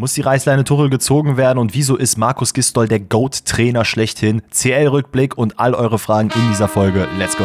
Muss 0.00 0.14
die 0.14 0.22
Reißleine 0.22 0.64
Tuchel 0.64 0.88
gezogen 0.88 1.36
werden 1.36 1.58
und 1.58 1.74
wieso 1.74 1.94
ist 1.94 2.16
Markus 2.16 2.54
Gistol 2.54 2.88
der 2.88 3.00
GOAT-Trainer 3.00 3.84
schlechthin? 3.84 4.40
CL-Rückblick 4.50 5.36
und 5.36 5.60
all 5.60 5.74
eure 5.74 5.98
Fragen 5.98 6.30
in 6.34 6.48
dieser 6.48 6.68
Folge. 6.68 7.06
Let's 7.18 7.36
go! 7.36 7.44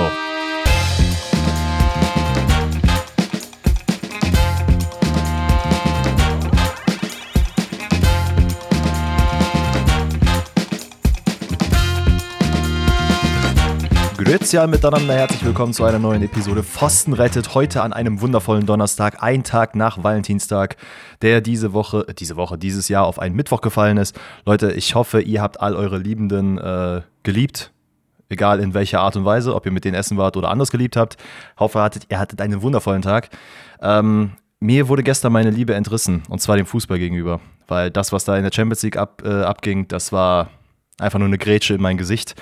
Grüezi 14.56 14.68
miteinander, 14.68 15.14
herzlich 15.14 15.44
willkommen 15.44 15.74
zu 15.74 15.84
einer 15.84 16.00
neuen 16.00 16.22
Episode 16.22 16.64
Pfosten 16.64 17.12
rettet. 17.12 17.56
Heute 17.56 17.84
an 17.84 17.92
einem 17.92 18.22
wundervollen 18.22 18.66
Donnerstag, 18.66 19.22
ein 19.22 19.44
Tag 19.44 19.76
nach 19.76 20.02
Valentinstag, 20.02 20.78
der 21.22 21.42
diese 21.42 21.74
Woche, 21.74 22.06
äh, 22.08 22.14
diese 22.14 22.38
Woche, 22.38 22.58
dieses 22.58 22.88
Jahr 22.88 23.06
auf 23.06 23.20
einen 23.20 23.36
Mittwoch 23.36 23.60
gefallen 23.60 23.98
ist. 23.98 24.18
Leute, 24.46 24.72
ich 24.72 24.96
hoffe, 24.96 25.20
ihr 25.20 25.42
habt 25.42 25.60
all 25.60 25.76
eure 25.76 25.98
Liebenden 25.98 26.58
äh, 26.58 27.02
geliebt. 27.24 27.74
Egal 28.30 28.62
in 28.62 28.74
welcher 28.74 29.02
Art 29.02 29.18
und 29.18 29.26
Weise, 29.26 29.54
ob 29.54 29.66
ihr 29.66 29.74
mit 29.74 29.84
denen 29.84 29.96
essen 29.96 30.16
wart 30.16 30.38
oder 30.38 30.50
anders 30.50 30.72
geliebt 30.72 30.96
habt. 30.96 31.18
Ich 31.56 31.60
hoffe, 31.60 31.82
hattet, 31.82 32.04
ihr 32.10 32.18
hattet 32.18 32.40
einen 32.40 32.62
wundervollen 32.62 33.02
Tag. 33.02 33.32
Ähm, 33.82 34.32
mir 34.62 34.88
wurde 34.88 35.04
gestern 35.04 35.34
meine 35.34 35.50
Liebe 35.50 35.74
entrissen, 35.74 36.24
und 36.30 36.40
zwar 36.40 36.56
dem 36.56 36.66
Fußball 36.66 36.98
gegenüber. 36.98 37.42
Weil 37.68 37.92
das, 37.92 38.14
was 38.14 38.24
da 38.24 38.38
in 38.38 38.44
der 38.44 38.54
Champions 38.54 38.84
League 38.84 38.96
ab, 38.96 39.22
äh, 39.26 39.44
abging, 39.44 39.90
das 39.90 40.14
war 40.14 40.50
einfach 40.98 41.20
nur 41.20 41.28
eine 41.28 41.38
Grätsche 41.38 41.74
in 41.74 41.82
mein 41.82 41.98
Gesicht. 41.98 42.36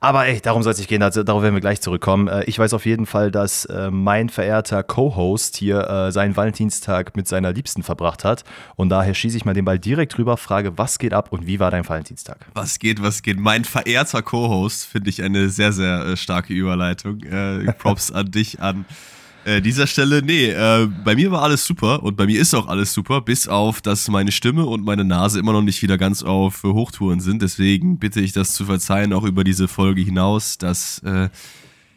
Aber 0.00 0.26
ey, 0.26 0.40
darum 0.40 0.62
soll 0.62 0.72
es 0.72 0.78
nicht 0.78 0.88
gehen, 0.88 1.02
also, 1.02 1.22
darauf 1.22 1.42
werden 1.42 1.54
wir 1.54 1.60
gleich 1.60 1.80
zurückkommen. 1.80 2.28
Äh, 2.28 2.44
ich 2.44 2.58
weiß 2.58 2.74
auf 2.74 2.86
jeden 2.86 3.06
Fall, 3.06 3.30
dass 3.30 3.64
äh, 3.66 3.90
mein 3.90 4.28
verehrter 4.28 4.82
Co-Host 4.82 5.56
hier 5.56 5.88
äh, 5.88 6.12
seinen 6.12 6.36
Valentinstag 6.36 7.16
mit 7.16 7.26
seiner 7.26 7.52
Liebsten 7.52 7.82
verbracht 7.82 8.24
hat. 8.24 8.44
Und 8.76 8.90
daher 8.90 9.14
schieße 9.14 9.36
ich 9.36 9.44
mal 9.44 9.54
den 9.54 9.64
Ball 9.64 9.78
direkt 9.78 10.18
rüber, 10.18 10.36
frage, 10.36 10.78
was 10.78 10.98
geht 10.98 11.14
ab 11.14 11.32
und 11.32 11.46
wie 11.46 11.60
war 11.60 11.70
dein 11.70 11.88
Valentinstag? 11.88 12.46
Was 12.54 12.78
geht, 12.78 13.02
was 13.02 13.22
geht? 13.22 13.38
Mein 13.38 13.64
verehrter 13.64 14.22
Co-Host 14.22 14.86
finde 14.86 15.10
ich 15.10 15.22
eine 15.22 15.48
sehr, 15.48 15.72
sehr 15.72 16.06
äh, 16.06 16.16
starke 16.16 16.52
Überleitung. 16.52 17.22
Äh, 17.22 17.72
Props 17.72 18.12
an 18.12 18.30
dich, 18.30 18.60
an 18.60 18.84
äh, 19.48 19.62
dieser 19.62 19.86
Stelle, 19.86 20.22
nee, 20.22 20.50
äh, 20.50 20.88
bei 21.04 21.14
mir 21.14 21.30
war 21.30 21.42
alles 21.42 21.64
super 21.64 22.02
und 22.02 22.16
bei 22.16 22.26
mir 22.26 22.38
ist 22.38 22.54
auch 22.54 22.68
alles 22.68 22.92
super, 22.92 23.22
bis 23.22 23.48
auf, 23.48 23.80
dass 23.80 24.06
meine 24.08 24.30
Stimme 24.30 24.66
und 24.66 24.84
meine 24.84 25.04
Nase 25.04 25.38
immer 25.38 25.52
noch 25.52 25.62
nicht 25.62 25.80
wieder 25.80 25.96
ganz 25.96 26.22
auf 26.22 26.62
Hochtouren 26.64 27.20
sind. 27.20 27.40
Deswegen 27.40 27.98
bitte 27.98 28.20
ich 28.20 28.32
das 28.32 28.52
zu 28.52 28.66
verzeihen, 28.66 29.14
auch 29.14 29.24
über 29.24 29.44
diese 29.44 29.66
Folge 29.66 30.02
hinaus. 30.02 30.58
Das 30.58 30.98
äh, 30.98 31.30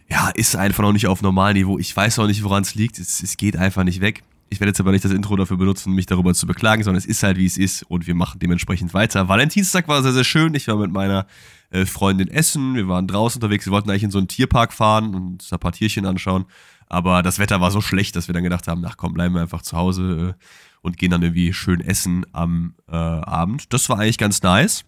ja, 0.10 0.30
ist 0.30 0.56
einfach 0.56 0.84
noch 0.84 0.94
nicht 0.94 1.08
auf 1.08 1.22
Normalniveau. 1.22 1.78
Ich 1.78 1.96
weiß 1.96 2.20
auch 2.20 2.28
nicht, 2.28 2.42
woran 2.44 2.64
es 2.64 2.76
liegt. 2.76 3.00
Es, 3.00 3.36
geht 3.36 3.58
einfach 3.58 3.84
nicht 3.84 4.00
weg. 4.00 4.24
Ich 4.50 4.62
werde 4.62 4.70
jetzt 4.70 4.80
aber 4.80 4.92
nicht 4.92 5.04
das 5.04 5.12
Intro 5.12 5.36
dafür 5.36 5.58
benutzen, 5.58 5.94
mich 5.94 6.06
darüber 6.06 6.34
zu 6.34 6.48
beklagen, 6.48 6.84
sondern 6.84 7.00
es 7.00 7.06
ist 7.06 7.22
halt, 7.22 7.38
wie 7.38 7.46
es 7.46 7.58
ist 7.58 7.84
und 7.84 8.08
wir 8.08 8.16
machen 8.16 8.40
dementsprechend 8.40 8.94
weiter. 8.94 9.28
Valentinstag 9.28 9.90
war 9.90 10.04
sehr, 10.04 10.14
sehr 10.14 10.24
schön. 10.24 10.54
Ich 10.54 10.70
war 10.70 10.78
mit 10.78 10.92
meiner 10.92 11.28
äh, 11.70 11.86
Freundin 11.86 12.30
essen. 12.30 12.76
Wir 12.76 12.88
waren 12.88 13.08
draußen 13.08 13.42
unterwegs. 13.42 13.66
Wir 13.66 13.74
wollten 13.74 13.90
eigentlich 13.90 14.04
in 14.04 14.12
so 14.12 14.20
einen 14.20 14.30
Tierpark 14.30 14.72
fahren 14.72 15.16
und 15.16 15.34
uns 15.34 15.52
ein 15.52 15.60
paar 15.60 15.74
Tierchen 15.74 16.06
anschauen. 16.06 16.46
Aber 16.92 17.24
das 17.24 17.40
Wetter 17.40 17.62
war 17.62 17.72
so 17.72 17.80
schlecht, 17.80 18.18
dass 18.18 18.28
wir 18.28 18.34
dann 18.34 18.44
gedacht 18.44 18.68
haben, 18.68 18.84
ach 18.86 18.98
komm, 18.98 19.14
bleiben 19.14 19.34
wir 19.34 19.42
einfach 19.42 19.62
zu 19.62 19.78
Hause 19.78 20.36
äh, 20.36 20.44
und 20.82 20.98
gehen 20.98 21.10
dann 21.10 21.22
irgendwie 21.22 21.54
schön 21.54 21.80
essen 21.80 22.26
am 22.34 22.74
äh, 22.92 22.96
Abend. 22.96 23.72
Das 23.72 23.88
war 23.88 23.98
eigentlich 23.98 24.18
ganz 24.18 24.44
nice. 24.44 24.84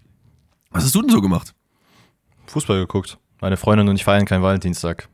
Was 0.72 0.84
hast 0.84 0.94
du 0.96 1.02
denn 1.02 1.12
so 1.12 1.22
gemacht? 1.22 1.56
Fußball 2.48 2.78
geguckt. 2.82 3.20
Meine 3.40 3.56
Freundin 3.56 3.88
und 3.88 3.96
ich 3.96 4.04
feiern 4.04 4.26
keinen 4.26 4.44
Valentinstag. 4.44 5.08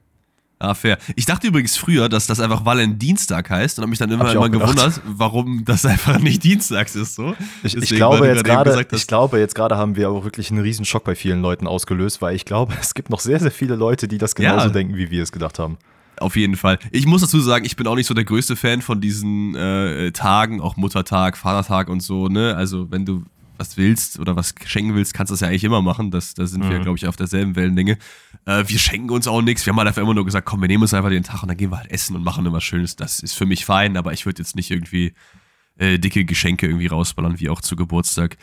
Ah, 0.58 0.73
fair. 0.73 0.98
Ich 1.16 1.28
dachte 1.28 1.45
übrigens 1.45 1.78
früher, 1.78 2.10
dass 2.10 2.26
das 2.26 2.40
einfach 2.40 2.66
Valentinstag 2.66 3.52
heißt 3.52 3.78
und 3.78 3.84
habe 3.84 3.92
mich 3.92 4.00
dann 4.00 4.10
immer, 4.10 4.34
immer 4.34 4.50
gewundert, 4.50 5.00
warum 5.06 5.66
das 5.66 5.86
einfach 5.86 6.17
nicht 6.17 6.44
Dienstags 6.44 6.95
ist. 6.95 7.14
So. 7.14 7.36
Ich, 7.62 7.78
ich 7.78 7.90
glaube, 7.90 8.26
jetzt 8.26 8.44
grade, 8.44 8.88
ich 8.92 9.06
glaube, 9.06 9.38
jetzt 9.38 9.54
gerade 9.54 9.78
haben 9.78 9.95
wir 9.95 10.08
aber 10.08 10.23
wirklich 10.23 10.50
einen 10.50 10.62
riesen 10.62 10.86
Schock 10.86 11.04
bei 11.04 11.14
vielen 11.14 11.44
Leuten 11.44 11.67
ausgelöst, 11.67 12.20
weil 12.23 12.36
ich 12.36 12.45
glaube, 12.45 12.73
es 12.82 12.95
gibt 12.95 13.12
noch 13.12 13.20
sehr, 13.20 13.40
sehr 13.40 13.52
viele 13.52 13.76
Leute, 13.76 14.08
die 14.08 14.17
das 14.17 14.34
genauso 14.34 14.66
ja. 14.66 14.73
denken, 14.73 14.95
wie 14.95 15.11
wir 15.11 15.21
es 15.21 15.32
gedacht 15.32 15.60
haben. 15.60 15.77
Auf 16.20 16.36
jeden 16.36 16.56
Fall. 16.56 16.80
Ich 16.92 17.06
muss 17.06 17.22
dazu 17.22 17.40
sagen, 17.40 17.66
ich 17.66 17.76
bin 17.76 17.88
auch 17.88 17.96
nicht 17.96 18.08
so 18.08 18.14
der 18.14 18.26
größte 18.26 18.56
Fan 18.56 18.82
von 18.82 19.02
diesen 19.02 19.56
äh, 19.56 20.12
Tagen, 20.12 20.62
auch 20.62 20.78
Muttertag, 20.78 21.38
Vatertag 21.38 21.90
und 21.90 22.02
so, 22.02 22.28
ne? 22.28 22.56
Also, 22.56 22.92
wenn 22.92 23.06
du 23.06 23.26
was 23.60 23.78
willst 23.78 24.20
oder 24.20 24.36
was 24.36 24.56
schenken 24.66 24.96
willst, 24.96 25.14
kannst 25.14 25.32
du 25.32 25.34
das 25.34 25.42
ja 25.42 25.50
eigentlich 25.50 25.66
immer 25.66 25.82
machen. 25.82 26.12
Das, 26.12 26.34
da 26.34 26.48
sind 26.48 26.66
mhm. 26.66 26.70
wir, 26.70 26.80
glaube 26.80 26.98
ich, 26.98 27.08
auf 27.08 27.18
derselben 27.18 27.56
Wellenlänge. 27.56 27.98
Äh, 28.46 28.64
wir 28.68 28.80
schenken 28.80 29.10
uns 29.10 29.28
auch 29.28 29.42
nichts. 29.42 29.66
Wir 29.66 29.72
haben 29.72 29.78
halt 29.78 29.90
einfach 29.90 30.02
immer 30.02 30.14
nur 30.14 30.26
gesagt, 30.26 30.46
komm, 30.46 30.62
wir 30.62 30.68
nehmen 30.68 30.84
uns 30.84 30.94
einfach 30.94 31.10
den 31.10 31.24
Tag 31.24 31.44
und 31.44 31.50
dann 31.50 31.58
gehen 31.58 31.72
wir 31.72 31.78
halt 31.78 31.92
essen 31.92 32.16
und 32.16 32.24
machen 32.24 32.46
immer 32.46 32.62
Schönes. 32.62 32.96
Das 32.96 33.20
ist 33.20 33.34
für 33.34 33.46
mich 33.46 33.66
fein, 33.66 33.98
aber 33.98 34.14
ich 34.14 34.26
würde 34.26 34.42
jetzt 34.42 34.56
nicht 34.56 34.72
irgendwie 34.72 35.14
äh, 35.78 36.00
dicke 36.00 36.26
Geschenke 36.26 36.68
irgendwie 36.68 36.88
rausballern, 36.88 37.40
wie 37.40 37.50
auch 37.50 37.62
zu 37.62 37.76
Geburtstag 37.76 38.38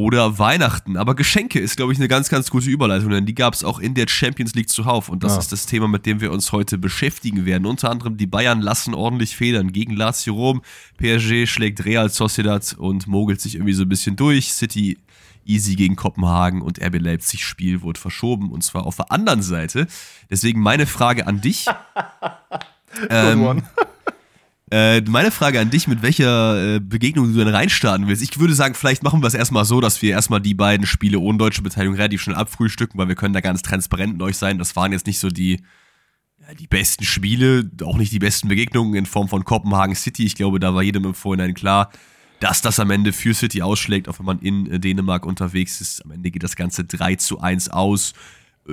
oder 0.00 0.38
Weihnachten. 0.38 0.96
Aber 0.96 1.14
Geschenke 1.14 1.60
ist, 1.60 1.76
glaube 1.76 1.92
ich, 1.92 1.98
eine 1.98 2.08
ganz, 2.08 2.30
ganz 2.30 2.50
gute 2.50 2.70
Überleitung, 2.70 3.10
denn 3.10 3.26
die 3.26 3.34
gab 3.34 3.52
es 3.52 3.62
auch 3.62 3.78
in 3.78 3.92
der 3.92 4.08
Champions 4.08 4.54
League 4.54 4.70
zuhauf. 4.70 5.10
Und 5.10 5.22
das 5.22 5.34
ja. 5.34 5.40
ist 5.40 5.52
das 5.52 5.66
Thema, 5.66 5.88
mit 5.88 6.06
dem 6.06 6.22
wir 6.22 6.32
uns 6.32 6.52
heute 6.52 6.78
beschäftigen 6.78 7.44
werden. 7.44 7.66
Unter 7.66 7.90
anderem 7.90 8.16
die 8.16 8.26
Bayern 8.26 8.62
lassen 8.62 8.94
ordentlich 8.94 9.36
Federn 9.36 9.72
gegen 9.72 9.94
Lazio 9.94 10.32
Rom. 10.32 10.62
PSG 10.96 11.46
schlägt 11.46 11.84
Real 11.84 12.08
Sociedad 12.08 12.74
und 12.78 13.08
mogelt 13.08 13.42
sich 13.42 13.56
irgendwie 13.56 13.74
so 13.74 13.82
ein 13.82 13.90
bisschen 13.90 14.16
durch. 14.16 14.54
City 14.54 14.96
easy 15.44 15.76
gegen 15.76 15.96
Kopenhagen 15.96 16.62
und 16.62 16.80
RB 16.82 16.98
Leipzig 16.98 17.44
Spiel 17.44 17.82
wurde 17.82 18.00
verschoben 18.00 18.50
und 18.50 18.64
zwar 18.64 18.86
auf 18.86 18.96
der 18.96 19.12
anderen 19.12 19.42
Seite. 19.42 19.86
Deswegen 20.30 20.60
meine 20.60 20.86
Frage 20.86 21.26
an 21.26 21.42
dich. 21.42 21.66
ähm, 23.10 23.62
äh, 24.70 25.00
meine 25.02 25.32
Frage 25.32 25.58
an 25.58 25.70
dich, 25.70 25.88
mit 25.88 26.02
welcher 26.02 26.76
äh, 26.76 26.80
Begegnung 26.80 27.32
du 27.32 27.38
denn 27.38 27.48
reinstarten 27.52 28.06
willst. 28.06 28.22
Ich 28.22 28.38
würde 28.38 28.54
sagen, 28.54 28.74
vielleicht 28.74 29.02
machen 29.02 29.20
wir 29.20 29.26
es 29.26 29.34
erstmal 29.34 29.64
so, 29.64 29.80
dass 29.80 30.00
wir 30.00 30.10
erstmal 30.10 30.40
die 30.40 30.54
beiden 30.54 30.86
Spiele 30.86 31.18
ohne 31.18 31.38
deutsche 31.38 31.62
Beteiligung 31.62 31.96
relativ 31.96 32.22
schnell 32.22 32.36
abfrühstücken, 32.36 32.98
weil 32.98 33.08
wir 33.08 33.16
können 33.16 33.34
da 33.34 33.40
ganz 33.40 33.62
transparent 33.62 34.12
mit 34.12 34.22
euch 34.22 34.36
sein. 34.36 34.58
Das 34.58 34.76
waren 34.76 34.92
jetzt 34.92 35.06
nicht 35.06 35.18
so 35.18 35.28
die, 35.28 35.60
ja, 36.40 36.54
die 36.54 36.68
besten 36.68 37.04
Spiele, 37.04 37.68
auch 37.82 37.96
nicht 37.96 38.12
die 38.12 38.20
besten 38.20 38.46
Begegnungen 38.46 38.94
in 38.94 39.06
Form 39.06 39.28
von 39.28 39.44
Kopenhagen 39.44 39.96
City. 39.96 40.24
Ich 40.24 40.36
glaube, 40.36 40.60
da 40.60 40.72
war 40.72 40.82
jedem 40.82 41.04
im 41.04 41.14
Vorhinein 41.14 41.54
klar, 41.54 41.90
dass 42.38 42.62
das 42.62 42.78
am 42.78 42.90
Ende 42.90 43.12
für 43.12 43.34
City 43.34 43.62
ausschlägt, 43.62 44.08
auch 44.08 44.20
wenn 44.20 44.26
man 44.26 44.38
in 44.38 44.70
äh, 44.70 44.78
Dänemark 44.78 45.26
unterwegs 45.26 45.80
ist. 45.80 46.04
Am 46.04 46.12
Ende 46.12 46.30
geht 46.30 46.44
das 46.44 46.54
Ganze 46.54 46.84
3 46.84 47.16
zu 47.16 47.40
1 47.40 47.70
aus. 47.70 48.14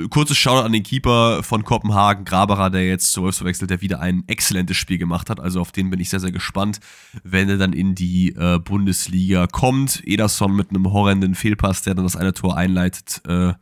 Kurzes 0.09 0.37
Shoutout 0.37 0.65
an 0.65 0.73
den 0.73 0.83
Keeper 0.83 1.43
von 1.43 1.63
Kopenhagen, 1.63 2.25
Graberer, 2.25 2.69
der 2.69 2.85
jetzt 2.85 3.11
zu 3.13 3.21
Wolfsburg 3.21 3.47
wechselt, 3.47 3.69
der 3.69 3.81
wieder 3.81 3.99
ein 3.99 4.23
exzellentes 4.27 4.77
Spiel 4.77 4.97
gemacht 4.97 5.29
hat. 5.29 5.39
Also 5.39 5.61
auf 5.61 5.71
den 5.71 5.89
bin 5.89 5.99
ich 5.99 6.09
sehr, 6.09 6.19
sehr 6.19 6.31
gespannt, 6.31 6.79
wenn 7.23 7.49
er 7.49 7.57
dann 7.57 7.73
in 7.73 7.95
die 7.95 8.35
äh, 8.35 8.59
Bundesliga 8.59 9.47
kommt. 9.47 10.01
Ederson 10.05 10.55
mit 10.55 10.69
einem 10.69 10.91
horrenden 10.91 11.35
Fehlpass, 11.35 11.83
der 11.83 11.95
dann 11.95 12.05
das 12.05 12.15
eine 12.15 12.33
Tor 12.33 12.57
einleitet. 12.57 13.21
Äh, 13.27 13.53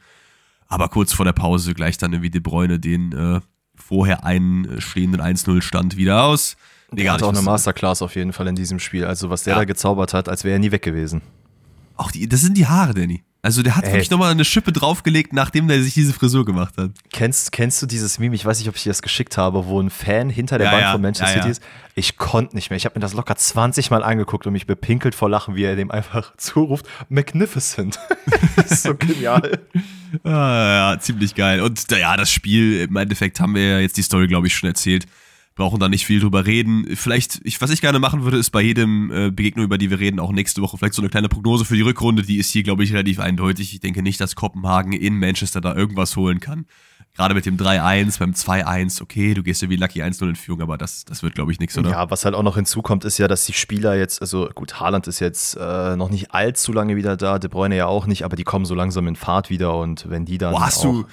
aber 0.67 0.89
kurz 0.89 1.13
vor 1.13 1.25
der 1.25 1.33
Pause 1.33 1.73
gleicht 1.73 2.01
dann 2.01 2.11
irgendwie 2.11 2.31
De 2.31 2.41
Bruyne 2.41 2.79
den 2.79 3.11
äh, 3.13 3.39
vorher 3.75 4.25
einstehenden 4.25 5.21
1-0-Stand 5.21 5.95
wieder 5.95 6.23
aus. 6.23 6.57
Nee, 6.91 7.03
der 7.03 7.13
hat 7.13 7.23
auch 7.23 7.29
eine 7.29 7.41
Masterclass 7.41 8.01
auf 8.01 8.15
jeden 8.15 8.33
Fall 8.33 8.47
in 8.47 8.55
diesem 8.55 8.79
Spiel. 8.79 9.05
Also 9.05 9.29
was 9.29 9.43
der 9.43 9.53
ja. 9.53 9.59
da 9.59 9.65
gezaubert 9.65 10.13
hat, 10.13 10.27
als 10.27 10.43
wäre 10.43 10.53
er 10.55 10.59
nie 10.59 10.71
weg 10.71 10.81
gewesen. 10.81 11.21
Auch 11.97 12.11
die, 12.11 12.27
das 12.27 12.41
sind 12.41 12.57
die 12.57 12.67
Haare, 12.67 12.93
Danny. 12.93 13.23
Also 13.45 13.61
der 13.61 13.75
hat 13.75 13.83
Ey. 13.83 13.91
wirklich 13.94 14.09
nochmal 14.09 14.31
eine 14.31 14.44
Schippe 14.44 14.72
draufgelegt, 14.72 15.31
nachdem 15.31 15.67
der 15.67 15.79
sich 15.79 15.94
diese 15.94 16.13
Frisur 16.13 16.45
gemacht 16.45 16.73
hat. 16.79 16.89
Kennst, 17.13 17.51
kennst 17.51 17.79
du 17.79 17.85
dieses 17.85 18.17
Meme, 18.17 18.33
ich 18.33 18.44
weiß 18.44 18.57
nicht, 18.57 18.67
ob 18.69 18.75
ich 18.75 18.81
dir 18.81 18.89
das 18.89 19.03
geschickt 19.03 19.38
habe, 19.38 19.67
wo 19.67 19.79
ein 19.79 19.91
Fan 19.91 20.31
hinter 20.31 20.57
der 20.57 20.66
ja, 20.66 20.72
Bank 20.72 20.81
ja. 20.81 20.91
von 20.94 21.01
Manchester 21.03 21.35
ja, 21.35 21.44
City 21.44 21.51
ist? 21.51 21.63
Ich 21.94 22.17
konnte 22.17 22.55
nicht 22.55 22.72
mehr. 22.72 22.78
Ich 22.78 22.85
habe 22.85 22.97
mir 22.97 23.01
das 23.01 23.13
locker 23.13 23.35
20 23.35 23.91
Mal 23.91 24.01
angeguckt 24.01 24.47
und 24.47 24.53
mich 24.53 24.66
bepinkelt 24.66 25.13
vor 25.13 25.29
Lachen, 25.29 25.55
wie 25.55 25.63
er 25.63 25.75
dem 25.75 25.91
einfach 25.91 26.35
zuruft, 26.38 26.88
Magnificent. 27.09 28.00
das 28.55 28.72
ist 28.72 28.84
so 28.84 28.95
genial. 28.95 29.59
ah, 30.23 30.94
ja, 30.94 31.00
ziemlich 31.00 31.35
geil. 31.35 31.61
Und 31.61 31.91
ja, 31.91 32.17
das 32.17 32.31
Spiel, 32.31 32.81
im 32.81 32.95
Endeffekt 32.95 33.39
haben 33.39 33.53
wir 33.53 33.63
ja 33.63 33.79
jetzt 33.79 33.97
die 33.97 34.01
Story, 34.01 34.25
glaube 34.25 34.47
ich, 34.47 34.55
schon 34.55 34.69
erzählt 34.69 35.05
brauchen 35.55 35.79
da 35.79 35.88
nicht 35.88 36.05
viel 36.05 36.19
drüber 36.19 36.45
reden. 36.45 36.85
Vielleicht, 36.95 37.39
ich, 37.43 37.59
was 37.61 37.69
ich 37.69 37.79
gerne 37.79 37.99
machen 37.99 38.23
würde, 38.23 38.38
ist 38.38 38.49
bei 38.49 38.61
jedem 38.61 39.09
äh, 39.09 39.31
Begegnung, 39.31 39.66
über 39.66 39.77
die 39.77 39.89
wir 39.89 39.99
reden, 39.99 40.19
auch 40.19 40.31
nächste 40.31 40.61
Woche 40.61 40.77
vielleicht 40.77 40.93
so 40.93 41.01
eine 41.01 41.09
kleine 41.09 41.29
Prognose 41.29 41.63
für 41.63 41.75
die 41.75 41.81
Rückrunde. 41.81 42.23
Die 42.23 42.37
ist 42.37 42.52
hier, 42.52 42.63
glaube 42.63 42.84
ich, 42.84 42.91
relativ 42.91 43.19
eindeutig. 43.19 43.73
Ich 43.73 43.79
denke 43.79 44.03
nicht, 44.03 44.19
dass 44.19 44.35
Kopenhagen 44.35 44.91
in 44.91 45.17
Manchester 45.17 45.61
da 45.61 45.73
irgendwas 45.73 46.17
holen 46.17 46.41
kann. 46.41 46.66
Gerade 47.16 47.34
mit 47.34 47.46
dem 47.46 47.55
3-1, 47.55 48.19
beim 48.19 48.31
2-1, 48.31 49.02
okay, 49.02 49.34
du 49.34 49.41
gehst 49.41 49.61
ja 49.61 49.69
wie 49.69 49.78
Lucky 49.78 50.03
1-0 50.03 50.28
in 50.28 50.35
Führung, 50.35 50.61
aber 50.61 50.78
das, 50.78 51.05
das 51.05 51.23
wird, 51.23 51.34
glaube 51.34 51.53
ich, 51.53 51.61
nichts, 51.61 51.78
oder? 51.78 51.90
Ja, 51.90 52.11
was 52.11 52.25
halt 52.25 52.35
auch 52.35 52.43
noch 52.43 52.55
hinzukommt, 52.55 53.05
ist 53.05 53.17
ja, 53.17 53.29
dass 53.29 53.46
die 53.46 53.53
Spieler 53.53 53.96
jetzt, 53.96 54.22
also 54.22 54.49
gut, 54.53 54.81
Haaland 54.81 55.07
ist 55.07 55.22
jetzt 55.22 55.55
äh, 55.55 55.96
noch 55.96 56.09
nicht 56.09 56.34
allzu 56.34 56.73
lange 56.73 56.97
wieder 56.97 57.16
da, 57.16 57.40
De 57.40 57.49
Bruyne 57.49 57.78
ja 57.78 57.85
auch 57.85 58.05
nicht, 58.05 58.23
aber 58.23 58.35
die 58.35 58.43
kommen 58.43 58.66
so 58.66 58.75
langsam 58.75 59.07
in 59.07 59.16
Fahrt 59.16 59.49
wieder 59.49 59.78
und 59.78 60.09
wenn 60.09 60.25
die 60.25 60.37
dann. 60.37 60.52
Boah, 60.52 60.66
hast 60.66 60.84
du, 60.84 61.05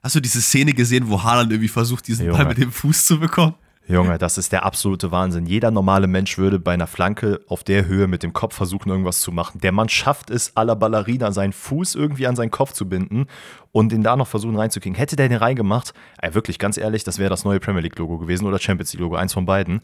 hast 0.00 0.14
du 0.14 0.20
diese 0.20 0.40
Szene 0.40 0.74
gesehen, 0.74 1.08
wo 1.08 1.24
Haaland 1.24 1.50
irgendwie 1.50 1.66
versucht, 1.66 2.06
diesen 2.06 2.26
Junge. 2.26 2.38
Ball 2.38 2.46
mit 2.46 2.58
dem 2.58 2.70
Fuß 2.70 3.06
zu 3.06 3.18
bekommen? 3.18 3.54
Junge, 3.88 4.18
das 4.18 4.36
ist 4.36 4.52
der 4.52 4.66
absolute 4.66 5.10
Wahnsinn. 5.10 5.46
Jeder 5.46 5.70
normale 5.70 6.06
Mensch 6.06 6.36
würde 6.36 6.58
bei 6.58 6.74
einer 6.74 6.86
Flanke 6.86 7.40
auf 7.48 7.64
der 7.64 7.86
Höhe 7.86 8.06
mit 8.06 8.22
dem 8.22 8.34
Kopf 8.34 8.54
versuchen, 8.54 8.90
irgendwas 8.90 9.22
zu 9.22 9.32
machen. 9.32 9.60
Der 9.60 9.72
Mann 9.72 9.88
schafft 9.88 10.28
es, 10.28 10.54
à 10.56 10.64
la 10.64 10.74
Ballerina 10.74 11.32
seinen 11.32 11.54
Fuß 11.54 11.94
irgendwie 11.94 12.26
an 12.26 12.36
seinen 12.36 12.50
Kopf 12.50 12.72
zu 12.72 12.86
binden 12.86 13.26
und 13.72 13.92
ihn 13.92 14.02
da 14.02 14.14
noch 14.16 14.28
versuchen 14.28 14.56
reinzukriegen. 14.56 14.96
Hätte 14.96 15.16
der 15.16 15.30
den 15.30 15.38
reingemacht, 15.38 15.94
ey, 16.20 16.34
wirklich, 16.34 16.58
ganz 16.58 16.76
ehrlich, 16.76 17.02
das 17.02 17.18
wäre 17.18 17.30
das 17.30 17.44
neue 17.44 17.60
Premier 17.60 17.80
League-Logo 17.80 18.18
gewesen 18.18 18.46
oder 18.46 18.58
Champions 18.58 18.92
League-Logo, 18.92 19.16
eins 19.16 19.32
von 19.32 19.46
beiden. 19.46 19.80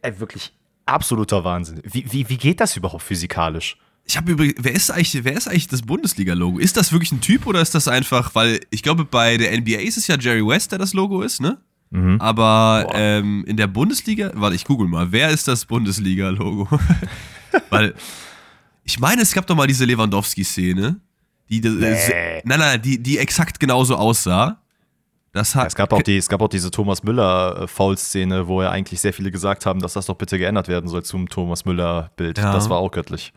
Ey, 0.00 0.18
wirklich 0.18 0.54
absoluter 0.86 1.44
Wahnsinn. 1.44 1.82
Wie, 1.84 2.10
wie, 2.10 2.28
wie 2.30 2.38
geht 2.38 2.60
das 2.60 2.76
überhaupt 2.76 3.02
physikalisch? 3.02 3.76
Ich 4.06 4.16
habe 4.16 4.32
übrigens, 4.32 4.54
wer 4.58 4.72
ist 4.72 4.90
eigentlich, 4.90 5.24
wer 5.24 5.34
ist 5.34 5.46
eigentlich 5.46 5.68
das 5.68 5.82
Bundesliga-Logo? 5.82 6.58
Ist 6.58 6.78
das 6.78 6.90
wirklich 6.90 7.12
ein 7.12 7.20
Typ 7.20 7.46
oder 7.46 7.60
ist 7.60 7.74
das 7.74 7.86
einfach, 7.86 8.34
weil 8.34 8.60
ich 8.70 8.82
glaube, 8.82 9.04
bei 9.04 9.36
der 9.36 9.56
NBA 9.56 9.80
ist 9.80 9.98
es 9.98 10.06
ja 10.06 10.16
Jerry 10.18 10.44
West, 10.46 10.72
der 10.72 10.78
das 10.78 10.94
Logo 10.94 11.22
ist, 11.22 11.40
ne? 11.40 11.58
Mhm. 11.90 12.20
Aber 12.20 12.86
ähm, 12.94 13.44
in 13.46 13.56
der 13.56 13.66
Bundesliga, 13.66 14.30
warte, 14.34 14.54
ich 14.54 14.64
google 14.64 14.88
mal, 14.88 15.10
wer 15.10 15.30
ist 15.30 15.48
das 15.48 15.66
Bundesliga-Logo? 15.66 16.68
weil 17.70 17.94
ich 18.84 18.98
meine, 18.98 19.22
es 19.22 19.32
gab 19.32 19.46
doch 19.46 19.56
mal 19.56 19.66
diese 19.66 19.84
Lewandowski-Szene, 19.84 21.00
die, 21.48 21.60
nee. 21.60 22.42
nein, 22.44 22.58
nein, 22.60 22.80
die, 22.80 23.02
die 23.02 23.18
exakt 23.18 23.58
genauso 23.58 23.96
aussah. 23.96 24.60
Das 25.32 25.54
hat, 25.54 25.68
es, 25.68 25.74
gab 25.74 25.92
auch 25.92 26.02
die, 26.02 26.16
es 26.16 26.28
gab 26.28 26.40
auch 26.40 26.48
diese 26.48 26.70
Thomas 26.70 27.02
Müller-Foul-Szene, 27.02 28.48
wo 28.48 28.62
ja 28.62 28.70
eigentlich 28.70 29.00
sehr 29.00 29.12
viele 29.12 29.30
gesagt 29.30 29.66
haben, 29.66 29.80
dass 29.80 29.92
das 29.92 30.06
doch 30.06 30.16
bitte 30.16 30.38
geändert 30.38 30.68
werden 30.68 30.88
soll 30.88 31.04
zum 31.04 31.28
Thomas 31.28 31.64
Müller-Bild. 31.64 32.38
Ja. 32.38 32.52
Das 32.52 32.68
war 32.68 32.78
auch 32.78 32.90
göttlich. 32.90 33.32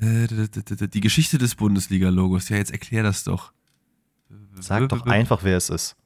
Äh, 0.00 0.26
die 0.26 1.00
Geschichte 1.00 1.38
des 1.38 1.54
Bundesliga-Logos. 1.54 2.48
Ja, 2.48 2.56
jetzt 2.56 2.72
erklär 2.72 3.02
das 3.02 3.24
doch. 3.24 3.52
Sag 4.58 4.88
doch 4.88 5.06
einfach, 5.06 5.44
wer 5.44 5.56
es 5.56 5.70
ist. 5.70 5.96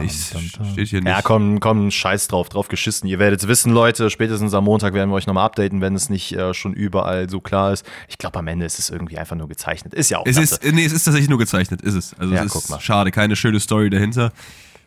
Nee, 0.00 0.06
ich, 0.06 0.72
steht 0.72 0.88
hier 0.88 1.00
nicht. 1.00 1.08
Ja, 1.08 1.22
komm, 1.22 1.60
komm, 1.60 1.90
scheiß 1.90 2.28
drauf, 2.28 2.48
drauf 2.48 2.68
geschissen. 2.68 3.08
Ihr 3.08 3.18
werdet 3.18 3.40
es 3.40 3.48
wissen, 3.48 3.72
Leute. 3.72 4.10
Spätestens 4.10 4.54
am 4.54 4.64
Montag 4.64 4.94
werden 4.94 5.10
wir 5.10 5.16
euch 5.16 5.26
nochmal 5.26 5.44
updaten, 5.44 5.80
wenn 5.80 5.94
es 5.94 6.08
nicht 6.08 6.32
äh, 6.32 6.54
schon 6.54 6.72
überall 6.72 7.28
so 7.28 7.40
klar 7.40 7.72
ist. 7.72 7.86
Ich 8.08 8.18
glaube, 8.18 8.38
am 8.38 8.46
Ende 8.46 8.66
ist 8.66 8.78
es 8.78 8.90
irgendwie 8.90 9.18
einfach 9.18 9.36
nur 9.36 9.48
gezeichnet. 9.48 9.94
Ist 9.94 10.10
ja 10.10 10.18
auch 10.18 10.26
es 10.26 10.36
ist, 10.36 10.64
Nee, 10.64 10.84
es 10.84 10.92
ist 10.92 11.04
tatsächlich 11.04 11.30
nur 11.30 11.38
gezeichnet, 11.38 11.82
ist 11.82 11.94
es. 11.94 12.14
Also, 12.18 12.34
ja, 12.34 12.44
es 12.44 12.54
ist 12.54 12.82
schade, 12.82 13.10
keine 13.10 13.36
schöne 13.36 13.60
Story 13.60 13.90
dahinter. 13.90 14.32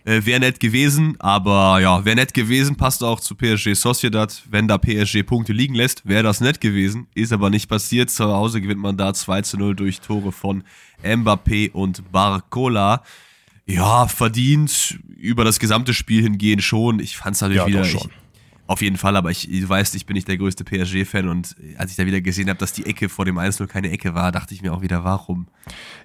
Äh, 0.05 0.23
wäre 0.23 0.39
nett 0.39 0.59
gewesen, 0.59 1.15
aber 1.17 1.79
ja, 1.81 2.05
wäre 2.05 2.15
nett 2.15 2.35
gewesen, 2.35 2.75
passt 2.75 3.03
auch 3.03 3.19
zu 3.19 3.33
PSG 3.33 3.73
Sociedad. 3.73 4.43
Wenn 4.47 4.67
da 4.67 4.77
PSG 4.77 5.23
Punkte 5.23 5.51
liegen 5.51 5.73
lässt, 5.73 6.07
wäre 6.07 6.21
das 6.21 6.41
nett 6.41 6.61
gewesen. 6.61 7.07
Ist 7.15 7.33
aber 7.33 7.49
nicht 7.49 7.67
passiert. 7.67 8.11
Zu 8.11 8.25
Hause 8.25 8.61
gewinnt 8.61 8.81
man 8.81 8.97
da 8.97 9.15
2 9.15 9.41
zu 9.41 9.57
0 9.57 9.75
durch 9.75 10.01
Tore 10.01 10.31
von 10.31 10.63
Mbappé 11.03 11.71
und 11.71 12.11
Barcola. 12.11 13.01
Ja, 13.65 14.07
verdient 14.07 14.99
über 15.17 15.43
das 15.43 15.59
gesamte 15.59 15.93
Spiel 15.93 16.21
hingehen 16.21 16.61
schon. 16.61 16.99
Ich 16.99 17.17
fand 17.17 17.35
es 17.35 17.41
natürlich 17.41 17.61
ja, 17.61 17.67
wieder. 17.67 17.81
Ich, 17.81 18.09
auf 18.67 18.81
jeden 18.81 18.97
Fall, 18.97 19.15
aber 19.15 19.29
ich, 19.31 19.47
du 19.47 19.69
weißt, 19.69 19.93
ich 19.95 20.05
bin 20.05 20.15
nicht 20.15 20.27
der 20.27 20.37
größte 20.37 20.63
PSG-Fan 20.63 21.27
und 21.27 21.55
als 21.77 21.91
ich 21.91 21.97
da 21.97 22.05
wieder 22.05 22.21
gesehen 22.21 22.49
habe, 22.49 22.57
dass 22.57 22.73
die 22.73 22.85
Ecke 22.85 23.09
vor 23.09 23.25
dem 23.25 23.37
1 23.37 23.61
keine 23.69 23.91
Ecke 23.91 24.15
war, 24.15 24.31
dachte 24.31 24.53
ich 24.55 24.61
mir 24.61 24.73
auch 24.73 24.81
wieder, 24.81 25.03
warum? 25.03 25.47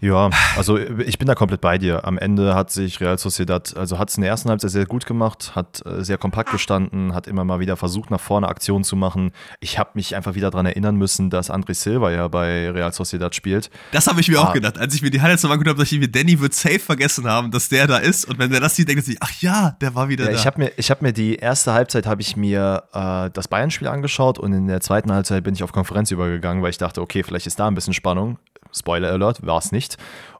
Ja, 0.00 0.30
also 0.56 0.78
ich 0.78 1.18
bin 1.18 1.28
da 1.28 1.34
komplett 1.34 1.60
bei 1.60 1.76
dir. 1.76 2.06
Am 2.06 2.16
Ende 2.16 2.54
hat 2.54 2.70
sich 2.70 3.00
Real 3.00 3.18
Sociedad, 3.18 3.76
also 3.76 3.98
hat 3.98 4.08
es 4.08 4.16
in 4.16 4.22
der 4.22 4.30
ersten 4.30 4.48
Halbzeit 4.48 4.70
sehr 4.70 4.86
gut 4.86 5.04
gemacht, 5.04 5.52
hat 5.54 5.84
äh, 5.84 6.02
sehr 6.02 6.16
kompakt 6.16 6.50
gestanden, 6.50 7.14
hat 7.14 7.26
immer 7.26 7.44
mal 7.44 7.60
wieder 7.60 7.76
versucht, 7.76 8.10
nach 8.10 8.20
vorne 8.20 8.48
Aktionen 8.48 8.84
zu 8.84 8.96
machen. 8.96 9.32
Ich 9.60 9.78
habe 9.78 9.90
mich 9.94 10.16
einfach 10.16 10.34
wieder 10.34 10.50
daran 10.50 10.64
erinnern 10.66 10.96
müssen, 10.96 11.28
dass 11.28 11.50
André 11.50 11.74
Silva 11.74 12.10
ja 12.10 12.28
bei 12.28 12.70
Real 12.70 12.92
Sociedad 12.92 13.34
spielt. 13.34 13.70
Das 13.92 14.06
habe 14.06 14.20
ich 14.20 14.28
mir 14.28 14.40
ah. 14.40 14.44
auch 14.44 14.52
gedacht, 14.54 14.78
als 14.78 14.94
ich 14.94 15.02
mir 15.02 15.10
die 15.10 15.20
Highlights 15.20 15.42
nochmal 15.42 15.58
angeguckt 15.58 15.76
habe, 15.76 15.82
dass 15.84 15.92
ich 15.92 16.00
mir, 16.00 16.08
Danny 16.08 16.40
wird 16.40 16.54
safe 16.54 16.78
vergessen 16.78 17.26
haben, 17.26 17.50
dass 17.50 17.68
der 17.68 17.86
da 17.86 17.98
ist 17.98 18.24
und 18.24 18.38
wenn 18.38 18.50
der 18.50 18.60
das 18.60 18.76
sieht, 18.76 18.88
denkt 18.88 19.02
er 19.02 19.04
sich, 19.04 19.18
ach 19.20 19.32
ja, 19.40 19.76
der 19.82 19.94
war 19.94 20.08
wieder 20.08 20.24
ja, 20.24 20.30
da. 20.30 20.36
Ich 20.36 20.46
habe 20.46 20.60
mir, 20.60 20.70
hab 20.78 21.02
mir 21.02 21.12
die 21.12 21.36
erste 21.36 21.74
Halbzeit, 21.74 22.06
habe 22.06 22.22
ich 22.22 22.36
mir 22.36 22.84
äh, 22.94 23.30
das 23.30 23.48
Bayern-Spiel 23.48 23.88
angeschaut 23.88 24.38
und 24.38 24.54
in 24.54 24.66
der 24.66 24.80
zweiten 24.80 25.12
Halbzeit 25.12 25.44
bin 25.44 25.54
ich 25.54 25.62
auf 25.62 25.72
Konferenz 25.72 26.10
übergegangen, 26.10 26.62
weil 26.62 26.70
ich 26.70 26.78
dachte, 26.78 27.02
okay, 27.02 27.22
vielleicht 27.22 27.46
ist 27.46 27.60
da 27.60 27.66
ein 27.66 27.74
bisschen 27.74 27.92
Spannung. 27.92 28.38
Spoiler 28.72 29.12
Alert, 29.12 29.46
war 29.46 29.58
es 29.58 29.72
nicht. 29.72 29.96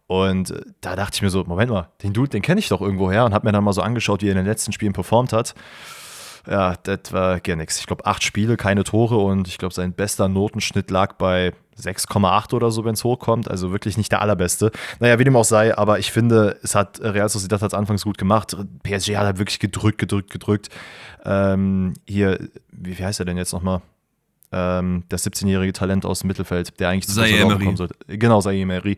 Und 0.06 0.53
da 0.81 0.97
dachte 0.97 1.15
ich 1.15 1.23
mir 1.23 1.31
so, 1.31 1.44
Moment 1.44 1.71
mal, 1.71 1.88
den 2.03 2.12
Dude, 2.12 2.31
den 2.31 2.43
kenne 2.43 2.59
ich 2.59 2.69
doch 2.69 2.81
irgendwo 2.81 3.12
her 3.12 3.25
und 3.25 3.32
habe 3.32 3.47
mir 3.47 3.53
dann 3.53 3.62
mal 3.62 3.73
so 3.73 3.81
angeschaut, 3.81 4.23
wie 4.23 4.27
er 4.27 4.32
in 4.32 4.38
den 4.38 4.47
letzten 4.47 4.73
Spielen 4.73 4.93
performt 4.93 5.32
hat. 5.32 5.55
Ja, 6.49 6.75
das 6.82 7.12
war 7.12 7.38
gar 7.41 7.56
nichts. 7.56 7.79
Ich 7.79 7.87
glaube, 7.87 8.06
acht 8.06 8.25
Spiele, 8.25 8.56
keine 8.56 8.85
Tore 8.85 9.19
und 9.19 9.47
ich 9.47 9.59
glaube, 9.59 9.75
sein 9.75 9.93
bester 9.93 10.29
Notenschnitt 10.29 10.91
lag 10.91 11.12
bei 11.15 11.53
6,8 11.79 12.55
oder 12.55 12.71
so, 12.71 12.85
wenn 12.85 12.94
es 12.94 13.05
hochkommt. 13.05 13.50
Also 13.50 13.73
wirklich 13.73 13.97
nicht 13.97 14.11
der 14.12 14.23
allerbeste. 14.23 14.71
Naja, 14.99 15.19
wie 15.19 15.25
dem 15.25 15.37
auch 15.37 15.44
sei, 15.44 15.76
aber 15.76 15.99
ich 15.99 16.12
finde, 16.12 16.59
es 16.62 16.75
hat 16.75 17.00
Real 17.00 17.29
Sociedad 17.29 17.62
hat 17.62 17.73
es 17.73 17.79
anfangs 17.79 18.05
gut 18.05 18.19
gemacht. 18.19 18.56
PSG 18.83 19.17
hat 19.17 19.26
halt 19.26 19.38
wirklich 19.38 19.59
gedrückt, 19.59 19.99
gedrückt, 19.99 20.31
gedrückt. 20.31 20.69
Ähm, 21.25 21.94
hier, 22.06 22.49
wie, 22.73 22.99
wie 22.99 23.05
heißt 23.05 23.21
er 23.21 23.26
denn 23.26 23.37
jetzt 23.37 23.53
nochmal? 23.53 23.81
Ähm, 24.52 25.05
das 25.08 25.26
17-jährige 25.26 25.73
Talent 25.73 26.05
aus 26.05 26.20
dem 26.20 26.29
Mittelfeld, 26.29 26.79
der 26.81 26.88
eigentlich 26.88 27.08
zu 27.08 27.20
kommen 27.20 27.76
sollte. 27.76 27.94
Genau, 28.08 28.41
Saïd 28.41 28.62
Emery. 28.62 28.97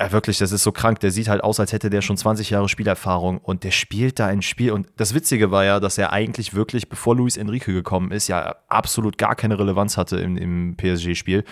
Ja, 0.00 0.10
wirklich, 0.10 0.38
das 0.38 0.50
ist 0.50 0.64
so 0.64 0.72
krank. 0.72 0.98
Der 1.00 1.12
sieht 1.12 1.28
halt 1.28 1.44
aus, 1.44 1.60
als 1.60 1.72
hätte 1.72 1.88
der 1.88 2.02
schon 2.02 2.16
20 2.16 2.50
Jahre 2.50 2.68
Spielerfahrung 2.68 3.38
und 3.38 3.62
der 3.62 3.70
spielt 3.70 4.18
da 4.18 4.26
ein 4.26 4.42
Spiel. 4.42 4.72
Und 4.72 4.88
das 4.96 5.14
Witzige 5.14 5.52
war 5.52 5.64
ja, 5.64 5.78
dass 5.78 5.98
er 5.98 6.12
eigentlich 6.12 6.54
wirklich, 6.54 6.88
bevor 6.88 7.14
Luis 7.14 7.36
Enrique 7.36 7.72
gekommen 7.72 8.10
ist, 8.10 8.26
ja 8.26 8.56
absolut 8.68 9.18
gar 9.18 9.36
keine 9.36 9.56
Relevanz 9.56 9.96
hatte 9.96 10.16
im, 10.16 10.36
im 10.36 10.76
PSG-Spiel. 10.76 11.44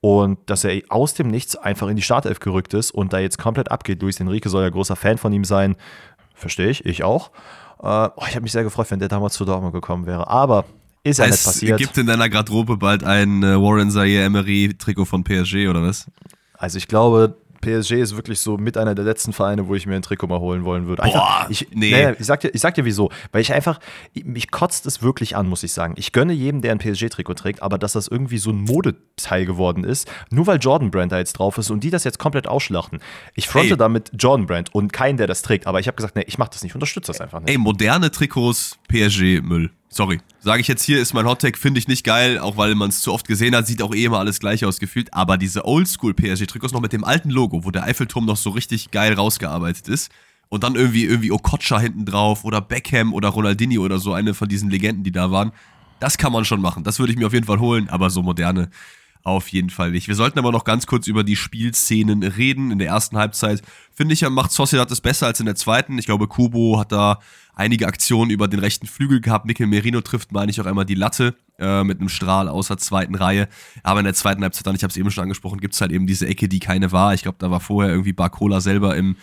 Und 0.00 0.38
dass 0.46 0.64
er 0.64 0.80
aus 0.88 1.12
dem 1.14 1.28
Nichts 1.28 1.56
einfach 1.56 1.88
in 1.88 1.96
die 1.96 2.02
Startelf 2.02 2.40
gerückt 2.40 2.72
ist 2.72 2.90
und 2.90 3.12
da 3.12 3.18
jetzt 3.18 3.38
komplett 3.38 3.70
abgeht. 3.70 4.00
Luis 4.00 4.18
Enrique 4.18 4.48
soll 4.48 4.62
ja 4.62 4.70
großer 4.70 4.96
Fan 4.96 5.18
von 5.18 5.32
ihm 5.32 5.44
sein. 5.44 5.76
Verstehe 6.34 6.70
ich, 6.70 6.86
ich 6.86 7.04
auch. 7.04 7.30
Äh, 7.82 8.08
oh, 8.16 8.24
ich 8.26 8.34
habe 8.34 8.42
mich 8.42 8.52
sehr 8.52 8.64
gefreut, 8.64 8.90
wenn 8.90 8.98
der 8.98 9.08
damals 9.08 9.34
zu 9.34 9.44
Dortmund 9.44 9.74
gekommen 9.74 10.06
wäre. 10.06 10.28
Aber 10.28 10.64
ist 11.04 11.18
ja 11.18 11.26
nicht 11.26 11.44
passiert. 11.44 11.78
Gibt 11.78 11.96
in 11.98 12.06
deiner 12.06 12.28
Garderobe 12.28 12.76
bald 12.76 13.04
ein 13.04 13.42
äh, 13.42 13.60
Warren 13.60 13.90
Zaire 13.90 14.24
Emery 14.24 14.74
Trikot 14.76 15.04
von 15.04 15.22
PSG 15.22 15.68
oder 15.68 15.82
was? 15.82 16.06
Also 16.54 16.78
ich 16.78 16.88
glaube, 16.88 17.36
PSG 17.64 17.92
ist 17.92 18.14
wirklich 18.14 18.40
so 18.40 18.58
mit 18.58 18.76
einer 18.76 18.94
der 18.94 19.04
letzten 19.04 19.32
Vereine, 19.32 19.68
wo 19.68 19.74
ich 19.74 19.86
mir 19.86 19.96
ein 19.96 20.02
Trikot 20.02 20.26
mal 20.26 20.38
holen 20.38 20.64
wollen 20.64 20.86
würde. 20.86 21.02
Einfach, 21.02 21.44
Boah, 21.44 21.50
ich, 21.50 21.68
nee. 21.72 21.90
nee. 21.90 22.14
ich, 22.18 22.26
sag 22.26 22.40
dir, 22.40 22.48
ich 22.48 22.60
sag 22.60 22.74
dir 22.74 22.84
wieso. 22.84 23.10
Weil 23.32 23.40
ich 23.40 23.52
einfach, 23.52 23.80
mich 24.22 24.50
kotzt 24.50 24.84
es 24.86 25.02
wirklich 25.02 25.34
an, 25.36 25.46
muss 25.46 25.62
ich 25.62 25.72
sagen. 25.72 25.94
Ich 25.96 26.12
gönne 26.12 26.34
jedem, 26.34 26.60
der 26.60 26.72
ein 26.72 26.78
PSG-Trikot 26.78 27.34
trägt, 27.34 27.62
aber 27.62 27.78
dass 27.78 27.94
das 27.94 28.08
irgendwie 28.08 28.38
so 28.38 28.50
ein 28.50 28.62
Modeteil 28.62 29.46
geworden 29.46 29.84
ist, 29.84 30.10
nur 30.30 30.46
weil 30.46 30.58
Jordan 30.58 30.90
Brand 30.90 31.12
da 31.12 31.18
jetzt 31.18 31.34
drauf 31.34 31.56
ist 31.56 31.70
und 31.70 31.82
die 31.82 31.90
das 31.90 32.04
jetzt 32.04 32.18
komplett 32.18 32.46
ausschlachten. 32.46 33.00
Ich 33.34 33.48
fronte 33.48 33.70
hey. 33.70 33.76
damit 33.76 34.10
Jordan 34.18 34.46
Brand 34.46 34.74
und 34.74 34.92
keinen, 34.92 35.16
der 35.16 35.26
das 35.26 35.40
trägt, 35.42 35.66
aber 35.66 35.80
ich 35.80 35.86
habe 35.86 35.96
gesagt, 35.96 36.16
nee, 36.16 36.24
ich 36.26 36.36
mach 36.36 36.48
das 36.48 36.62
nicht, 36.62 36.74
unterstütze 36.74 37.12
das 37.12 37.20
einfach 37.20 37.40
nicht. 37.40 37.50
Ey, 37.50 37.58
moderne 37.58 38.10
Trikots, 38.10 38.78
PSG-Müll. 38.88 39.70
Sorry. 39.94 40.18
Sage 40.40 40.60
ich 40.60 40.66
jetzt 40.66 40.82
hier, 40.82 41.00
ist 41.00 41.14
mein 41.14 41.24
Hottag, 41.24 41.56
finde 41.56 41.78
ich 41.78 41.86
nicht 41.86 42.02
geil, 42.02 42.40
auch 42.40 42.56
weil 42.56 42.74
man 42.74 42.88
es 42.88 43.00
zu 43.00 43.12
oft 43.12 43.28
gesehen 43.28 43.54
hat, 43.54 43.68
sieht 43.68 43.80
auch 43.80 43.94
eh 43.94 44.04
immer 44.04 44.18
alles 44.18 44.40
gleich 44.40 44.64
aus 44.64 44.80
gefühlt. 44.80 45.14
Aber 45.14 45.38
diese 45.38 45.64
Oldschool-PSG-Trikots 45.64 46.72
noch 46.72 46.80
mit 46.80 46.92
dem 46.92 47.04
alten 47.04 47.30
Logo, 47.30 47.64
wo 47.64 47.70
der 47.70 47.84
Eiffelturm 47.84 48.26
noch 48.26 48.36
so 48.36 48.50
richtig 48.50 48.90
geil 48.90 49.14
rausgearbeitet 49.14 49.86
ist. 49.86 50.10
Und 50.48 50.64
dann 50.64 50.74
irgendwie, 50.74 51.04
irgendwie 51.04 51.30
Okocha 51.30 51.78
hinten 51.78 52.06
drauf 52.06 52.44
oder 52.44 52.60
Beckham 52.60 53.14
oder 53.14 53.28
Ronaldinho 53.28 53.84
oder 53.84 54.00
so, 54.00 54.12
eine 54.12 54.34
von 54.34 54.48
diesen 54.48 54.68
Legenden, 54.68 55.04
die 55.04 55.12
da 55.12 55.30
waren. 55.30 55.52
Das 56.00 56.18
kann 56.18 56.32
man 56.32 56.44
schon 56.44 56.60
machen. 56.60 56.82
Das 56.82 56.98
würde 56.98 57.12
ich 57.12 57.18
mir 57.18 57.28
auf 57.28 57.32
jeden 57.32 57.46
Fall 57.46 57.60
holen, 57.60 57.88
aber 57.88 58.10
so 58.10 58.20
moderne 58.20 58.70
auf 59.24 59.48
jeden 59.48 59.70
Fall 59.70 59.90
nicht. 59.90 60.06
Wir 60.06 60.14
sollten 60.14 60.38
aber 60.38 60.52
noch 60.52 60.64
ganz 60.64 60.86
kurz 60.86 61.06
über 61.06 61.24
die 61.24 61.34
Spielszenen 61.34 62.22
reden. 62.22 62.70
In 62.70 62.78
der 62.78 62.88
ersten 62.88 63.16
Halbzeit, 63.16 63.62
finde 63.92 64.12
ich, 64.12 64.28
macht 64.28 64.52
Sociedad 64.52 64.90
es 64.90 65.00
besser 65.00 65.26
als 65.26 65.40
in 65.40 65.46
der 65.46 65.54
zweiten. 65.54 65.98
Ich 65.98 66.04
glaube, 66.04 66.28
Kubo 66.28 66.78
hat 66.78 66.92
da 66.92 67.18
einige 67.54 67.86
Aktionen 67.86 68.30
über 68.30 68.48
den 68.48 68.60
rechten 68.60 68.86
Flügel 68.86 69.22
gehabt. 69.22 69.46
Mikel 69.46 69.66
Merino 69.66 70.02
trifft, 70.02 70.32
meine 70.32 70.50
ich, 70.50 70.60
auch 70.60 70.66
einmal 70.66 70.84
die 70.84 70.94
Latte 70.94 71.34
äh, 71.58 71.82
mit 71.84 72.00
einem 72.00 72.10
Strahl 72.10 72.48
aus 72.48 72.68
der 72.68 72.76
zweiten 72.76 73.14
Reihe. 73.14 73.48
Aber 73.82 74.00
in 74.00 74.04
der 74.04 74.14
zweiten 74.14 74.42
Halbzeit, 74.42 74.66
dann, 74.66 74.76
ich 74.76 74.82
habe 74.82 74.90
es 74.90 74.96
eben 74.98 75.10
schon 75.10 75.22
angesprochen, 75.22 75.58
gibt 75.58 75.72
es 75.72 75.80
halt 75.80 75.90
eben 75.90 76.06
diese 76.06 76.26
Ecke, 76.26 76.46
die 76.46 76.58
keine 76.58 76.92
war. 76.92 77.14
Ich 77.14 77.22
glaube, 77.22 77.38
da 77.38 77.50
war 77.50 77.60
vorher 77.60 77.90
irgendwie 77.90 78.12
Barcola 78.12 78.60
selber 78.60 78.94
im 78.94 79.16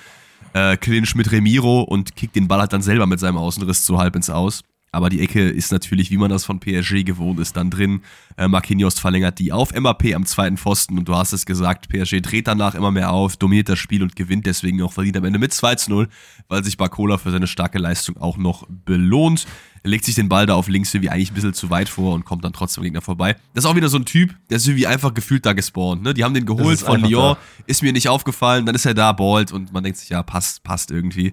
äh, 0.53 0.77
Clinch 0.77 1.13
mit 1.13 1.31
Remiro 1.31 1.81
und 1.81 2.15
kickt 2.15 2.35
den 2.35 2.47
Ball 2.47 2.59
halt 2.59 2.73
dann 2.73 2.81
selber 2.81 3.05
mit 3.05 3.19
seinem 3.19 3.37
Außenriss 3.37 3.85
so 3.85 3.99
halb 3.99 4.15
ins 4.15 4.31
Aus. 4.31 4.63
Aber 4.93 5.09
die 5.09 5.21
Ecke 5.21 5.49
ist 5.49 5.71
natürlich, 5.71 6.11
wie 6.11 6.17
man 6.17 6.29
das 6.29 6.43
von 6.43 6.59
PSG 6.59 7.03
gewohnt 7.05 7.39
ist, 7.39 7.55
dann 7.55 7.69
drin. 7.69 8.01
Äh, 8.35 8.49
Marquinhos 8.49 8.99
verlängert 8.99 9.39
die 9.39 9.53
auf 9.53 9.73
MAP 9.73 10.13
am 10.13 10.25
zweiten 10.25 10.57
Pfosten 10.57 10.97
und 10.97 11.07
du 11.07 11.15
hast 11.15 11.31
es 11.31 11.45
gesagt, 11.45 11.87
PSG 11.87 12.21
dreht 12.21 12.47
danach 12.47 12.75
immer 12.75 12.91
mehr 12.91 13.11
auf, 13.11 13.37
dominiert 13.37 13.69
das 13.69 13.79
Spiel 13.79 14.03
und 14.03 14.17
gewinnt 14.17 14.45
deswegen 14.45 14.81
auch 14.81 14.91
verdient 14.91 15.15
am 15.15 15.23
Ende 15.23 15.39
mit 15.39 15.53
2 15.53 15.75
zu 15.75 15.91
0, 15.91 16.09
weil 16.49 16.63
sich 16.65 16.75
Barcola 16.75 17.17
für 17.17 17.31
seine 17.31 17.47
starke 17.47 17.79
Leistung 17.79 18.17
auch 18.17 18.35
noch 18.35 18.67
belohnt. 18.67 19.47
Er 19.83 19.89
legt 19.89 20.03
sich 20.03 20.15
den 20.15 20.27
Ball 20.27 20.45
da 20.45 20.55
auf 20.55 20.67
links 20.67 20.93
irgendwie 20.93 21.09
eigentlich 21.09 21.31
ein 21.31 21.35
bisschen 21.35 21.53
zu 21.53 21.69
weit 21.69 21.87
vor 21.87 22.13
und 22.13 22.25
kommt 22.25 22.43
dann 22.43 22.53
trotzdem 22.53 22.83
Gegner 22.83 23.01
vorbei. 23.01 23.37
Das 23.53 23.63
ist 23.63 23.71
auch 23.71 23.75
wieder 23.77 23.89
so 23.89 23.97
ein 23.97 24.05
Typ, 24.05 24.35
der 24.49 24.57
ist 24.57 24.67
irgendwie 24.67 24.87
einfach 24.87 25.13
gefühlt 25.13 25.45
da 25.45 25.53
gespawnt. 25.53 26.03
Ne? 26.03 26.13
Die 26.13 26.25
haben 26.25 26.33
den 26.33 26.45
geholt 26.45 26.79
von 26.79 26.99
Lyon, 26.99 27.35
da. 27.35 27.37
ist 27.65 27.81
mir 27.81 27.93
nicht 27.93 28.09
aufgefallen, 28.09 28.65
dann 28.65 28.75
ist 28.75 28.85
er 28.85 28.93
da, 28.93 29.13
ballt 29.13 29.53
und 29.53 29.71
man 29.71 29.83
denkt 29.83 29.99
sich, 29.99 30.09
ja, 30.09 30.21
passt, 30.21 30.63
passt 30.63 30.91
irgendwie. 30.91 31.31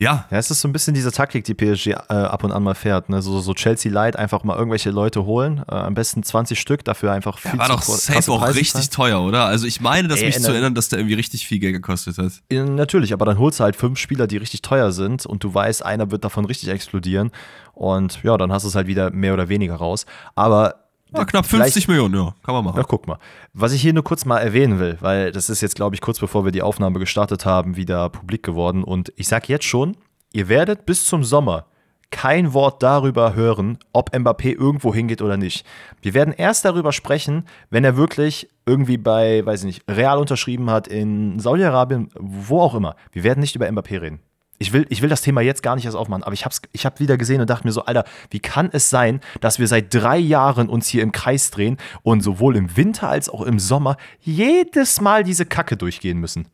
Ja. 0.00 0.26
Ja, 0.30 0.38
es 0.38 0.50
ist 0.50 0.60
so 0.60 0.68
ein 0.68 0.72
bisschen 0.72 0.94
diese 0.94 1.10
Taktik, 1.10 1.42
die 1.42 1.54
PSG 1.54 1.88
äh, 1.88 1.94
ab 2.08 2.44
und 2.44 2.52
an 2.52 2.62
mal 2.62 2.74
fährt. 2.74 3.08
Ne? 3.08 3.20
So, 3.20 3.40
so 3.40 3.52
Chelsea 3.52 3.90
Light, 3.90 4.14
einfach 4.14 4.44
mal 4.44 4.56
irgendwelche 4.56 4.90
Leute 4.90 5.24
holen. 5.24 5.64
Äh, 5.68 5.74
am 5.74 5.94
besten 5.94 6.22
20 6.22 6.60
Stück, 6.60 6.84
dafür 6.84 7.10
einfach 7.10 7.38
viel 7.38 7.52
ja, 7.52 7.58
War 7.58 7.68
doch 7.68 7.82
safe 7.82 8.30
auch 8.30 8.38
Preise 8.40 8.60
richtig 8.60 8.90
zahlen. 8.90 9.10
teuer, 9.10 9.22
oder? 9.22 9.46
Also 9.46 9.66
ich 9.66 9.80
meine, 9.80 10.06
dass 10.06 10.20
Ey, 10.20 10.26
mich 10.26 10.40
zu 10.40 10.52
erinnern, 10.52 10.76
dass 10.76 10.88
der 10.88 11.00
irgendwie 11.00 11.16
richtig 11.16 11.48
viel 11.48 11.58
Geld 11.58 11.74
gekostet 11.74 12.16
hat. 12.18 12.32
natürlich, 12.50 13.12
aber 13.12 13.24
dann 13.24 13.38
holst 13.38 13.58
du 13.58 13.64
halt 13.64 13.74
fünf 13.74 13.98
Spieler, 13.98 14.28
die 14.28 14.36
richtig 14.36 14.62
teuer 14.62 14.92
sind 14.92 15.26
und 15.26 15.42
du 15.42 15.52
weißt, 15.52 15.84
einer 15.84 16.12
wird 16.12 16.24
davon 16.24 16.44
richtig 16.44 16.68
explodieren. 16.68 17.32
Und 17.72 18.22
ja, 18.22 18.36
dann 18.36 18.52
hast 18.52 18.62
du 18.62 18.68
es 18.68 18.76
halt 18.76 18.86
wieder 18.86 19.10
mehr 19.10 19.34
oder 19.34 19.48
weniger 19.48 19.74
raus. 19.74 20.06
Aber 20.36 20.87
ja, 21.14 21.24
knapp 21.24 21.46
50 21.46 21.88
Millionen, 21.88 22.14
ja, 22.14 22.34
kann 22.42 22.54
man 22.54 22.64
machen. 22.64 22.76
Ja, 22.76 22.84
guck 22.84 23.06
mal. 23.06 23.18
Was 23.52 23.72
ich 23.72 23.80
hier 23.80 23.92
nur 23.92 24.04
kurz 24.04 24.24
mal 24.24 24.38
erwähnen 24.38 24.78
will, 24.78 24.98
weil 25.00 25.32
das 25.32 25.50
ist 25.50 25.60
jetzt, 25.60 25.76
glaube 25.76 25.94
ich, 25.94 26.00
kurz 26.00 26.18
bevor 26.18 26.44
wir 26.44 26.52
die 26.52 26.62
Aufnahme 26.62 26.98
gestartet 26.98 27.46
haben, 27.46 27.76
wieder 27.76 28.08
publik 28.10 28.42
geworden. 28.42 28.84
Und 28.84 29.12
ich 29.16 29.28
sage 29.28 29.46
jetzt 29.48 29.64
schon, 29.64 29.96
ihr 30.32 30.48
werdet 30.48 30.86
bis 30.86 31.04
zum 31.04 31.24
Sommer 31.24 31.66
kein 32.10 32.54
Wort 32.54 32.82
darüber 32.82 33.34
hören, 33.34 33.78
ob 33.92 34.14
Mbappé 34.14 34.54
irgendwo 34.54 34.94
hingeht 34.94 35.20
oder 35.20 35.36
nicht. 35.36 35.66
Wir 36.00 36.14
werden 36.14 36.32
erst 36.32 36.64
darüber 36.64 36.92
sprechen, 36.92 37.44
wenn 37.70 37.84
er 37.84 37.96
wirklich 37.96 38.48
irgendwie 38.66 38.96
bei, 38.96 39.44
weiß 39.44 39.60
ich 39.60 39.66
nicht, 39.66 39.82
Real 39.90 40.18
unterschrieben 40.18 40.70
hat, 40.70 40.88
in 40.88 41.38
Saudi-Arabien, 41.38 42.08
wo 42.18 42.60
auch 42.60 42.74
immer. 42.74 42.96
Wir 43.12 43.24
werden 43.24 43.40
nicht 43.40 43.56
über 43.56 43.68
Mbappé 43.68 44.00
reden. 44.00 44.20
Ich 44.58 44.72
will, 44.72 44.86
ich 44.88 45.02
will 45.02 45.08
das 45.08 45.22
Thema 45.22 45.40
jetzt 45.40 45.62
gar 45.62 45.76
nicht 45.76 45.84
erst 45.84 45.96
aufmachen, 45.96 46.24
aber 46.24 46.32
ich 46.32 46.44
habe 46.44 46.54
ich 46.72 46.84
hab 46.84 46.98
wieder 46.98 47.16
gesehen 47.16 47.40
und 47.40 47.48
dachte 47.48 47.66
mir 47.66 47.72
so, 47.72 47.84
Alter, 47.84 48.04
wie 48.30 48.40
kann 48.40 48.68
es 48.72 48.90
sein, 48.90 49.20
dass 49.40 49.58
wir 49.58 49.68
seit 49.68 49.94
drei 49.94 50.18
Jahren 50.18 50.68
uns 50.68 50.88
hier 50.88 51.02
im 51.02 51.12
Kreis 51.12 51.50
drehen 51.50 51.76
und 52.02 52.22
sowohl 52.22 52.56
im 52.56 52.76
Winter 52.76 53.08
als 53.08 53.28
auch 53.28 53.42
im 53.42 53.58
Sommer 53.60 53.96
jedes 54.20 55.00
Mal 55.00 55.22
diese 55.22 55.46
Kacke 55.46 55.76
durchgehen 55.76 56.18
müssen? 56.18 56.46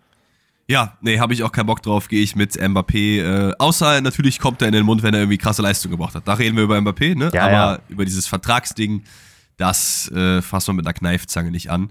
Ja, 0.67 0.97
nee, 1.03 1.19
habe 1.19 1.35
ich 1.35 1.43
auch 1.43 1.53
keinen 1.53 1.67
Bock 1.67 1.83
drauf, 1.83 2.09
gehe 2.09 2.23
ich 2.23 2.37
mit 2.37 2.55
Mbappé. 2.55 3.51
Äh, 3.51 3.55
außer 3.59 4.01
natürlich 4.01 4.39
kommt 4.39 4.63
er 4.63 4.69
in 4.69 4.75
den 4.75 4.87
Mund, 4.87 5.03
wenn 5.03 5.13
er 5.13 5.21
irgendwie 5.21 5.39
krasse 5.39 5.61
Leistung 5.61 5.91
gebracht 5.91 6.15
hat. 6.15 6.27
Da 6.27 6.35
reden 6.35 6.57
wir 6.57 6.65
über 6.65 6.79
Mbappé, 6.79 7.15
ne? 7.15 7.31
Ja, 7.35 7.43
Aber 7.43 7.53
ja. 7.53 7.79
über 7.89 8.05
dieses 8.05 8.27
Vertragsding, 8.27 9.03
das 9.59 10.11
äh, 10.13 10.41
fassen 10.41 10.69
wir 10.69 10.75
mit 10.75 10.87
einer 10.87 10.95
Kneifzange 10.95 11.51
nicht 11.51 11.71
an. 11.71 11.91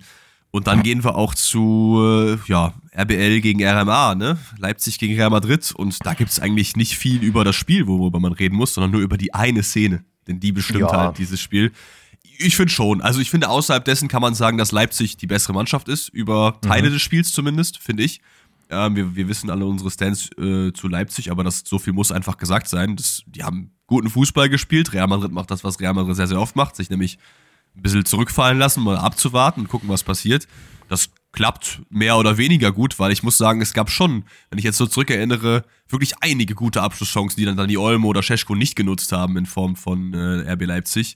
Und 0.56 0.68
dann 0.68 0.84
gehen 0.84 1.04
wir 1.04 1.16
auch 1.16 1.34
zu 1.34 2.00
äh, 2.00 2.38
ja, 2.46 2.76
RBL 2.96 3.42
gegen 3.42 3.66
RMA, 3.66 4.14
ne? 4.14 4.38
Leipzig 4.60 5.00
gegen 5.00 5.16
Real 5.16 5.32
Madrid. 5.32 5.74
Und 5.76 5.98
da 6.06 6.14
gibt's 6.14 6.40
eigentlich 6.40 6.76
nicht 6.76 6.96
viel 6.96 7.24
über 7.24 7.44
das 7.44 7.56
Spiel, 7.56 7.88
worüber 7.88 8.20
man 8.20 8.34
reden 8.34 8.56
muss, 8.56 8.76
sondern 8.76 8.92
nur 8.92 9.02
über 9.02 9.18
die 9.18 9.34
eine 9.34 9.64
Szene. 9.64 10.06
Denn 10.28 10.40
die 10.40 10.52
bestimmt 10.52 10.82
Ja. 10.82 10.92
halt 10.92 11.18
dieses 11.18 11.42
Spiel. 11.42 11.72
Ich 12.38 12.56
finde 12.56 12.72
schon. 12.72 13.02
Also 13.02 13.20
ich 13.20 13.32
finde, 13.32 13.50
außerhalb 13.50 13.84
dessen 13.84 14.08
kann 14.10 14.22
man 14.22 14.36
sagen, 14.36 14.60
dass 14.60 14.72
Leipzig 14.72 15.18
die 15.18 15.26
bessere 15.26 15.54
Mannschaft 15.54 15.88
ist, 15.88 16.10
über 16.10 16.60
Teile 16.62 16.92
des 16.92 17.02
Spiels 17.02 17.34
zumindest, 17.34 17.80
finde 17.80 18.04
ich. 18.04 18.22
Ähm, 18.70 18.96
wir, 18.96 19.16
wir 19.16 19.28
wissen 19.28 19.50
alle 19.50 19.66
unsere 19.66 19.90
Stands 19.90 20.30
äh, 20.38 20.72
zu 20.72 20.88
Leipzig, 20.88 21.32
aber 21.32 21.44
das, 21.44 21.64
so 21.66 21.80
viel 21.80 21.94
muss 21.94 22.12
einfach 22.12 22.38
gesagt 22.38 22.68
sein. 22.70 22.96
Das, 22.96 23.24
die 23.26 23.44
haben 23.44 23.72
guten 23.88 24.10
Fußball 24.12 24.50
gespielt. 24.50 24.94
Real 24.94 25.08
Madrid 25.08 25.32
macht 25.32 25.50
das, 25.50 25.64
was 25.64 25.80
Real 25.80 25.96
Madrid 25.96 26.16
sehr, 26.16 26.28
sehr 26.28 26.40
oft 26.40 26.56
macht, 26.56 26.76
sich 26.76 26.92
nämlich 26.92 27.18
ein 27.76 27.82
bisschen 27.82 28.06
zurückfallen 28.06 28.58
lassen, 28.58 28.84
mal 28.84 28.98
abzuwarten 28.98 29.62
und 29.62 29.68
gucken, 29.68 29.90
was 29.90 30.04
passiert. 30.04 30.48
Das 30.90 31.10
klappt 31.32 31.82
mehr 31.90 32.18
oder 32.18 32.38
weniger 32.38 32.72
gut, 32.72 33.00
weil 33.00 33.12
ich 33.12 33.24
muss 33.24 33.38
sagen, 33.38 33.62
es 33.62 33.74
gab 33.74 33.90
schon, 33.90 34.24
wenn 34.50 34.60
ich 34.60 34.66
jetzt 34.66 34.78
so 34.78 34.86
zurückerinnere, 34.86 35.66
wirklich 35.90 36.14
einige 36.22 36.54
gute 36.54 36.82
Abschlusschancen, 36.82 37.38
die 37.38 37.46
dann 37.46 37.58
Dani 37.58 37.78
Olmo 37.78 38.10
oder 38.10 38.22
Scheschko 38.22 38.56
nicht 38.56 38.76
genutzt 38.76 39.12
haben 39.12 39.36
in 39.38 39.46
Form 39.46 39.76
von 39.76 40.14
äh, 40.14 40.52
RB 40.52 40.66
Leipzig. 40.66 41.16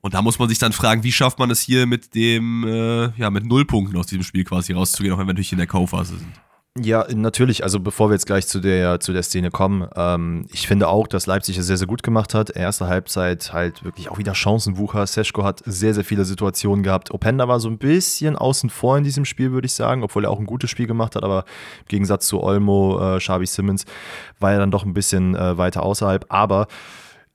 Und 0.00 0.14
da 0.14 0.20
muss 0.20 0.38
man 0.38 0.48
sich 0.48 0.58
dann 0.58 0.72
fragen, 0.72 1.02
wie 1.04 1.12
schafft 1.12 1.38
man 1.38 1.50
es 1.50 1.60
hier 1.60 1.86
mit 1.86 2.14
dem, 2.14 2.64
äh, 2.66 3.10
ja, 3.16 3.30
mit 3.30 3.46
Nullpunkten 3.46 3.96
aus 3.96 4.06
diesem 4.06 4.24
Spiel 4.24 4.44
quasi 4.44 4.72
rauszugehen, 4.72 5.14
auch 5.14 5.18
wenn 5.18 5.26
wir 5.26 5.32
natürlich 5.32 5.52
in 5.52 5.58
der 5.58 5.66
Kaufphase 5.66 6.18
sind. 6.18 6.32
Ja, 6.76 7.06
natürlich. 7.14 7.62
Also 7.62 7.78
bevor 7.78 8.08
wir 8.08 8.14
jetzt 8.14 8.26
gleich 8.26 8.48
zu 8.48 8.58
der, 8.58 8.98
zu 8.98 9.12
der 9.12 9.22
Szene 9.22 9.52
kommen, 9.52 9.88
ähm, 9.94 10.46
ich 10.52 10.66
finde 10.66 10.88
auch, 10.88 11.06
dass 11.06 11.26
Leipzig 11.26 11.56
es 11.56 11.68
sehr, 11.68 11.76
sehr 11.76 11.86
gut 11.86 12.02
gemacht 12.02 12.34
hat. 12.34 12.50
Erste 12.50 12.88
Halbzeit 12.88 13.52
halt 13.52 13.84
wirklich 13.84 14.10
auch 14.10 14.18
wieder 14.18 14.34
Chancenwucher. 14.34 15.06
Seschko 15.06 15.44
hat 15.44 15.62
sehr, 15.64 15.94
sehr 15.94 16.02
viele 16.02 16.24
Situationen 16.24 16.82
gehabt. 16.82 17.12
Openda 17.12 17.46
war 17.46 17.60
so 17.60 17.68
ein 17.68 17.78
bisschen 17.78 18.34
außen 18.34 18.70
vor 18.70 18.98
in 18.98 19.04
diesem 19.04 19.24
Spiel, 19.24 19.52
würde 19.52 19.66
ich 19.66 19.72
sagen, 19.74 20.02
obwohl 20.02 20.24
er 20.24 20.32
auch 20.32 20.40
ein 20.40 20.46
gutes 20.46 20.68
Spiel 20.68 20.88
gemacht 20.88 21.14
hat, 21.14 21.22
aber 21.22 21.44
im 21.82 21.86
Gegensatz 21.86 22.26
zu 22.26 22.42
Olmo, 22.42 22.98
äh, 23.00 23.18
Xabi 23.18 23.46
Simmons 23.46 23.84
war 24.40 24.50
er 24.50 24.58
dann 24.58 24.72
doch 24.72 24.84
ein 24.84 24.94
bisschen 24.94 25.36
äh, 25.36 25.56
weiter 25.56 25.84
außerhalb. 25.84 26.26
Aber 26.28 26.66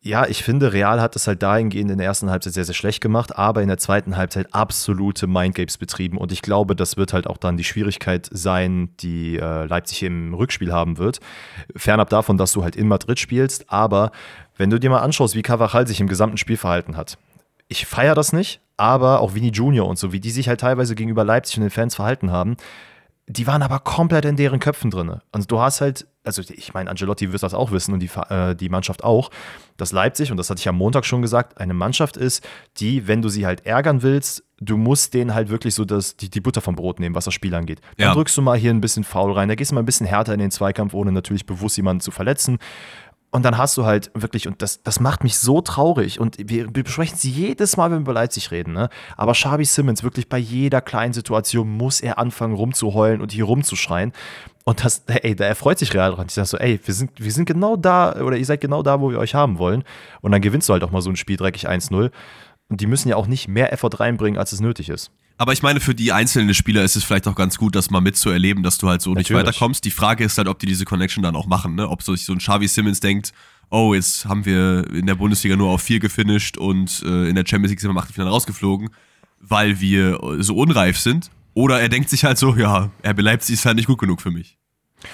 ja, 0.01 0.25
ich 0.27 0.43
finde, 0.43 0.71
Real 0.71 1.01
hat 1.01 1.17
es 1.17 1.27
halt 1.27 1.43
dahingehend 1.43 1.91
in 1.91 1.97
der 1.97 2.07
ersten 2.07 2.29
Halbzeit 2.29 2.53
sehr, 2.53 2.63
sehr 2.63 2.73
schlecht 2.73 3.01
gemacht, 3.01 3.35
aber 3.37 3.61
in 3.61 3.67
der 3.67 3.77
zweiten 3.77 4.15
Halbzeit 4.15 4.53
absolute 4.53 5.27
Mindgames 5.27 5.77
betrieben. 5.77 6.17
Und 6.17 6.31
ich 6.31 6.41
glaube, 6.41 6.73
das 6.73 6.95
wird 6.95 7.11
halt 7.11 7.27
auch 7.27 7.35
dann 7.37 7.57
die 7.57 7.65
Schwierigkeit 7.65 8.29
sein, 8.31 8.95
die 9.01 9.37
äh, 9.37 9.65
Leipzig 9.65 10.03
im 10.03 10.33
Rückspiel 10.33 10.71
haben 10.71 10.97
wird. 10.97 11.19
Fernab 11.75 12.09
davon, 12.09 12.37
dass 12.37 12.53
du 12.53 12.63
halt 12.63 12.77
in 12.77 12.87
Madrid 12.87 13.19
spielst, 13.19 13.69
aber 13.69 14.11
wenn 14.55 14.69
du 14.69 14.79
dir 14.79 14.89
mal 14.89 14.99
anschaust, 14.99 15.35
wie 15.35 15.41
Cavachal 15.41 15.85
sich 15.85 15.99
im 15.99 16.07
gesamten 16.07 16.37
Spiel 16.37 16.57
verhalten 16.57 16.95
hat. 16.95 17.17
Ich 17.67 17.85
feiere 17.85 18.15
das 18.15 18.31
nicht, 18.31 18.61
aber 18.77 19.19
auch 19.19 19.35
Vini 19.35 19.49
Junior 19.49 19.87
und 19.87 19.99
so, 19.99 20.13
wie 20.13 20.21
die 20.21 20.31
sich 20.31 20.47
halt 20.47 20.61
teilweise 20.61 20.95
gegenüber 20.95 21.25
Leipzig 21.25 21.57
und 21.57 21.63
den 21.63 21.69
Fans 21.71 21.95
verhalten 21.95 22.31
haben, 22.31 22.55
die 23.31 23.45
waren 23.45 23.61
aber 23.61 23.77
komplett 23.79 24.25
in 24.25 24.35
deren 24.35 24.59
Köpfen 24.59 24.89
drin. 24.89 25.21
Und 25.31 25.51
du 25.51 25.59
hast 25.61 25.81
halt, 25.81 26.07
also 26.23 26.41
ich 26.41 26.73
meine, 26.73 26.89
Angelotti 26.89 27.31
wird 27.31 27.43
das 27.43 27.53
auch 27.53 27.71
wissen 27.71 27.93
und 27.93 27.99
die, 27.99 28.09
äh, 28.29 28.55
die 28.55 28.69
Mannschaft 28.69 29.03
auch, 29.03 29.29
dass 29.77 29.91
Leipzig, 29.91 30.31
und 30.31 30.37
das 30.37 30.49
hatte 30.49 30.59
ich 30.59 30.67
am 30.67 30.75
Montag 30.77 31.05
schon 31.05 31.21
gesagt, 31.21 31.59
eine 31.59 31.75
Mannschaft 31.75 32.17
ist, 32.17 32.43
die, 32.77 33.07
wenn 33.07 33.21
du 33.21 33.29
sie 33.29 33.45
halt 33.45 33.67
ärgern 33.67 34.01
willst, 34.01 34.43
du 34.59 34.77
musst 34.77 35.13
denen 35.13 35.35
halt 35.35 35.49
wirklich 35.49 35.75
so 35.75 35.85
das, 35.85 36.17
die, 36.17 36.29
die 36.29 36.41
Butter 36.41 36.59
vom 36.61 36.75
Brot 36.75 36.99
nehmen, 36.99 37.13
was 37.13 37.25
das 37.25 37.35
Spiel 37.35 37.53
angeht. 37.53 37.81
Dann 37.97 38.07
Ja. 38.07 38.13
drückst 38.15 38.35
du 38.35 38.41
mal 38.41 38.57
hier 38.57 38.71
ein 38.71 38.81
bisschen 38.81 39.03
faul 39.03 39.31
rein, 39.31 39.47
da 39.47 39.53
gehst 39.55 39.69
du 39.71 39.75
mal 39.75 39.83
ein 39.83 39.85
bisschen 39.85 40.07
härter 40.07 40.33
in 40.33 40.39
den 40.39 40.51
Zweikampf, 40.51 40.95
ohne 40.95 41.11
natürlich 41.11 41.45
bewusst 41.45 41.77
jemanden 41.77 42.01
zu 42.01 42.09
verletzen. 42.11 42.57
Und 43.31 43.43
dann 43.43 43.57
hast 43.59 43.77
du 43.77 43.85
halt 43.85 44.09
wirklich, 44.15 44.47
und 44.47 44.61
das, 44.63 44.81
das 44.81 44.99
macht 44.99 45.23
mich 45.23 45.37
so 45.37 45.61
traurig. 45.61 46.19
Und 46.19 46.37
wir, 46.39 46.73
wir 46.73 46.83
besprechen 46.83 47.15
sie 47.15 47.29
jedes 47.29 47.77
Mal, 47.77 47.91
wenn 47.91 47.99
wir 47.99 48.01
über 48.01 48.13
Leipzig 48.13 48.49
reden, 48.49 48.73
ne? 48.73 48.89
Aber 49.17 49.33
Xabi 49.33 49.65
Simmons, 49.65 50.01
wirklich 50.01 50.29
bei 50.29 50.39
jeder 50.39 50.81
kleinen 50.81 51.13
Situation 51.13 51.69
muss 51.69 52.01
er 52.01 52.17
anfangen 52.17 52.55
rumzuheulen 52.55 53.21
und 53.21 53.31
hier 53.31 53.43
rumzuschreien. 53.43 54.13
Und 54.65 54.83
das, 54.83 55.03
ey, 55.05 55.35
da 55.35 55.45
erfreut 55.45 55.77
sich 55.77 55.93
Real 55.93 56.11
dran. 56.11 56.25
Ich 56.27 56.33
sag 56.33 56.47
so, 56.47 56.57
ey, 56.57 56.79
wir 56.83 56.93
sind, 56.93 57.11
wir 57.17 57.31
sind 57.31 57.45
genau 57.45 57.75
da, 57.75 58.15
oder 58.15 58.35
ihr 58.35 58.45
seid 58.45 58.61
genau 58.61 58.81
da, 58.81 58.99
wo 58.99 59.11
wir 59.11 59.19
euch 59.19 59.35
haben 59.35 59.59
wollen. 59.59 59.83
Und 60.21 60.31
dann 60.31 60.41
gewinnst 60.41 60.67
du 60.67 60.73
halt 60.73 60.83
auch 60.83 60.91
mal 60.91 61.01
so 61.01 61.11
ein 61.11 61.15
Spiel 61.15 61.37
dreckig 61.37 61.69
1-0. 61.69 62.11
Und 62.69 62.81
die 62.81 62.87
müssen 62.87 63.09
ja 63.09 63.15
auch 63.15 63.27
nicht 63.27 63.47
mehr 63.47 63.71
Effort 63.73 63.99
reinbringen, 63.99 64.39
als 64.39 64.53
es 64.53 64.59
nötig 64.59 64.89
ist. 64.89 65.11
Aber 65.39 65.53
ich 65.53 65.63
meine, 65.63 65.79
für 65.79 65.95
die 65.95 66.11
einzelnen 66.11 66.53
Spieler 66.53 66.83
ist 66.83 66.97
es 66.97 67.05
vielleicht 67.05 67.25
auch 67.25 67.33
ganz 67.33 67.57
gut, 67.57 67.73
das 67.73 67.89
mal 67.89 68.01
mitzuerleben, 68.01 68.61
dass 68.61 68.77
du 68.77 68.89
halt 68.89 69.01
so 69.01 69.11
nicht 69.11 69.29
Natürlich. 69.29 69.47
weiterkommst. 69.47 69.85
Die 69.85 69.89
Frage 69.89 70.25
ist 70.25 70.37
halt, 70.37 70.49
ob 70.49 70.59
die 70.59 70.65
diese 70.65 70.83
Connection 70.83 71.23
dann 71.23 71.37
auch 71.37 71.47
machen, 71.47 71.75
ne? 71.75 71.87
Ob 71.87 72.03
so 72.03 72.13
sich 72.13 72.25
so 72.25 72.33
ein 72.33 72.39
Xavi 72.39 72.67
Simmons 72.67 72.99
denkt, 72.99 73.31
oh, 73.69 73.93
jetzt 73.93 74.25
haben 74.25 74.43
wir 74.43 74.85
in 74.93 75.05
der 75.05 75.15
Bundesliga 75.15 75.55
nur 75.55 75.69
auf 75.69 75.81
vier 75.81 76.01
gefinisht 76.01 76.57
und 76.57 77.01
äh, 77.05 77.29
in 77.29 77.35
der 77.35 77.45
Champions 77.47 77.69
League 77.69 77.79
sind 77.79 77.87
wir 77.87 77.93
im 77.93 77.97
Achtelfinale 77.99 78.31
rausgeflogen, 78.31 78.89
weil 79.39 79.79
wir 79.79 80.19
so 80.39 80.57
unreif 80.57 80.99
sind. 80.99 81.31
Oder 81.53 81.79
er 81.79 81.87
denkt 81.87 82.09
sich 82.09 82.25
halt 82.25 82.37
so, 82.37 82.57
ja, 82.57 82.91
RB 83.07 83.21
Leipzig 83.21 83.53
ist 83.53 83.65
halt 83.65 83.77
nicht 83.77 83.87
gut 83.87 83.99
genug 83.99 84.21
für 84.21 84.31
mich. 84.31 84.58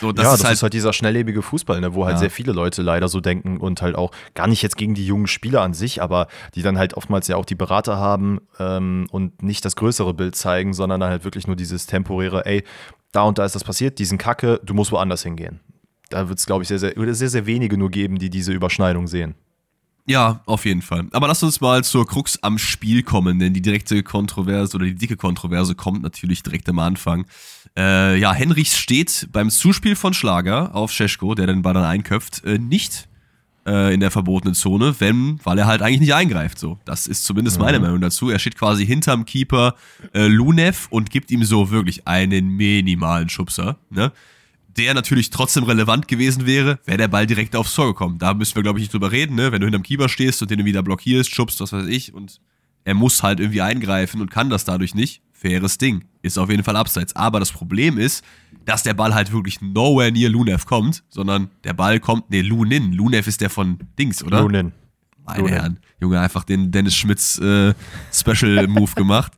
So, 0.02 0.12
das 0.12 0.24
ja, 0.26 0.34
ist 0.34 0.40
das 0.40 0.46
halt, 0.48 0.54
ist 0.56 0.64
halt 0.64 0.74
dieser 0.74 0.94
schnelllebige 0.94 1.42
Fußball, 1.42 1.80
ne, 1.80 1.94
wo 1.94 2.06
halt 2.06 2.16
Ja. 2.16 2.20
sehr 2.20 2.32
viele 2.32 2.52
Leute 2.54 2.82
leider 2.82 3.08
so 3.08 3.22
denken 3.22 3.58
und 3.58 3.82
halt 3.82 3.96
auch 3.96 4.12
gar 4.34 4.48
nicht 4.48 4.62
jetzt 4.62 4.78
gegen 4.78 4.96
die 4.96 5.06
jungen 5.06 5.28
Spieler 5.28 5.62
an 5.62 5.74
sich, 5.74 6.02
aber 6.02 6.28
die 6.56 6.62
dann 6.62 6.78
halt 6.78 6.96
oftmals 6.96 7.28
ja 7.28 7.36
auch 7.36 7.46
die 7.46 7.56
Berater 7.56 7.98
haben 7.98 8.40
ähm, 8.60 9.08
und 9.12 9.44
nicht 9.44 9.64
das 9.64 9.76
größere 9.76 10.14
Bild 10.14 10.36
zeigen, 10.36 10.74
sondern 10.74 11.00
dann 11.00 11.10
halt 11.12 11.24
wirklich 11.24 11.48
nur 11.48 11.56
dieses 11.56 11.86
temporäre, 11.86 12.46
ey, 12.46 12.64
da 13.12 13.24
und 13.24 13.38
da 13.38 13.46
ist 13.46 13.56
das 13.56 13.64
passiert, 13.64 14.00
diesen 14.00 14.18
Kacke, 14.18 14.60
du 14.64 14.74
musst 14.74 14.92
woanders 14.92 15.24
hingehen. 15.24 15.60
Da 16.10 16.30
wird 16.30 16.40
es, 16.40 16.46
glaube 16.46 16.64
ich, 16.64 16.68
sehr, 16.68 16.80
sehr, 16.80 16.94
sehr, 17.14 17.30
sehr 17.30 17.46
wenige 17.46 17.78
nur 17.78 17.90
geben, 17.90 18.20
die 18.20 18.30
diese 18.30 18.52
Überschneidung 18.52 19.08
sehen. 19.08 19.36
Ja, 20.08 20.42
auf 20.46 20.66
jeden 20.66 20.84
Fall. 20.84 21.08
Aber 21.14 21.28
lass 21.28 21.42
uns 21.42 21.62
mal 21.62 21.84
zur 21.84 22.06
Krux 22.06 22.38
am 22.44 22.60
Spiel 22.60 23.02
kommen, 23.02 23.40
denn 23.40 23.54
die 23.54 23.62
direkte 23.62 24.04
Kontroverse 24.04 24.76
oder 24.76 24.86
die 24.86 24.94
dicke 24.94 25.18
Kontroverse 25.18 25.74
kommt 25.74 26.04
natürlich 26.04 26.44
direkt 26.44 26.70
am 26.70 26.78
Anfang. 26.78 27.26
Äh, 27.76 28.20
ja, 28.20 28.32
Henrichs 28.32 28.78
steht 28.78 29.28
beim 29.32 29.50
Zuspiel 29.50 29.96
von 29.96 30.14
Schlager 30.14 30.76
auf 30.76 30.92
Scheschko, 30.92 31.34
der 31.34 31.48
den 31.48 31.64
Ball 31.64 31.74
dann 31.74 31.86
einköpft, 31.86 32.44
äh, 32.46 32.60
nicht 32.60 33.08
äh, 33.66 33.96
in 33.96 34.00
der 34.00 34.12
verbotenen 34.12 34.54
Zone, 34.54 34.96
wenn, 35.00 35.40
weil 35.44 35.58
er 35.58 35.66
halt 35.66 35.82
eigentlich 35.82 36.02
nicht 36.02 36.14
eingreift. 36.14 36.60
So, 36.60 36.78
das 36.86 37.08
ist 37.08 37.26
zumindest 37.26 37.60
meine 37.60 37.80
Meinung 37.80 38.00
dazu. 38.00 38.30
Er 38.30 38.38
steht 38.38 38.58
quasi 38.58 38.86
hinterm 38.86 39.26
Keeper 39.26 39.74
äh, 40.14 40.28
Lunev 40.28 40.88
und 40.92 41.10
gibt 41.10 41.32
ihm 41.32 41.44
so 41.44 41.72
wirklich 41.72 42.08
einen 42.08 42.50
minimalen 42.50 43.30
Schubser. 43.30 43.78
Ne? 43.90 44.12
Der 44.78 44.94
natürlich 44.94 45.30
trotzdem 45.30 45.64
relevant 45.64 46.08
gewesen 46.08 46.46
wäre, 46.46 46.80
wäre 46.86 46.98
der 46.98 47.08
Ball 47.08 47.26
direkt 47.26 47.56
aufs 47.56 47.74
Tor 47.74 47.88
gekommen. 47.88 48.18
Da 48.18 48.34
müssen 48.34 48.56
wir, 48.56 48.64
glaube 48.64 48.80
ich, 48.80 48.84
nicht 48.84 48.94
drüber 48.94 49.12
reden, 49.12 49.36
ne? 49.36 49.52
Wenn 49.52 49.62
du 49.62 49.68
hinterm 49.68 49.84
Keeper 49.84 50.10
stehst 50.10 50.42
und 50.42 50.52
den 50.52 50.60
du 50.60 50.66
wieder 50.66 50.84
blockierst, 50.84 51.34
schubst, 51.34 51.60
was 51.62 51.72
weiß 51.72 51.88
ich, 51.88 52.14
und 52.14 52.42
er 52.84 52.94
muss 52.94 53.24
halt 53.24 53.40
irgendwie 53.40 53.62
eingreifen 53.62 54.22
und 54.22 54.30
kann 54.30 54.50
das 54.50 54.64
dadurch 54.64 54.94
nicht. 54.94 55.22
Faires 55.34 55.78
Ding. 55.78 56.06
Ist 56.22 56.38
auf 56.38 56.50
jeden 56.50 56.64
Fall 56.64 56.76
abseits. 56.76 57.16
Aber 57.16 57.40
das 57.40 57.52
Problem 57.52 57.98
ist, 57.98 58.24
dass 58.64 58.84
der 58.84 58.94
Ball 58.94 59.14
halt 59.14 59.32
wirklich 59.32 59.62
nowhere 59.62 60.12
near 60.12 60.30
Lunev 60.30 60.66
kommt, 60.66 61.04
sondern 61.10 61.50
der 61.64 61.74
Ball 61.74 62.00
kommt, 62.00 62.30
nee, 62.30 62.42
Lunin. 62.42 62.94
Lunev 62.94 63.28
ist 63.28 63.42
der 63.42 63.50
von 63.50 63.80
Dings, 63.98 64.24
oder? 64.24 64.42
Lunin. 64.42 64.72
Meine 65.26 65.40
Lunin. 65.40 65.54
Herren. 65.54 65.80
Junge, 66.00 66.20
einfach 66.20 66.44
den 66.44 66.72
Dennis 66.72 66.96
Schmitz 66.96 67.40
äh, 67.40 67.74
Special 68.14 68.68
Move 68.68 68.92
gemacht. 68.96 69.34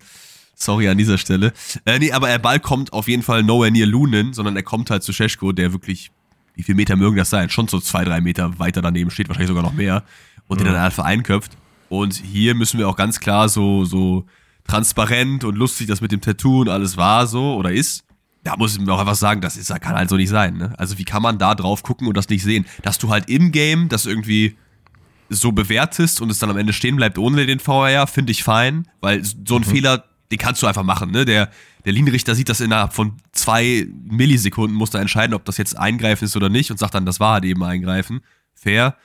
Sorry 0.60 0.90
an 0.90 0.98
dieser 0.98 1.20
Stelle. 1.20 1.54
Äh, 1.86 2.00
nee, 2.00 2.12
aber 2.12 2.28
der 2.28 2.40
Ball 2.40 2.60
kommt 2.60 2.92
auf 2.92 3.08
jeden 3.08 3.22
Fall 3.22 3.44
nowhere 3.44 3.72
near 3.72 3.86
Lunen, 3.86 4.34
sondern 4.34 4.56
er 4.56 4.64
kommt 4.64 4.90
halt 4.90 5.04
zu 5.04 5.14
Scheschko, 5.14 5.52
der 5.52 5.72
wirklich, 5.72 6.12
wie 6.56 6.64
viele 6.64 6.76
Meter 6.76 6.96
mögen 6.96 7.16
das 7.16 7.30
sein? 7.30 7.52
Schon 7.52 7.68
so 7.68 7.80
zwei, 7.80 8.04
drei 8.04 8.22
Meter 8.22 8.58
weiter 8.58 8.82
daneben 8.82 9.12
steht, 9.12 9.30
wahrscheinlich 9.30 9.50
sogar 9.50 9.64
noch 9.64 9.74
mehr. 9.74 10.04
Und 10.48 10.60
den 10.60 10.66
dann 10.66 10.76
einfach 10.76 11.04
einköpft. 11.04 11.58
Und 11.90 12.16
hier 12.16 12.56
müssen 12.56 12.80
wir 12.80 12.90
auch 12.90 12.96
ganz 12.96 13.20
klar 13.20 13.50
so, 13.50 13.86
so 13.86 14.26
transparent 14.66 15.44
und 15.44 15.56
lustig 15.56 15.88
das 15.88 16.02
mit 16.02 16.12
dem 16.12 16.22
Tattoo 16.22 16.62
und 16.62 16.70
alles 16.70 16.98
war 16.98 17.28
so 17.28 17.56
oder 17.56 17.72
ist. 17.72 18.04
Da 18.44 18.56
muss 18.58 18.74
ich 18.74 18.82
mir 18.82 18.92
auch 18.94 19.00
einfach 19.00 19.16
sagen, 19.16 19.42
das 19.42 19.58
ist, 19.58 19.70
das 19.70 19.80
kann 19.80 19.96
halt 19.96 20.10
so 20.10 20.16
nicht 20.16 20.30
sein. 20.30 20.58
Ne? 20.58 20.74
Also 20.78 20.98
wie 20.98 21.04
kann 21.04 21.22
man 21.22 21.38
da 21.38 21.54
drauf 21.54 21.84
gucken 21.84 22.08
und 22.08 22.16
das 22.18 22.30
nicht 22.30 22.44
sehen? 22.44 22.66
Dass 22.82 22.98
du 22.98 23.10
halt 23.10 23.30
im 23.30 23.52
Game 23.52 23.90
das 23.90 24.06
irgendwie 24.06 24.56
so 25.30 25.52
bewertest 25.52 26.22
und 26.22 26.32
es 26.32 26.40
dann 26.40 26.50
am 26.50 26.58
Ende 26.58 26.74
stehen 26.74 26.96
bleibt 26.96 27.18
ohne 27.18 27.46
den 27.46 27.66
VAR, 27.66 28.08
finde 28.08 28.32
ich 28.32 28.44
fein, 28.44 28.88
weil 29.02 29.22
so 29.24 29.58
ein 29.58 29.64
Fehler, 29.64 30.06
den 30.32 30.38
kannst 30.38 30.62
du 30.62 30.68
einfach 30.68 30.84
machen. 30.84 31.12
Ne? 31.12 31.26
Der, 31.26 31.50
der 31.86 31.94
Linienrichter 31.94 32.36
sieht 32.36 32.50
das 32.50 32.60
innerhalb 32.60 32.94
von 32.94 33.14
zwei 33.32 33.88
Millisekunden, 34.04 34.76
muss 34.76 34.90
da 34.90 35.00
entscheiden, 35.00 35.34
ob 35.34 35.46
das 35.46 35.58
jetzt 35.58 35.78
eingreifen 35.78 36.26
ist 36.26 36.36
oder 36.36 36.50
nicht 36.50 36.72
und 36.72 36.78
sagt 36.78 36.96
dann, 36.96 37.06
das 37.06 37.20
war 37.20 37.34
halt 37.34 37.46
eben 37.46 37.64
eingreifen. 37.64 38.22
Fair. 38.54 38.96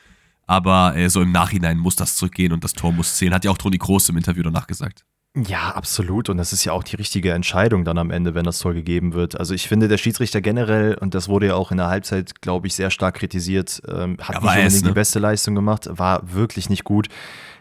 Aber 0.46 0.96
äh, 0.96 1.08
so 1.08 1.22
im 1.22 1.32
Nachhinein 1.32 1.78
muss 1.78 1.96
das 1.96 2.16
zurückgehen 2.16 2.52
und 2.52 2.64
das 2.64 2.72
Tor 2.72 2.92
muss 2.92 3.16
zählen. 3.16 3.34
Hat 3.34 3.44
ja 3.44 3.50
auch 3.50 3.58
Toni 3.58 3.78
Kroos 3.78 4.08
im 4.08 4.16
Interview 4.16 4.42
danach 4.42 4.66
gesagt. 4.66 5.04
Ja, 5.34 5.70
absolut. 5.70 6.28
Und 6.28 6.36
das 6.36 6.52
ist 6.52 6.64
ja 6.64 6.72
auch 6.72 6.82
die 6.82 6.96
richtige 6.96 7.32
Entscheidung 7.32 7.86
dann 7.86 7.96
am 7.96 8.10
Ende, 8.10 8.34
wenn 8.34 8.44
das 8.44 8.58
Tor 8.58 8.74
gegeben 8.74 9.14
wird. 9.14 9.38
Also 9.38 9.54
ich 9.54 9.66
finde, 9.66 9.88
der 9.88 9.96
Schiedsrichter 9.96 10.42
generell, 10.42 10.94
und 10.94 11.14
das 11.14 11.28
wurde 11.28 11.46
ja 11.46 11.54
auch 11.54 11.70
in 11.70 11.78
der 11.78 11.86
Halbzeit, 11.86 12.42
glaube 12.42 12.66
ich, 12.66 12.74
sehr 12.74 12.90
stark 12.90 13.14
kritisiert, 13.14 13.80
ähm, 13.88 14.18
hat 14.20 14.34
ja, 14.34 14.40
nicht 14.40 14.50
unbedingt 14.50 14.82
ne? 14.82 14.88
die 14.88 14.94
beste 14.94 15.20
Leistung 15.20 15.54
gemacht, 15.54 15.88
war 15.90 16.34
wirklich 16.34 16.68
nicht 16.68 16.84
gut, 16.84 17.08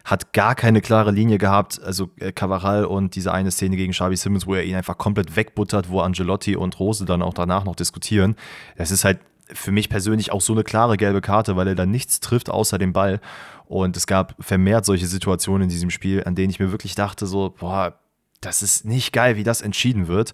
hat 0.04 0.34
gar 0.34 0.56
keine 0.56 0.82
klare 0.82 1.12
Linie 1.12 1.38
gehabt. 1.38 1.82
Also 1.82 2.10
äh, 2.20 2.32
Cavaral 2.32 2.86
und 2.86 3.16
diese 3.16 3.34
eine 3.34 3.52
Szene 3.52 3.76
gegen 3.76 3.94
Xavi 3.94 4.16
Simmons, 4.18 4.48
wo 4.48 4.56
er 4.56 4.64
ihn 4.64 4.76
einfach 4.76 4.98
komplett 4.98 5.36
wegbuttert, 5.36 5.90
wo 5.90 6.02
Angelotti 6.02 6.56
und 6.56 6.80
Rose 6.80 7.06
dann 7.06 7.22
auch 7.22 7.34
danach 7.34 7.64
noch 7.64 7.76
diskutieren. 7.76 8.36
Das 8.78 8.92
ist 8.92 9.06
halt 9.06 9.20
für 9.54 9.72
mich 9.72 9.90
persönlich 9.90 10.32
auch 10.32 10.42
so 10.42 10.54
eine 10.54 10.64
klare 10.64 10.98
gelbe 10.98 11.22
Karte, 11.22 11.56
weil 11.56 11.68
er 11.68 11.76
da 11.76 11.86
nichts 11.86 12.20
trifft 12.20 12.50
außer 12.50 12.78
dem 12.78 12.94
Ball. 12.94 13.20
Und 13.66 13.96
es 13.96 14.08
gab 14.08 14.36
vermehrt 14.40 14.86
solche 14.86 15.08
Situationen 15.08 15.64
in 15.64 15.70
diesem 15.70 15.90
Spiel, 15.90 16.24
an 16.26 16.36
denen 16.36 16.50
ich 16.50 16.60
mir 16.60 16.72
wirklich 16.72 16.96
dachte, 16.96 17.26
so, 17.26 17.56
boah, 17.58 18.00
das 18.42 18.64
ist 18.64 18.86
nicht 18.86 19.14
geil, 19.14 19.38
wie 19.38 19.44
das 19.44 19.62
entschieden 19.62 20.08
wird. 20.08 20.34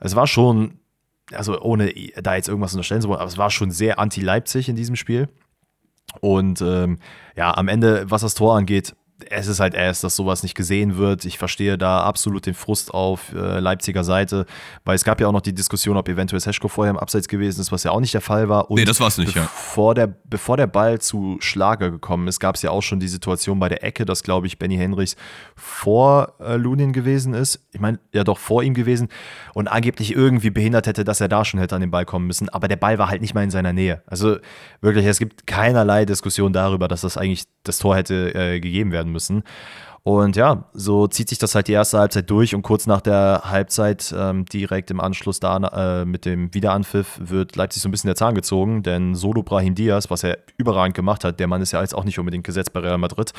Es 0.00 0.14
war 0.14 0.26
schon, 0.26 0.78
also 1.32 1.60
ohne 1.60 1.92
da 2.22 2.36
jetzt 2.36 2.48
irgendwas 2.48 2.74
unterstellen 2.74 3.02
zu 3.02 3.08
wollen, 3.08 3.20
aber 3.20 3.28
es 3.28 3.38
war 3.38 3.50
schon 3.50 3.70
sehr 3.70 3.98
anti-Leipzig 3.98 4.68
in 4.68 4.76
diesem 4.76 4.94
Spiel. 4.94 5.28
Und 6.20 6.60
ähm, 6.60 6.98
ja, 7.34 7.56
am 7.56 7.68
Ende, 7.68 8.10
was 8.10 8.22
das 8.22 8.34
Tor 8.34 8.56
angeht, 8.56 8.94
es 9.30 9.46
ist 9.46 9.60
halt 9.60 9.74
erst, 9.74 10.04
dass 10.04 10.14
sowas 10.14 10.42
nicht 10.42 10.54
gesehen 10.54 10.98
wird. 10.98 11.24
Ich 11.24 11.38
verstehe 11.38 11.78
da 11.78 12.00
absolut 12.00 12.46
den 12.46 12.54
Frust 12.54 12.92
auf 12.92 13.32
äh, 13.32 13.60
Leipziger 13.60 14.04
Seite, 14.04 14.46
weil 14.84 14.94
es 14.94 15.04
gab 15.04 15.20
ja 15.20 15.28
auch 15.28 15.32
noch 15.32 15.40
die 15.40 15.54
Diskussion, 15.54 15.96
ob 15.96 16.08
eventuell 16.08 16.40
Seschko 16.40 16.68
vorher 16.68 16.90
im 16.90 16.98
Abseits 16.98 17.26
gewesen 17.26 17.60
ist, 17.60 17.72
was 17.72 17.84
ja 17.84 17.92
auch 17.92 18.00
nicht 18.00 18.12
der 18.12 18.20
Fall 18.20 18.48
war. 18.48 18.70
Und 18.70 18.78
nee, 18.78 18.84
das 18.84 19.00
war 19.00 19.08
es 19.08 19.18
nicht, 19.18 19.34
bevor 19.34 19.92
ja. 19.96 20.06
Der, 20.06 20.14
bevor 20.24 20.56
der 20.56 20.66
Ball 20.66 21.00
zu 21.00 21.38
Schlager 21.40 21.90
gekommen 21.90 22.28
ist, 22.28 22.40
gab 22.40 22.56
es 22.56 22.62
ja 22.62 22.70
auch 22.70 22.82
schon 22.82 23.00
die 23.00 23.08
Situation 23.08 23.58
bei 23.58 23.68
der 23.68 23.82
Ecke, 23.82 24.04
dass, 24.04 24.22
glaube 24.22 24.46
ich, 24.46 24.58
Benny 24.58 24.76
Henrichs 24.76 25.16
vor 25.56 26.34
äh, 26.40 26.56
Lunin 26.56 26.92
gewesen 26.92 27.32
ist. 27.32 27.60
Ich 27.72 27.80
meine, 27.80 27.98
ja 28.12 28.22
doch 28.22 28.38
vor 28.38 28.62
ihm 28.62 28.74
gewesen 28.74 29.08
und 29.54 29.68
angeblich 29.68 30.14
irgendwie 30.14 30.50
behindert 30.50 30.86
hätte, 30.86 31.04
dass 31.04 31.20
er 31.20 31.28
da 31.28 31.44
schon 31.44 31.58
hätte 31.60 31.74
an 31.74 31.80
den 31.80 31.90
Ball 31.90 32.04
kommen 32.04 32.26
müssen. 32.26 32.48
Aber 32.50 32.68
der 32.68 32.76
Ball 32.76 32.98
war 32.98 33.08
halt 33.08 33.22
nicht 33.22 33.34
mal 33.34 33.44
in 33.44 33.50
seiner 33.50 33.72
Nähe. 33.72 34.02
Also 34.06 34.36
wirklich, 34.80 35.06
es 35.06 35.18
gibt 35.18 35.46
keinerlei 35.46 36.04
Diskussion 36.04 36.52
darüber, 36.52 36.86
dass 36.88 37.00
das 37.00 37.16
eigentlich 37.16 37.44
das 37.64 37.78
Tor 37.78 37.96
hätte 37.96 38.34
äh, 38.34 38.60
gegeben 38.60 38.92
werden 38.92 39.05
müssen. 39.12 39.42
Und 40.06 40.36
ja, 40.36 40.66
so 40.72 41.08
zieht 41.08 41.28
sich 41.28 41.38
das 41.38 41.56
halt 41.56 41.66
die 41.66 41.72
erste 41.72 41.98
Halbzeit 41.98 42.30
durch 42.30 42.54
und 42.54 42.62
kurz 42.62 42.86
nach 42.86 43.00
der 43.00 43.42
Halbzeit, 43.46 44.14
ähm, 44.16 44.44
direkt 44.44 44.92
im 44.92 45.00
Anschluss 45.00 45.40
da 45.40 45.56
äh, 45.56 46.04
mit 46.04 46.24
dem 46.24 46.54
Wiederanpfiff, 46.54 47.18
wird 47.20 47.56
Leipzig 47.56 47.82
so 47.82 47.88
ein 47.88 47.90
bisschen 47.90 48.06
der 48.06 48.14
Zahn 48.14 48.36
gezogen, 48.36 48.84
denn 48.84 49.16
Solo 49.16 49.42
Brahim 49.42 49.74
Diaz, 49.74 50.08
was 50.08 50.22
er 50.22 50.38
überragend 50.58 50.94
gemacht 50.94 51.24
hat, 51.24 51.40
der 51.40 51.48
Mann 51.48 51.60
ist 51.60 51.72
ja 51.72 51.80
jetzt 51.80 51.92
auch 51.92 52.04
nicht 52.04 52.20
unbedingt 52.20 52.44
gesetzt 52.44 52.72
bei 52.72 52.78
Real 52.78 52.98
Madrid, 52.98 53.32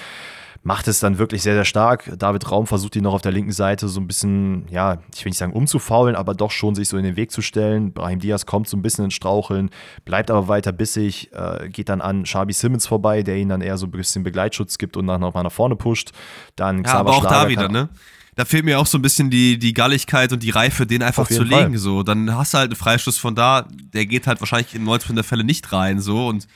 macht 0.63 0.87
es 0.87 0.99
dann 0.99 1.17
wirklich 1.17 1.43
sehr, 1.43 1.53
sehr 1.53 1.65
stark. 1.65 2.11
David 2.17 2.51
Raum 2.51 2.67
versucht 2.67 2.95
ihn 2.95 3.03
noch 3.03 3.13
auf 3.13 3.21
der 3.21 3.31
linken 3.31 3.51
Seite 3.51 3.87
so 3.87 3.99
ein 3.99 4.07
bisschen, 4.07 4.67
ja, 4.69 4.97
ich 5.13 5.23
will 5.23 5.29
nicht 5.29 5.37
sagen 5.37 5.53
umzufaulen, 5.53 6.15
aber 6.15 6.33
doch 6.33 6.51
schon 6.51 6.75
sich 6.75 6.89
so 6.89 6.97
in 6.97 7.03
den 7.03 7.15
Weg 7.15 7.31
zu 7.31 7.41
stellen. 7.41 7.93
Brahim 7.93 8.19
Diaz 8.19 8.45
kommt 8.45 8.67
so 8.67 8.77
ein 8.77 8.81
bisschen 8.81 9.05
ins 9.05 9.13
Straucheln, 9.13 9.69
bleibt 10.05 10.31
aber 10.31 10.47
weiter 10.47 10.71
bissig, 10.71 11.31
äh, 11.33 11.69
geht 11.69 11.89
dann 11.89 12.01
an 12.01 12.25
Schabi 12.25 12.53
Simmons 12.53 12.87
vorbei, 12.87 13.23
der 13.23 13.37
ihn 13.37 13.49
dann 13.49 13.61
eher 13.61 13.77
so 13.77 13.87
ein 13.87 13.91
bisschen 13.91 14.23
Begleitschutz 14.23 14.77
gibt 14.77 14.97
und 14.97 15.07
dann 15.07 15.21
nochmal 15.21 15.43
nach 15.43 15.51
vorne 15.51 15.75
pusht. 15.75 16.11
Dann 16.57 16.83
ja, 16.83 16.95
aber 16.95 17.11
auch 17.11 17.21
Schlager 17.21 17.43
da 17.43 17.49
wieder, 17.49 17.69
ne? 17.69 17.87
Da 18.35 18.45
fehlt 18.45 18.65
mir 18.65 18.79
auch 18.79 18.85
so 18.85 18.99
ein 18.99 19.01
bisschen 19.01 19.31
die, 19.31 19.57
die 19.57 19.73
Galligkeit 19.73 20.31
und 20.31 20.43
die 20.43 20.51
Reife, 20.51 20.85
den 20.85 21.01
einfach 21.01 21.27
zu 21.27 21.41
legen. 21.41 21.71
Fall. 21.71 21.77
So. 21.77 22.03
Dann 22.03 22.35
hast 22.35 22.53
du 22.53 22.59
halt 22.59 22.69
einen 22.69 22.75
Freistoß 22.75 23.17
von 23.17 23.33
da, 23.33 23.65
der 23.71 24.05
geht 24.05 24.27
halt 24.27 24.39
wahrscheinlich 24.41 24.75
in 24.75 24.85
90% 24.85 25.15
der 25.15 25.23
Fälle 25.23 25.43
nicht 25.43 25.71
rein. 25.73 25.99
So 25.99 26.27
und 26.27 26.47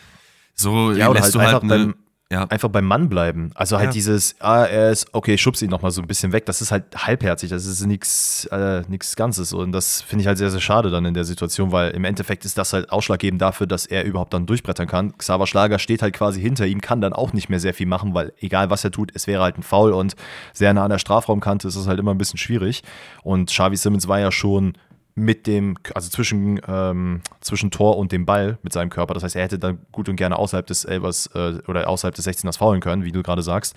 so 0.53 0.91
ja, 0.91 1.11
lässt 1.11 1.23
halt 1.23 1.35
du 1.35 1.41
halt 1.41 1.63
eine, 1.63 1.95
ja. 2.31 2.45
einfach 2.45 2.69
beim 2.69 2.85
Mann 2.85 3.09
bleiben. 3.09 3.51
Also 3.55 3.77
halt 3.77 3.89
ja. 3.89 3.91
dieses, 3.91 4.35
ah, 4.39 4.63
er 4.63 4.89
ist, 4.89 5.07
okay, 5.11 5.33
ich 5.33 5.41
schubse 5.41 5.65
ihn 5.65 5.71
nochmal 5.71 5.91
so 5.91 6.01
ein 6.01 6.07
bisschen 6.07 6.31
weg. 6.31 6.45
Das 6.45 6.61
ist 6.61 6.71
halt 6.71 6.85
halbherzig, 6.95 7.49
das 7.49 7.65
ist 7.65 7.85
nichts 7.85 8.45
äh, 8.45 8.83
Ganzes. 9.15 9.51
Und 9.51 9.73
das 9.73 10.01
finde 10.01 10.21
ich 10.21 10.27
halt 10.27 10.37
sehr, 10.37 10.49
sehr 10.49 10.61
schade 10.61 10.89
dann 10.89 11.03
in 11.03 11.13
der 11.13 11.25
Situation, 11.25 11.73
weil 11.73 11.91
im 11.91 12.05
Endeffekt 12.05 12.45
ist 12.45 12.57
das 12.57 12.71
halt 12.71 12.89
ausschlaggebend 12.89 13.41
dafür, 13.41 13.67
dass 13.67 13.85
er 13.85 14.05
überhaupt 14.05 14.33
dann 14.33 14.45
durchbrettern 14.45 14.87
kann. 14.87 15.17
Xaver 15.17 15.45
Schlager 15.45 15.77
steht 15.77 16.01
halt 16.01 16.13
quasi 16.13 16.39
hinter 16.41 16.65
ihm, 16.65 16.79
kann 16.79 17.01
dann 17.01 17.11
auch 17.11 17.33
nicht 17.33 17.49
mehr 17.49 17.59
sehr 17.59 17.73
viel 17.73 17.87
machen, 17.87 18.13
weil 18.13 18.31
egal 18.39 18.69
was 18.69 18.83
er 18.85 18.91
tut, 18.91 19.11
es 19.13 19.27
wäre 19.27 19.43
halt 19.43 19.57
ein 19.57 19.63
Foul 19.63 19.91
und 19.91 20.15
sehr 20.53 20.73
nah 20.73 20.85
an 20.85 20.89
der 20.89 20.99
Strafraumkante 20.99 21.67
ist 21.67 21.75
es 21.75 21.87
halt 21.87 21.99
immer 21.99 22.11
ein 22.11 22.17
bisschen 22.17 22.39
schwierig. 22.39 22.81
Und 23.23 23.49
Xavi 23.49 23.75
Simmons 23.75 24.07
war 24.07 24.19
ja 24.19 24.31
schon 24.31 24.73
mit 25.15 25.45
dem, 25.45 25.77
also 25.93 26.09
zwischen, 26.09 26.61
ähm, 26.67 27.21
zwischen 27.41 27.69
Tor 27.71 27.97
und 27.97 28.11
dem 28.11 28.25
Ball 28.25 28.57
mit 28.63 28.73
seinem 28.73 28.89
Körper. 28.89 29.13
Das 29.13 29.23
heißt, 29.23 29.35
er 29.35 29.43
hätte 29.43 29.59
dann 29.59 29.79
gut 29.91 30.07
und 30.07 30.15
gerne 30.15 30.37
außerhalb 30.37 30.65
des 30.65 30.85
Elbers 30.85 31.27
äh, 31.33 31.59
oder 31.67 31.87
außerhalb 31.87 32.15
des 32.15 32.27
16ers 32.27 32.57
faulen 32.57 32.81
können, 32.81 33.03
wie 33.03 33.11
du 33.11 33.21
gerade 33.21 33.41
sagst. 33.41 33.75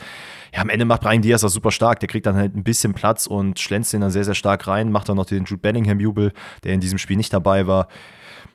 Ja, 0.55 0.61
am 0.61 0.68
Ende 0.68 0.85
macht 0.85 1.03
Brian 1.03 1.23
Diaz 1.23 1.40
das 1.40 1.53
super 1.53 1.70
stark. 1.70 2.01
Der 2.01 2.09
kriegt 2.09 2.27
dann 2.27 2.37
halt 2.37 2.55
ein 2.55 2.62
bisschen 2.62 2.94
Platz 2.94 3.27
und 3.27 3.59
schlänzt 3.59 3.92
den 3.92 4.01
dann 4.01 4.11
sehr, 4.11 4.25
sehr 4.25 4.35
stark 4.35 4.66
rein, 4.66 4.92
macht 4.92 5.09
dann 5.09 5.16
noch 5.16 5.27
den 5.27 5.44
Jude 5.44 5.61
Bellingham-Jubel, 5.61 6.33
der 6.62 6.73
in 6.73 6.81
diesem 6.81 6.99
Spiel 6.99 7.16
nicht 7.16 7.33
dabei 7.33 7.66
war. 7.66 7.88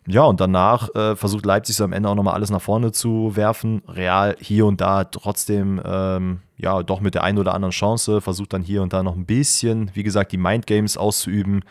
Ja, 0.07 0.23
und 0.23 0.39
danach 0.39 0.89
äh, 0.95 1.15
versucht 1.15 1.45
Leipzig 1.45 1.75
so 1.75 1.83
am 1.83 1.93
Ende 1.93 2.09
auch 2.09 2.15
nochmal 2.15 2.33
alles 2.33 2.49
nach 2.49 2.61
vorne 2.61 2.91
zu 2.91 3.35
werfen. 3.35 3.83
Real 3.87 4.35
hier 4.39 4.65
und 4.65 4.81
da 4.81 5.03
trotzdem, 5.03 5.81
ähm, 5.85 6.39
ja, 6.57 6.81
doch 6.81 7.01
mit 7.01 7.13
der 7.13 7.23
einen 7.23 7.37
oder 7.37 7.53
anderen 7.53 7.71
Chance, 7.71 8.21
versucht 8.21 8.53
dann 8.53 8.63
hier 8.63 8.81
und 8.81 8.93
da 8.93 9.03
noch 9.03 9.15
ein 9.15 9.25
bisschen, 9.25 9.91
wie 9.93 10.03
gesagt, 10.03 10.31
die 10.31 10.37
Mindgames 10.37 10.97
auszuüben. 10.97 11.63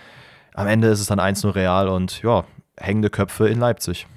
Am 0.58 0.66
Ende 0.66 0.88
ist 0.88 0.98
es 0.98 1.06
dann 1.06 1.20
1-0 1.20 1.54
Real 1.54 1.86
und 1.88 2.20
ja, 2.24 2.44
hängende 2.76 3.10
Köpfe 3.10 3.46
in 3.48 3.60
Leipzig. 3.60 4.08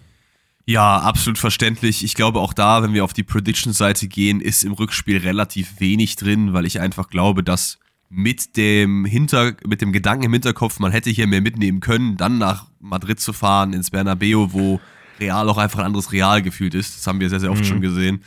Ja, 0.65 0.97
absolut 0.97 1.37
verständlich. 1.37 2.03
Ich 2.03 2.15
glaube 2.15 2.39
auch 2.39 2.53
da, 2.53 2.81
wenn 2.81 2.95
wir 2.95 3.03
auf 3.03 3.13
die 3.13 3.21
Prediction-Seite 3.21 4.07
gehen, 4.07 4.41
ist 4.41 4.63
im 4.63 4.71
Rückspiel 4.73 5.19
relativ 5.19 5.79
wenig 5.79 6.15
drin, 6.15 6.51
weil 6.53 6.65
ich 6.65 6.79
einfach 6.79 7.09
glaube, 7.09 7.43
dass 7.43 7.77
mit 8.09 8.57
dem 8.57 9.05
Hinter, 9.05 9.53
mit 9.67 9.81
dem 9.81 9.91
Gedanken 9.91 10.23
im 10.23 10.33
Hinterkopf, 10.33 10.79
man 10.79 10.91
hätte 10.91 11.11
hier 11.11 11.27
mehr 11.27 11.41
mitnehmen 11.41 11.79
können, 11.79 12.17
dann 12.17 12.39
nach 12.39 12.65
Madrid 12.79 13.19
zu 13.19 13.33
fahren, 13.33 13.73
ins 13.73 13.91
Bernabeu, 13.91 14.47
wo 14.49 14.81
Real 15.19 15.47
auch 15.47 15.59
einfach 15.59 15.77
ein 15.77 15.85
anderes 15.85 16.11
Real 16.11 16.41
gefühlt 16.41 16.73
ist. 16.73 16.97
Das 16.97 17.05
haben 17.05 17.19
wir 17.19 17.29
sehr, 17.29 17.39
sehr 17.39 17.51
oft 17.51 17.61
mhm. 17.61 17.65
schon 17.65 17.81
gesehen. 17.81 18.23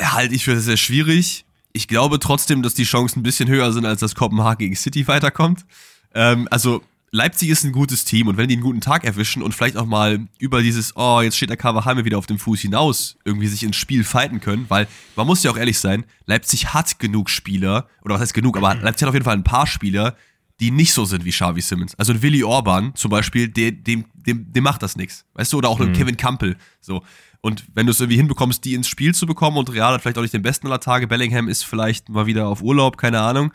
Halte 0.00 0.34
ich 0.34 0.42
für 0.42 0.54
sehr, 0.54 0.62
sehr 0.62 0.76
schwierig. 0.76 1.44
Ich 1.72 1.86
glaube 1.86 2.18
trotzdem, 2.18 2.64
dass 2.64 2.74
die 2.74 2.82
Chancen 2.82 3.20
ein 3.20 3.22
bisschen 3.22 3.48
höher 3.48 3.70
sind, 3.70 3.86
als 3.86 4.00
dass 4.00 4.16
Kopenhagen 4.16 4.58
gegen 4.58 4.74
City 4.74 5.06
weiterkommt. 5.06 5.64
Ähm, 6.12 6.48
also 6.50 6.82
Leipzig 7.12 7.48
ist 7.48 7.64
ein 7.64 7.72
gutes 7.72 8.04
Team 8.04 8.28
und 8.28 8.36
wenn 8.36 8.48
die 8.48 8.54
einen 8.54 8.62
guten 8.62 8.80
Tag 8.80 9.04
erwischen 9.04 9.42
und 9.42 9.52
vielleicht 9.52 9.76
auch 9.76 9.86
mal 9.86 10.28
über 10.38 10.62
dieses, 10.62 10.94
oh, 10.96 11.20
jetzt 11.20 11.36
steht 11.36 11.50
der 11.50 11.56
Kawahame 11.56 12.04
wieder 12.04 12.18
auf 12.18 12.26
dem 12.26 12.38
Fuß 12.38 12.60
hinaus, 12.60 13.16
irgendwie 13.24 13.48
sich 13.48 13.64
ins 13.64 13.74
Spiel 13.74 14.04
fighten 14.04 14.40
können, 14.40 14.66
weil 14.68 14.86
man 15.16 15.26
muss 15.26 15.42
ja 15.42 15.50
auch 15.50 15.56
ehrlich 15.56 15.80
sein, 15.80 16.04
Leipzig 16.26 16.72
hat 16.72 17.00
genug 17.00 17.28
Spieler, 17.28 17.88
oder 18.04 18.14
was 18.14 18.22
heißt 18.22 18.34
genug, 18.34 18.56
aber 18.56 18.76
Leipzig 18.76 19.02
hat 19.02 19.08
auf 19.08 19.14
jeden 19.14 19.24
Fall 19.24 19.36
ein 19.36 19.42
paar 19.42 19.66
Spieler, 19.66 20.16
die 20.60 20.70
nicht 20.70 20.92
so 20.92 21.04
sind 21.04 21.24
wie 21.24 21.30
Xavi 21.30 21.60
Simmons. 21.60 21.96
Also 21.96 22.12
ein 22.12 22.22
Willy 22.22 22.44
Orban 22.44 22.94
zum 22.94 23.10
Beispiel, 23.10 23.48
dem, 23.48 23.82
dem, 23.82 24.04
dem, 24.14 24.52
dem 24.52 24.62
macht 24.62 24.82
das 24.82 24.94
nichts. 24.94 25.24
Weißt 25.34 25.52
du, 25.52 25.58
oder 25.58 25.68
auch 25.68 25.80
ein 25.80 25.88
mhm. 25.88 25.94
Kevin 25.94 26.16
Campbell. 26.16 26.56
So. 26.80 27.02
Und 27.40 27.64
wenn 27.74 27.86
du 27.86 27.92
es 27.92 28.00
irgendwie 28.00 28.18
hinbekommst, 28.18 28.64
die 28.64 28.74
ins 28.74 28.86
Spiel 28.86 29.14
zu 29.14 29.26
bekommen 29.26 29.56
und 29.56 29.72
Real 29.72 29.94
hat 29.94 30.02
vielleicht 30.02 30.18
auch 30.18 30.22
nicht 30.22 30.34
den 30.34 30.42
besten 30.42 30.66
aller 30.66 30.78
Tage, 30.78 31.08
Bellingham 31.08 31.48
ist 31.48 31.64
vielleicht 31.64 32.08
mal 32.10 32.26
wieder 32.26 32.46
auf 32.46 32.62
Urlaub, 32.62 32.98
keine 32.98 33.20
Ahnung 33.20 33.52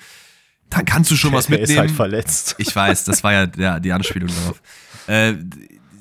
dann 0.70 0.86
kannst 0.86 1.12
du 1.12 1.16
schon 1.16 1.34
was 1.34 1.50
mitnehmen. 1.50 1.70
Er 1.70 1.74
ist 1.74 1.80
halt 1.80 1.92
verletzt. 1.92 2.56
Ich 2.58 2.76
weiß, 2.76 3.06
das 3.06 3.24
war 3.24 3.34
ja 3.34 3.46
der, 3.46 3.80
die 3.80 3.92
Anspielung 3.92 4.30
darauf. 4.30 4.62
Äh, 5.08 5.36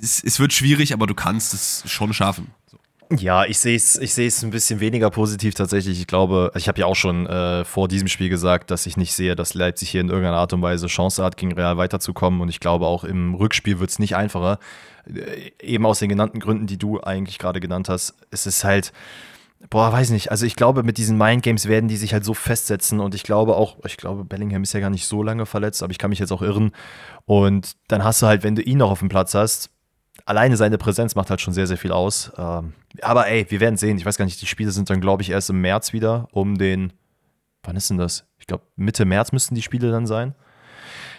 es, 0.03 0.23
es, 0.23 0.41
wird 0.41 0.53
schwierig, 0.53 0.93
aber 0.93 1.07
du 1.07 1.15
kannst 1.15 1.55
es 1.55 1.83
schon 1.87 2.13
schaffen. 2.13 2.49
So. 2.71 2.79
Ja, 3.17 3.45
ich 3.45 3.59
sehe 3.59 3.77
es 3.77 3.97
ich 3.97 4.43
ein 4.43 4.51
bisschen 4.51 4.81
weniger 4.81 5.11
positiv 5.11 5.55
tatsächlich. 5.55 6.01
Ich 6.01 6.07
glaube, 6.07 6.53
ich 6.57 6.69
habe 6.69 6.81
ja 6.81 6.87
auch 6.87 6.97
schon 6.97 7.27
äh, 7.27 7.65
vor 7.65 7.89
diesem 7.89 8.09
Spiel 8.09 8.29
gesagt, 8.29 8.71
dass 8.71 8.87
ich 8.87 8.97
nicht 8.97 9.13
sehe, 9.13 9.37
dass 9.37 9.55
Leipzig 9.55 9.91
hier 9.91 10.01
in 10.01 10.09
irgendeiner 10.09 10.37
Art 10.37 10.53
und 10.53 10.63
Weise 10.63 10.87
Chance 10.87 11.23
hat, 11.23 11.37
gegen 11.37 11.53
Real 11.53 11.77
weiterzukommen. 11.77 12.41
Und 12.41 12.49
ich 12.49 12.61
glaube, 12.61 12.87
auch 12.87 13.05
im 13.05 13.35
Rückspiel 13.35 13.79
wird 13.79 13.91
es 13.91 13.99
nicht 13.99 14.17
einfacher. 14.17 14.59
Äh, 15.07 15.53
eben 15.63 15.87
aus 15.87 15.99
den 15.99 16.09
genannten 16.09 16.41
Gründen, 16.41 16.67
die 16.67 16.79
du 16.79 17.01
eigentlich 17.03 17.39
gerade 17.39 17.61
genannt 17.61 17.89
hast. 17.89 18.15
Es 18.31 18.47
ist 18.47 18.65
halt 18.65 18.93
Boah, 19.71 19.93
weiß 19.93 20.11
nicht. 20.11 20.31
Also 20.31 20.47
ich 20.47 20.57
glaube, 20.57 20.83
mit 20.83 20.99
diesen 20.99 21.17
Mindgames 21.17 21.69
werden 21.69 21.89
die 21.89 21.97
sich 21.97 22.13
halt 22.13 22.25
so 22.25 22.35
festsetzen 22.35 23.01
und 23.01 23.15
ich 23.15 23.23
glaube 23.23 23.57
auch, 23.57 23.79
ich 23.85 23.97
glaube, 23.97 24.25
Bellingham 24.25 24.63
ist 24.63 24.73
ja 24.73 24.81
gar 24.81 24.91
nicht 24.91 25.07
so 25.07 25.23
lange 25.23 25.47
verletzt, 25.47 25.83
aber 25.83 25.91
ich 25.91 25.99
kann 25.99 26.11
mich 26.11 26.19
jetzt 26.19 26.33
auch 26.33 26.43
irren. 26.43 26.73
Und 27.25 27.73
dann 27.89 28.05
hast 28.05 28.21
du 28.23 28.27
halt, 28.27 28.43
wenn 28.43 28.55
du 28.55 28.63
ihn 28.63 28.79
noch 28.79 28.91
auf 28.91 28.99
dem 28.99 29.09
Platz 29.09 29.35
hast, 29.35 29.71
alleine 30.27 30.57
seine 30.57 30.79
Präsenz 30.79 31.15
macht 31.15 31.31
halt 31.31 31.41
schon 31.41 31.55
sehr, 31.55 31.67
sehr 31.67 31.79
viel 31.79 31.93
aus. 31.93 32.33
Ähm, 32.37 32.75
aber 33.03 33.27
ey, 33.27 33.47
wir 33.49 33.61
werden 33.61 33.77
sehen. 33.77 33.97
Ich 33.99 34.07
weiß 34.07 34.17
gar 34.17 34.25
nicht, 34.25 34.41
die 34.41 34.47
Spiele 34.47 34.71
sind 34.71 34.91
dann, 34.91 35.01
glaube 35.01 35.23
ich, 35.23 35.31
erst 35.31 35.51
im 35.51 35.61
März 35.61 35.93
wieder 35.93 36.29
um 36.33 36.57
den, 36.57 36.93
wann 37.63 37.77
ist 37.77 37.91
denn 37.91 37.99
das? 37.99 38.27
Ich 38.39 38.47
glaube, 38.47 38.65
Mitte 38.77 39.05
März 39.05 39.33
müssten 39.33 39.55
die 39.55 39.63
Spiele 39.63 39.91
dann 39.91 40.07
sein. 40.07 40.35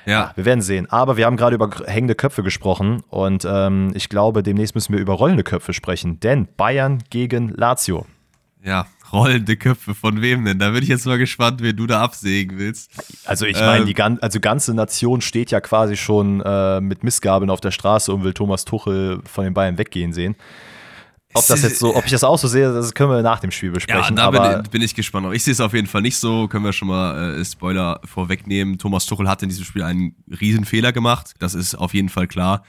Ja. 0.05 0.31
Wir 0.35 0.45
werden 0.45 0.61
sehen. 0.61 0.87
Aber 0.89 1.17
wir 1.17 1.25
haben 1.25 1.37
gerade 1.37 1.55
über 1.55 1.69
hängende 1.85 2.13
Köpfe 2.15 2.43
gesprochen 2.43 3.01
und 3.09 3.45
ähm, 3.49 3.91
ich 3.95 4.09
glaube, 4.09 4.43
demnächst 4.43 4.75
müssen 4.75 4.93
wir 4.93 4.99
über 4.99 5.13
rollende 5.13 5.43
Köpfe 5.43 5.73
sprechen, 5.73 6.19
denn 6.19 6.47
Bayern 6.55 7.03
gegen 7.09 7.49
Lazio. 7.49 8.05
Ja, 8.65 8.87
rollende 9.13 9.57
Köpfe, 9.57 9.93
von 9.93 10.21
wem 10.21 10.43
denn? 10.43 10.57
Da 10.57 10.71
bin 10.71 10.81
ich 10.81 10.89
jetzt 10.89 11.05
mal 11.05 11.19
gespannt, 11.19 11.61
wen 11.61 11.75
du 11.75 11.85
da 11.85 12.01
absägen 12.01 12.57
willst. 12.57 12.91
Also 13.25 13.45
ich 13.45 13.59
meine, 13.59 13.81
ähm, 13.81 13.85
die 13.85 13.93
gan 13.93 14.19
also 14.19 14.39
ganze 14.39 14.73
Nation 14.73 15.21
steht 15.21 15.51
ja 15.51 15.61
quasi 15.61 15.95
schon 15.95 16.41
äh, 16.41 16.81
mit 16.81 17.03
Missgabeln 17.03 17.49
auf 17.51 17.61
der 17.61 17.71
Straße 17.71 18.11
und 18.11 18.23
will 18.23 18.33
Thomas 18.33 18.65
Tuchel 18.65 19.21
von 19.25 19.43
den 19.43 19.53
Bayern 19.53 19.77
weggehen 19.77 20.13
sehen. 20.13 20.35
Ob, 21.35 21.45
das 21.47 21.63
jetzt 21.63 21.79
so, 21.79 21.95
ob 21.95 22.05
ich 22.05 22.11
das 22.11 22.23
auch 22.23 22.39
so 22.39 22.47
sehe, 22.47 22.71
das 22.71 22.93
können 22.93 23.11
wir 23.11 23.21
nach 23.21 23.41
dem 23.41 23.51
Spiel 23.51 23.71
besprechen. 23.71 24.15
Ja, 24.15 24.31
da 24.31 24.55
bin, 24.61 24.71
bin, 24.71 24.81
ich 24.81 24.95
gespannt. 24.95 25.27
Ich 25.33 25.43
sehe 25.43 25.51
es 25.51 25.59
auf 25.59 25.73
jeden 25.73 25.87
Fall 25.87 26.01
nicht 26.01 26.17
so. 26.17 26.47
Können 26.47 26.63
wir 26.63 26.71
schon 26.71 26.87
mal 26.87 27.35
äh, 27.35 27.43
Spoiler 27.43 27.99
vorwegnehmen. 28.05 28.77
Thomas 28.77 29.05
Tuchel 29.05 29.27
hat 29.27 29.43
in 29.43 29.49
diesem 29.49 29.65
Spiel 29.65 29.83
einen 29.83 30.15
riesen 30.39 30.63
Fehler 30.63 30.93
gemacht. 30.93 31.33
Das 31.39 31.53
ist 31.53 31.75
auf 31.75 31.93
jeden 31.93 32.07
Fall 32.07 32.27
klar. 32.27 32.63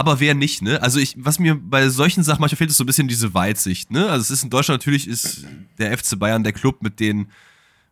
Aber 0.00 0.18
wer 0.18 0.34
nicht, 0.34 0.62
ne? 0.62 0.80
Also 0.80 0.98
ich, 0.98 1.14
was 1.18 1.38
mir 1.38 1.54
bei 1.54 1.90
solchen 1.90 2.22
Sachen 2.22 2.40
manchmal 2.40 2.56
fehlt, 2.56 2.70
ist 2.70 2.78
so 2.78 2.84
ein 2.84 2.86
bisschen 2.86 3.06
diese 3.06 3.34
Weitsicht, 3.34 3.90
ne? 3.90 4.08
Also 4.08 4.22
es 4.22 4.30
ist 4.30 4.44
in 4.44 4.48
Deutschland 4.48 4.80
natürlich 4.80 5.06
ist 5.06 5.44
der 5.78 5.96
FC 5.96 6.18
Bayern 6.18 6.42
der 6.42 6.54
Club 6.54 6.82
mit 6.82 7.00
den 7.00 7.26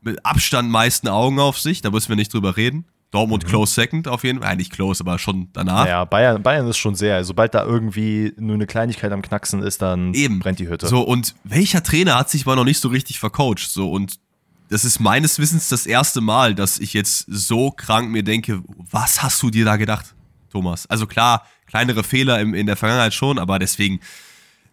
mit 0.01 0.25
Abstand 0.25 0.71
meisten 0.71 1.07
Augen 1.07 1.39
auf 1.39 1.59
sich. 1.59 1.83
Da 1.83 1.91
müssen 1.91 2.09
wir 2.09 2.17
nicht 2.17 2.33
drüber 2.33 2.57
reden. 2.57 2.87
Dortmund 3.11 3.45
mhm. 3.45 3.49
close 3.49 3.75
second 3.75 4.09
auf 4.09 4.25
jeden 4.25 4.41
Fall. 4.41 4.57
Nicht 4.57 4.73
close, 4.73 5.03
aber 5.03 5.19
schon 5.19 5.49
danach. 5.53 5.87
Ja, 5.87 6.07
Bayern, 6.07 6.43
Bayern 6.43 6.67
ist 6.67 6.79
schon 6.79 6.95
sehr. 6.95 7.23
Sobald 7.25 7.53
da 7.55 7.63
irgendwie 7.63 8.33
nur 8.39 8.55
eine 8.55 8.67
Kleinigkeit 8.67 9.13
am 9.13 9.21
Knacksen 9.21 9.61
ist, 9.61 9.83
dann 9.83 10.15
Eben. 10.15 10.39
brennt 10.39 10.61
die 10.61 10.69
Hütte. 10.71 10.87
So, 10.87 11.03
und 11.03 11.35
welcher 11.45 11.83
Trainer 11.83 12.15
hat 12.15 12.31
sich 12.31 12.47
mal 12.47 12.57
noch 12.57 12.65
nicht 12.65 12.81
so 12.81 12.89
richtig 12.89 13.19
vercoacht? 13.19 13.69
So, 13.69 13.91
und 13.91 14.19
das 14.71 14.87
ist 14.87 14.99
meines 14.99 15.39
Wissens 15.39 15.69
das 15.69 15.85
erste 15.85 16.23
Mal, 16.23 16.55
dass 16.55 16.79
ich 16.79 16.95
jetzt 16.95 17.27
so 17.29 17.71
krank 17.71 18.09
mir 18.09 18.23
denke, 18.23 18.63
was 18.91 19.23
hast 19.23 19.43
du 19.43 19.51
dir 19.51 19.67
da 19.67 19.77
gedacht, 19.77 20.15
Thomas? 20.51 20.87
Also 20.87 21.07
klar, 21.07 21.45
kleinere 21.69 22.03
Fehler 22.03 22.41
im, 22.41 22.55
in 22.55 22.67
der 22.67 22.77
Vergangenheit 22.77 23.15
schon, 23.15 23.39
aber 23.39 23.59
deswegen 23.59 24.01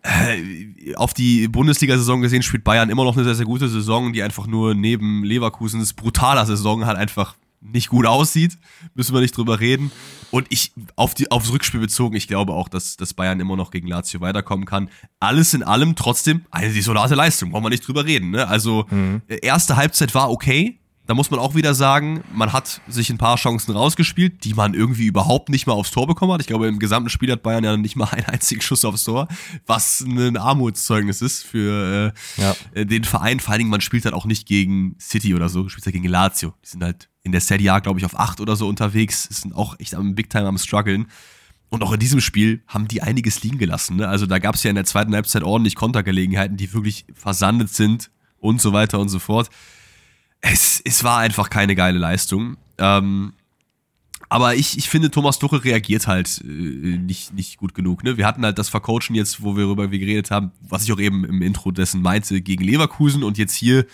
äh, 0.01 0.95
auf 0.95 1.13
die 1.13 1.47
Bundesliga-Saison 1.47 2.21
gesehen 2.21 2.43
spielt 2.43 2.63
Bayern 2.63 2.89
immer 2.89 3.03
noch 3.03 3.15
eine 3.15 3.23
sehr, 3.23 3.35
sehr 3.35 3.45
gute 3.45 3.69
Saison, 3.69 4.13
die 4.13 4.23
einfach 4.23 4.47
nur 4.47 4.73
neben 4.75 5.23
Leverkusens 5.23 5.93
brutaler 5.93 6.45
Saison 6.45 6.85
halt 6.85 6.97
einfach 6.97 7.35
nicht 7.61 7.89
gut 7.89 8.05
aussieht, 8.05 8.57
müssen 8.93 9.13
wir 9.13 9.21
nicht 9.21 9.35
drüber 9.35 9.59
reden. 9.59 9.91
Und 10.31 10.47
ich, 10.49 10.71
auf 10.95 11.13
die, 11.13 11.31
aufs 11.31 11.51
Rückspiel 11.51 11.79
bezogen, 11.79 12.15
ich 12.15 12.27
glaube 12.27 12.53
auch, 12.53 12.69
dass, 12.69 12.97
dass 12.97 13.13
Bayern 13.13 13.39
immer 13.39 13.55
noch 13.55 13.71
gegen 13.71 13.87
Lazio 13.87 14.21
weiterkommen 14.21 14.65
kann. 14.65 14.89
Alles 15.19 15.53
in 15.53 15.63
allem 15.63 15.95
trotzdem 15.95 16.45
eine 16.51 16.71
desolate 16.71 17.15
Leistung, 17.15 17.51
brauchen 17.51 17.63
wir 17.63 17.69
nicht 17.69 17.87
drüber 17.87 18.05
reden. 18.05 18.31
Ne? 18.31 18.47
Also, 18.47 18.85
mhm. 18.89 19.21
erste 19.41 19.75
Halbzeit 19.75 20.13
war 20.13 20.29
okay. 20.29 20.79
Da 21.07 21.13
muss 21.13 21.29
man 21.29 21.39
auch 21.39 21.53
wieder 21.53 21.75
sagen, 21.75 22.23
man 22.33 22.51
hat 22.51 22.81
sich 22.87 23.11
ein 23.11 23.19
paar 23.19 23.35
Chancen 23.35 23.71
rausgespielt, 23.71 24.43
die 24.43 24.55
man 24.55 24.73
irgendwie 24.73 25.05
überhaupt 25.05 25.49
nicht 25.49 25.67
mal 25.67 25.73
aufs 25.73 25.91
Tor 25.91 26.07
bekommen 26.07 26.33
hat. 26.33 26.41
Ich 26.41 26.47
glaube, 26.47 26.67
im 26.67 26.79
gesamten 26.79 27.09
Spiel 27.09 27.31
hat 27.31 27.43
Bayern 27.43 27.63
ja 27.63 27.77
nicht 27.77 27.95
mal 27.95 28.05
einen 28.11 28.25
einzigen 28.25 28.61
Schuss 28.61 28.83
aufs 28.83 29.03
Tor, 29.03 29.27
was 29.67 30.01
ein 30.01 30.35
Armutszeugnis 30.37 31.21
ist 31.21 31.43
für 31.43 32.13
äh, 32.37 32.41
ja. 32.41 32.55
Äh, 32.73 32.85
den 32.85 33.03
Verein. 33.03 33.39
Vor 33.39 33.51
allen 33.51 33.59
Dingen, 33.59 33.69
man 33.69 33.81
spielt 33.81 34.05
halt 34.05 34.15
auch 34.15 34.25
nicht 34.25 34.47
gegen 34.47 34.95
City 34.99 35.35
oder 35.35 35.49
so, 35.49 35.69
spielt 35.69 35.85
halt 35.85 35.93
gegen 35.93 36.07
Lazio. 36.07 36.53
Die 36.63 36.69
sind 36.69 36.83
halt 36.83 37.09
in 37.21 37.31
der 37.31 37.41
Serie 37.41 37.73
A, 37.73 37.79
glaube 37.79 37.99
ich, 37.99 38.05
auf 38.05 38.17
8 38.17 38.41
oder 38.41 38.55
so 38.55 38.67
unterwegs, 38.67 39.23
sind 39.23 39.53
auch 39.55 39.79
echt 39.79 39.95
am 39.95 40.15
Big 40.15 40.29
Time 40.29 40.47
am 40.47 40.57
struggeln. 40.57 41.07
Und 41.69 41.83
auch 41.83 41.91
in 41.91 41.99
diesem 41.99 42.21
Spiel 42.21 42.63
haben 42.67 42.87
die 42.87 43.01
einiges 43.01 43.43
liegen 43.43 43.57
gelassen. 43.57 43.97
Ne? 43.97 44.07
Also 44.07 44.25
da 44.25 44.39
gab 44.39 44.55
es 44.55 44.63
ja 44.63 44.69
in 44.69 44.75
der 44.75 44.85
zweiten 44.85 45.13
Halbzeit 45.13 45.43
ordentlich 45.43 45.75
Kontergelegenheiten, 45.75 46.57
die 46.57 46.71
wirklich 46.73 47.05
versandet 47.13 47.69
sind 47.69 48.11
und 48.37 48.61
so 48.61 48.73
weiter 48.73 48.99
und 48.99 49.09
so 49.09 49.19
fort. 49.19 49.49
Es, 50.51 50.81
es 50.83 51.03
war 51.03 51.19
einfach 51.19 51.49
keine 51.49 51.75
geile 51.75 51.97
Leistung. 51.97 52.57
Ähm, 52.77 53.33
aber 54.29 54.55
ich, 54.55 54.77
ich 54.77 54.89
finde, 54.89 55.09
Thomas 55.09 55.39
Tuchel 55.39 55.59
reagiert 55.59 56.07
halt 56.07 56.41
äh, 56.43 56.47
nicht, 56.47 57.33
nicht 57.33 57.57
gut 57.57 57.73
genug. 57.73 58.03
Ne? 58.03 58.17
Wir 58.17 58.27
hatten 58.27 58.43
halt 58.43 58.59
das 58.59 58.69
Vercoachen 58.69 59.15
jetzt, 59.15 59.41
wo 59.41 59.55
wir 59.55 59.63
darüber 59.63 59.87
geredet 59.87 60.31
haben, 60.31 60.51
was 60.61 60.83
ich 60.83 60.93
auch 60.93 60.99
eben 60.99 61.25
im 61.25 61.41
Intro 61.41 61.71
dessen 61.71 62.01
meinte, 62.01 62.41
gegen 62.41 62.63
Leverkusen 62.63 63.23
und 63.23 63.37
jetzt 63.37 63.55
hier. 63.55 63.85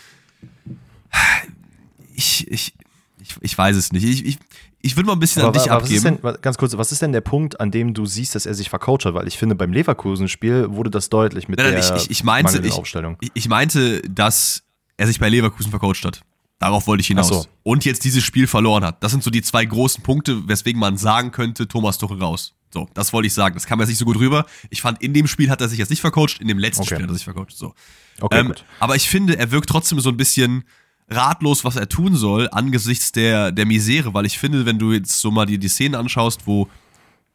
Ich, 2.14 2.50
ich, 2.52 2.74
ich, 3.22 3.36
ich 3.40 3.58
weiß 3.58 3.76
es 3.76 3.92
nicht. 3.92 4.04
Ich, 4.04 4.26
ich, 4.26 4.38
ich 4.82 4.96
würde 4.96 5.08
mal 5.08 5.14
ein 5.14 5.20
bisschen 5.20 5.44
aber, 5.44 5.58
an 5.58 5.64
dich 5.64 5.72
abgeben. 5.72 6.20
Denn, 6.22 6.42
ganz 6.42 6.58
kurz, 6.58 6.76
was 6.76 6.92
ist 6.92 7.02
denn 7.02 7.14
der 7.14 7.22
Punkt, 7.22 7.60
an 7.60 7.72
dem 7.72 7.94
du 7.94 8.06
siehst, 8.06 8.36
dass 8.36 8.46
er 8.46 8.54
sich 8.54 8.70
vercoacht 8.70 9.06
hat? 9.06 9.14
Weil 9.14 9.28
ich 9.28 9.38
finde, 9.38 9.56
beim 9.56 9.72
Leverkusen-Spiel 9.72 10.72
wurde 10.72 10.90
das 10.90 11.10
deutlich 11.10 11.48
mit 11.48 11.60
nein, 11.60 11.74
nein, 11.74 11.82
der 11.82 11.96
ich, 11.98 12.10
ich, 12.10 12.24
meinte, 12.24 12.62
ich, 12.66 12.74
Aufstellung. 12.74 13.18
Ich, 13.34 13.48
meinte, 13.48 14.02
dass 14.02 14.64
er 14.98 15.08
sich 15.08 15.20
bei 15.20 15.30
Leverkusen 15.30 15.70
vercoacht 15.70 16.04
hat. 16.06 16.22
Darauf 16.62 16.86
wollte 16.86 17.02
ich 17.02 17.08
hinaus. 17.08 17.28
So. 17.28 17.46
Und 17.64 17.86
jetzt 17.86 18.04
dieses 18.04 18.24
Spiel 18.24 18.46
verloren 18.46 18.86
hat. 18.86 19.04
Das 19.04 19.12
sind 19.12 19.24
so 19.24 19.32
die 19.32 19.42
zwei 19.42 19.66
großen 19.66 20.04
Punkte, 20.04 20.48
weswegen 20.48 20.80
man 20.80 20.96
sagen 20.96 21.32
könnte, 21.32 21.68
Thomas 21.68 21.98
Tuchel 21.98 22.22
raus. 22.22 22.54
So, 22.72 22.88
das 22.94 23.12
wollte 23.14 23.26
ich 23.26 23.34
sagen. 23.34 23.56
Das 23.56 23.66
kam 23.66 23.80
jetzt 23.80 23.90
nicht 23.90 23.98
so 23.98 24.06
gut 24.06 24.20
rüber. 24.20 24.46
Ich 24.70 24.80
fand, 24.80 25.02
in 25.02 25.12
dem 25.16 25.26
Spiel 25.26 25.50
hat 25.50 25.60
er 25.60 25.70
sich 25.70 25.80
jetzt 25.80 25.90
nicht 25.90 26.02
vercoacht, 26.02 26.40
in 26.40 26.48
dem 26.48 26.60
letzten 26.60 26.84
okay. 26.84 26.94
Spiel 26.94 27.04
hat 27.04 27.10
er 27.10 27.16
sich 27.16 27.24
vercoacht. 27.24 27.52
So. 27.58 27.74
Okay, 28.20 28.42
ähm, 28.42 28.54
aber 28.80 28.96
ich 28.96 29.10
finde, 29.10 29.40
er 29.40 29.50
wirkt 29.50 29.70
trotzdem 29.70 30.00
so 30.00 30.10
ein 30.10 30.18
bisschen 30.18 30.64
ratlos, 31.10 31.66
was 31.66 31.78
er 31.78 31.90
tun 31.90 32.16
soll, 32.16 32.48
angesichts 32.52 33.12
der, 33.12 33.52
der 33.52 33.66
Misere, 33.66 34.14
weil 34.14 34.28
ich 34.28 34.38
finde, 34.38 34.68
wenn 34.68 34.78
du 34.78 34.94
jetzt 34.94 35.20
so 35.20 35.32
mal 35.32 35.48
die, 35.48 35.58
die 35.58 35.68
Szenen 35.68 35.96
anschaust, 35.96 36.46
wo 36.46 36.70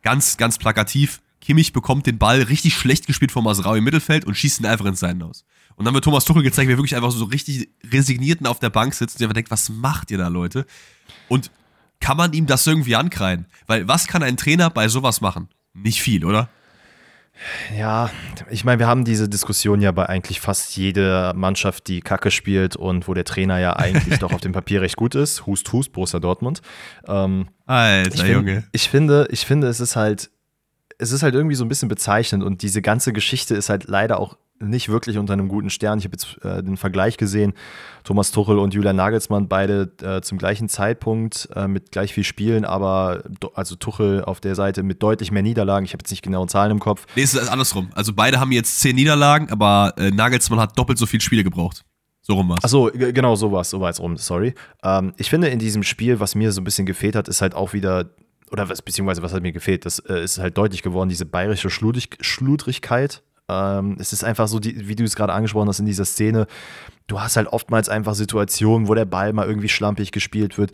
ganz, 0.02 0.36
ganz 0.36 0.56
plakativ 0.56 1.20
Kimmich 1.40 1.72
bekommt 1.72 2.06
den 2.06 2.18
Ball 2.18 2.42
richtig 2.42 2.76
schlecht 2.76 3.08
gespielt 3.08 3.32
vom 3.32 3.42
Masrau 3.42 3.74
im 3.74 3.82
Mittelfeld 3.82 4.24
und 4.24 4.36
schießt 4.36 4.60
ihn 4.60 4.66
einfach 4.66 4.86
ins 4.86 5.00
Seinen 5.00 5.22
aus. 5.22 5.44
Und 5.76 5.84
dann 5.84 5.94
wird 5.94 6.04
Thomas 6.04 6.24
Tuchel 6.24 6.42
gezeigt, 6.42 6.68
wie 6.68 6.72
er 6.72 6.78
wirklich 6.78 6.96
einfach 6.96 7.10
so 7.10 7.24
richtig 7.24 7.68
resignierten 7.92 8.46
auf 8.46 8.58
der 8.58 8.70
Bank 8.70 8.94
sitzt 8.94 9.16
und 9.16 9.22
einfach 9.22 9.34
denkt, 9.34 9.50
was 9.50 9.68
macht 9.68 10.10
ihr 10.10 10.18
da, 10.18 10.28
Leute? 10.28 10.66
Und 11.28 11.50
kann 12.00 12.16
man 12.16 12.32
ihm 12.32 12.46
das 12.46 12.66
irgendwie 12.66 12.96
ankreiden? 12.96 13.46
Weil 13.66 13.86
was 13.86 14.06
kann 14.06 14.22
ein 14.22 14.36
Trainer 14.36 14.70
bei 14.70 14.88
sowas 14.88 15.20
machen? 15.20 15.48
Nicht 15.74 16.00
viel, 16.00 16.24
oder? 16.24 16.48
Ja, 17.76 18.10
ich 18.50 18.64
meine, 18.64 18.78
wir 18.78 18.86
haben 18.86 19.04
diese 19.04 19.28
Diskussion 19.28 19.82
ja 19.82 19.92
bei 19.92 20.06
eigentlich 20.06 20.40
fast 20.40 20.74
jeder 20.76 21.34
Mannschaft, 21.34 21.86
die 21.86 22.00
Kacke 22.00 22.30
spielt 22.30 22.76
und 22.76 23.08
wo 23.08 23.14
der 23.14 23.24
Trainer 23.24 23.58
ja 23.58 23.76
eigentlich 23.76 24.18
doch 24.20 24.32
auf 24.32 24.40
dem 24.40 24.52
Papier 24.52 24.80
recht 24.80 24.96
gut 24.96 25.14
ist. 25.14 25.46
Hust, 25.46 25.70
Hust, 25.72 25.92
Borussia 25.92 26.18
Dortmund. 26.18 26.62
Ähm, 27.06 27.48
Alter, 27.66 28.14
ich 28.14 28.20
find, 28.22 28.32
Junge. 28.32 28.64
Ich 28.72 28.88
finde, 28.88 29.28
ich 29.30 29.44
finde, 29.44 29.66
es 29.68 29.80
ist 29.80 29.96
halt, 29.96 30.30
es 30.98 31.12
ist 31.12 31.22
halt 31.22 31.34
irgendwie 31.34 31.56
so 31.56 31.64
ein 31.64 31.68
bisschen 31.68 31.88
bezeichnend 31.88 32.42
und 32.42 32.62
diese 32.62 32.82
ganze 32.82 33.12
Geschichte 33.12 33.54
ist 33.54 33.68
halt 33.68 33.86
leider 33.88 34.18
auch 34.18 34.36
nicht 34.58 34.88
wirklich 34.88 35.18
unter 35.18 35.34
einem 35.34 35.48
guten 35.48 35.68
Stern. 35.68 35.98
Ich 35.98 36.06
habe 36.06 36.14
jetzt 36.14 36.42
äh, 36.42 36.62
den 36.62 36.76
Vergleich 36.76 37.18
gesehen. 37.18 37.52
Thomas 38.04 38.30
Tuchel 38.30 38.58
und 38.58 38.72
Julian 38.72 38.96
Nagelsmann 38.96 39.48
beide 39.48 39.92
äh, 40.02 40.22
zum 40.22 40.38
gleichen 40.38 40.68
Zeitpunkt 40.68 41.48
äh, 41.54 41.68
mit 41.68 41.92
gleich 41.92 42.14
viel 42.14 42.24
Spielen, 42.24 42.64
aber 42.64 43.24
also 43.54 43.76
Tuchel 43.76 44.24
auf 44.24 44.40
der 44.40 44.54
Seite 44.54 44.82
mit 44.82 45.02
deutlich 45.02 45.30
mehr 45.30 45.42
Niederlagen. 45.42 45.84
Ich 45.84 45.92
habe 45.92 46.00
jetzt 46.02 46.10
nicht 46.10 46.22
genaue 46.22 46.46
Zahlen 46.46 46.70
im 46.70 46.78
Kopf. 46.78 47.06
Nee, 47.16 47.22
es 47.22 47.34
ist 47.34 47.48
andersrum. 47.48 47.90
Also 47.94 48.14
beide 48.14 48.40
haben 48.40 48.52
jetzt 48.52 48.80
zehn 48.80 48.96
Niederlagen, 48.96 49.50
aber 49.50 49.92
äh, 49.98 50.10
Nagelsmann 50.10 50.60
hat 50.60 50.78
doppelt 50.78 50.98
so 50.98 51.06
viele 51.06 51.20
Spiele 51.20 51.44
gebraucht. 51.44 51.84
So 52.22 52.34
rum 52.34 52.48
war's. 52.48 52.64
Achso, 52.64 52.90
genau 52.92 53.36
so 53.36 53.52
war's, 53.52 53.70
so 53.70 53.80
war's 53.80 54.00
rum, 54.00 54.16
sorry. 54.16 54.54
Ähm, 54.82 55.12
ich 55.16 55.30
finde 55.30 55.48
in 55.48 55.58
diesem 55.58 55.82
Spiel, 55.82 56.18
was 56.18 56.34
mir 56.34 56.50
so 56.50 56.60
ein 56.60 56.64
bisschen 56.64 56.86
gefehlt 56.86 57.14
hat, 57.14 57.28
ist 57.28 57.42
halt 57.42 57.54
auch 57.54 57.72
wieder 57.72 58.10
oder 58.50 58.68
was, 58.68 58.82
beziehungsweise 58.82 59.22
was 59.22 59.32
hat 59.32 59.42
mir 59.42 59.52
gefehlt, 59.52 59.84
das 59.84 59.98
äh, 60.00 60.22
ist 60.22 60.38
halt 60.38 60.56
deutlich 60.56 60.82
geworden, 60.82 61.08
diese 61.08 61.26
bayerische 61.26 61.70
Schludrig 61.70 62.16
Schludrigkeit, 62.20 63.22
ähm, 63.48 63.96
es 63.98 64.12
ist 64.12 64.24
einfach 64.24 64.48
so, 64.48 64.58
die, 64.58 64.88
wie 64.88 64.96
du 64.96 65.04
es 65.04 65.16
gerade 65.16 65.32
angesprochen 65.32 65.68
hast 65.68 65.78
in 65.78 65.86
dieser 65.86 66.04
Szene, 66.04 66.46
du 67.06 67.20
hast 67.20 67.36
halt 67.36 67.46
oftmals 67.48 67.88
einfach 67.88 68.14
Situationen, 68.14 68.88
wo 68.88 68.94
der 68.94 69.04
Ball 69.04 69.32
mal 69.32 69.46
irgendwie 69.46 69.68
schlampig 69.68 70.10
gespielt 70.10 70.58
wird. 70.58 70.72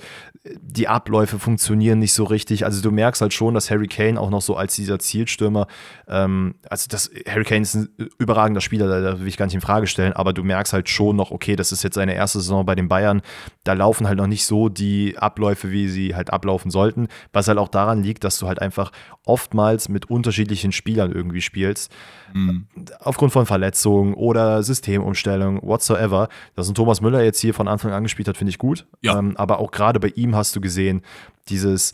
Die 0.60 0.88
Abläufe 0.88 1.38
funktionieren 1.38 1.98
nicht 1.98 2.14
so 2.14 2.24
richtig. 2.24 2.64
Also 2.64 2.82
du 2.82 2.90
merkst 2.90 3.20
halt 3.20 3.34
schon, 3.34 3.54
dass 3.54 3.70
Harry 3.70 3.86
Kane 3.86 4.18
auch 4.18 4.30
noch 4.30 4.40
so 4.40 4.56
als 4.56 4.74
dieser 4.74 4.98
Zielstürmer, 4.98 5.66
ähm, 6.08 6.54
also 6.70 6.86
das, 6.88 7.10
Harry 7.28 7.44
Kane 7.44 7.62
ist 7.62 7.74
ein 7.74 7.88
überragender 8.18 8.62
Spieler, 8.62 8.88
da, 8.88 9.00
da 9.00 9.20
will 9.20 9.28
ich 9.28 9.36
gar 9.36 9.46
nicht 9.46 9.54
in 9.54 9.60
Frage 9.60 9.86
stellen, 9.86 10.14
aber 10.14 10.32
du 10.32 10.42
merkst 10.42 10.72
halt 10.72 10.88
schon 10.88 11.16
noch, 11.16 11.30
okay, 11.30 11.54
das 11.54 11.70
ist 11.70 11.82
jetzt 11.82 11.94
seine 11.94 12.14
erste 12.14 12.40
Saison 12.40 12.64
bei 12.64 12.74
den 12.74 12.88
Bayern. 12.88 13.20
Da 13.64 13.74
laufen 13.74 14.08
halt 14.08 14.18
noch 14.18 14.26
nicht 14.26 14.46
so 14.46 14.68
die 14.70 15.18
Abläufe, 15.18 15.70
wie 15.70 15.88
sie 15.88 16.14
halt 16.14 16.32
ablaufen 16.32 16.70
sollten, 16.70 17.08
was 17.32 17.48
halt 17.48 17.58
auch 17.58 17.68
daran 17.68 18.02
liegt, 18.02 18.24
dass 18.24 18.38
du 18.38 18.48
halt 18.48 18.60
einfach 18.60 18.90
oftmals 19.24 19.88
mit 19.88 20.10
unterschiedlichen 20.10 20.72
Spielern 20.72 21.12
irgendwie 21.12 21.42
spielst. 21.42 21.92
Mhm. 22.32 22.66
Aufgrund 23.00 23.32
von 23.32 23.46
Verletzungen 23.46 24.14
oder 24.14 24.62
Systemumstellung, 24.62 25.60
whatsoever. 25.62 26.21
Dass 26.54 26.68
ein 26.68 26.74
Thomas 26.74 27.00
Müller 27.00 27.22
jetzt 27.22 27.40
hier 27.40 27.54
von 27.54 27.68
Anfang 27.68 27.92
an 27.92 28.02
gespielt 28.02 28.28
hat, 28.28 28.36
finde 28.36 28.50
ich 28.50 28.58
gut. 28.58 28.86
Ja. 29.00 29.18
Ähm, 29.18 29.36
aber 29.36 29.58
auch 29.58 29.70
gerade 29.70 30.00
bei 30.00 30.08
ihm 30.08 30.34
hast 30.36 30.54
du 30.56 30.60
gesehen, 30.60 31.02
dieses 31.48 31.92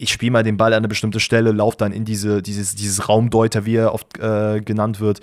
ich 0.00 0.12
spiele 0.12 0.30
mal 0.30 0.44
den 0.44 0.56
Ball 0.56 0.72
an 0.74 0.78
eine 0.78 0.88
bestimmte 0.88 1.18
Stelle, 1.18 1.50
laufe 1.50 1.76
dann 1.76 1.90
in 1.90 2.04
diese, 2.04 2.40
dieses, 2.40 2.76
dieses 2.76 3.08
Raumdeuter, 3.08 3.66
wie 3.66 3.74
er 3.74 3.92
oft 3.92 4.16
äh, 4.20 4.60
genannt 4.60 5.00
wird, 5.00 5.20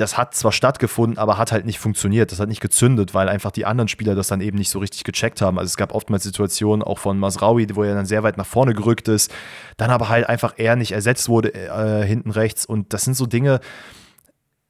das 0.00 0.16
hat 0.16 0.34
zwar 0.34 0.52
stattgefunden, 0.52 1.18
aber 1.18 1.36
hat 1.36 1.52
halt 1.52 1.66
nicht 1.66 1.78
funktioniert. 1.78 2.32
Das 2.32 2.40
hat 2.40 2.48
nicht 2.48 2.62
gezündet, 2.62 3.12
weil 3.12 3.28
einfach 3.28 3.50
die 3.50 3.66
anderen 3.66 3.88
Spieler 3.88 4.14
das 4.14 4.28
dann 4.28 4.40
eben 4.40 4.56
nicht 4.56 4.70
so 4.70 4.78
richtig 4.78 5.04
gecheckt 5.04 5.42
haben. 5.42 5.58
Also 5.58 5.66
es 5.66 5.76
gab 5.76 5.94
oftmals 5.94 6.22
Situationen 6.22 6.82
auch 6.82 6.98
von 6.98 7.18
Masraui, 7.18 7.66
wo 7.74 7.82
er 7.82 7.94
dann 7.94 8.06
sehr 8.06 8.22
weit 8.22 8.38
nach 8.38 8.46
vorne 8.46 8.72
gerückt 8.72 9.08
ist, 9.08 9.30
dann 9.76 9.90
aber 9.90 10.08
halt 10.08 10.26
einfach 10.26 10.54
er 10.56 10.76
nicht 10.76 10.92
ersetzt 10.92 11.28
wurde 11.28 11.52
äh, 11.52 12.06
hinten 12.06 12.30
rechts. 12.30 12.64
Und 12.64 12.94
das 12.94 13.02
sind 13.02 13.14
so 13.14 13.26
Dinge, 13.26 13.60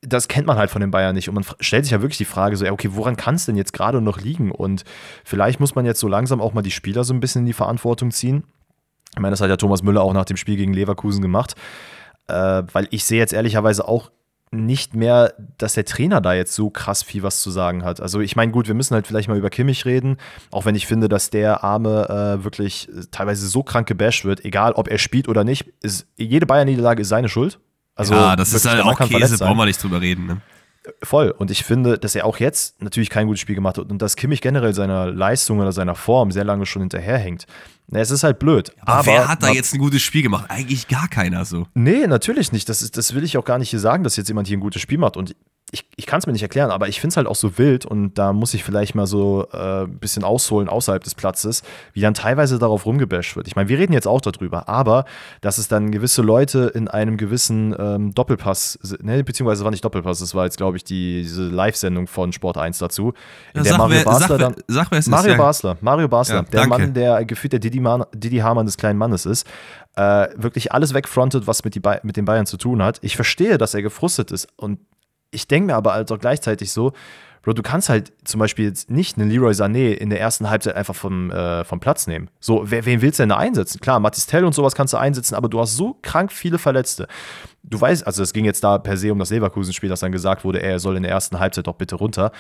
das 0.02 0.28
kennt 0.28 0.46
man 0.46 0.56
halt 0.56 0.70
von 0.70 0.80
den 0.80 0.90
Bayern 0.90 1.14
nicht. 1.14 1.28
Und 1.28 1.34
man 1.34 1.44
stellt 1.60 1.84
sich 1.84 1.92
ja 1.92 2.00
wirklich 2.00 2.18
die 2.18 2.24
Frage 2.24 2.56
so, 2.56 2.66
okay, 2.66 2.90
woran 2.92 3.16
kann 3.16 3.34
es 3.34 3.46
denn 3.46 3.56
jetzt 3.56 3.72
gerade 3.72 4.00
noch 4.00 4.20
liegen? 4.20 4.50
Und 4.50 4.84
vielleicht 5.24 5.60
muss 5.60 5.74
man 5.74 5.84
jetzt 5.84 6.00
so 6.00 6.08
langsam 6.08 6.40
auch 6.40 6.54
mal 6.54 6.62
die 6.62 6.70
Spieler 6.70 7.04
so 7.04 7.12
ein 7.12 7.20
bisschen 7.20 7.40
in 7.40 7.46
die 7.46 7.52
Verantwortung 7.52 8.10
ziehen. 8.10 8.44
Ich 9.12 9.20
meine, 9.20 9.32
das 9.32 9.40
hat 9.40 9.50
ja 9.50 9.56
Thomas 9.56 9.82
Müller 9.82 10.02
auch 10.02 10.14
nach 10.14 10.24
dem 10.24 10.36
Spiel 10.36 10.56
gegen 10.56 10.72
Leverkusen 10.72 11.20
gemacht. 11.20 11.54
Äh, 12.28 12.62
weil 12.72 12.88
ich 12.90 13.04
sehe 13.04 13.18
jetzt 13.18 13.32
ehrlicherweise 13.32 13.86
auch 13.86 14.10
nicht 14.52 14.94
mehr, 14.94 15.34
dass 15.58 15.74
der 15.74 15.84
Trainer 15.84 16.20
da 16.20 16.34
jetzt 16.34 16.54
so 16.54 16.70
krass 16.70 17.02
viel 17.02 17.22
was 17.22 17.40
zu 17.40 17.50
sagen 17.50 17.84
hat. 17.84 18.00
Also 18.00 18.20
ich 18.20 18.34
meine, 18.34 18.50
gut, 18.50 18.66
wir 18.66 18.74
müssen 18.74 18.94
halt 18.94 19.06
vielleicht 19.06 19.28
mal 19.28 19.38
über 19.38 19.50
Kimmich 19.50 19.84
reden, 19.84 20.16
auch 20.50 20.64
wenn 20.64 20.74
ich 20.74 20.86
finde, 20.86 21.08
dass 21.08 21.30
der 21.30 21.62
Arme 21.62 22.38
äh, 22.40 22.44
wirklich 22.44 22.88
teilweise 23.12 23.46
so 23.46 23.62
krank 23.62 23.86
gebasht 23.86 24.24
wird, 24.24 24.44
egal 24.44 24.72
ob 24.72 24.88
er 24.88 24.98
spielt 24.98 25.28
oder 25.28 25.44
nicht, 25.44 25.72
ist, 25.82 26.08
jede 26.16 26.46
Bayern-Niederlage 26.46 27.02
ist 27.02 27.08
seine 27.08 27.28
Schuld. 27.28 27.60
Also 28.00 28.14
ja, 28.14 28.34
das 28.34 28.52
ist 28.52 28.66
halt 28.66 28.82
auch 28.82 28.98
Käse, 28.98 29.38
brauchen 29.38 29.58
wir 29.58 29.66
nicht 29.66 29.82
drüber 29.82 30.00
reden. 30.00 30.26
Ne? 30.26 30.40
Voll. 31.02 31.30
Und 31.30 31.50
ich 31.50 31.64
finde, 31.64 31.98
dass 31.98 32.14
er 32.14 32.24
auch 32.24 32.38
jetzt 32.38 32.80
natürlich 32.80 33.10
kein 33.10 33.26
gutes 33.26 33.40
Spiel 33.40 33.54
gemacht 33.54 33.76
hat 33.76 33.90
und 33.90 34.00
dass 34.00 34.16
Kimmich 34.16 34.40
generell 34.40 34.72
seiner 34.72 35.10
Leistung 35.10 35.58
oder 35.58 35.72
seiner 35.72 35.94
Form 35.94 36.30
sehr 36.30 36.44
lange 36.44 36.64
schon 36.64 36.80
hinterherhängt. 36.80 37.46
Es 37.92 38.10
ist 38.10 38.22
halt 38.22 38.38
blöd. 38.38 38.72
Aber, 38.80 39.04
wer 39.04 39.28
hat 39.28 39.42
da 39.42 39.50
jetzt 39.50 39.74
ein 39.74 39.78
gutes 39.78 40.00
Spiel 40.00 40.22
gemacht? 40.22 40.46
Eigentlich 40.48 40.88
gar 40.88 41.08
keiner 41.08 41.44
so. 41.44 41.66
Nee, 41.74 42.06
natürlich 42.06 42.52
nicht. 42.52 42.68
Das, 42.68 42.80
ist, 42.82 42.96
das 42.96 43.14
will 43.14 43.24
ich 43.24 43.36
auch 43.36 43.44
gar 43.44 43.58
nicht 43.58 43.70
hier 43.70 43.80
sagen, 43.80 44.04
dass 44.04 44.16
jetzt 44.16 44.28
jemand 44.28 44.48
hier 44.48 44.56
ein 44.56 44.62
gutes 44.62 44.80
Spiel 44.80 44.96
macht. 44.96 45.16
Und 45.16 45.34
ich, 45.72 45.87
ich 45.96 46.06
kann 46.06 46.18
es 46.18 46.26
mir 46.26 46.33
nicht 46.33 46.42
erklären, 46.42 46.70
aber 46.70 46.88
ich 46.88 47.00
finde 47.00 47.12
es 47.12 47.16
halt 47.16 47.26
auch 47.26 47.37
so 47.37 47.56
wild 47.59 47.87
und 47.87 48.14
da 48.18 48.33
muss 48.33 48.54
ich 48.54 48.64
vielleicht 48.64 48.94
mal 48.94 49.06
so 49.06 49.46
äh, 49.52 49.83
ein 49.85 49.98
bisschen 49.98 50.24
ausholen 50.24 50.68
außerhalb 50.68 51.02
des 51.04 51.14
Platzes, 51.14 51.62
wie 51.92 52.00
dann 52.00 52.14
teilweise 52.14 52.59
darauf 52.59 52.87
rumgebasht 52.87 53.37
wird. 53.37 53.46
Ich 53.46 53.54
meine, 53.56 53.68
wir 53.68 53.78
reden 53.78 53.92
jetzt 53.92 54.09
auch 54.09 54.20
darüber, 54.20 54.68
aber 54.68 55.04
dass 55.40 55.59
es 55.59 55.68
dann 55.68 55.90
gewisse 55.92 56.22
Leute 56.22 56.72
in 56.74 56.88
einem 56.88 57.16
gewissen 57.16 57.74
ähm, 57.78 58.12
Doppelpass, 58.14 58.78
ne, 59.00 59.22
beziehungsweise 59.22 59.61
es 59.61 59.64
war 59.64 59.70
nicht 59.70 59.85
Doppelpass, 59.85 60.18
das 60.18 60.35
war 60.35 60.44
jetzt, 60.44 60.56
glaube 60.56 60.76
ich, 60.76 60.85
die, 60.85 61.22
diese 61.22 61.44
Live-Sendung 61.48 62.06
von 62.09 62.33
Sport 62.33 62.59
1 62.59 62.78
dazu, 62.78 63.12
in 63.54 63.62
Ja, 63.62 63.62
der 63.62 63.78
Mario 63.78 63.96
wer, 63.98 64.04
Basler 64.04 64.28
sag, 64.28 64.38
dann. 64.38 64.54
sag, 64.66 64.90
wer 64.90 64.98
es 64.98 65.06
Mario 65.06 65.33
ist. 65.33 65.38
Basler, 65.38 65.76
Mario 65.80 66.09
Basler, 66.09 66.35
Ja, 66.37 66.42
der. 66.42 66.66
Mann, 66.66 66.94
der 66.94 67.24
gefühlt 67.24 67.52
der 67.52 67.61
Didi, 67.61 67.78
Man, 67.80 68.04
Didi 68.14 68.38
Hamann 68.38 68.66
des 68.66 68.76
kleinen 68.76 68.98
Mannes 68.98 69.24
ist, 69.26 69.46
äh, 69.96 70.28
wirklich 70.37 70.72
alles 70.72 70.94
wegfrontet, 70.94 71.46
was 71.46 71.62
mit, 71.64 71.74
die 71.74 71.83
mit 72.02 72.16
den 72.16 72.24
Bayern 72.24 72.46
zu 72.46 72.56
tun 72.56 72.83
hat. 72.83 72.98
Ich 73.02 73.16
verstehe, 73.16 73.59
dass 73.59 73.74
er 73.74 73.83
gefrustet 73.83 74.30
ist 74.33 74.48
und 74.56 74.78
ich 75.31 75.49
denke 75.49 75.69
mir 75.69 75.77
aber 75.77 75.95
halt 75.95 76.11
auch 76.12 76.19
gleichzeitig 76.19 76.73
so, 76.73 76.93
Bro, 77.43 77.55
du 77.55 77.62
kannst 77.62 77.88
halt 77.88 78.12
zum 78.25 78.38
Beispiel 78.38 78.66
jetzt 78.66 78.90
nicht 78.90 79.16
einen 79.16 79.31
Leroy 79.31 79.53
Sané 79.53 79.93
in 79.93 80.11
der 80.11 80.21
ersten 80.21 80.51
Halbzeit 80.51 80.77
einfach 80.77 80.95
vom, 80.95 81.31
äh, 81.31 81.64
vom 81.64 81.81
Platz 81.81 82.07
nehmen. 82.07 82.29
So, 82.38 82.64
wer, 82.66 82.85
wen 82.85 83.01
willst 83.01 83.19
du 83.19 83.23
denn 83.23 83.31
da 83.31 83.38
einsetzen? 83.38 83.81
Klar, 83.81 83.99
Matistel 83.99 84.45
und 84.45 84.55
sowas 84.55 84.75
kannst 84.75 84.93
du 84.93 84.99
einsetzen, 84.99 85.35
aber 85.35 85.49
du 85.49 85.59
hast 85.59 85.75
so 85.75 85.97
krank 86.03 86.33
viele 86.33 86.59
Verletzte. 86.59 87.09
Du 87.62 87.81
weißt, 87.81 88.07
also 88.07 88.23
es 88.23 88.35
ging 88.35 88.45
jetzt 88.45 88.62
da 88.62 88.77
per 88.77 88.99
se 88.99 89.11
um 89.11 89.19
das 89.19 89.31
Leverkusen-Spiel, 89.31 89.88
dass 89.88 90.01
dann 90.01 90.12
gesagt 90.12 90.45
wurde, 90.45 90.61
er 90.61 90.79
soll 90.79 90.97
in 90.97 91.03
der 91.03 91.12
ersten 91.12 91.38
Halbzeit 91.38 91.66
doch 91.66 91.77
bitte 91.77 91.97
runter. 91.97 92.31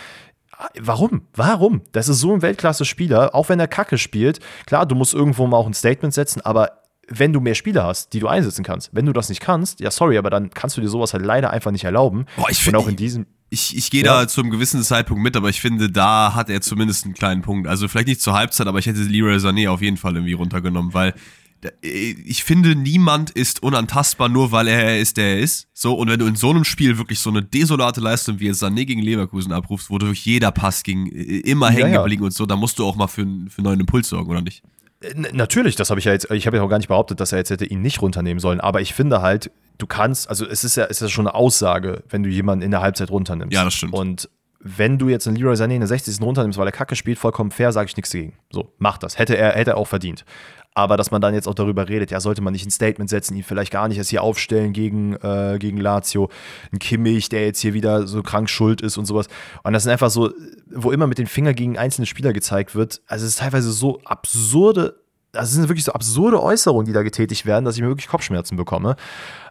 Warum? 0.78 1.22
Warum? 1.34 1.80
Das 1.92 2.08
ist 2.10 2.20
so 2.20 2.34
ein 2.34 2.42
Weltklasse-Spieler, 2.42 3.34
auch 3.34 3.48
wenn 3.48 3.58
er 3.58 3.68
Kacke 3.68 3.96
spielt. 3.96 4.40
Klar, 4.66 4.84
du 4.84 4.94
musst 4.94 5.14
irgendwo 5.14 5.46
mal 5.46 5.56
auch 5.56 5.66
ein 5.66 5.72
Statement 5.72 6.12
setzen, 6.12 6.42
aber 6.42 6.79
wenn 7.12 7.32
du 7.32 7.40
mehr 7.40 7.54
Spieler 7.56 7.84
hast, 7.84 8.12
die 8.12 8.20
du 8.20 8.28
einsetzen 8.28 8.64
kannst, 8.64 8.90
wenn 8.94 9.04
du 9.04 9.12
das 9.12 9.28
nicht 9.28 9.40
kannst, 9.40 9.80
ja, 9.80 9.90
sorry, 9.90 10.16
aber 10.16 10.30
dann 10.30 10.50
kannst 10.50 10.76
du 10.76 10.80
dir 10.80 10.88
sowas 10.88 11.12
halt 11.12 11.24
leider 11.24 11.50
einfach 11.50 11.72
nicht 11.72 11.84
erlauben. 11.84 12.24
Boah, 12.36 12.48
ich 12.50 12.58
Und 12.58 12.64
find- 12.64 12.76
auch 12.76 12.86
in 12.88 12.96
diesem. 12.96 13.26
Ich, 13.52 13.76
ich 13.76 13.90
gehe 13.90 14.04
Ja. 14.04 14.20
da 14.20 14.28
zu 14.28 14.40
einem 14.40 14.50
gewissen 14.52 14.80
Zeitpunkt 14.82 15.22
mit, 15.24 15.36
aber 15.36 15.48
ich 15.48 15.60
finde, 15.60 15.90
da 15.90 16.34
hat 16.36 16.48
er 16.48 16.60
zumindest 16.60 17.04
einen 17.04 17.14
kleinen 17.14 17.42
Punkt. 17.42 17.66
Also 17.66 17.88
vielleicht 17.88 18.06
nicht 18.06 18.20
zur 18.20 18.34
Halbzeit, 18.34 18.68
aber 18.68 18.78
ich 18.78 18.86
hätte 18.86 19.00
Leroy 19.00 19.36
Sané 19.38 19.68
auf 19.68 19.82
jeden 19.82 19.96
Fall 19.96 20.14
irgendwie 20.14 20.34
runtergenommen, 20.34 20.94
weil 20.94 21.14
äh, 21.82 22.10
ich 22.24 22.44
finde, 22.44 22.76
niemand 22.76 23.30
ist 23.30 23.60
unantastbar, 23.64 24.28
nur 24.28 24.52
weil 24.52 24.68
er 24.68 25.00
ist, 25.00 25.16
der 25.16 25.30
er 25.34 25.38
ist. 25.40 25.66
So, 25.74 25.94
und 25.94 26.08
wenn 26.08 26.20
du 26.20 26.26
in 26.26 26.36
so 26.36 26.50
einem 26.50 26.62
Spiel 26.62 26.96
wirklich 26.96 27.18
so 27.18 27.28
eine 27.30 27.42
desolate 27.42 28.00
Leistung 28.00 28.38
wie 28.38 28.46
jetzt 28.46 28.62
Sané 28.62 28.84
gegen 28.84 29.02
Leverkusen 29.02 29.50
abrufst, 29.52 29.90
wo 29.90 29.98
durch 29.98 30.24
jeder 30.24 30.52
Pass 30.52 30.84
ging, 30.84 31.08
äh, 31.08 31.40
immer 31.40 31.70
Ja, 31.72 31.78
hängen 31.78 31.94
ja. 31.94 32.02
geblieben 32.02 32.22
und 32.22 32.32
so, 32.32 32.46
dann 32.46 32.60
musst 32.60 32.78
du 32.78 32.86
auch 32.86 32.94
mal 32.94 33.08
für, 33.08 33.22
für 33.22 33.26
einen 33.26 33.48
neuen 33.64 33.80
Impuls 33.80 34.08
sorgen, 34.10 34.30
oder 34.30 34.42
nicht? 34.42 34.62
Natürlich, 35.32 35.76
das 35.76 35.90
habe 35.90 35.98
ich 35.98 36.04
ja 36.04 36.12
jetzt, 36.12 36.30
ich 36.30 36.46
habe 36.46 36.58
ja 36.58 36.62
auch 36.62 36.68
gar 36.68 36.76
nicht 36.76 36.88
behauptet, 36.88 37.20
dass 37.20 37.32
er 37.32 37.38
jetzt 37.38 37.50
hätte 37.50 37.64
ihn 37.64 37.80
nicht 37.80 38.02
runternehmen 38.02 38.38
sollen, 38.38 38.60
aber 38.60 38.82
ich 38.82 38.92
finde 38.92 39.22
halt, 39.22 39.50
du 39.78 39.86
kannst, 39.86 40.28
also 40.28 40.46
es 40.46 40.62
ist 40.62 40.76
ja, 40.76 40.84
es 40.84 40.98
ist 40.98 41.00
ja 41.00 41.08
schon 41.08 41.26
eine 41.26 41.34
Aussage, 41.34 42.02
wenn 42.08 42.22
du 42.22 42.28
jemanden 42.28 42.62
in 42.62 42.70
der 42.70 42.82
Halbzeit 42.82 43.10
runternimmst. 43.10 43.54
Ja, 43.54 43.64
das 43.64 43.74
stimmt. 43.74 43.94
Und 43.94 44.28
wenn 44.62 44.98
du 44.98 45.08
jetzt 45.08 45.26
einen 45.26 45.36
Leroy 45.36 45.54
Sané 45.54 45.72
in 45.72 45.80
der 45.80 45.88
60. 45.88 46.20
runternimmst, 46.20 46.58
weil 46.58 46.68
er 46.68 46.72
Kacke 46.72 46.94
spielt, 46.94 47.18
vollkommen 47.18 47.50
fair, 47.50 47.72
sage 47.72 47.88
ich 47.88 47.96
nichts 47.96 48.10
dagegen. 48.10 48.34
So, 48.50 48.74
mach 48.78 48.98
das. 48.98 49.18
Hätte 49.18 49.36
er, 49.36 49.52
hätte 49.52 49.70
er 49.70 49.76
auch 49.78 49.88
verdient. 49.88 50.26
Aber 50.80 50.96
dass 50.96 51.10
man 51.10 51.20
dann 51.20 51.34
jetzt 51.34 51.46
auch 51.46 51.54
darüber 51.54 51.90
redet, 51.90 52.10
ja, 52.10 52.20
sollte 52.20 52.40
man 52.40 52.54
nicht 52.54 52.66
ein 52.66 52.70
Statement 52.70 53.10
setzen, 53.10 53.36
ihn 53.36 53.42
vielleicht 53.42 53.70
gar 53.70 53.86
nicht 53.86 53.98
erst 53.98 54.08
hier 54.08 54.22
aufstellen 54.22 54.72
gegen, 54.72 55.14
äh, 55.16 55.58
gegen 55.60 55.76
Lazio. 55.76 56.30
Ein 56.72 56.78
Kimmich, 56.78 57.28
der 57.28 57.44
jetzt 57.44 57.60
hier 57.60 57.74
wieder 57.74 58.06
so 58.06 58.22
krank 58.22 58.48
schuld 58.48 58.80
ist 58.80 58.96
und 58.96 59.04
sowas. 59.04 59.26
Und 59.62 59.74
das 59.74 59.82
sind 59.82 59.92
einfach 59.92 60.08
so, 60.08 60.32
wo 60.74 60.90
immer 60.90 61.06
mit 61.06 61.18
dem 61.18 61.26
Finger 61.26 61.52
gegen 61.52 61.76
einzelne 61.76 62.06
Spieler 62.06 62.32
gezeigt 62.32 62.74
wird. 62.74 63.02
Also 63.06 63.26
es 63.26 63.32
ist 63.32 63.40
teilweise 63.40 63.70
so 63.72 64.00
absurde, 64.06 64.96
also 65.34 65.48
es 65.48 65.52
sind 65.52 65.68
wirklich 65.68 65.84
so 65.84 65.92
absurde 65.92 66.42
Äußerungen, 66.42 66.86
die 66.86 66.94
da 66.94 67.02
getätigt 67.02 67.44
werden, 67.44 67.66
dass 67.66 67.76
ich 67.76 67.82
mir 67.82 67.88
wirklich 67.88 68.08
Kopfschmerzen 68.08 68.56
bekomme. 68.56 68.96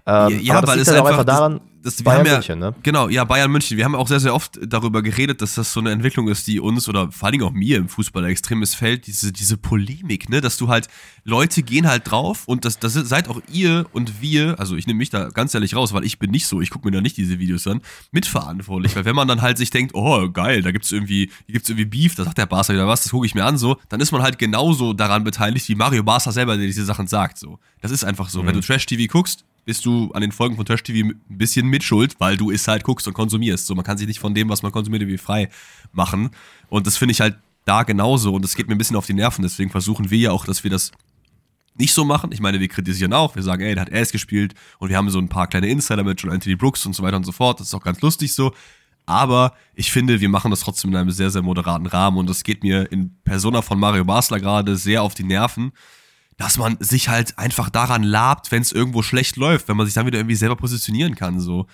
Ähm, 0.06 0.40
Ja, 0.42 0.58
aber 0.58 0.68
das 0.68 0.76
weil 0.76 0.80
es 0.82 0.88
halt 0.88 1.00
auch 1.00 1.06
einfach- 1.06 1.20
einfach 1.20 1.26
daran, 1.26 1.62
das, 1.82 1.98
wir 2.00 2.04
Bayern 2.04 2.26
ja, 2.26 2.34
München, 2.34 2.60
ne? 2.60 2.76
Genau, 2.84 3.08
ja, 3.08 3.24
Bayern 3.24 3.50
München. 3.50 3.78
Wir 3.78 3.86
haben 3.86 3.96
auch 3.96 4.10
sehr, 4.10 4.20
sehr 4.20 4.36
oft 4.36 4.60
darüber 4.68 5.02
geredet, 5.02 5.42
dass 5.42 5.56
das 5.56 5.72
so 5.72 5.80
eine 5.80 5.92
Entwicklung 5.92 6.28
ist, 6.28 6.46
die 6.46 6.60
uns 6.60 6.90
oder 6.90 7.10
vor 7.10 7.28
allen 7.28 7.32
Dingen 7.34 7.46
auch 7.46 7.54
mir 7.54 7.78
im 7.78 7.88
Fußball 7.88 8.26
extrem 8.26 8.60
missfällt, 8.60 9.08
diese, 9.08 9.32
diese 9.32 9.56
Polemik, 9.56 10.28
ne, 10.30 10.42
dass 10.42 10.58
du 10.58 10.68
halt, 10.68 10.90
Leute 11.24 11.64
gehen 11.64 11.88
halt 11.88 12.12
drauf 12.12 12.44
und 12.48 12.66
das, 12.66 12.80
das 12.80 12.96
seid 12.96 13.30
auch 13.30 13.40
ihr 13.50 13.86
und 13.94 14.22
wir, 14.22 14.60
also 14.60 14.76
ich 14.76 14.88
nehme 14.88 14.98
mich 14.98 15.10
da 15.10 15.30
ganz 15.30 15.54
ehrlich 15.54 15.74
raus, 15.74 15.94
weil 15.94 16.04
ich 16.04 16.20
bin 16.20 16.32
nicht 16.32 16.48
so, 16.48 16.60
ich 16.60 16.70
gucke 16.70 16.86
mir 16.86 16.92
da 16.92 17.00
nicht 17.00 17.16
diese 17.16 17.40
Videos 17.40 17.66
an, 17.66 17.80
mitverantwortlich, 18.12 18.96
weil 18.98 19.06
wenn 19.06 19.16
man 19.16 19.30
dann 19.30 19.42
halt 19.42 19.58
sich 19.58 19.70
denkt, 19.70 19.94
oh 19.96 20.30
geil, 20.30 20.62
da 20.62 20.72
gibt's 20.72 20.92
irgendwie, 20.92 21.32
hier 21.46 21.54
gibt's 21.54 21.70
irgendwie 21.70 21.86
Beef, 21.86 22.16
da 22.16 22.26
sagt 22.26 22.38
der 22.38 22.46
Barca 22.46 22.74
wieder 22.74 22.88
was, 22.88 23.04
das 23.04 23.12
gucke 23.12 23.26
ich 23.26 23.36
mir 23.36 23.46
an, 23.46 23.58
so, 23.58 23.78
dann 23.88 24.02
ist 24.02 24.12
man 24.12 24.22
halt 24.22 24.38
genauso 24.38 24.92
daran 24.94 25.24
beteiligt, 25.24 25.68
wie 25.70 25.76
Mario 25.76 26.04
Barca 26.04 26.32
selber, 26.34 26.58
der 26.58 26.66
diese 26.66 26.84
Sachen 26.84 27.08
sagt, 27.08 27.38
so. 27.38 27.58
Das 27.82 27.92
ist 27.92 28.04
einfach 28.04 28.28
so. 28.28 28.46
Wenn 28.46 28.56
du 28.56 28.60
Trash-TV 28.62 29.10
guckst, 29.10 29.46
bist 29.70 29.86
du 29.86 30.12
an 30.14 30.22
den 30.22 30.32
Folgen 30.32 30.56
von 30.56 30.66
Trash 30.66 30.82
TV 30.82 31.10
ein 31.10 31.22
bisschen 31.28 31.68
mitschuld, 31.68 32.16
weil 32.20 32.38
du 32.38 32.50
es 32.50 32.68
halt 32.68 32.84
guckst 32.84 33.08
und 33.08 33.14
konsumierst. 33.14 33.68
So, 33.68 33.76
man 33.76 33.86
kann 33.86 34.00
sich 34.00 34.08
nicht 34.08 34.20
von 34.20 34.34
dem, 34.34 34.50
was 34.50 34.64
man 34.64 34.72
konsumiert, 34.72 35.04
irgendwie 35.04 35.20
frei 35.20 35.48
machen. 35.92 36.32
Und 36.70 36.88
das 36.88 36.98
finde 36.98 37.12
ich 37.12 37.22
halt 37.22 37.38
da 37.66 37.84
genauso 37.84 38.34
und 38.34 38.44
das 38.44 38.56
geht 38.56 38.68
mir 38.68 38.74
ein 38.74 38.80
bisschen 38.80 38.96
auf 38.96 39.06
die 39.06 39.14
Nerven. 39.14 39.44
Deswegen 39.44 39.70
versuchen 39.70 40.10
wir 40.10 40.18
ja 40.18 40.32
auch, 40.32 40.46
dass 40.46 40.64
wir 40.64 40.72
das 40.72 40.90
nicht 41.76 41.94
so 41.94 42.04
machen. 42.04 42.32
Ich 42.32 42.40
meine, 42.40 42.60
wir 42.60 42.68
kritisieren 42.68 43.14
auch. 43.14 43.36
Wir 43.36 43.44
sagen, 43.44 43.62
ey, 43.62 43.76
da 43.76 43.82
hat 43.82 43.90
er 43.90 44.02
es 44.02 44.12
gespielt 44.12 44.56
und 44.80 44.90
wir 44.90 44.98
haben 44.98 45.08
so 45.12 45.20
ein 45.20 45.30
paar 45.30 45.46
kleine 45.46 45.68
Insider 45.70 46.04
mit 46.04 46.20
John 46.20 46.32
Anthony 46.32 46.56
Brooks 46.56 46.84
und 46.88 46.96
so 46.96 47.04
weiter 47.04 47.18
und 47.18 47.24
so 47.24 47.32
fort. 47.32 47.60
Das 47.60 47.68
ist 47.68 47.76
auch 47.76 47.84
ganz 47.84 48.02
lustig 48.02 48.34
so. 48.34 48.52
Aber 49.06 49.54
ich 49.76 49.92
finde, 49.92 50.20
wir 50.20 50.30
machen 50.30 50.50
das 50.50 50.62
trotzdem 50.62 50.90
in 50.90 50.98
einem 50.98 51.12
sehr, 51.12 51.30
sehr 51.30 51.44
moderaten 51.44 51.86
Rahmen 51.86 52.18
und 52.18 52.28
das 52.28 52.44
geht 52.44 52.64
mir 52.64 52.92
in 52.92 53.16
Persona 53.24 53.62
von 53.62 53.80
Mario 53.80 54.04
Basler 54.04 54.40
gerade 54.40 54.78
sehr 54.78 55.04
auf 55.04 55.14
die 55.14 55.26
Nerven 55.26 55.74
dass 56.40 56.58
man 56.58 56.78
sich 56.80 57.10
halt 57.10 57.38
einfach 57.38 57.70
daran 57.70 58.02
labt, 58.02 58.50
wenn 58.52 58.62
es 58.62 58.72
irgendwo 58.72 59.02
schlecht 59.04 59.36
läuft, 59.36 59.68
wenn 59.68 59.76
man 59.76 59.86
sich 59.86 59.94
dann 59.94 60.06
wieder 60.06 60.20
irgendwie 60.20 60.38
selber 60.38 60.56
positionieren 60.56 61.16
kann. 61.16 61.42
So. 61.42 61.68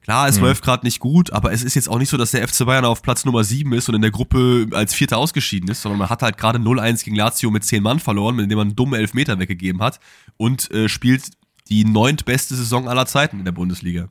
Klar, 0.00 0.28
es 0.28 0.38
läuft 0.38 0.64
gerade 0.64 0.86
nicht 0.86 1.00
gut, 1.00 1.32
aber 1.32 1.52
es 1.52 1.64
ist 1.64 1.74
jetzt 1.74 1.88
auch 1.88 1.98
nicht 1.98 2.08
so, 2.08 2.16
dass 2.16 2.30
der 2.30 2.46
FC 2.46 2.64
Bayern 2.64 2.84
auf 2.84 3.02
Platz 3.02 3.24
Nummer 3.24 3.42
7 3.42 3.72
ist 3.72 3.88
und 3.88 3.96
in 3.96 4.02
der 4.02 4.12
Gruppe 4.12 4.68
als 4.72 4.94
Vierter 4.94 5.18
ausgeschieden 5.18 5.68
ist, 5.68 5.82
sondern 5.82 5.98
man 5.98 6.08
hat 6.08 6.22
halt 6.22 6.38
gerade 6.38 6.60
0-1 6.60 7.04
gegen 7.04 7.16
Lazio 7.16 7.50
mit 7.50 7.64
10 7.64 7.82
Mann 7.82 7.98
verloren, 7.98 8.36
mit 8.36 8.48
dem 8.48 8.58
man 8.58 8.68
einen 8.68 8.76
dummen 8.76 8.98
Elfmeter 8.98 9.40
weggegeben 9.40 9.82
hat 9.82 9.98
und 10.36 10.70
äh, 10.70 10.88
spielt 10.88 11.30
die 11.68 11.84
neuntbeste 11.84 12.54
Saison 12.54 12.88
aller 12.88 13.06
Zeiten 13.06 13.40
in 13.40 13.44
der 13.44 13.52
Bundesliga. 13.52 14.08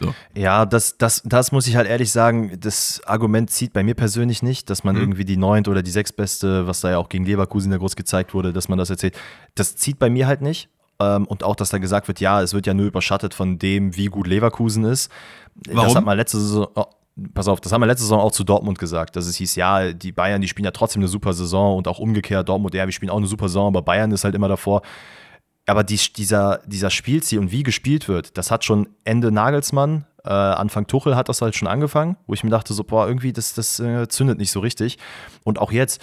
So. 0.00 0.14
Ja, 0.34 0.64
das, 0.66 0.96
das, 0.98 1.22
das 1.24 1.52
muss 1.52 1.66
ich 1.66 1.76
halt 1.76 1.88
ehrlich 1.88 2.12
sagen, 2.12 2.58
das 2.60 3.00
Argument 3.06 3.50
zieht 3.50 3.72
bei 3.72 3.82
mir 3.82 3.94
persönlich 3.94 4.42
nicht, 4.42 4.70
dass 4.70 4.84
man 4.84 4.94
Mhm. 4.96 5.02
irgendwie 5.02 5.24
die 5.24 5.36
neunt 5.36 5.68
oder 5.68 5.82
die 5.82 5.90
sechstbeste, 5.90 6.66
was 6.66 6.80
da 6.80 6.90
ja 6.90 6.98
auch 6.98 7.08
gegen 7.08 7.24
Leverkusen 7.24 7.72
ja 7.72 7.78
groß 7.78 7.96
gezeigt 7.96 8.34
wurde, 8.34 8.52
dass 8.52 8.68
man 8.68 8.78
das 8.78 8.90
erzählt. 8.90 9.16
Das 9.54 9.76
zieht 9.76 9.98
bei 9.98 10.10
mir 10.10 10.26
halt 10.26 10.40
nicht. 10.42 10.68
Ähm, 11.00 11.26
und 11.26 11.44
auch, 11.44 11.54
dass 11.56 11.70
da 11.70 11.78
gesagt 11.78 12.08
wird, 12.08 12.20
ja, 12.20 12.42
es 12.42 12.54
wird 12.54 12.66
ja 12.66 12.74
nur 12.74 12.86
überschattet 12.86 13.32
von 13.34 13.58
dem, 13.58 13.96
wie 13.96 14.06
gut 14.06 14.26
Leverkusen 14.26 14.84
ist. 14.84 15.10
Das 15.54 15.74
Warum? 15.76 15.94
hat 15.96 16.04
man 16.04 16.16
letzte 16.16 16.38
Saison. 16.38 16.68
Oh, 16.74 16.84
Pass 17.34 17.48
auf, 17.48 17.60
das 17.60 17.72
haben 17.72 17.80
wir 17.80 17.86
letzte 17.86 18.04
Saison 18.04 18.20
auch 18.20 18.30
zu 18.30 18.44
Dortmund 18.44 18.78
gesagt, 18.78 19.16
dass 19.16 19.26
es 19.26 19.34
hieß, 19.34 19.56
ja, 19.56 19.92
die 19.92 20.12
Bayern, 20.12 20.40
die 20.40 20.46
spielen 20.46 20.64
ja 20.64 20.70
trotzdem 20.70 21.02
eine 21.02 21.08
super 21.08 21.32
Saison 21.32 21.76
und 21.76 21.88
auch 21.88 21.98
umgekehrt 21.98 22.48
Dortmund, 22.48 22.74
ja, 22.74 22.84
wir 22.86 22.92
spielen 22.92 23.10
auch 23.10 23.16
eine 23.16 23.26
super 23.26 23.48
Saison, 23.48 23.66
aber 23.66 23.82
Bayern 23.82 24.12
ist 24.12 24.22
halt 24.22 24.36
immer 24.36 24.46
davor. 24.46 24.82
Aber 25.68 25.84
die, 25.84 25.98
dieser, 26.16 26.62
dieser 26.66 26.88
Spielziel 26.88 27.38
und 27.40 27.52
wie 27.52 27.62
gespielt 27.62 28.08
wird, 28.08 28.38
das 28.38 28.50
hat 28.50 28.64
schon 28.64 28.88
Ende 29.04 29.30
Nagelsmann, 29.30 30.06
äh, 30.24 30.30
Anfang 30.30 30.86
Tuchel 30.86 31.14
hat 31.14 31.28
das 31.28 31.42
halt 31.42 31.56
schon 31.56 31.68
angefangen, 31.68 32.16
wo 32.26 32.32
ich 32.32 32.42
mir 32.42 32.48
dachte, 32.48 32.72
so, 32.72 32.84
boah, 32.84 33.06
irgendwie, 33.06 33.34
das, 33.34 33.52
das 33.52 33.78
äh, 33.78 34.08
zündet 34.08 34.38
nicht 34.38 34.50
so 34.50 34.60
richtig. 34.60 34.96
Und 35.44 35.58
auch 35.58 35.70
jetzt, 35.70 36.00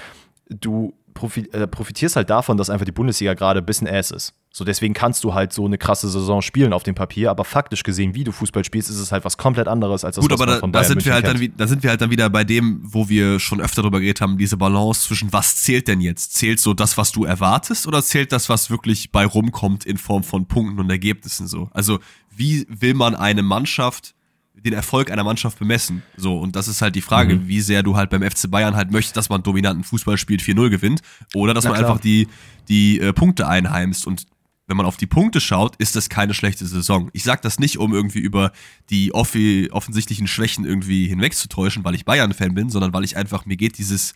du 0.50 0.94
profi 1.16 1.50
äh, 1.52 1.66
profitierst 1.66 2.16
halt 2.16 2.30
davon, 2.30 2.58
dass 2.58 2.70
einfach 2.70 2.86
die 2.86 2.92
Bundesliga 2.92 3.34
gerade 3.34 3.62
ein 3.62 3.66
bisschen 3.66 3.88
ass 3.88 4.12
ist. 4.12 4.34
So, 4.58 4.64
deswegen 4.64 4.94
kannst 4.94 5.26
du 5.26 5.34
halt 5.34 5.52
so 5.52 5.66
eine 5.66 5.78
krasse 5.78 6.08
Saison 6.10 6.42
spielen 6.42 6.72
auf 6.72 6.84
dem 6.84 6.96
Papier, 6.96 7.30
aber 7.30 7.44
faktisch 7.44 7.84
gesehen, 7.84 8.16
wie 8.16 8.24
du 8.24 8.32
Fußball 8.32 8.64
spielst, 8.64 8.90
ist 8.90 9.00
es 9.00 9.12
halt 9.12 9.26
was 9.26 9.38
komplett 9.38 9.68
anderes 9.68 10.06
als 10.06 10.16
das, 10.16 10.24
Gut, 10.24 10.32
was 10.32 10.40
aber 10.40 10.50
man 10.50 10.56
da, 10.56 10.60
von 10.62 10.72
da, 10.72 10.80
Bayern 10.80 10.88
sind 10.88 10.96
München 10.96 11.10
wir 11.10 11.14
halt 11.14 11.26
dann, 11.26 11.38
kennt. 11.38 11.54
wie- 11.54 11.58
da 11.58 11.68
sind 11.68 11.84
wir 11.84 11.90
halt 11.90 12.00
dann 12.00 12.10
wieder 12.10 12.30
bei 12.30 12.46
dem, 12.46 12.80
wo 12.84 13.10
wir 13.10 13.42
schon 13.42 13.60
öfter 13.60 13.82
drüber 13.82 14.00
geredet 14.00 14.22
haben, 14.22 14.38
diese 14.38 14.56
Balance 14.56 15.08
zwischen 15.08 15.34
was 15.34 15.58
zählt 15.58 15.90
denn 15.90 16.00
jetzt? 16.00 16.36
Zählt 16.36 16.62
so 16.62 16.74
das, 16.74 16.98
was 16.98 17.12
du 17.12 17.26
erwartest 17.26 17.86
oder 17.86 18.02
zählt 18.02 18.32
das, 18.32 18.48
was 18.48 18.70
wirklich 18.70 19.12
bei 19.12 19.26
rumkommt 19.26 19.84
in 19.84 19.98
Form 19.98 20.24
von 20.24 20.46
Punkten 20.48 20.80
und 20.80 20.90
Ergebnissen 20.90 21.48
so? 21.48 21.68
Also, 21.74 22.00
wie 22.34 22.66
will 22.70 22.94
man 22.94 23.14
eine 23.14 23.44
Mannschaft, 23.44 24.16
den 24.54 24.72
Erfolg 24.72 25.12
einer 25.12 25.26
Mannschaft 25.26 25.60
bemessen? 25.60 26.02
So, 26.16 26.40
und 26.40 26.56
das 26.56 26.70
ist 26.70 26.82
halt 26.82 26.96
die 26.96 27.02
Frage, 27.02 27.36
Mhm. 27.36 27.48
wie 27.50 27.60
sehr 27.60 27.84
du 27.84 27.98
halt 27.98 28.10
beim 28.10 28.24
FC 28.24 28.50
Bayern 28.50 28.78
halt 28.78 28.90
möchtest, 28.90 29.18
dass 29.18 29.28
man 29.28 29.44
dominanten 29.44 29.84
Fußball 29.84 30.18
spielt, 30.18 30.42
4-0 30.42 30.70
gewinnt 30.70 31.02
oder 31.34 31.54
dass 31.54 31.66
Na 31.66 31.72
man 31.72 31.80
klar. 31.80 31.90
einfach 31.90 32.02
die, 32.02 32.30
die 32.70 33.02
äh, 33.02 33.12
Punkte 33.12 33.50
einheimst 33.50 34.08
und 34.08 34.28
wenn 34.68 34.78
man 34.78 34.86
auf 34.86 34.98
die 34.98 35.06
Punkte 35.06 35.40
schaut, 35.40 35.76
ist 35.78 35.96
das 35.96 36.10
keine 36.10 36.34
schlechte 36.34 36.66
Saison. 36.66 37.10
Ich 37.14 37.24
sage 37.24 37.42
das 37.44 37.60
nicht, 37.60 37.78
um 37.78 37.94
irgendwie 37.94 38.20
über 38.20 38.52
die 38.90 39.14
offi 39.14 39.70
offensichtlichen 39.72 40.28
Schwächen 40.28 40.66
irgendwie 40.66 41.08
hinwegzutäuschen, 41.08 41.84
weil 41.84 41.96
ich 41.96 42.06
Bayern-Fan 42.06 42.56
bin, 42.56 42.70
sondern 42.70 42.94
weil 42.94 43.04
ich 43.04 43.16
einfach, 43.16 43.46
mir 43.46 43.58
geht 43.58 43.78
dieses 43.78 44.16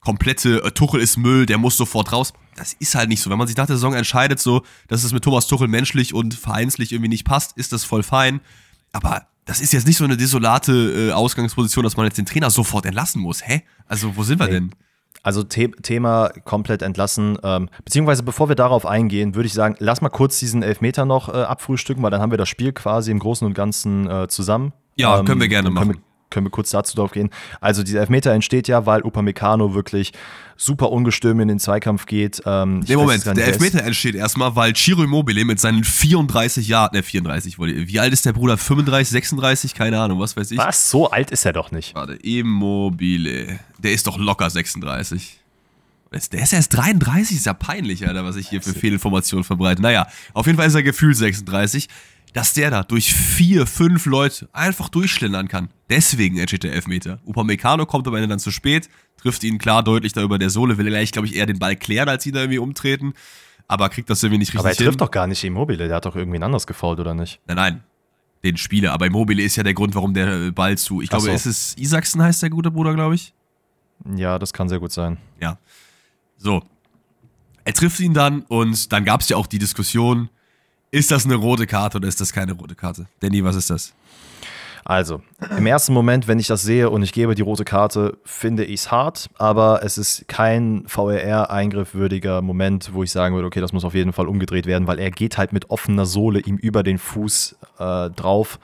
komplette 0.00 0.62
äh, 0.62 0.70
Tuchel 0.72 1.00
ist 1.00 1.16
Müll, 1.16 1.46
der 1.46 1.58
muss 1.58 1.76
sofort 1.76 2.12
raus. 2.12 2.32
Das 2.56 2.74
ist 2.74 2.94
halt 2.94 3.08
nicht 3.08 3.20
so. 3.20 3.30
Wenn 3.30 3.38
man 3.38 3.46
sich 3.46 3.56
nach 3.56 3.66
der 3.66 3.76
Saison 3.76 3.94
entscheidet, 3.94 4.38
so, 4.38 4.62
dass 4.88 5.02
es 5.02 5.12
mit 5.12 5.24
Thomas 5.24 5.46
Tuchel 5.46 5.68
menschlich 5.68 6.12
und 6.12 6.34
vereinslich 6.34 6.92
irgendwie 6.92 7.08
nicht 7.08 7.24
passt, 7.24 7.56
ist 7.56 7.72
das 7.72 7.84
voll 7.84 8.02
fein. 8.02 8.40
Aber 8.92 9.26
das 9.44 9.60
ist 9.60 9.72
jetzt 9.72 9.86
nicht 9.86 9.96
so 9.96 10.04
eine 10.04 10.16
desolate 10.16 11.08
äh, 11.08 11.12
Ausgangsposition, 11.12 11.84
dass 11.84 11.96
man 11.96 12.06
jetzt 12.06 12.18
den 12.18 12.26
Trainer 12.26 12.50
sofort 12.50 12.86
entlassen 12.86 13.20
muss. 13.20 13.46
Hä? 13.46 13.62
Also, 13.86 14.16
wo 14.16 14.22
sind 14.22 14.38
wir 14.40 14.48
denn? 14.48 14.74
Also 15.22 15.42
The 15.48 15.68
Thema 15.82 16.30
komplett 16.44 16.82
entlassen. 16.82 17.38
Ähm, 17.42 17.70
beziehungsweise 17.84 18.22
bevor 18.22 18.48
wir 18.48 18.56
darauf 18.56 18.84
eingehen, 18.84 19.34
würde 19.34 19.46
ich 19.46 19.54
sagen, 19.54 19.76
lass 19.78 20.00
mal 20.00 20.10
kurz 20.10 20.38
diesen 20.38 20.62
Elfmeter 20.62 21.06
noch 21.06 21.28
äh, 21.28 21.38
abfrühstücken, 21.38 22.02
weil 22.02 22.10
dann 22.10 22.20
haben 22.20 22.30
wir 22.30 22.38
das 22.38 22.48
Spiel 22.48 22.72
quasi 22.72 23.10
im 23.10 23.18
Großen 23.18 23.46
und 23.46 23.54
Ganzen 23.54 24.08
äh, 24.10 24.28
zusammen. 24.28 24.72
Ja, 24.96 25.18
ähm, 25.18 25.24
können 25.24 25.40
wir 25.40 25.48
gerne 25.48 25.70
machen 25.70 25.88
können 25.88 25.98
wir 25.98 26.13
kurz 26.50 26.70
dazu 26.70 26.96
drauf 26.96 27.12
gehen. 27.12 27.30
Also 27.60 27.82
dieser 27.82 28.00
Elfmeter 28.00 28.32
entsteht 28.32 28.68
ja, 28.68 28.86
weil 28.86 29.02
Upamecano 29.02 29.74
wirklich 29.74 30.12
super 30.56 30.90
ungestüm 30.90 31.40
in 31.40 31.48
den 31.48 31.58
Zweikampf 31.58 32.06
geht. 32.06 32.42
Ähm, 32.46 32.80
nee, 32.80 32.96
Moment, 32.96 33.24
der 33.26 33.46
Elfmeter 33.46 33.82
entsteht 33.82 34.14
erstmal, 34.14 34.54
weil 34.56 34.74
Ciro 34.74 35.02
Immobile 35.02 35.44
mit 35.44 35.60
seinen 35.60 35.84
34 35.84 36.68
Jahren, 36.68 36.90
ne 36.94 37.02
34, 37.02 37.58
wie 37.58 38.00
alt 38.00 38.12
ist 38.12 38.24
der 38.24 38.32
Bruder? 38.32 38.56
35, 38.56 39.10
36? 39.10 39.74
Keine 39.74 40.00
Ahnung, 40.00 40.20
was 40.20 40.36
weiß 40.36 40.50
ich. 40.50 40.58
Was? 40.58 40.90
So 40.90 41.10
alt 41.10 41.30
ist 41.30 41.44
er 41.44 41.52
doch 41.52 41.70
nicht. 41.72 41.94
Warte, 41.94 42.14
Immobile. 42.14 43.58
Der 43.78 43.92
ist 43.92 44.06
doch 44.06 44.18
locker 44.18 44.48
36. 44.48 45.40
Der 46.32 46.42
ist 46.42 46.52
erst 46.52 46.76
33, 46.76 47.38
ist 47.38 47.46
ja 47.46 47.54
peinlich, 47.54 48.06
Alter, 48.06 48.24
was 48.24 48.36
ich 48.36 48.48
hier 48.48 48.62
für 48.62 48.72
Fehlinformationen 48.72 49.42
verbreite. 49.42 49.82
Naja, 49.82 50.06
auf 50.32 50.46
jeden 50.46 50.56
Fall 50.56 50.68
ist 50.68 50.74
er 50.74 50.84
gefühlt 50.84 51.16
36 51.16 51.88
dass 52.34 52.52
der 52.52 52.70
da 52.70 52.82
durch 52.82 53.14
vier, 53.14 53.64
fünf 53.66 54.06
Leute 54.06 54.48
einfach 54.52 54.88
durchschlendern 54.88 55.46
kann. 55.48 55.70
Deswegen 55.88 56.36
entsteht 56.36 56.64
der 56.64 56.72
Elfmeter. 56.72 57.20
Upamecano 57.24 57.86
kommt 57.86 58.06
am 58.08 58.14
Ende 58.16 58.26
dann 58.26 58.40
zu 58.40 58.50
spät, 58.50 58.90
trifft 59.16 59.44
ihn 59.44 59.56
klar 59.56 59.84
deutlich 59.84 60.12
da 60.12 60.22
über 60.22 60.36
der 60.36 60.50
Sohle, 60.50 60.76
will 60.76 60.86
er 60.86 60.90
gleich, 60.90 61.12
glaube 61.12 61.28
ich, 61.28 61.36
eher 61.36 61.46
den 61.46 61.60
Ball 61.60 61.76
klären, 61.76 62.08
als 62.08 62.26
ihn 62.26 62.34
da 62.34 62.40
irgendwie 62.40 62.58
umtreten. 62.58 63.14
Aber 63.68 63.88
kriegt 63.88 64.10
das 64.10 64.22
irgendwie 64.22 64.38
nicht 64.38 64.48
richtig 64.48 64.58
hin. 64.58 64.60
Aber 64.60 64.70
er 64.70 64.76
trifft 64.76 64.90
hin. 64.90 64.98
doch 64.98 65.10
gar 65.12 65.28
nicht 65.28 65.44
Immobile, 65.44 65.86
der 65.86 65.96
hat 65.96 66.06
doch 66.06 66.16
irgendwie 66.16 66.42
anders 66.42 66.66
gefault, 66.66 66.98
oder 66.98 67.14
nicht? 67.14 67.40
Nein, 67.46 67.56
nein, 67.56 67.84
den 68.42 68.56
Spieler. 68.56 68.92
Aber 68.92 69.06
Immobile 69.06 69.40
ist 69.40 69.54
ja 69.54 69.62
der 69.62 69.74
Grund, 69.74 69.94
warum 69.94 70.12
der 70.12 70.50
Ball 70.50 70.76
zu. 70.76 71.00
Ich 71.02 71.10
glaube, 71.10 71.26
so. 71.26 71.30
ist 71.30 71.46
es 71.46 71.78
Isaksen 71.78 72.20
heißt 72.20 72.42
der 72.42 72.50
gute 72.50 72.72
Bruder, 72.72 72.94
glaube 72.94 73.14
ich. 73.14 73.32
Ja, 74.16 74.40
das 74.40 74.52
kann 74.52 74.68
sehr 74.68 74.80
gut 74.80 74.90
sein. 74.90 75.18
Ja. 75.40 75.58
So. 76.36 76.62
Er 77.62 77.72
trifft 77.74 78.00
ihn 78.00 78.12
dann 78.12 78.42
und 78.42 78.92
dann 78.92 79.04
gab 79.04 79.20
es 79.20 79.28
ja 79.28 79.36
auch 79.36 79.46
die 79.46 79.60
Diskussion, 79.60 80.28
ist 80.94 81.10
das 81.10 81.24
eine 81.24 81.34
rote 81.34 81.66
Karte 81.66 81.98
oder 81.98 82.08
ist 82.08 82.20
das 82.20 82.32
keine 82.32 82.52
rote 82.52 82.74
Karte? 82.74 83.06
Danny, 83.20 83.42
was 83.42 83.56
ist 83.56 83.68
das? 83.68 83.92
Also, 84.84 85.22
im 85.56 85.66
ersten 85.66 85.94
Moment, 85.94 86.28
wenn 86.28 86.38
ich 86.38 86.46
das 86.46 86.62
sehe 86.62 86.90
und 86.90 87.02
ich 87.02 87.12
gebe 87.12 87.34
die 87.34 87.42
rote 87.42 87.64
Karte, 87.64 88.18
finde 88.24 88.64
ich 88.64 88.80
es 88.80 88.90
hart, 88.90 89.30
aber 89.38 89.82
es 89.82 89.96
ist 89.96 90.28
kein 90.28 90.84
VRR-Eingriff 90.86 91.94
würdiger 91.94 92.42
Moment, 92.42 92.92
wo 92.92 93.02
ich 93.02 93.10
sagen 93.10 93.34
würde, 93.34 93.46
okay, 93.46 93.60
das 93.60 93.72
muss 93.72 93.84
auf 93.84 93.94
jeden 93.94 94.12
Fall 94.12 94.28
umgedreht 94.28 94.66
werden, 94.66 94.86
weil 94.86 94.98
er 94.98 95.10
geht 95.10 95.38
halt 95.38 95.54
mit 95.54 95.70
offener 95.70 96.04
Sohle 96.04 96.40
ihm 96.40 96.58
über 96.58 96.82
den 96.82 96.98
Fuß 96.98 97.56
äh, 97.78 98.10
drauf. 98.10 98.60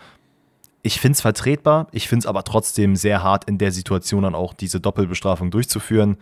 Ich 0.82 1.00
finde 1.00 1.14
es 1.14 1.22
vertretbar, 1.22 1.88
ich 1.90 2.06
finde 2.06 2.24
es 2.24 2.26
aber 2.26 2.44
trotzdem 2.44 2.96
sehr 2.96 3.22
hart, 3.22 3.44
in 3.44 3.56
der 3.56 3.72
Situation 3.72 4.22
dann 4.22 4.34
auch 4.34 4.52
diese 4.52 4.78
Doppelbestrafung 4.78 5.50
durchzuführen. 5.50 6.18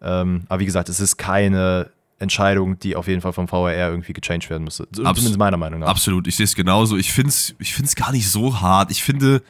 Ähm, 0.00 0.44
aber 0.48 0.60
wie 0.60 0.66
gesagt, 0.66 0.88
es 0.88 1.00
ist 1.00 1.16
keine 1.16 1.90
Entscheidung, 2.20 2.78
die 2.78 2.96
auf 2.96 3.08
jeden 3.08 3.20
Fall 3.20 3.32
vom 3.32 3.48
VRR 3.48 3.90
irgendwie 3.90 4.12
gechanged 4.12 4.50
werden 4.50 4.64
müsste. 4.64 4.84
Abs 4.84 4.96
Zumindest 4.96 5.38
meiner 5.38 5.56
Meinung 5.56 5.80
nach. 5.80 5.88
Absolut, 5.88 6.26
ich 6.26 6.36
sehe 6.36 6.44
es 6.44 6.54
genauso. 6.54 6.96
Ich 6.96 7.12
finde 7.12 7.30
es 7.30 7.54
ich 7.58 7.74
find's 7.74 7.96
gar 7.96 8.12
nicht 8.12 8.28
so 8.28 8.60
hart. 8.60 8.90
Ich 8.90 9.02
finde, 9.02 9.42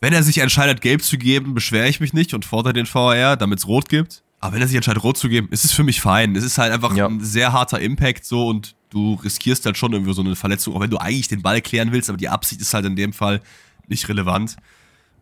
wenn 0.00 0.12
er 0.12 0.22
sich 0.22 0.38
entscheidet, 0.38 0.80
gelb 0.80 1.02
zu 1.02 1.18
geben, 1.18 1.54
beschwere 1.54 1.88
ich 1.88 1.98
mich 1.98 2.12
nicht 2.12 2.34
und 2.34 2.44
fordere 2.44 2.74
den 2.74 2.86
VRR, 2.86 3.36
damit 3.36 3.60
es 3.60 3.66
rot 3.66 3.88
gibt. 3.88 4.22
Aber 4.38 4.54
wenn 4.54 4.60
er 4.60 4.68
sich 4.68 4.76
entscheidet, 4.76 5.02
rot 5.02 5.16
zu 5.16 5.28
geben, 5.28 5.48
ist 5.50 5.64
es 5.64 5.72
für 5.72 5.82
mich 5.82 6.00
fein. 6.00 6.36
Es 6.36 6.44
ist 6.44 6.58
halt 6.58 6.72
einfach 6.72 6.94
ja. 6.94 7.06
ein 7.06 7.20
sehr 7.20 7.52
harter 7.52 7.80
Impact 7.80 8.24
so 8.24 8.46
und 8.46 8.76
du 8.90 9.14
riskierst 9.14 9.66
halt 9.66 9.76
schon 9.76 9.92
irgendwie 9.92 10.14
so 10.14 10.22
eine 10.22 10.36
Verletzung, 10.36 10.74
auch 10.76 10.80
wenn 10.80 10.90
du 10.90 10.98
eigentlich 10.98 11.28
den 11.28 11.42
Ball 11.42 11.60
klären 11.60 11.90
willst, 11.90 12.08
aber 12.08 12.18
die 12.18 12.28
Absicht 12.28 12.60
ist 12.60 12.72
halt 12.72 12.84
in 12.84 12.96
dem 12.96 13.12
Fall 13.12 13.40
nicht 13.88 14.08
relevant. 14.08 14.56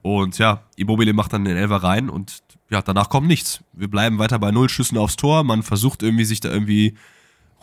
Und 0.02 0.38
ja, 0.38 0.62
Immobile 0.76 1.12
macht 1.12 1.32
dann 1.32 1.44
den 1.44 1.56
Elfer 1.56 1.76
rein 1.76 2.10
und 2.10 2.42
ja, 2.70 2.82
danach 2.82 3.08
kommt 3.08 3.28
nichts. 3.28 3.60
Wir 3.72 3.88
bleiben 3.88 4.18
weiter 4.18 4.38
bei 4.38 4.50
null 4.50 4.68
Schüssen 4.68 4.98
aufs 4.98 5.16
Tor. 5.16 5.44
Man 5.44 5.62
versucht 5.62 6.02
irgendwie 6.02 6.24
sich 6.24 6.40
da 6.40 6.50
irgendwie 6.50 6.94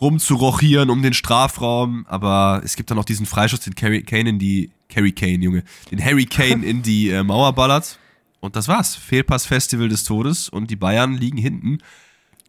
rumzurochieren 0.00 0.90
um 0.90 1.02
den 1.02 1.14
Strafraum, 1.14 2.04
aber 2.08 2.62
es 2.64 2.76
gibt 2.76 2.90
dann 2.90 2.96
noch 2.96 3.04
diesen 3.04 3.26
Freischuss, 3.26 3.60
den 3.60 3.74
Carry 3.74 4.02
Kane 4.02 4.30
in 4.30 4.38
die 4.38 4.70
Carry 4.88 5.12
Kane, 5.12 5.38
Junge, 5.38 5.64
den 5.90 6.02
Harry 6.04 6.26
Kane 6.26 6.64
in 6.64 6.82
die 6.82 7.10
äh, 7.10 7.22
Mauer 7.22 7.52
ballert. 7.52 7.98
Und 8.40 8.56
das 8.56 8.68
war's. 8.68 8.94
Fehlpass-Festival 8.94 9.88
des 9.88 10.04
Todes 10.04 10.48
und 10.48 10.70
die 10.70 10.76
Bayern 10.76 11.14
liegen 11.14 11.38
hinten. 11.38 11.78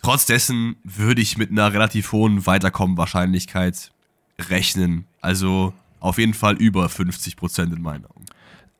Trotz 0.01 0.25
dessen 0.25 0.75
würde 0.83 1.21
ich 1.21 1.37
mit 1.37 1.51
einer 1.51 1.71
relativ 1.71 2.11
hohen 2.11 2.45
Weiterkommen-Wahrscheinlichkeit 2.45 3.91
rechnen. 4.49 5.05
Also 5.21 5.73
auf 5.99 6.17
jeden 6.17 6.33
Fall 6.33 6.55
über 6.57 6.89
50 6.89 7.37
Prozent 7.37 7.73
in 7.73 7.81
meinen 7.81 8.05
Augen. 8.05 8.24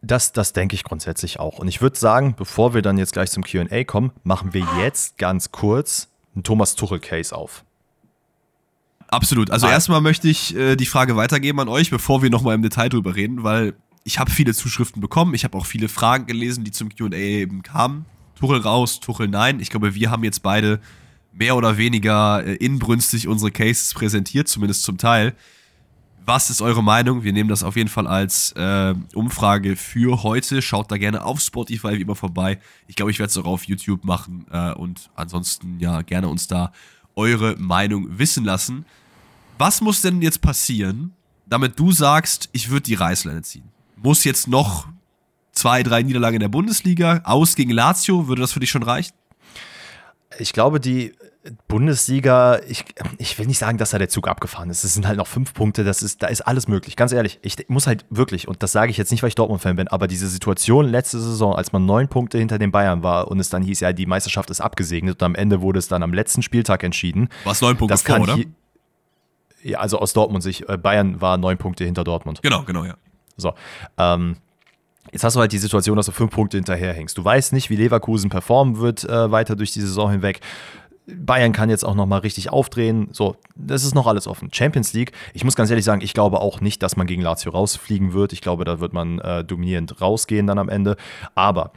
Das, 0.06 0.34
das 0.34 0.54
denke 0.54 0.76
ich 0.76 0.84
grundsätzlich 0.84 1.40
auch. 1.40 1.58
Und 1.58 1.68
ich 1.68 1.82
würde 1.82 1.98
sagen, 1.98 2.36
bevor 2.38 2.74
wir 2.74 2.82
dann 2.82 2.98
jetzt 2.98 3.14
gleich 3.14 3.32
zum 3.32 3.44
QA 3.44 3.84
kommen, 3.84 4.12
machen 4.24 4.54
wir 4.54 4.66
jetzt 4.80 5.18
ganz 5.18 5.52
kurz 5.52 6.10
einen 6.36 6.44
Thomas 6.44 6.76
Tuchel-Case 6.76 7.36
auf. 7.36 7.64
Absolut. 9.08 9.50
Also 9.52 9.68
ah. 9.68 9.72
erstmal 9.72 10.02
möchte 10.02 10.28
ich 10.28 10.56
äh, 10.56 10.76
die 10.76 10.86
Frage 10.86 11.16
weitergeben 11.16 11.60
an 11.60 11.70
euch, 11.70 11.90
bevor 11.90 12.22
wir 12.22 12.30
nochmal 12.30 12.56
im 12.56 12.62
Detail 12.62 12.90
drüber 12.90 13.16
reden, 13.16 13.44
weil 13.44 13.74
ich 14.04 14.20
habe 14.20 14.30
viele 14.30 14.54
Zuschriften 14.54 15.02
bekommen. 15.02 15.34
Ich 15.34 15.44
habe 15.44 15.58
auch 15.58 15.66
viele 15.66 15.90
Fragen 15.90 16.28
gelesen, 16.28 16.64
die 16.64 16.72
zum 16.72 16.90
QA 16.90 17.14
eben 17.14 17.64
kamen. 17.64 18.06
Tuchel 18.36 18.60
raus, 18.60 19.00
Tuchel 19.00 19.28
nein. 19.28 19.60
Ich 19.60 19.70
glaube, 19.70 19.96
wir 19.96 20.12
haben 20.12 20.24
jetzt 20.24 20.44
beide 20.44 20.80
mehr 21.34 21.56
oder 21.56 21.78
weniger 21.78 22.46
äh, 22.46 22.56
inbrünstig 22.56 23.28
unsere 23.28 23.52
Cases 23.52 23.94
präsentiert, 23.94 24.48
zumindest 24.48 24.84
zum 24.84 24.98
Teil. 24.98 25.34
Was 26.28 26.50
ist 26.50 26.64
eure 26.64 26.82
Meinung? 26.82 27.24
Wir 27.24 27.34
nehmen 27.34 27.50
das 27.50 27.62
auf 27.62 27.76
jeden 27.76 27.90
Fall 27.90 28.08
als 28.08 28.52
äh, 28.54 28.96
Umfrage 29.14 29.76
für 29.76 30.24
heute. 30.24 30.64
Schaut 30.64 30.92
da 30.92 30.98
gerne 30.98 31.24
auf 31.24 31.40
Spotify 31.40 31.98
wie 31.98 32.02
immer 32.02 32.16
vorbei. 32.16 32.60
Ich 32.88 32.96
glaube, 32.96 33.12
ich 33.12 33.20
werde 33.20 33.30
es 33.30 33.38
auch 33.38 33.46
auf 33.46 33.66
YouTube 33.66 34.04
machen 34.04 34.48
äh, 34.52 34.72
und 34.74 35.12
ansonsten 35.16 35.80
ja 35.80 36.02
gerne 36.02 36.28
uns 36.28 36.48
da 36.48 36.72
eure 37.16 37.56
Meinung 37.58 38.18
wissen 38.18 38.44
lassen. 38.44 38.86
Was 39.60 39.82
muss 39.82 40.02
denn 40.02 40.20
jetzt 40.24 40.42
passieren, 40.42 41.14
damit 41.46 41.78
du 41.78 41.92
sagst, 41.92 42.50
ich 42.54 42.72
würde 42.72 42.84
die 42.84 42.96
Reißleine 42.96 43.44
ziehen? 43.44 43.70
Muss 43.96 44.24
jetzt 44.24 44.48
noch 44.48 44.88
zwei, 45.52 45.84
drei 45.84 46.02
Niederlagen 46.02 46.38
in 46.38 46.42
der 46.42 46.50
Bundesliga 46.50 47.22
aus 47.24 47.56
gegen 47.56 47.70
Lazio? 47.70 48.28
Würde 48.28 48.42
das 48.42 48.52
für 48.52 48.60
dich 48.60 48.72
schon 48.72 48.84
reichen? 48.84 49.14
Ich 50.40 50.54
glaube, 50.54 50.80
die 50.80 51.14
Bundesliga, 51.68 52.60
ich, 52.68 52.86
ich 53.18 53.38
will 53.38 53.46
nicht 53.46 53.60
sagen, 53.60 53.78
dass 53.78 53.92
da 53.92 54.00
der 54.00 54.10
Zug 54.10 54.28
abgefahren 54.28 54.70
ist. 54.70 54.84
Es 54.84 54.96
sind 54.96 55.08
halt 55.08 55.18
noch 55.18 55.28
fünf 55.28 55.54
Punkte, 55.54 55.84
das 55.84 56.02
ist, 56.02 56.24
da 56.24 56.28
ist 56.28 56.42
alles 56.42 56.68
möglich. 56.68 56.96
Ganz 56.96 57.12
ehrlich, 57.12 57.40
ich 57.44 57.58
muss 57.68 57.86
halt 57.86 58.06
wirklich, 58.10 58.48
und 58.48 58.64
das 58.64 58.72
sage 58.72 58.90
ich 58.92 58.98
jetzt 58.98 59.12
nicht, 59.12 59.22
weil 59.22 59.28
ich 59.28 59.36
Dortmund-Fan 59.36 59.76
bin, 59.76 59.88
aber 59.88 60.08
diese 60.08 60.28
Situation 60.28 60.88
letzte 60.88 61.20
Saison, 61.20 61.56
als 61.56 61.72
man 61.72 61.86
neun 61.86 62.08
Punkte 62.08 62.40
hinter 62.40 62.58
den 62.58 62.72
Bayern 62.72 63.04
war 63.04 63.28
und 63.28 63.40
es 63.40 63.50
dann 63.50 63.62
hieß, 63.62 63.82
ja, 63.82 63.94
die 63.94 64.08
Meisterschaft 64.08 64.50
ist 64.50 64.62
abgesegnet 64.62 65.22
und 65.22 65.24
am 65.24 65.36
Ende 65.36 65.62
wurde 65.62 65.80
es 65.80 65.88
dann 65.88 66.02
am 66.02 66.14
letzten 66.14 66.42
Spieltag 66.42 66.84
entschieden. 66.84 67.30
War 67.44 67.52
es 67.52 67.62
neun 67.62 67.78
Punkte 67.78 67.94
das 67.94 68.02
vor, 68.02 68.20
oder? 68.20 68.36
Hier, 68.36 68.48
ja, 69.62 69.80
also 69.80 70.00
aus 70.00 70.14
Dortmund 70.14 70.44
sich, 70.44 70.68
äh, 70.68 70.78
Bayern 70.78 71.22
war 71.22 71.38
neun 71.38 71.58
Punkte 71.58 71.86
hinter 71.86 72.04
Dortmund. 72.04 72.42
Genau, 72.42 72.64
genau, 72.64 72.86
ja. 72.86 72.96
So. 73.38 73.54
Ähm, 73.98 74.38
Jetzt 75.12 75.24
hast 75.24 75.36
du 75.36 75.40
halt 75.40 75.52
die 75.52 75.60
Situation, 75.60 75.96
dass 75.96 76.08
du 76.08 76.12
fünf 76.12 76.32
Punkte 76.32 76.58
hinterherhängst. 76.58 77.18
Du 77.18 77.24
weißt 77.24 77.54
nicht, 77.54 77.70
wie 77.70 77.76
Leverkusen 77.76 78.30
performen 78.30 78.80
wird 78.80 79.04
äh, 79.04 79.32
weiter 79.32 79.56
durch 79.56 79.72
die 79.72 79.82
Saison 79.82 80.10
hinweg. 80.12 80.42
Bayern 81.08 81.52
kann 81.52 81.70
jetzt 81.70 81.86
auch 81.86 81.96
nochmal 81.96 82.20
richtig 82.20 82.52
aufdrehen. 82.52 83.10
So, 83.12 83.36
das 83.56 83.84
ist 83.84 83.94
noch 83.94 84.08
alles 84.08 84.28
offen. 84.28 84.50
Champions 84.52 84.94
League, 84.94 85.12
ich 85.34 85.44
muss 85.44 85.56
ganz 85.56 85.70
ehrlich 85.70 85.86
sagen, 85.86 86.02
ich 86.02 86.14
glaube 86.14 86.42
auch 86.42 86.62
nicht, 86.62 86.82
dass 86.82 86.96
man 86.98 87.08
gegen 87.08 87.22
Lazio 87.22 87.52
rausfliegen 87.52 88.14
wird. 88.14 88.34
Ich 88.34 88.42
glaube, 88.42 88.66
da 88.66 88.80
wird 88.80 88.94
man 88.94 89.20
äh, 89.20 89.44
dominierend 89.44 90.02
rausgehen 90.02 90.48
dann 90.48 90.58
am 90.58 90.70
Ende. 90.70 90.98
Aber 91.36 91.72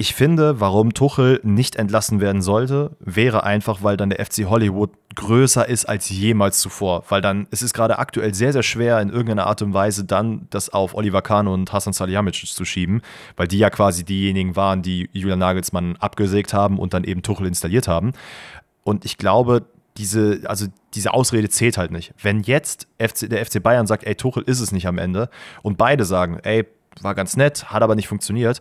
ich 0.00 0.14
finde, 0.14 0.60
warum 0.60 0.94
Tuchel 0.94 1.40
nicht 1.42 1.76
entlassen 1.76 2.22
werden 2.22 2.40
sollte, 2.40 2.96
wäre 3.00 3.44
einfach, 3.44 3.82
weil 3.82 3.98
dann 3.98 4.08
der 4.08 4.24
FC 4.24 4.46
Hollywood 4.46 4.92
größer 5.14 5.68
ist 5.68 5.84
als 5.84 6.08
jemals 6.08 6.58
zuvor. 6.58 7.04
Weil 7.10 7.20
dann, 7.20 7.46
es 7.50 7.60
ist 7.60 7.74
gerade 7.74 7.98
aktuell 7.98 8.32
sehr, 8.32 8.54
sehr 8.54 8.62
schwer, 8.62 8.98
in 9.02 9.10
irgendeiner 9.10 9.46
Art 9.46 9.60
und 9.60 9.74
Weise 9.74 10.06
dann 10.06 10.46
das 10.48 10.70
auf 10.70 10.94
Oliver 10.94 11.20
Kahn 11.20 11.46
und 11.46 11.70
Hassan 11.74 11.92
Salihamidzic 11.92 12.48
zu 12.48 12.64
schieben, 12.64 13.02
weil 13.36 13.46
die 13.46 13.58
ja 13.58 13.68
quasi 13.68 14.02
diejenigen 14.02 14.56
waren, 14.56 14.80
die 14.80 15.10
Julian 15.12 15.38
Nagelsmann 15.38 15.96
abgesägt 15.96 16.54
haben 16.54 16.78
und 16.78 16.94
dann 16.94 17.04
eben 17.04 17.20
Tuchel 17.20 17.46
installiert 17.46 17.86
haben. 17.86 18.12
Und 18.82 19.04
ich 19.04 19.18
glaube, 19.18 19.66
diese, 19.98 20.40
also 20.46 20.64
diese 20.94 21.12
Ausrede 21.12 21.50
zählt 21.50 21.76
halt 21.76 21.90
nicht. 21.90 22.14
Wenn 22.22 22.40
jetzt 22.40 22.88
FC, 22.98 23.28
der 23.28 23.44
FC 23.44 23.62
Bayern 23.62 23.86
sagt, 23.86 24.04
ey, 24.04 24.14
Tuchel 24.14 24.44
ist 24.44 24.60
es 24.60 24.72
nicht 24.72 24.86
am 24.86 24.96
Ende 24.96 25.28
und 25.60 25.76
beide 25.76 26.06
sagen, 26.06 26.38
ey, 26.42 26.64
war 27.02 27.14
ganz 27.14 27.36
nett, 27.36 27.70
hat 27.70 27.82
aber 27.82 27.94
nicht 27.94 28.08
funktioniert, 28.08 28.60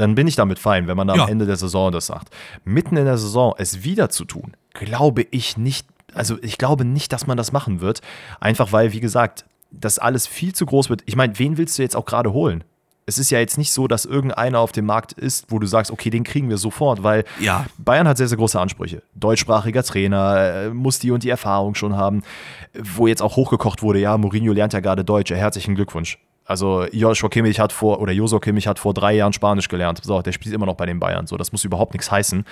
dann 0.00 0.14
bin 0.14 0.26
ich 0.26 0.36
damit 0.36 0.58
fein, 0.58 0.86
wenn 0.86 0.96
man 0.96 1.08
ja. 1.08 1.24
am 1.24 1.28
Ende 1.28 1.46
der 1.46 1.56
Saison 1.56 1.92
das 1.92 2.06
sagt. 2.06 2.30
Mitten 2.64 2.96
in 2.96 3.04
der 3.04 3.18
Saison 3.18 3.54
es 3.58 3.84
wieder 3.84 4.08
zu 4.08 4.24
tun, 4.24 4.56
glaube 4.72 5.26
ich 5.30 5.56
nicht, 5.58 5.86
also 6.14 6.38
ich 6.42 6.58
glaube 6.58 6.84
nicht, 6.84 7.12
dass 7.12 7.26
man 7.26 7.36
das 7.36 7.52
machen 7.52 7.80
wird. 7.80 8.00
Einfach 8.40 8.72
weil, 8.72 8.92
wie 8.92 9.00
gesagt, 9.00 9.44
das 9.70 9.98
alles 9.98 10.26
viel 10.26 10.54
zu 10.54 10.66
groß 10.66 10.88
wird. 10.90 11.02
Ich 11.06 11.16
meine, 11.16 11.38
wen 11.38 11.58
willst 11.58 11.78
du 11.78 11.82
jetzt 11.82 11.96
auch 11.96 12.06
gerade 12.06 12.32
holen? 12.32 12.64
Es 13.06 13.18
ist 13.18 13.30
ja 13.30 13.40
jetzt 13.40 13.58
nicht 13.58 13.72
so, 13.72 13.88
dass 13.88 14.04
irgendeiner 14.04 14.60
auf 14.60 14.72
dem 14.72 14.86
Markt 14.86 15.12
ist, 15.12 15.46
wo 15.48 15.58
du 15.58 15.66
sagst, 15.66 15.90
okay, 15.90 16.10
den 16.10 16.22
kriegen 16.22 16.48
wir 16.48 16.58
sofort, 16.58 17.02
weil 17.02 17.24
Ja. 17.40 17.66
Bayern 17.76 18.06
hat 18.06 18.16
sehr, 18.16 18.28
sehr 18.28 18.38
große 18.38 18.58
Ansprüche. 18.58 19.02
Deutschsprachiger 19.14 19.82
Trainer, 19.82 20.36
äh, 20.38 20.70
muss 20.70 20.98
die 20.98 21.10
und 21.10 21.24
die 21.24 21.30
Erfahrung 21.30 21.74
schon 21.74 21.96
haben. 21.96 22.22
Wo 22.72 23.06
jetzt 23.06 23.20
auch 23.20 23.36
hochgekocht 23.36 23.82
wurde, 23.82 23.98
ja, 23.98 24.16
Mourinho 24.16 24.52
lernt 24.52 24.72
ja 24.72 24.80
gerade 24.80 25.04
Deutsch. 25.04 25.30
Herzlichen 25.30 25.74
Glückwunsch. 25.74 26.18
Also 26.50 26.86
Joshua 26.92 27.28
Kimmich 27.28 27.60
hat 27.60 27.72
vor, 27.72 28.00
oder 28.00 28.12
Joso 28.12 28.40
Kimmich 28.40 28.66
hat 28.66 28.78
vor 28.78 28.92
drei 28.92 29.14
Jahren 29.14 29.32
Spanisch 29.32 29.68
gelernt. 29.68 30.00
So, 30.02 30.20
der 30.20 30.32
spielt 30.32 30.54
immer 30.54 30.66
noch 30.66 30.74
bei 30.74 30.86
den 30.86 30.98
Bayern. 30.98 31.26
So, 31.26 31.36
das 31.36 31.52
muss 31.52 31.64
überhaupt 31.64 31.94
nichts 31.94 32.10
heißen. 32.10 32.44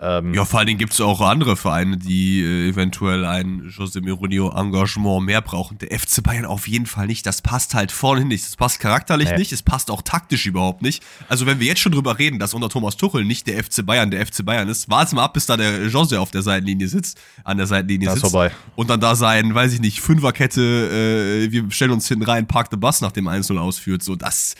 Ja, 0.00 0.44
vor 0.44 0.60
allen 0.60 0.68
Dingen 0.68 0.78
gibt 0.78 0.92
es 0.92 1.00
auch 1.00 1.20
andere 1.20 1.56
Vereine, 1.56 1.96
die 1.96 2.40
äh, 2.40 2.68
eventuell 2.68 3.24
ein 3.24 3.62
José 3.68 4.00
Mourinho 4.00 4.50
Engagement 4.56 5.26
mehr 5.26 5.40
brauchen. 5.40 5.76
Der 5.78 5.98
FC 5.98 6.22
Bayern 6.22 6.44
auf 6.44 6.68
jeden 6.68 6.86
Fall 6.86 7.08
nicht. 7.08 7.26
Das 7.26 7.42
passt 7.42 7.74
halt 7.74 7.90
vorne 7.90 8.24
nicht. 8.24 8.44
Das 8.46 8.54
passt 8.54 8.78
charakterlich 8.78 9.28
Nee. 9.30 9.38
nicht. 9.38 9.50
Es 9.52 9.64
passt 9.64 9.90
auch 9.90 10.02
taktisch 10.02 10.46
überhaupt 10.46 10.82
nicht. 10.82 11.02
Also 11.28 11.46
wenn 11.46 11.58
wir 11.58 11.66
jetzt 11.66 11.80
schon 11.80 11.90
drüber 11.90 12.16
reden, 12.16 12.38
dass 12.38 12.54
unter 12.54 12.68
Thomas 12.68 12.96
Tuchel 12.96 13.24
nicht 13.24 13.48
der 13.48 13.64
FC 13.64 13.84
Bayern 13.84 14.12
der 14.12 14.24
FC 14.24 14.44
Bayern 14.44 14.68
ist, 14.68 14.88
warte 14.88 15.16
mal 15.16 15.24
ab, 15.24 15.32
bis 15.34 15.46
da 15.46 15.56
der 15.56 15.86
José 15.88 16.18
auf 16.18 16.30
der 16.30 16.42
Seitenlinie 16.42 16.86
sitzt, 16.86 17.18
an 17.42 17.56
der 17.56 17.66
Seitenlinie 17.66 18.06
Das 18.06 18.16
ist 18.16 18.20
sitzt. 18.20 18.32
vorbei. 18.32 18.52
Und 18.76 18.90
dann 18.90 19.00
da 19.00 19.16
sein, 19.16 19.52
weiß 19.52 19.72
ich 19.72 19.80
nicht, 19.80 20.00
Fünferkette, 20.00 21.46
äh, 21.48 21.50
wir 21.50 21.68
stellen 21.72 21.90
uns 21.90 22.06
hinten 22.06 22.22
rein, 22.24 22.46
Park 22.46 22.68
the 22.70 22.76
Bus 22.76 23.00
nach 23.00 23.10
dem 23.12 23.26
1-0 23.38 23.58
ausführt. 23.58 24.02
So, 24.02 24.16
das, 24.16 24.54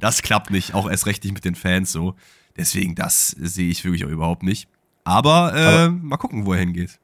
das 0.00 0.22
klappt 0.22 0.50
nicht. 0.50 0.74
Auch 0.74 0.90
erst 0.90 1.06
recht 1.06 1.24
nicht 1.24 1.34
mit 1.34 1.44
den 1.44 1.54
Fans 1.54 1.92
so. 1.92 2.14
Deswegen, 2.56 2.94
das 2.94 3.28
sehe 3.28 3.68
ich 3.70 3.84
wirklich 3.84 4.04
auch 4.04 4.10
überhaupt 4.10 4.42
nicht. 4.42 4.68
Aber, 5.04 5.52
äh, 5.54 5.60
Aber- 5.60 5.90
mal 5.90 6.16
gucken, 6.16 6.46
wo 6.46 6.52
er 6.52 6.60
hingeht. 6.60 6.98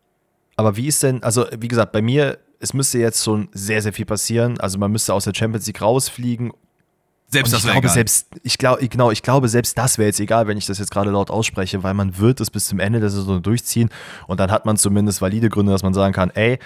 Aber 0.57 0.77
wie 0.77 0.87
ist 0.87 1.03
denn, 1.03 1.23
also 1.23 1.47
wie 1.59 1.69
gesagt, 1.69 1.93
bei 1.93 2.03
mir, 2.03 2.39
es 2.59 2.75
müsste 2.75 2.99
jetzt 2.99 3.25
schon 3.25 3.49
sehr, 3.53 3.81
sehr 3.81 3.93
viel 3.93 4.05
passieren. 4.05 4.61
Also 4.61 4.79
man 4.79 4.93
müsste 4.93 5.15
aus 5.15 5.25
der 5.25 5.33
Champions 5.35 5.67
League 5.67 5.81
rausfliegen. 5.81 6.53
Selbst 7.29 7.53
das 7.53 7.63
wäre 7.63 7.75
glaube, 7.75 7.87
egal. 7.87 7.95
selbst, 7.95 8.27
ich 8.43 8.59
glaube, 8.59 8.89
genau, 8.89 9.11
ich 9.11 9.23
glaube, 9.23 9.49
selbst 9.49 9.79
das 9.79 9.99
wäre 9.99 10.09
jetzt 10.09 10.19
egal, 10.21 10.49
wenn 10.49 10.59
ich 10.59 10.67
das 10.67 10.79
jetzt 10.79 10.91
gerade 10.91 11.11
laut 11.11 11.31
ausspreche, 11.31 11.83
weil 11.83 11.95
man 11.95 12.19
wird 12.19 12.41
es 12.41 12.51
bis 12.51 12.67
zum 12.67 12.81
Ende 12.81 12.99
der 13.01 13.09
Saison 13.09 13.41
durchziehen 13.41 13.89
und 14.27 14.41
dann 14.41 14.51
hat 14.51 14.67
man 14.67 14.77
zumindest 14.77 15.23
valide 15.23 15.49
Gründe, 15.49 15.71
dass 15.73 15.85
man 15.85 15.95
sagen 15.95 16.13
kann, 16.13 16.31
ey, 16.31 16.59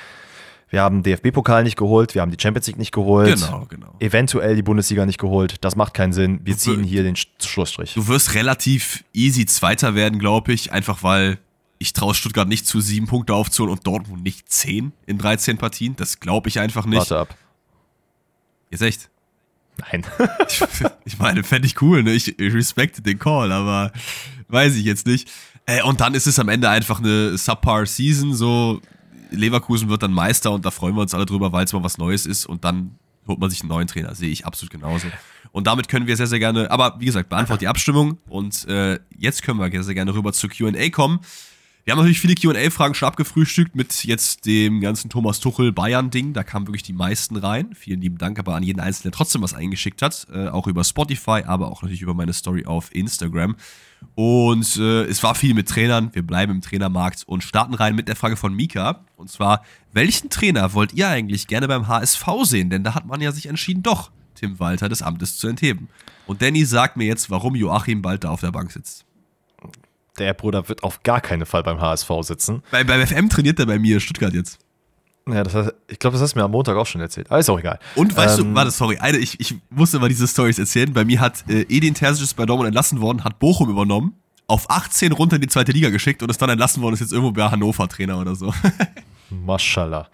wir 0.75 0.83
haben 0.83 1.03
DFB-Pokal 1.03 1.63
nicht 1.65 1.77
geholt, 1.77 2.15
wir 2.15 2.21
haben 2.23 2.31
die 2.31 2.37
Champions 2.43 2.67
League 2.67 2.79
nicht 2.79 2.93
geholt, 2.93 3.33
Genau, 3.41 3.65
genau. 3.69 3.95
eventuell 4.01 4.57
die 4.57 4.63
Bundesliga 4.63 5.07
nicht 5.07 5.19
geholt, 5.19 5.57
das 5.61 5.77
macht 5.77 5.95
keinen 5.95 6.13
Sinn, 6.13 6.41
wir 6.45 6.57
ziehen 6.59 6.83
hier 6.83 7.03
den 7.05 7.15
Sch- 7.15 7.29
Schlussstrich. 7.47 7.95
Du 7.95 8.09
wirst 8.09 8.35
relativ 8.35 9.05
easy 9.13 9.47
Zweiter 9.47 9.95
werden, 9.95 10.19
glaube 10.19 10.53
ich, 10.53 10.73
einfach 10.73 11.03
weil 11.03 11.39
ich 11.79 11.93
traue 11.93 12.15
Stuttgart 12.15 12.49
nicht 12.49 12.67
zu, 12.67 12.81
sieben 12.81 13.07
Punkte 13.07 13.35
aufzuholen 13.35 13.73
und 13.77 13.87
Dortmund 13.87 14.23
nicht 14.23 14.51
zehn 14.51 14.93
in 15.07 15.19
13 15.19 15.59
Partien. 15.59 15.97
Das 15.97 16.19
glaube 16.21 16.49
ich 16.49 16.59
einfach 16.59 16.87
nicht. 16.87 16.99
Warte 16.99 17.19
ab. 17.19 17.37
Jetzt 18.71 18.81
echt. 18.83 19.11
Nein. 19.79 20.05
Ich, 20.49 20.63
ich 21.05 21.19
meine, 21.19 21.43
fände 21.45 21.67
ich 21.67 21.81
cool, 21.83 22.03
ne? 22.03 22.13
Ich, 22.13 22.39
ich 22.39 22.55
respekte 22.55 23.03
den 23.03 23.19
Call, 23.19 23.53
aber 23.53 23.93
weiß 24.49 24.77
ich 24.77 24.85
jetzt 24.85 25.07
nicht. 25.07 25.31
Äh, 25.67 25.83
und 25.83 26.01
dann 26.01 26.15
ist 26.15 26.27
es 26.27 26.39
am 26.39 26.49
Ende 26.49 26.69
einfach 26.71 27.01
eine 27.01 27.37
Subpar-Season, 27.37 28.35
so 28.35 28.81
Leverkusen 29.35 29.89
wird 29.89 30.03
dann 30.03 30.13
Meister 30.13 30.53
und 30.53 30.65
da 30.65 30.71
freuen 30.71 30.95
wir 30.95 31.03
uns 31.03 31.15
alle 31.15 31.27
drüber, 31.27 31.53
weil 31.53 31.65
es 31.65 31.73
mal 31.73 31.83
was 31.83 31.99
Neues 31.99 32.27
ist 32.27 32.47
und 32.47 32.65
dann 32.65 32.99
holt 33.27 33.39
man 33.39 33.51
sich 33.51 33.61
einen 33.61 33.69
neuen 33.69 33.87
Trainer. 33.87 34.15
Sehe 34.15 34.31
ich 34.31 34.47
absolut 34.47 34.71
genauso. 34.71 35.09
Und 35.53 35.67
damit 35.67 35.89
können 35.89 36.07
wir 36.07 36.17
sehr, 36.17 36.27
sehr 36.27 36.39
gerne, 36.39 36.71
aber 36.71 36.97
wie 36.99 37.07
gesagt, 37.07 37.29
beantwortet 37.29 37.63
die 37.63 37.69
Abstimmung 37.69 38.19
und 38.29 38.67
äh, 38.69 38.99
jetzt 39.17 39.43
können 39.43 39.61
wir 39.61 39.71
sehr, 39.71 39.83
sehr 39.83 39.95
gerne 39.95 40.15
rüber 40.15 40.33
zu 40.33 40.49
QA 40.49 40.89
kommen. 40.91 41.21
Wir 41.85 41.93
haben 41.93 41.99
natürlich 41.99 42.21
viele 42.21 42.35
QA-Fragen 42.35 42.95
schon 42.95 43.09
abgefrühstückt 43.09 43.75
mit 43.75 44.05
jetzt 44.05 44.47
dem 44.47 44.81
ganzen 44.81 45.11
Thomas 45.11 45.39
Tuchel 45.39 45.71
Bayern-Ding. 45.71 46.33
Da 46.33 46.43
kamen 46.43 46.67
wirklich 46.67 46.83
die 46.83 46.95
meisten 46.95 47.37
rein. 47.37 47.75
Vielen 47.75 48.01
lieben 48.01 48.17
Dank 48.17 48.39
aber 48.39 48.55
an 48.55 48.63
jeden 48.63 48.81
Einzelnen, 48.81 49.13
der 49.13 49.19
trotzdem 49.19 49.43
was 49.43 49.53
eingeschickt 49.53 50.01
hat. 50.01 50.27
Äh, 50.33 50.49
auch 50.49 50.67
über 50.67 50.83
Spotify, 50.83 51.43
aber 51.45 51.71
auch 51.71 51.83
natürlich 51.83 52.01
über 52.01 52.15
meine 52.15 52.33
Story 52.33 52.65
auf 52.65 52.95
Instagram. 52.95 53.57
Und 54.15 54.77
äh, 54.77 55.05
es 55.05 55.23
war 55.23 55.35
viel 55.35 55.55
mit 55.55 55.69
Trainern. 55.69 56.11
Wir 56.13 56.23
bleiben 56.23 56.53
im 56.53 56.61
Trainermarkt 56.61 57.25
und 57.27 57.43
starten 57.43 57.75
rein 57.75 57.95
mit 57.95 58.09
der 58.09 58.17
Frage 58.17 58.37
von 58.37 58.55
Mika. 58.55 59.05
Und 59.17 59.31
zwar, 59.31 59.63
welchen 59.93 60.31
Trainer 60.31 60.73
wollt 60.75 60.93
ihr 60.93 61.09
eigentlich 61.09 61.47
gerne 61.47 61.69
beim 61.69 61.89
HSV 61.89 62.25
sehen? 62.43 62.71
Denn 62.71 62.85
da 62.85 62.95
hat 62.95 63.07
man 63.07 63.21
ja 63.21 63.33
sich 63.33 63.47
entschieden, 63.47 63.83
doch 63.83 64.11
Tim 64.35 64.59
Walter 64.61 64.89
des 64.89 65.03
Amtes 65.03 65.37
zu 65.37 65.49
entheben. 65.49 65.89
Und 66.27 66.43
Danny 66.43 66.65
sagt 66.65 66.97
mir 66.97 67.07
jetzt, 67.07 67.31
warum 67.31 67.55
Joachim 67.55 68.03
bald 68.03 68.25
da 68.25 68.31
auf 68.31 68.41
der 68.41 68.53
Bank 68.53 68.73
sitzt. 68.73 69.05
Der 70.19 70.33
Bruder 70.33 70.69
wird 70.69 70.83
auf 70.85 71.03
gar 71.03 71.21
keinen 71.21 71.45
Fall 71.45 71.63
beim 71.63 71.81
HSV 71.81 72.11
sitzen. 72.21 72.63
Bei, 72.71 72.85
beim 72.85 73.05
FM 73.05 73.29
trainiert 73.29 73.59
er 73.59 73.67
bei 73.67 73.79
mir 73.79 73.95
in 73.95 74.01
Stuttgart 74.01 74.33
jetzt. 74.33 74.59
Ja, 75.27 75.43
das 75.43 75.55
heißt, 75.55 75.73
ich 75.89 75.99
glaube, 75.99 76.15
das 76.15 76.23
hast 76.23 76.35
du 76.35 76.39
mir 76.39 76.45
am 76.45 76.51
Montag 76.51 76.77
auch 76.77 76.87
schon 76.87 77.01
erzählt. 77.01 77.31
Aber 77.31 77.39
ist 77.39 77.49
auch 77.49 77.59
egal. 77.59 77.79
Und 77.95 78.15
weißt 78.15 78.41
Ähm, 78.41 78.51
du, 78.51 78.55
warte, 78.55 78.71
sorry, 78.71 78.99
eine, 78.99 79.17
ich, 79.19 79.41
ich 79.41 79.55
musste 79.71 79.99
mal 79.99 80.09
diese 80.11 80.29
Stories 80.29 80.59
erzählen. 80.59 80.93
Bei 80.93 81.05
mir 81.05 81.19
hat 81.21 81.45
äh, 81.49 81.63
Edin 81.63 81.95
Terzic 81.95 82.25
ist 82.25 82.35
bei 82.35 82.45
Dortmund 82.45 82.67
entlassen 82.69 83.01
worden, 83.01 83.25
hat 83.25 83.39
Bochum 83.39 83.71
übernommen, 83.71 84.15
auf 84.47 84.69
18 84.69 85.13
runter 85.13 85.37
in 85.37 85.43
die 85.43 85.49
zweite 85.49 85.73
Liga 85.73 85.89
geschickt 85.89 86.23
und 86.23 86.29
ist 86.31 86.43
dann 86.43 86.51
entlassen 86.51 86.83
worden, 86.83 86.93
ist 86.95 87.01
jetzt 87.01 87.13
irgendwo 87.13 87.33
bei 87.33 87.43
Hannover 87.51 87.89
Trainer 87.89 88.19
oder 88.21 88.35
so. 88.35 88.53
Maschallah. 89.31 90.09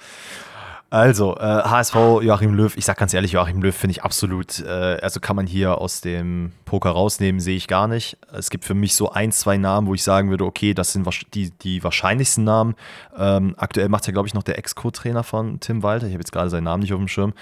Also, 0.92 1.36
äh, 1.36 1.40
HSV, 1.40 1.94
Joachim 2.20 2.52
Löw, 2.54 2.76
ich 2.76 2.84
sag 2.84 2.98
ganz 2.98 3.14
ehrlich, 3.14 3.30
Joachim 3.30 3.62
Löw 3.62 3.72
finde 3.72 3.92
ich 3.92 4.02
absolut, 4.02 4.58
äh, 4.58 4.98
also 5.00 5.20
kann 5.20 5.36
man 5.36 5.46
hier 5.46 5.78
aus 5.78 6.00
dem 6.00 6.50
Poker 6.64 6.90
rausnehmen, 6.90 7.40
sehe 7.40 7.56
ich 7.56 7.68
gar 7.68 7.86
nicht. 7.86 8.18
Es 8.32 8.50
gibt 8.50 8.64
für 8.64 8.74
mich 8.74 8.96
so 8.96 9.08
ein, 9.12 9.30
zwei 9.30 9.56
Namen, 9.56 9.86
wo 9.86 9.94
ich 9.94 10.02
sagen 10.02 10.30
würde, 10.30 10.44
okay, 10.44 10.74
das 10.74 10.92
sind 10.92 11.08
die, 11.32 11.52
die 11.52 11.84
wahrscheinlichsten 11.84 12.42
Namen. 12.42 12.74
Ähm, 13.16 13.54
aktuell 13.56 13.88
macht 13.88 14.08
ja, 14.08 14.12
glaube 14.12 14.26
ich, 14.26 14.34
noch 14.34 14.42
der 14.42 14.58
Ex-Co-Trainer 14.58 15.22
von 15.22 15.60
Tim 15.60 15.84
Walter. 15.84 16.08
Ich 16.08 16.12
habe 16.12 16.22
jetzt 16.22 16.32
gerade 16.32 16.50
seinen 16.50 16.64
Namen 16.64 16.82
nicht 16.82 16.92
auf 16.92 16.98
dem 16.98 17.06
Schirm. 17.06 17.34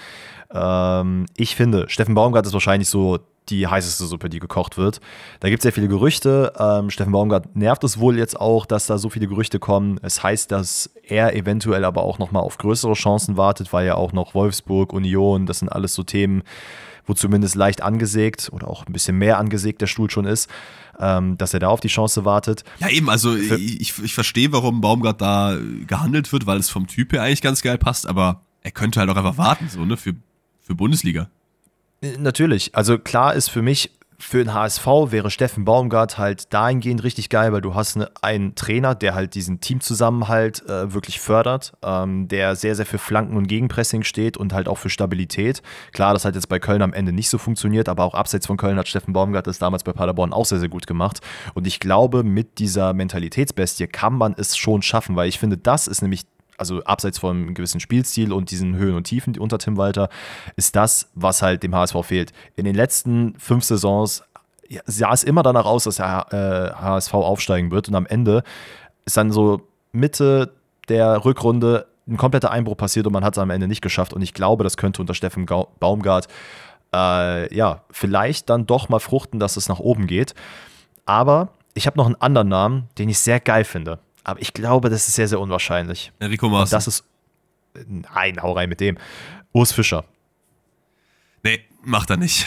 Ähm, 0.53 1.25
ich 1.35 1.55
finde, 1.55 1.89
Steffen 1.89 2.13
Baumgart 2.13 2.45
ist 2.45 2.53
wahrscheinlich 2.53 2.87
so 2.87 3.17
die 3.49 3.67
heißeste 3.67 4.05
Suppe, 4.05 4.29
die 4.29 4.39
gekocht 4.39 4.77
wird. 4.77 4.99
Da 5.39 5.49
gibt 5.49 5.59
es 5.59 5.63
sehr 5.63 5.73
viele 5.73 5.87
Gerüchte. 5.87 6.53
Ähm, 6.57 6.89
Steffen 6.89 7.11
Baumgart 7.11 7.55
nervt 7.55 7.83
es 7.83 7.99
wohl 7.99 8.17
jetzt 8.17 8.39
auch, 8.39 8.65
dass 8.65 8.85
da 8.85 8.97
so 8.97 9.09
viele 9.09 9.27
Gerüchte 9.27 9.59
kommen. 9.59 9.99
Es 10.01 10.23
heißt, 10.23 10.51
dass 10.51 10.89
er 11.03 11.35
eventuell 11.35 11.85
aber 11.85 12.03
auch 12.03 12.19
nochmal 12.19 12.43
auf 12.43 12.57
größere 12.57 12.93
Chancen 12.93 13.37
wartet, 13.37 13.73
weil 13.73 13.85
ja 13.85 13.95
auch 13.95 14.13
noch 14.13 14.33
Wolfsburg, 14.33 14.93
Union, 14.93 15.45
das 15.45 15.59
sind 15.59 15.69
alles 15.69 15.93
so 15.93 16.03
Themen, 16.03 16.43
wo 17.05 17.13
zumindest 17.13 17.55
leicht 17.55 17.81
angesägt 17.81 18.49
oder 18.51 18.67
auch 18.67 18.85
ein 18.85 18.93
bisschen 18.93 19.17
mehr 19.17 19.39
angesägt 19.39 19.81
der 19.81 19.87
Stuhl 19.87 20.09
schon 20.11 20.25
ist, 20.25 20.49
ähm, 20.99 21.37
dass 21.37 21.53
er 21.53 21.59
da 21.59 21.69
auf 21.69 21.79
die 21.79 21.87
Chance 21.87 22.25
wartet. 22.25 22.63
ja, 22.79 22.89
eben, 22.89 23.09
also 23.09 23.35
ich, 23.35 23.81
ich, 23.81 24.03
ich 24.03 24.13
verstehe, 24.13 24.51
warum 24.51 24.81
Baumgart 24.81 25.19
da 25.19 25.57
gehandelt 25.87 26.31
wird, 26.31 26.45
weil 26.45 26.59
es 26.59 26.69
vom 26.69 26.87
Typ 26.87 27.13
her 27.13 27.23
eigentlich 27.23 27.41
ganz 27.41 27.61
geil 27.61 27.77
passt, 27.77 28.07
aber 28.07 28.41
er 28.61 28.71
könnte 28.71 28.99
halt 28.99 29.09
auch 29.09 29.15
einfach 29.15 29.37
warten, 29.37 29.69
so, 29.69 29.85
ne, 29.85 29.97
für, 29.97 30.13
für 30.61 30.75
Bundesliga. 30.75 31.29
Natürlich. 32.01 32.75
Also 32.75 32.97
klar 32.97 33.33
ist 33.33 33.49
für 33.49 33.61
mich, 33.61 33.91
für 34.21 34.39
den 34.39 34.53
HSV 34.53 34.85
wäre 34.85 35.31
Steffen 35.31 35.63
Baumgart 35.63 36.17
halt 36.17 36.53
dahingehend 36.53 37.03
richtig 37.03 37.29
geil, 37.29 37.53
weil 37.53 37.61
du 37.61 37.73
hast 37.73 37.95
eine, 37.95 38.11
einen 38.21 38.53
Trainer, 38.53 38.93
der 38.93 39.15
halt 39.15 39.33
diesen 39.33 39.61
Teamzusammenhalt 39.61 40.67
äh, 40.67 40.93
wirklich 40.93 41.21
fördert, 41.21 41.73
ähm, 41.83 42.27
der 42.27 42.55
sehr, 42.57 42.75
sehr 42.75 42.85
für 42.85 42.97
Flanken 42.97 43.37
und 43.37 43.47
Gegenpressing 43.47 44.03
steht 44.03 44.35
und 44.35 44.53
halt 44.53 44.67
auch 44.67 44.77
für 44.77 44.89
Stabilität. 44.89 45.61
Klar, 45.93 46.13
das 46.13 46.25
hat 46.25 46.35
jetzt 46.35 46.49
bei 46.49 46.59
Köln 46.59 46.81
am 46.81 46.93
Ende 46.93 47.13
nicht 47.13 47.29
so 47.29 47.37
funktioniert, 47.37 47.87
aber 47.87 48.03
auch 48.03 48.13
abseits 48.13 48.47
von 48.47 48.57
Köln 48.57 48.77
hat 48.77 48.89
Steffen 48.89 49.13
Baumgart 49.13 49.47
das 49.47 49.57
damals 49.57 49.83
bei 49.83 49.93
Paderborn 49.93 50.33
auch 50.33 50.45
sehr, 50.45 50.59
sehr 50.59 50.69
gut 50.69 50.85
gemacht. 50.85 51.21
Und 51.53 51.65
ich 51.65 51.79
glaube, 51.79 52.23
mit 52.23 52.59
dieser 52.59 52.93
Mentalitätsbestie 52.93 53.87
kann 53.87 54.13
man 54.13 54.35
es 54.37 54.57
schon 54.57 54.81
schaffen, 54.81 55.15
weil 55.15 55.29
ich 55.29 55.39
finde, 55.39 55.57
das 55.57 55.87
ist 55.87 56.01
nämlich 56.01 56.25
also 56.59 56.83
abseits 56.83 57.19
von 57.19 57.35
einem 57.35 57.53
gewissen 57.53 57.79
Spielstil 57.79 58.33
und 58.33 58.51
diesen 58.51 58.75
Höhen 58.75 58.95
und 58.95 59.05
Tiefen 59.05 59.37
unter 59.37 59.57
Tim 59.57 59.77
Walter, 59.77 60.09
ist 60.55 60.75
das, 60.75 61.09
was 61.15 61.41
halt 61.41 61.63
dem 61.63 61.75
HSV 61.75 61.95
fehlt. 62.03 62.33
In 62.55 62.65
den 62.65 62.75
letzten 62.75 63.35
fünf 63.39 63.63
Saisons 63.63 64.23
sah 64.85 65.13
es 65.13 65.23
immer 65.23 65.43
danach 65.43 65.65
aus, 65.65 65.85
dass 65.85 65.95
der 65.95 66.27
äh, 66.31 66.81
HSV 66.81 67.13
aufsteigen 67.13 67.71
wird 67.71 67.87
und 67.87 67.95
am 67.95 68.05
Ende 68.05 68.43
ist 69.05 69.17
dann 69.17 69.31
so 69.31 69.61
Mitte 69.91 70.53
der 70.87 71.25
Rückrunde 71.25 71.87
ein 72.07 72.17
kompletter 72.17 72.51
Einbruch 72.51 72.77
passiert 72.77 73.07
und 73.07 73.13
man 73.13 73.23
hat 73.23 73.35
es 73.35 73.39
am 73.39 73.49
Ende 73.49 73.67
nicht 73.67 73.81
geschafft 73.81 74.13
und 74.13 74.21
ich 74.21 74.33
glaube, 74.33 74.63
das 74.63 74.77
könnte 74.77 75.01
unter 75.01 75.13
Steffen 75.13 75.45
Baumgart 75.45 76.27
äh, 76.93 77.55
ja, 77.55 77.83
vielleicht 77.91 78.49
dann 78.49 78.65
doch 78.65 78.89
mal 78.89 78.99
fruchten, 78.99 79.39
dass 79.39 79.57
es 79.57 79.69
nach 79.69 79.79
oben 79.79 80.07
geht. 80.07 80.33
Aber 81.05 81.49
ich 81.73 81.87
habe 81.87 81.97
noch 81.97 82.05
einen 82.05 82.15
anderen 82.15 82.49
Namen, 82.49 82.89
den 82.97 83.09
ich 83.09 83.19
sehr 83.19 83.39
geil 83.39 83.63
finde. 83.63 83.99
Aber 84.29 84.41
ich 84.41 84.53
glaube, 84.53 84.91
das 84.91 85.07
ist 85.07 85.15
sehr, 85.15 85.27
sehr 85.27 85.39
unwahrscheinlich. 85.39 86.11
Enrico 86.19 86.49
Maaßen. 86.49 86.75
das 86.75 86.85
ist. 86.85 87.03
Nein, 87.87 88.39
hau 88.39 88.51
rein 88.51 88.69
mit 88.69 88.79
dem. 88.79 88.97
Urs 89.53 89.71
Fischer. 89.71 90.05
Nee, 91.43 91.61
macht 91.83 92.11
er 92.11 92.17
nicht. 92.17 92.45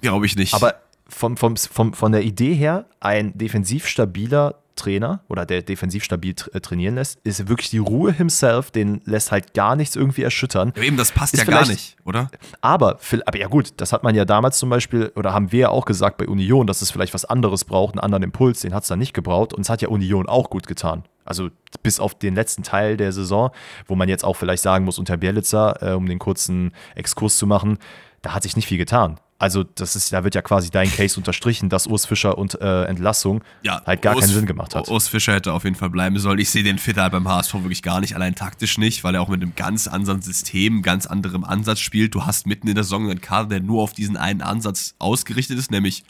Glaube 0.00 0.26
ich 0.26 0.34
nicht. 0.34 0.54
Aber 0.54 0.74
vom, 1.08 1.36
vom, 1.36 1.56
vom, 1.56 1.92
von 1.94 2.10
der 2.10 2.22
Idee 2.22 2.54
her, 2.54 2.86
ein 2.98 3.36
defensiv 3.38 3.86
stabiler 3.86 4.56
Trainer 4.80 5.20
oder 5.28 5.44
der 5.46 5.62
defensiv 5.62 6.02
stabil 6.02 6.34
tra 6.34 6.50
äh, 6.52 6.60
trainieren 6.60 6.94
lässt, 6.94 7.20
ist 7.22 7.48
wirklich 7.48 7.70
die 7.70 7.78
Ruhe 7.78 8.12
himself, 8.12 8.70
den 8.70 9.02
lässt 9.04 9.30
halt 9.30 9.54
gar 9.54 9.76
nichts 9.76 9.94
irgendwie 9.94 10.22
erschüttern. 10.22 10.72
ja, 10.74 10.82
eben, 10.82 10.96
das 10.96 11.12
passt 11.12 11.34
ist 11.34 11.40
ja 11.40 11.44
gar 11.44 11.66
nicht, 11.66 11.96
oder? 12.04 12.30
Aber, 12.60 12.98
aber 13.26 13.38
ja 13.38 13.46
gut, 13.48 13.74
das 13.76 13.92
hat 13.92 14.02
man 14.02 14.14
ja 14.14 14.24
damals 14.24 14.58
zum 14.58 14.70
Beispiel, 14.70 15.12
oder 15.14 15.32
haben 15.32 15.52
wir 15.52 15.60
ja 15.60 15.68
auch 15.68 15.84
gesagt 15.84 16.16
bei 16.16 16.26
Union, 16.26 16.66
dass 16.66 16.82
es 16.82 16.90
vielleicht 16.90 17.14
was 17.14 17.24
anderes 17.24 17.64
braucht, 17.64 17.94
einen 17.94 18.00
anderen 18.00 18.24
Impuls, 18.24 18.60
den 18.60 18.74
hat 18.74 18.82
es 18.82 18.88
dann 18.88 18.98
nicht 18.98 19.12
gebraucht 19.12 19.52
und 19.52 19.60
es 19.60 19.68
hat 19.68 19.82
ja 19.82 19.88
Union 19.88 20.26
auch 20.26 20.50
gut 20.50 20.66
getan. 20.66 21.04
Also 21.24 21.50
bis 21.82 22.00
auf 22.00 22.18
den 22.18 22.34
letzten 22.34 22.62
Teil 22.62 22.96
der 22.96 23.12
Saison, 23.12 23.50
wo 23.86 23.94
man 23.94 24.08
jetzt 24.08 24.24
auch 24.24 24.36
vielleicht 24.36 24.62
sagen 24.62 24.84
muss, 24.84 24.98
unter 24.98 25.16
Bielitzer, 25.16 25.82
äh, 25.82 25.94
um 25.94 26.06
den 26.06 26.18
kurzen 26.18 26.72
Exkurs 26.94 27.36
zu 27.36 27.46
machen, 27.46 27.78
da 28.22 28.34
hat 28.34 28.42
sich 28.42 28.56
nicht 28.56 28.66
viel 28.66 28.78
getan. 28.78 29.18
Also, 29.40 29.64
das 29.64 29.96
ist, 29.96 30.12
da 30.12 30.22
wird 30.22 30.34
ja 30.34 30.42
quasi 30.42 30.70
dein 30.70 30.90
Case 30.92 31.18
unterstrichen, 31.18 31.70
dass 31.70 31.86
Urs 31.86 32.04
Fischer 32.04 32.36
und 32.36 32.60
äh, 32.60 32.84
Entlassung 32.84 33.42
ja, 33.62 33.80
halt 33.86 34.02
gar 34.02 34.14
Urs, 34.14 34.26
keinen 34.26 34.34
Sinn 34.34 34.44
gemacht 34.44 34.74
hat. 34.74 34.90
Urs 34.90 35.08
Fischer 35.08 35.32
hätte 35.32 35.54
auf 35.54 35.64
jeden 35.64 35.76
Fall 35.76 35.88
bleiben 35.88 36.18
sollen. 36.18 36.38
Ich 36.38 36.50
sehe 36.50 36.62
den 36.62 36.78
Fitter 36.78 37.08
beim 37.08 37.26
HSV 37.26 37.54
wirklich 37.54 37.82
gar 37.82 38.00
nicht, 38.00 38.14
allein 38.14 38.34
taktisch 38.34 38.76
nicht, 38.76 39.02
weil 39.02 39.14
er 39.14 39.22
auch 39.22 39.28
mit 39.28 39.40
einem 39.40 39.54
ganz 39.56 39.88
anderen 39.88 40.20
System, 40.20 40.82
ganz 40.82 41.06
anderem 41.06 41.44
Ansatz 41.44 41.80
spielt. 41.80 42.14
Du 42.14 42.26
hast 42.26 42.46
mitten 42.46 42.68
in 42.68 42.74
der 42.74 42.84
Saison 42.84 43.08
einen 43.08 43.22
Kader, 43.22 43.48
der 43.48 43.60
nur 43.60 43.82
auf 43.82 43.94
diesen 43.94 44.18
einen 44.18 44.42
Ansatz 44.42 44.94
ausgerichtet 44.98 45.58
ist, 45.58 45.70
nämlich 45.70 46.04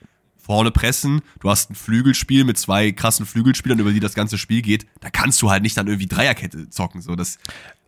vorne 0.50 0.72
pressen. 0.72 1.22
Du 1.38 1.48
hast 1.48 1.70
ein 1.70 1.76
Flügelspiel 1.76 2.42
mit 2.42 2.58
zwei 2.58 2.90
krassen 2.90 3.24
Flügelspielern, 3.24 3.78
über 3.78 3.92
die 3.92 4.00
das 4.00 4.14
ganze 4.14 4.36
Spiel 4.36 4.62
geht. 4.62 4.84
Da 4.98 5.08
kannst 5.08 5.40
du 5.42 5.48
halt 5.48 5.62
nicht 5.62 5.76
dann 5.76 5.86
irgendwie 5.86 6.08
Dreierkette 6.08 6.68
zocken. 6.70 7.02
So, 7.02 7.14
das 7.14 7.38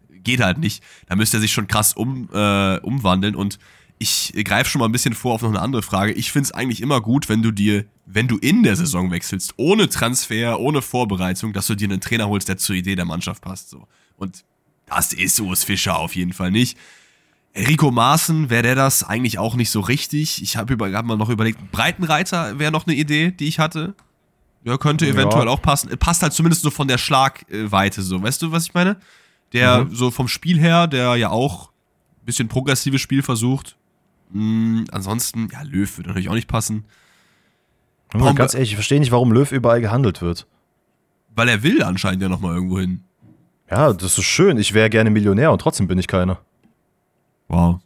geht 0.09 0.39
halt 0.39 0.59
nicht. 0.59 0.81
Da 1.07 1.17
müsste 1.17 1.39
er 1.39 1.41
sich 1.41 1.53
schon 1.53 1.67
krass 1.67 1.93
um, 1.93 2.29
äh, 2.33 2.79
umwandeln 2.79 3.35
und 3.35 3.59
ich 3.99 4.33
greife 4.45 4.71
schon 4.71 4.79
mal 4.79 4.85
ein 4.85 4.93
bisschen 4.93 5.15
vor 5.15 5.35
auf 5.35 5.43
noch 5.43 5.49
eine 5.49 5.61
andere 5.61 5.83
Frage. 5.83 6.13
Ich 6.13 6.31
finde 6.31 6.47
es 6.47 6.53
eigentlich 6.53 6.81
immer 6.81 7.01
gut, 7.01 7.29
wenn 7.29 7.43
du 7.43 7.51
dir, 7.51 7.85
wenn 8.07 8.29
du 8.29 8.39
in 8.39 8.63
der 8.63 8.77
Saison 8.77 9.11
wechselst, 9.11 9.55
ohne 9.57 9.89
Transfer, 9.89 10.61
ohne 10.61 10.83
Vorbereitung, 10.83 11.53
dass 11.53 11.67
du 11.67 11.75
dir 11.75 11.89
einen 11.89 12.01
Trainer 12.01 12.29
holst, 12.29 12.49
der 12.49 12.59
zur 12.59 12.77
Idee 12.77 12.95
der 12.95 13.07
Mannschaft 13.07 13.43
passt. 13.43 13.71
So. 13.71 13.89
Und 14.17 14.45
das 14.87 15.13
ist 15.13 15.41
Urs 15.41 15.65
Fischer 15.65 15.99
auf 15.99 16.15
jeden 16.15 16.33
Fall 16.33 16.53
nicht. 16.53 16.79
Rico 17.55 17.91
Maaßen, 17.91 18.49
wäre 18.51 18.63
der 18.63 18.75
das 18.75 19.05
eigentlich 19.05 19.39
auch 19.39 19.55
nicht 19.55 19.71
so 19.71 19.81
richtig. 19.81 20.43
Ich 20.43 20.57
habe 20.57 20.75
hab 20.95 21.05
mal 21.05 21.17
noch 21.17 21.29
überlegt, 21.29 21.71
Breitenreiter 21.71 22.59
wäre 22.59 22.73
noch 22.73 22.87
eine 22.87 22.97
Idee, 22.97 23.31
die 23.31 23.47
ich 23.47 23.59
hatte. 23.59 23.95
Ja, 24.65 24.79
könnte 24.79 25.07
eventuell 25.07 25.47
ja. 25.47 25.51
auch 25.51 25.61
passen. 25.61 25.91
Passt 25.99 26.23
halt 26.23 26.33
zumindest 26.33 26.63
so 26.63 26.71
von 26.71 26.89
der 26.89 26.99
Schlagweite 26.99 28.01
so. 28.03 28.23
Weißt 28.23 28.41
du, 28.41 28.53
was 28.53 28.65
ich 28.65 28.75
meine? 28.75 28.97
Der 29.53 29.85
mhm. 29.85 29.95
so 29.95 30.11
vom 30.11 30.29
Spiel 30.29 30.59
her, 30.59 30.87
der 30.87 31.17
ja 31.17 31.31
auch 31.31 31.69
ein 31.69 32.27
bisschen 32.27 32.49
progressives 32.49 33.01
Spiel 33.01 33.23
versucht, 33.23 33.77
Mh, 34.33 34.85
ansonsten, 34.93 35.49
ja, 35.53 35.63
Löw 35.63 35.97
würde 35.97 36.09
natürlich 36.09 36.29
auch 36.29 36.35
nicht 36.35 36.49
passen. 36.49 36.85
Warum, 38.13 38.35
ganz 38.35 38.55
ehrlich, 38.55 38.71
ich 38.71 38.77
verstehe 38.77 39.01
nicht, 39.01 39.13
warum 39.13 39.33
Löw 39.33 39.51
überall 39.53 39.81
gehandelt 39.81 40.21
wird. 40.21 40.47
Weil 41.35 41.49
er 41.49 41.63
will 41.63 41.83
anscheinend 41.83 42.23
ja 42.23 42.29
nochmal 42.29 42.55
irgendwo 42.55 42.79
hin. 42.79 43.05
Ja, 43.71 43.93
das 43.93 44.19
ist 44.19 44.25
schön. 44.25 44.59
Ich 44.59 44.75
wäre 44.75 44.91
gerne 44.91 45.11
Millionär 45.11 45.51
und 45.51 45.61
trotzdem 45.61 45.87
bin 45.87 45.99
ich 45.99 46.07
keiner. 46.07 46.41
Wow. 47.53 47.81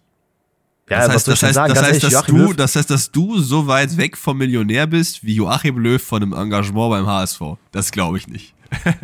Ja, 0.89 0.99
das 0.99 1.09
heißt, 1.09 1.29
das 1.29 1.43
heißt, 1.43 1.57
das, 1.57 1.69
heißt, 1.69 1.83
ehrlich, 1.83 2.03
dass 2.03 2.25
du, 2.27 2.53
das 2.53 2.77
heißt, 2.77 2.91
dass 2.91 3.11
du 3.11 3.41
so 3.41 3.67
weit 3.67 3.97
weg 3.97 4.17
vom 4.17 4.39
Millionär 4.39 4.87
bist 4.87 5.25
wie 5.25 5.35
Joachim 5.35 5.79
Löw 5.79 6.01
von 6.01 6.23
einem 6.23 6.33
Engagement 6.33 6.91
beim 6.91 7.07
HSV. 7.09 7.41
Das 7.73 7.91
glaube 7.91 8.19
ich 8.19 8.29
nicht. 8.29 8.55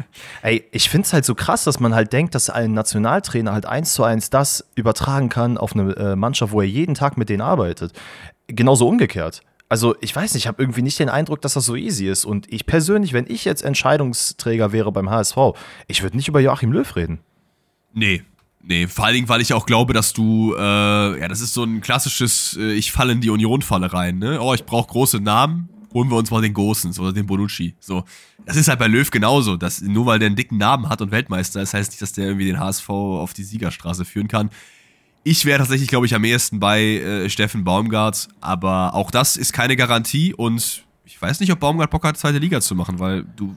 Ey, 0.42 0.64
ich 0.70 0.88
finde 0.88 1.06
es 1.06 1.12
halt 1.12 1.24
so 1.24 1.34
krass, 1.34 1.64
dass 1.64 1.80
man 1.80 1.92
halt 1.94 2.12
denkt, 2.12 2.36
dass 2.36 2.50
ein 2.50 2.72
Nationaltrainer 2.72 3.52
halt 3.52 3.66
eins 3.66 3.94
zu 3.94 4.04
eins 4.04 4.30
das 4.30 4.64
übertragen 4.76 5.28
kann 5.28 5.58
auf 5.58 5.74
eine 5.74 5.96
äh, 5.96 6.16
Mannschaft, 6.16 6.52
wo 6.52 6.60
er 6.60 6.68
jeden 6.68 6.94
Tag 6.94 7.16
mit 7.16 7.28
denen 7.28 7.40
arbeitet. 7.40 7.92
Genauso 8.46 8.86
umgekehrt. 8.86 9.42
Also, 9.68 9.96
ich 10.00 10.14
weiß 10.14 10.34
nicht, 10.34 10.44
ich 10.44 10.48
habe 10.48 10.62
irgendwie 10.62 10.82
nicht 10.82 11.00
den 11.00 11.08
Eindruck, 11.08 11.40
dass 11.40 11.54
das 11.54 11.64
so 11.64 11.74
easy 11.74 12.06
ist. 12.06 12.24
Und 12.24 12.52
ich 12.52 12.66
persönlich, 12.66 13.12
wenn 13.12 13.26
ich 13.26 13.44
jetzt 13.44 13.62
Entscheidungsträger 13.62 14.70
wäre 14.70 14.92
beim 14.92 15.10
HSV, 15.10 15.36
ich 15.88 16.02
würde 16.02 16.16
nicht 16.16 16.28
über 16.28 16.40
Joachim 16.40 16.70
Löw 16.72 16.94
reden. 16.94 17.20
Nee, 17.94 18.22
Nee, 18.64 18.86
vor 18.86 19.06
allen 19.06 19.14
Dingen, 19.14 19.28
weil 19.28 19.40
ich 19.40 19.52
auch 19.54 19.66
glaube, 19.66 19.92
dass 19.92 20.12
du, 20.12 20.54
äh, 20.56 20.60
ja, 21.20 21.28
das 21.28 21.40
ist 21.40 21.52
so 21.52 21.64
ein 21.64 21.80
klassisches, 21.80 22.56
äh, 22.56 22.72
ich 22.72 22.92
falle 22.92 23.12
in 23.12 23.20
die 23.20 23.30
Union-Falle 23.30 23.92
rein, 23.92 24.18
ne? 24.18 24.40
Oh, 24.40 24.54
ich 24.54 24.64
brauche 24.64 24.88
große 24.88 25.18
Namen, 25.18 25.68
holen 25.92 26.08
wir 26.10 26.16
uns 26.16 26.30
mal 26.30 26.40
den 26.42 26.54
Gosens 26.54 27.00
oder 27.00 27.12
den 27.12 27.26
Bonucci. 27.26 27.74
So, 27.80 28.04
das 28.46 28.56
ist 28.56 28.68
halt 28.68 28.78
bei 28.78 28.86
Löw 28.86 29.10
genauso. 29.10 29.56
Dass, 29.56 29.80
nur 29.80 30.06
weil 30.06 30.20
der 30.20 30.26
einen 30.26 30.36
dicken 30.36 30.58
Namen 30.58 30.88
hat 30.88 31.00
und 31.00 31.10
Weltmeister, 31.10 31.58
das 31.58 31.74
heißt 31.74 31.90
nicht, 31.90 32.02
dass 32.02 32.12
der 32.12 32.26
irgendwie 32.26 32.46
den 32.46 32.60
HSV 32.60 32.88
auf 32.88 33.34
die 33.34 33.42
Siegerstraße 33.42 34.04
führen 34.04 34.28
kann. 34.28 34.50
Ich 35.24 35.44
wäre 35.44 35.58
tatsächlich, 35.58 35.88
glaube 35.88 36.06
ich, 36.06 36.14
am 36.14 36.24
ehesten 36.24 36.60
bei 36.60 36.82
äh, 36.82 37.30
Steffen 37.30 37.64
Baumgart, 37.64 38.28
aber 38.40 38.94
auch 38.94 39.10
das 39.10 39.36
ist 39.36 39.52
keine 39.52 39.76
Garantie 39.76 40.34
und 40.34 40.84
ich 41.04 41.20
weiß 41.20 41.40
nicht, 41.40 41.52
ob 41.52 41.60
Baumgart 41.60 41.90
Bock 41.90 42.04
hat, 42.04 42.16
zweite 42.16 42.38
Liga 42.38 42.60
zu 42.60 42.74
machen, 42.74 42.98
weil 42.98 43.24
du 43.36 43.56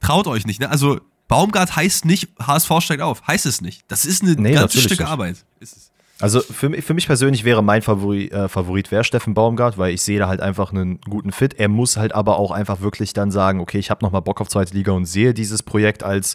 traut 0.00 0.26
euch 0.26 0.46
nicht, 0.46 0.60
ne? 0.60 0.70
Also 0.70 1.00
Baumgart 1.30 1.76
heißt 1.76 2.06
nicht, 2.06 2.28
HSV 2.44 2.70
steigt 2.80 3.02
auf, 3.02 3.26
heißt 3.26 3.46
es 3.46 3.60
nicht. 3.60 3.84
Das 3.86 4.04
ist 4.04 4.22
eine 4.22 4.32
nee, 4.32 4.52
ganze 4.52 4.80
Stück 4.80 5.00
Arbeit. 5.00 5.36
Ist 5.60 5.76
es. 5.76 5.90
Also 6.18 6.40
für, 6.40 6.70
für 6.82 6.92
mich 6.92 7.06
persönlich 7.06 7.44
wäre 7.44 7.62
mein 7.62 7.82
Favorit, 7.82 8.32
äh, 8.32 8.48
Favorit 8.48 8.90
wäre 8.90 9.04
Steffen 9.04 9.32
Baumgart, 9.32 9.78
weil 9.78 9.94
ich 9.94 10.02
sehe 10.02 10.18
da 10.18 10.26
halt 10.26 10.40
einfach 10.40 10.72
einen 10.72 11.00
guten 11.02 11.30
Fit. 11.30 11.54
Er 11.54 11.68
muss 11.68 11.96
halt 11.96 12.16
aber 12.16 12.36
auch 12.36 12.50
einfach 12.50 12.80
wirklich 12.80 13.12
dann 13.12 13.30
sagen, 13.30 13.60
okay, 13.60 13.78
ich 13.78 13.90
habe 13.90 14.04
nochmal 14.04 14.22
Bock 14.22 14.40
auf 14.40 14.48
zweite 14.48 14.74
Liga 14.74 14.90
und 14.90 15.06
sehe 15.06 15.32
dieses 15.32 15.62
Projekt 15.62 16.02
als, 16.02 16.34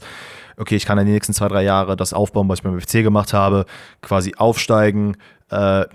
okay, 0.56 0.78
ich 0.78 0.86
kann 0.86 0.98
in 0.98 1.06
den 1.06 1.14
nächsten 1.14 1.34
zwei, 1.34 1.50
drei 1.50 1.64
Jahre 1.64 1.98
das 1.98 2.14
aufbauen, 2.14 2.48
was 2.48 2.60
ich 2.60 2.64
beim 2.64 2.80
FC 2.80 3.04
gemacht 3.04 3.34
habe, 3.34 3.66
quasi 4.02 4.34
aufsteigen. 4.38 5.18
Äh, 5.52 5.86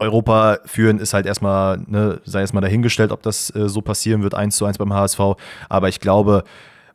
Europa 0.00 0.58
führen 0.64 0.98
ist 0.98 1.14
halt 1.14 1.26
erstmal, 1.26 1.78
ne, 1.86 2.20
sei 2.24 2.40
erstmal 2.40 2.60
dahingestellt, 2.60 3.12
ob 3.12 3.22
das 3.22 3.54
äh, 3.54 3.68
so 3.68 3.82
passieren 3.82 4.24
wird, 4.24 4.34
eins 4.34 4.56
zu 4.56 4.64
eins 4.64 4.78
beim 4.78 4.92
HSV. 4.92 5.20
Aber 5.68 5.88
ich 5.88 6.00
glaube, 6.00 6.42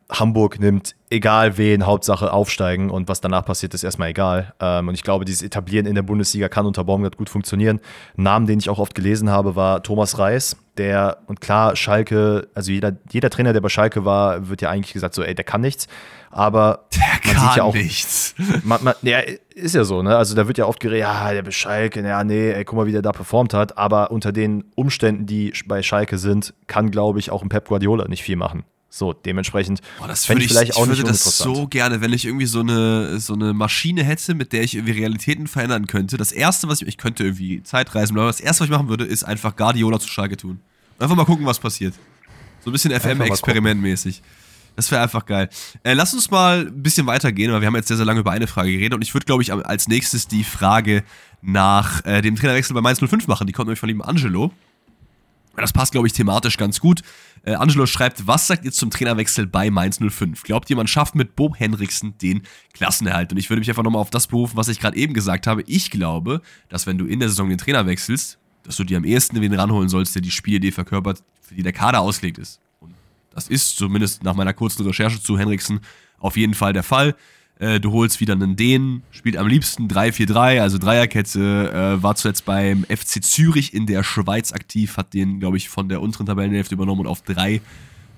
Hamburg 0.10 0.60
nimmt 0.60 0.96
egal 1.10 1.58
wen, 1.58 1.86
Hauptsache 1.86 2.34
aufsteigen 2.34 2.90
und 2.90 3.08
was 3.08 3.22
danach 3.22 3.46
passiert, 3.46 3.74
ist 3.74 3.84
erstmal 3.84 4.10
egal. 4.10 4.54
Ähm, 4.60 4.88
und 4.88 4.96
ich 4.96 5.04
glaube, 5.04 5.26
dieses 5.26 5.44
Etablieren 5.44 5.86
in 5.86 5.96
der 5.96 6.02
Bundesliga 6.02 6.50
kann 6.50 6.66
unter 6.66 6.84
Baumgart 6.84 7.18
gut 7.18 7.30
funktionieren. 7.30 7.80
Ein 8.18 8.24
Namen, 8.24 8.48
den 8.48 8.60
ich 8.60 8.70
auch 8.70 8.80
oft 8.80 8.96
gelesen 8.96 9.30
habe, 9.30 9.56
war 9.56 9.84
Thomas 9.84 10.18
Reis, 10.18 10.58
der, 10.78 11.20
und 11.28 11.40
klar, 11.40 11.76
Schalke, 11.76 12.48
also 12.56 12.72
jeder, 12.72 12.94
jeder 13.12 13.30
Trainer, 13.30 13.54
der 13.54 13.62
bei 13.62 13.70
Schalke 13.70 14.06
war, 14.06 14.50
wird 14.50 14.62
ja 14.62 14.70
eigentlich 14.70 14.94
gesagt, 14.94 15.14
so, 15.14 15.24
ey, 15.24 15.36
der 15.36 15.46
kann 15.46 15.62
nichts. 15.62 15.88
Aber 16.32 16.86
der 16.96 17.36
man 17.36 17.48
sieht 17.48 17.58
ja 17.58 17.64
auch 17.64 17.76
nichts. 17.76 18.34
Man, 18.64 18.84
man, 18.84 18.96
ja, 19.04 19.20
ist 19.54 19.76
ja 19.76 19.84
so, 19.84 20.02
ne? 20.02 20.18
Also 20.18 20.34
da 20.34 20.48
wird 20.48 20.58
ja 20.58 20.66
oft 20.66 20.80
geredet, 20.80 21.02
ja, 21.02 21.32
der 21.32 21.44
bei 21.44 21.52
Schalke, 21.52 22.02
ja, 22.02 22.24
nee, 22.24 22.52
ey, 22.52 22.66
guck 22.66 22.78
mal, 22.78 22.88
wie 22.88 22.92
der 22.92 23.04
da 23.04 23.12
performt 23.12 23.54
hat. 23.54 23.78
Aber 23.78 24.10
unter 24.10 24.32
den 24.32 24.64
Umständen, 24.74 25.28
die 25.28 25.54
bei 25.68 25.84
Schalke 25.84 26.18
sind, 26.18 26.56
kann, 26.66 26.90
glaube 26.90 27.20
ich, 27.20 27.30
auch 27.30 27.44
ein 27.44 27.50
Pep 27.50 27.68
Guardiola 27.68 28.08
nicht 28.08 28.24
viel 28.24 28.36
machen. 28.36 28.64
So, 28.96 29.12
dementsprechend 29.12 29.82
Boah, 29.98 30.08
das 30.08 30.24
finde 30.24 30.44
ich 30.44 30.52
vielleicht 30.52 30.76
auch 30.76 30.84
ich 30.84 30.90
würde 30.90 31.04
das 31.04 31.24
so 31.40 31.68
gerne, 31.68 32.02
wenn 32.02 32.14
ich 32.14 32.26
irgendwie 32.26 32.46
so 32.46 32.60
eine, 32.60 33.20
so 33.20 33.34
eine 33.34 33.52
Maschine 33.52 34.04
hätte, 34.04 34.36
mit 34.36 34.54
der 34.54 34.62
ich 34.62 34.76
irgendwie 34.76 34.92
Realitäten 34.92 35.48
verändern 35.48 35.88
könnte. 35.88 36.16
Das 36.16 36.32
erste, 36.32 36.68
was 36.68 36.80
ich, 36.84 36.88
ich 36.88 36.98
könnte 37.00 37.24
irgendwie 37.24 37.64
Zeitreisen, 37.64 38.16
aber 38.16 38.28
das 38.28 38.40
erste, 38.40 38.62
was 38.62 38.66
ich 38.68 38.72
machen 38.72 38.90
würde, 38.90 39.06
ist 39.06 39.24
einfach 39.24 39.56
Guardiola 39.56 40.00
zu 40.00 40.08
Schalke 40.10 40.38
tun. 40.38 40.60
Einfach 41.00 41.16
mal 41.16 41.26
gucken, 41.26 41.44
was 41.48 41.58
passiert. 41.58 41.96
So 42.64 42.70
ein 42.70 42.74
bisschen 42.74 42.92
FM-Experiment-mäßig. 42.92 44.22
Das 44.76 44.92
wäre 44.92 45.02
einfach 45.02 45.26
geil. 45.26 45.50
Äh, 45.82 45.94
lass 45.94 46.14
uns 46.14 46.30
mal 46.30 46.68
ein 46.68 46.84
bisschen 46.84 47.08
weitergehen, 47.08 47.52
weil 47.52 47.62
wir 47.62 47.68
haben 47.68 47.76
jetzt 47.76 47.88
sehr, 47.88 47.98
sehr 47.98 48.06
lange 48.06 48.20
über 48.20 48.30
eine 48.30 48.46
Frage 48.46 48.72
geredet 48.74 48.94
und 48.94 49.02
ich 49.02 49.12
würde, 49.16 49.26
glaube 49.26 49.42
ich, 49.42 49.52
als 49.52 49.88
nächstes 49.88 50.28
die 50.28 50.44
Frage 50.44 51.04
nach 51.42 52.06
äh, 52.06 52.22
dem 52.22 52.36
Trainerwechsel 52.36 52.76
bei 52.76 52.82
Mainz 52.82 53.00
05 53.00 53.26
machen. 53.26 53.48
Die 53.48 53.54
kommt 53.54 53.70
nämlich 53.70 53.80
von 53.80 53.90
lieben 53.90 54.04
Angelo. 54.04 54.52
Das 55.56 55.72
passt, 55.72 55.92
glaube 55.92 56.08
ich, 56.08 56.14
thematisch 56.14 56.58
ganz 56.58 56.80
gut. 56.80 57.02
Äh, 57.44 57.54
Angelo 57.56 57.86
schreibt, 57.86 58.26
was 58.26 58.48
sagt 58.48 58.66
ihr 58.66 58.72
zum 58.72 58.90
Trainerwechsel 58.90 59.46
bei 59.46 59.70
Mainz 59.70 60.00
05? 60.00 60.44
Glaubt 60.44 60.70
ihr, 60.70 60.76
man 60.76 60.88
schafft 60.88 61.16
mit 61.16 61.36
Bo 61.36 61.54
Henriksen 61.56 62.18
den 62.18 62.42
Klassenerhalt? 62.74 63.32
Und 63.32 63.38
ich 63.38 63.50
würde 63.50 63.60
mich 63.60 63.70
einfach 63.70 63.84
nochmal 63.84 64.02
auf 64.02 64.10
das 64.10 64.28
berufen, 64.28 64.58
was 64.58 64.68
ich 64.68 64.80
gerade 64.80 64.98
eben 64.98 65.14
gesagt 65.14 65.46
habe. 65.46 65.64
Ich 65.68 65.92
glaube, 65.92 66.42
dass 66.70 66.88
wenn 66.88 66.98
du 66.98 67.06
in 67.06 67.20
der 67.20 67.30
Saison 67.30 67.50
den 67.50 67.58
Trainer 67.58 67.86
wechselst, 67.86 68.40
dass 68.64 68.78
du 68.78 68.84
dir 68.84 68.98
am 68.98 69.04
ehesten 69.04 69.42
wen 69.42 69.54
ranholen 69.54 69.90
sollst, 69.90 70.16
der 70.16 70.22
die 70.22 70.32
Spielidee 70.32 70.72
verkörpert, 70.72 71.24
für 71.42 71.54
die 71.54 71.64
der 71.64 71.74
Kader 71.74 72.00
ausgelegt 72.00 72.38
ist. 72.38 72.60
Und 72.80 72.94
das 73.32 73.48
ist 73.48 73.78
zumindest 73.78 74.24
nach 74.24 74.36
meiner 74.36 74.54
kurzen 74.54 74.86
Recherche 74.86 75.22
zu 75.22 75.38
Henriksen 75.38 75.82
auf 76.18 76.38
jeden 76.38 76.54
Fall 76.54 76.74
der 76.74 76.84
Fall. 76.84 77.16
Äh, 77.60 77.80
du 77.80 77.92
holst 77.92 78.20
wieder 78.20 78.34
einen 78.34 78.56
Dänen, 78.56 79.04
spielt 79.12 79.38
am 79.38 79.48
liebsten 79.48 79.88
3-4-3, 79.88 80.62
also 80.62 80.78
Dreierkette, 80.78 81.72
äh, 82.00 82.04
war 82.04 82.16
zuletzt 82.16 82.46
beim 82.46 82.84
FC 82.86 83.24
Zürich 83.24 83.74
in 83.74 83.86
der 83.86 84.04
Schweiz 84.04 84.52
aktiv, 84.54 84.98
hat 84.98 85.14
den, 85.14 85.40
glaube 85.40 85.58
ich, 85.58 85.70
von 85.70 85.88
der 85.88 86.02
unteren 86.02 86.26
Tabellenhälfte 86.26 86.76
übernommen 86.76 87.02
und 87.02 87.08
auf 87.08 87.22
3 87.22 87.62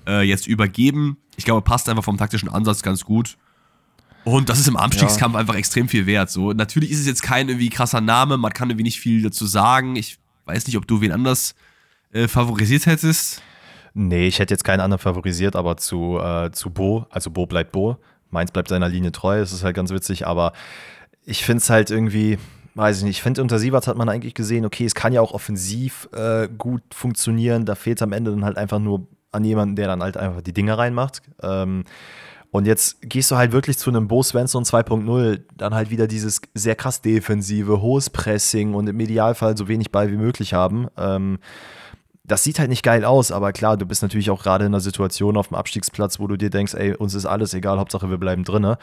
äh, 0.06 0.22
jetzt 0.22 0.46
übergeben. 0.46 1.18
Ich 1.36 1.44
glaube, 1.44 1.62
passt 1.62 1.88
einfach 1.88 2.04
vom 2.04 2.16
taktischen 2.16 2.48
Ansatz 2.48 2.82
ganz 2.82 3.04
gut. 3.04 3.36
Und 4.24 4.48
das 4.48 4.58
ist 4.58 4.66
im 4.66 4.76
Abstiegskampf 4.76 5.34
ja. 5.34 5.40
einfach 5.40 5.54
extrem 5.54 5.88
viel 5.88 6.06
wert. 6.06 6.30
So, 6.30 6.52
natürlich 6.52 6.90
ist 6.90 7.00
es 7.00 7.06
jetzt 7.06 7.22
kein 7.22 7.48
irgendwie 7.48 7.68
krasser 7.68 8.00
Name, 8.00 8.36
man 8.36 8.52
kann 8.52 8.70
irgendwie 8.70 8.82
nicht 8.82 8.98
viel 8.98 9.22
dazu 9.22 9.46
sagen. 9.46 9.94
Ich 9.94 10.18
weiß 10.46 10.66
nicht, 10.66 10.76
ob 10.76 10.86
du 10.86 11.00
wen 11.00 11.12
anders 11.12 11.54
äh, 12.12 12.26
favorisiert 12.26 12.86
hättest. 12.86 13.42
Nee, 13.94 14.26
ich 14.26 14.38
hätte 14.40 14.52
jetzt 14.52 14.64
keinen 14.64 14.80
anderen 14.80 15.00
favorisiert, 15.00 15.54
aber 15.56 15.76
zu, 15.76 16.18
äh, 16.18 16.50
zu 16.50 16.70
Bo, 16.70 17.06
also 17.10 17.30
Bo 17.30 17.46
bleibt 17.46 17.72
Bo, 17.72 17.98
Mainz 18.30 18.50
bleibt 18.50 18.68
seiner 18.68 18.88
Linie 18.88 19.12
treu, 19.12 19.38
das 19.38 19.52
ist 19.52 19.64
halt 19.64 19.76
ganz 19.76 19.90
witzig, 19.90 20.26
aber 20.26 20.52
ich 21.24 21.44
finde 21.44 21.62
es 21.62 21.70
halt 21.70 21.90
irgendwie, 21.90 22.38
weiß 22.74 22.98
ich 22.98 23.04
nicht, 23.04 23.16
ich 23.16 23.22
finde 23.22 23.42
unter 23.42 23.58
Sievert 23.58 23.86
hat 23.86 23.96
man 23.96 24.08
eigentlich 24.08 24.34
gesehen, 24.34 24.64
okay, 24.64 24.84
es 24.84 24.94
kann 24.94 25.12
ja 25.12 25.20
auch 25.20 25.32
offensiv 25.32 26.08
äh, 26.12 26.48
gut 26.48 26.82
funktionieren, 26.92 27.64
da 27.64 27.74
fehlt 27.74 27.98
es 27.98 28.02
am 28.02 28.12
Ende 28.12 28.30
dann 28.30 28.44
halt 28.44 28.56
einfach 28.56 28.78
nur 28.78 29.06
an 29.32 29.44
jemanden, 29.44 29.76
der 29.76 29.86
dann 29.86 30.02
halt 30.02 30.16
einfach 30.16 30.40
die 30.40 30.52
Dinge 30.52 30.76
reinmacht. 30.78 31.22
Ähm, 31.42 31.84
und 32.50 32.66
jetzt 32.66 33.02
gehst 33.02 33.30
du 33.30 33.36
halt 33.36 33.52
wirklich 33.52 33.76
zu 33.76 33.90
einem 33.90 34.08
Bo 34.08 34.22
Svensson 34.22 34.64
2.0, 34.64 35.40
dann 35.56 35.74
halt 35.74 35.90
wieder 35.90 36.06
dieses 36.06 36.40
sehr 36.54 36.74
krass 36.74 37.02
defensive, 37.02 37.82
hohes 37.82 38.08
Pressing 38.08 38.72
und 38.72 38.88
im 38.88 38.98
Idealfall 38.98 39.56
so 39.56 39.68
wenig 39.68 39.92
Ball 39.92 40.10
wie 40.10 40.16
möglich 40.16 40.54
haben. 40.54 40.88
Ähm, 40.96 41.38
das 42.26 42.44
sieht 42.44 42.58
halt 42.58 42.68
nicht 42.68 42.82
geil 42.82 43.04
aus, 43.04 43.30
aber 43.30 43.52
klar, 43.52 43.76
du 43.76 43.86
bist 43.86 44.02
natürlich 44.02 44.30
auch 44.30 44.42
gerade 44.42 44.64
in 44.64 44.72
einer 44.72 44.80
Situation 44.80 45.36
auf 45.36 45.48
dem 45.48 45.56
Abstiegsplatz, 45.56 46.18
wo 46.18 46.26
du 46.26 46.36
dir 46.36 46.50
denkst, 46.50 46.74
ey, 46.74 46.94
uns 46.94 47.14
ist 47.14 47.26
alles 47.26 47.54
egal, 47.54 47.78
Hauptsache 47.78 48.10
wir 48.10 48.18
bleiben 48.18 48.44
drinne. 48.44 48.78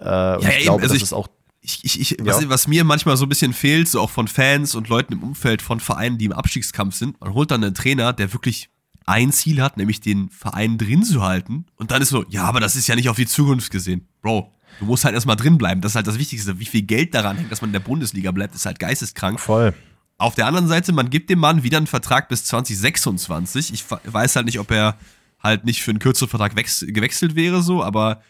Äh, 0.00 0.04
ja, 0.04 0.40
ich 0.40 0.64
glaube, 0.64 0.82
also 0.82 0.94
das 0.94 1.02
ist 1.02 1.12
auch 1.12 1.28
ich, 1.60 1.84
ich, 1.84 2.00
ich, 2.00 2.16
was, 2.20 2.42
ja. 2.42 2.48
was, 2.48 2.68
mir 2.68 2.84
manchmal 2.84 3.16
so 3.16 3.26
ein 3.26 3.28
bisschen 3.28 3.52
fehlt, 3.52 3.88
so 3.88 4.00
auch 4.00 4.10
von 4.10 4.28
Fans 4.28 4.76
und 4.76 4.88
Leuten 4.88 5.14
im 5.14 5.22
Umfeld 5.24 5.62
von 5.62 5.80
Vereinen, 5.80 6.16
die 6.16 6.26
im 6.26 6.32
Abstiegskampf 6.32 6.94
sind, 6.94 7.20
man 7.20 7.34
holt 7.34 7.50
dann 7.50 7.64
einen 7.64 7.74
Trainer, 7.74 8.12
der 8.12 8.32
wirklich 8.32 8.70
ein 9.04 9.32
Ziel 9.32 9.60
hat, 9.60 9.76
nämlich 9.76 10.00
den 10.00 10.28
Verein 10.30 10.78
drin 10.78 11.02
zu 11.02 11.22
halten. 11.24 11.66
Und 11.76 11.90
dann 11.90 12.02
ist 12.02 12.10
so, 12.10 12.24
ja, 12.28 12.44
aber 12.44 12.60
das 12.60 12.76
ist 12.76 12.86
ja 12.86 12.94
nicht 12.94 13.08
auf 13.08 13.16
die 13.16 13.26
Zukunft 13.26 13.70
gesehen. 13.70 14.06
Bro, 14.22 14.52
du 14.78 14.84
musst 14.84 15.04
halt 15.04 15.14
erstmal 15.14 15.36
drin 15.36 15.58
bleiben. 15.58 15.80
Das 15.80 15.92
ist 15.92 15.96
halt 15.96 16.06
das 16.06 16.18
Wichtigste. 16.18 16.58
Wie 16.60 16.66
viel 16.66 16.82
Geld 16.82 17.14
daran 17.14 17.36
hängt, 17.36 17.50
dass 17.50 17.60
man 17.60 17.70
in 17.70 17.72
der 17.72 17.80
Bundesliga 17.80 18.30
bleibt, 18.32 18.54
ist 18.54 18.66
halt 18.66 18.78
geisteskrank. 18.78 19.40
Voll. 19.40 19.74
Auf 20.18 20.34
der 20.34 20.46
anderen 20.46 20.68
Seite, 20.68 20.92
man 20.92 21.10
gibt 21.10 21.28
dem 21.28 21.38
Mann 21.38 21.62
wieder 21.62 21.76
einen 21.76 21.86
Vertrag 21.86 22.28
bis 22.28 22.44
2026. 22.46 23.72
Ich 23.72 23.84
weiß 24.04 24.36
halt 24.36 24.46
nicht, 24.46 24.58
ob 24.58 24.70
er 24.70 24.96
halt 25.40 25.64
nicht 25.64 25.82
für 25.82 25.90
einen 25.90 25.98
kürzeren 25.98 26.28
Vertrag 26.28 26.54
gewechselt 26.54 27.34
wäre, 27.34 27.62
so, 27.62 27.84
aber 27.84 28.22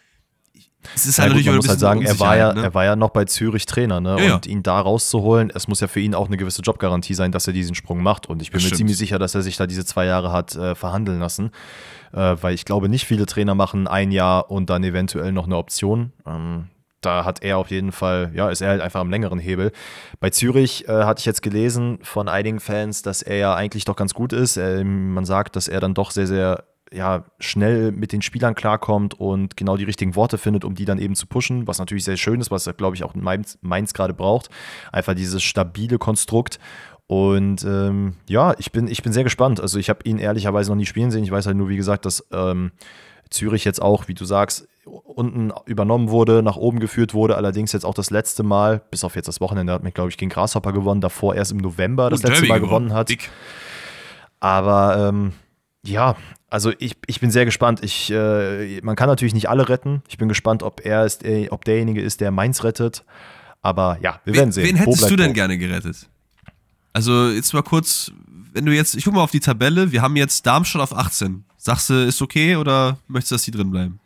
es 0.95 1.07
ist 1.07 1.19
halt 1.19 1.29
ja, 1.31 1.35
natürlich 1.35 1.47
gut, 1.47 1.53
man 1.53 1.57
muss 1.59 1.69
halt 1.69 1.81
sagen, 1.81 2.03
er 2.03 2.21
war 2.21 2.37
ja, 2.37 2.53
ne? 2.53 2.63
er 2.63 2.75
war 2.75 2.85
ja 2.85 2.97
noch 2.97 3.11
bei 3.11 3.25
Zürich 3.25 3.67
Trainer, 3.67 4.01
ne? 4.01 4.25
Ja, 4.25 4.35
und 4.37 4.47
ihn 4.47 4.63
da 4.63 4.81
rauszuholen, 4.81 5.51
es 5.55 5.69
muss 5.69 5.81
ja 5.81 5.89
für 5.89 6.01
ihn 6.01 6.15
auch 6.15 6.27
eine 6.27 6.37
gewisse 6.37 6.63
Jobgarantie 6.63 7.15
sein, 7.15 7.33
dass 7.33 7.47
er 7.47 7.53
diesen 7.53 7.75
Sprung 7.75 8.03
macht. 8.03 8.27
Und 8.27 8.43
ich 8.43 8.51
bin 8.51 8.59
das 8.59 8.65
mir 8.65 8.69
stimmt. 8.69 8.79
ziemlich 8.79 8.99
sicher, 8.99 9.19
dass 9.19 9.35
er 9.35 9.43
sich 9.43 9.57
da 9.57 9.67
diese 9.67 9.85
zwei 9.85 10.07
Jahre 10.07 10.33
hat 10.33 10.55
äh, 10.55 10.75
verhandeln 10.75 11.19
lassen. 11.19 11.51
Äh, 12.13 12.37
weil 12.41 12.55
ich 12.55 12.65
glaube, 12.65 12.89
nicht 12.89 13.05
viele 13.05 13.27
Trainer 13.27 13.55
machen 13.55 13.89
ein 13.89 14.13
Jahr 14.13 14.51
und 14.51 14.71
dann 14.71 14.85
eventuell 14.85 15.33
noch 15.33 15.47
eine 15.47 15.57
Option. 15.57 16.13
Ähm, 16.27 16.69
da 17.07 17.25
hat 17.25 17.43
er 17.43 17.59
auf 17.59 17.71
jeden 17.71 17.93
Fall, 17.93 18.33
ja, 18.35 18.51
ist 18.51 18.61
er 18.61 18.71
halt 18.71 18.81
einfach 18.81 19.01
am 19.01 19.11
längeren 19.11 19.39
Hebel. 19.39 19.73
Bei 20.19 20.31
Zürich 20.31 20.89
äh, 20.89 21.05
hatte 21.05 21.21
ich 21.21 21.25
jetzt 21.25 21.43
gelesen 21.43 21.99
von 22.03 22.29
einigen 22.29 22.61
Fans, 22.61 23.03
dass 23.03 23.23
er 23.23 23.37
ja 23.37 23.55
eigentlich 23.55 23.85
doch 23.85 23.97
ganz 23.97 24.13
gut 24.13 24.33
ist. 24.33 24.57
Ähm, 24.57 25.15
man 25.15 25.25
sagt, 25.25 25.57
dass 25.57 25.69
er 25.69 25.81
dann 25.81 25.95
doch 25.95 26.11
sehr, 26.11 26.27
sehr 26.27 26.65
ja, 26.93 27.25
schnell 27.39 27.93
mit 27.93 28.13
den 28.13 28.23
Spielern 28.23 28.55
klarkommt 28.55 29.15
und 29.15 29.57
genau 29.57 29.77
die 29.77 29.85
richtigen 29.85 30.15
Worte 30.15 30.39
findet, 30.39 30.65
um 30.65 30.75
die 30.75 30.85
dann 30.85 30.99
eben 30.99 31.15
zu 31.15 31.27
pushen, 31.27 31.67
was 31.67 31.79
natürlich 31.79 32.05
sehr 32.05 32.17
schön 32.17 32.41
ist, 32.41 32.51
was 32.51 32.67
er, 32.67 32.75
glaube 32.75 32.97
ich, 32.97 33.05
auch 33.05 33.15
Mainz, 33.15 33.59
Mainz 33.61 33.93
gerade 33.93 34.15
braucht. 34.15 34.49
Einfach 34.93 35.15
dieses 35.15 35.43
stabile 35.43 35.99
Konstrukt. 35.99 36.59
Und 37.09 37.65
ähm, 37.65 38.17
ja, 38.29 38.55
ich 38.59 38.73
bin, 38.73 38.89
ich 38.89 39.03
bin 39.03 39.13
sehr 39.13 39.25
gespannt. 39.25 39.61
Also 39.61 39.79
ich 39.79 39.89
habe 39.89 40.01
ihn 40.05 40.19
ehrlicherweise 40.19 40.71
noch 40.71 40.77
nie 40.77 40.87
spielen 40.87 41.13
sehen. 41.13 41.23
Ich 41.23 41.31
weiß 41.31 41.47
halt 41.47 41.57
nur, 41.57 41.69
wie 41.69 41.77
gesagt, 41.77 42.05
dass 42.05 42.27
ähm, 42.33 42.73
Zürich 43.31 43.65
jetzt 43.65 43.81
auch, 43.83 44.09
wie 44.09 44.15
du 44.15 44.25
sagst, 44.25 44.69
unten 44.85 45.53
übernommen 45.67 46.11
wurde, 46.11 46.43
nach 46.43 46.57
oben 46.57 46.79
geführt 46.79 47.15
wurde. 47.15 47.37
Allerdings 47.37 47.73
jetzt 47.73 47.85
auch 47.85 47.95
das 47.95 48.11
letzte 48.11 48.43
Mal, 48.43 48.83
bis 48.91 49.05
auf 49.05 49.17
jetzt 49.17 49.27
das 49.27 49.41
Wochenende, 49.41 49.73
hat 49.73 49.83
mir, 49.83 49.93
glaube 49.93 50.11
ich, 50.11 50.17
gegen 50.17 50.31
Grasshopper 50.31 50.73
gewonnen. 50.73 51.01
Davor 51.01 51.35
erst 51.35 51.53
im 51.53 51.59
November 51.59 52.11
das 52.11 52.23
letzte 52.23 52.47
Mal 52.47 52.61
gewonnen, 52.61 52.93
hat. 52.93 53.09
Dick. 53.09 53.31
Aber 54.39 55.09
ähm, 55.09 55.33
ja, 55.85 56.17
also 56.51 56.73
ich, 56.79 56.97
ich 57.07 57.21
bin 57.21 57.31
sehr 57.31 57.45
gespannt. 57.45 57.83
Ich, 57.83 58.11
äh, 58.11 58.81
man 58.83 58.97
kann 58.97 59.09
natürlich 59.09 59.35
nicht 59.35 59.49
alle 59.49 59.69
retten. 59.69 60.03
Ich 60.09 60.19
bin 60.19 60.29
gespannt, 60.29 60.63
ob 60.63 60.85
er 60.85 61.05
ist, 61.05 61.25
äh, 61.25 61.49
ob 61.51 61.65
derjenige 61.65 62.01
ist, 62.01 62.21
der 62.21 62.31
Mainz 62.31 62.63
rettet. 62.63 63.05
Aber 63.63 63.99
ja, 64.01 64.21
wir 64.25 64.35
werden 64.35 64.53
sehen. 64.53 64.67
Wen 64.67 64.77
hättest 64.77 65.11
du 65.11 65.17
denn 65.17 65.31
Bo? 65.31 65.35
gerne 65.35 65.59
gerettet? 65.59 66.09
Also 66.93 67.29
jetzt 67.29 67.53
mal 67.53 67.63
kurz, 67.63 68.13
wenn 68.57 68.65
du 68.65 68.73
jetzt, 68.73 68.95
ich 68.95 69.05
guck 69.05 69.13
mal 69.13 69.23
auf 69.23 69.31
die 69.31 69.41
Tabelle, 69.41 69.93
wir 69.93 70.01
haben 70.01 70.17
jetzt 70.17 70.47
Darmstadt 70.47 70.81
auf 70.81 70.97
18. 70.97 71.45
Sagst 71.59 71.91
du, 71.91 72.07
ist 72.07 72.23
okay 72.23 72.57
oder 72.57 72.97
möchtest 73.07 73.33
du, 73.33 73.35
dass 73.35 73.43
die 73.43 73.51
drin 73.51 73.71
bleiben? 73.71 74.01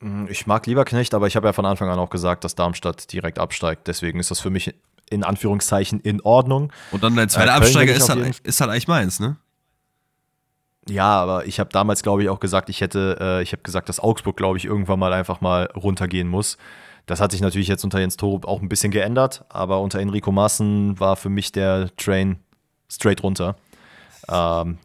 Hm, 0.00 0.26
ich 0.30 0.46
mag 0.46 0.66
Lieberknecht, 0.66 1.12
aber 1.12 1.26
ich 1.26 1.36
habe 1.36 1.46
ja 1.46 1.52
von 1.52 1.66
Anfang 1.66 1.90
an 1.90 1.98
auch 1.98 2.08
gesagt, 2.08 2.44
dass 2.44 2.54
Darmstadt 2.54 3.12
direkt 3.12 3.38
absteigt. 3.38 3.86
Deswegen 3.88 4.20
ist 4.20 4.30
das 4.30 4.40
für 4.40 4.48
mich 4.48 4.74
in 5.10 5.22
Anführungszeichen 5.22 6.00
in 6.00 6.22
Ordnung. 6.22 6.72
Und 6.92 7.04
dann 7.04 7.14
dein 7.14 7.28
zweiter 7.28 7.50
äh, 7.50 7.56
Absteiger 7.56 7.92
ist 7.92 8.08
halt, 8.08 8.38
ist 8.38 8.60
halt 8.62 8.70
eigentlich 8.70 8.88
Mainz, 8.88 9.20
ne? 9.20 9.36
Ja, 10.88 11.20
aber 11.20 11.44
ich 11.44 11.60
habe 11.60 11.68
damals, 11.70 12.02
glaube 12.02 12.22
ich, 12.22 12.30
auch 12.30 12.40
gesagt, 12.40 12.70
ich 12.70 12.80
hätte, 12.80 13.18
äh, 13.20 13.42
ich 13.42 13.52
habe 13.52 13.62
gesagt, 13.62 13.90
dass 13.90 14.00
Augsburg, 14.00 14.38
glaube 14.38 14.56
ich, 14.56 14.64
irgendwann 14.64 14.98
mal 14.98 15.12
einfach 15.12 15.42
mal 15.42 15.66
runtergehen 15.76 16.26
muss. 16.26 16.56
Das 17.04 17.20
hat 17.20 17.32
sich 17.32 17.42
natürlich 17.42 17.68
jetzt 17.68 17.84
unter 17.84 18.00
Jens 18.00 18.16
Torup 18.16 18.46
auch 18.46 18.62
ein 18.62 18.70
bisschen 18.70 18.92
geändert, 18.92 19.44
aber 19.50 19.80
unter 19.80 20.00
Enrico 20.00 20.32
Maaßen 20.32 20.98
war 20.98 21.16
für 21.16 21.28
mich 21.28 21.52
der 21.52 21.94
Train 21.96 22.38
straight 22.90 23.22
runter. 23.22 23.56
Ähm, 24.28 24.78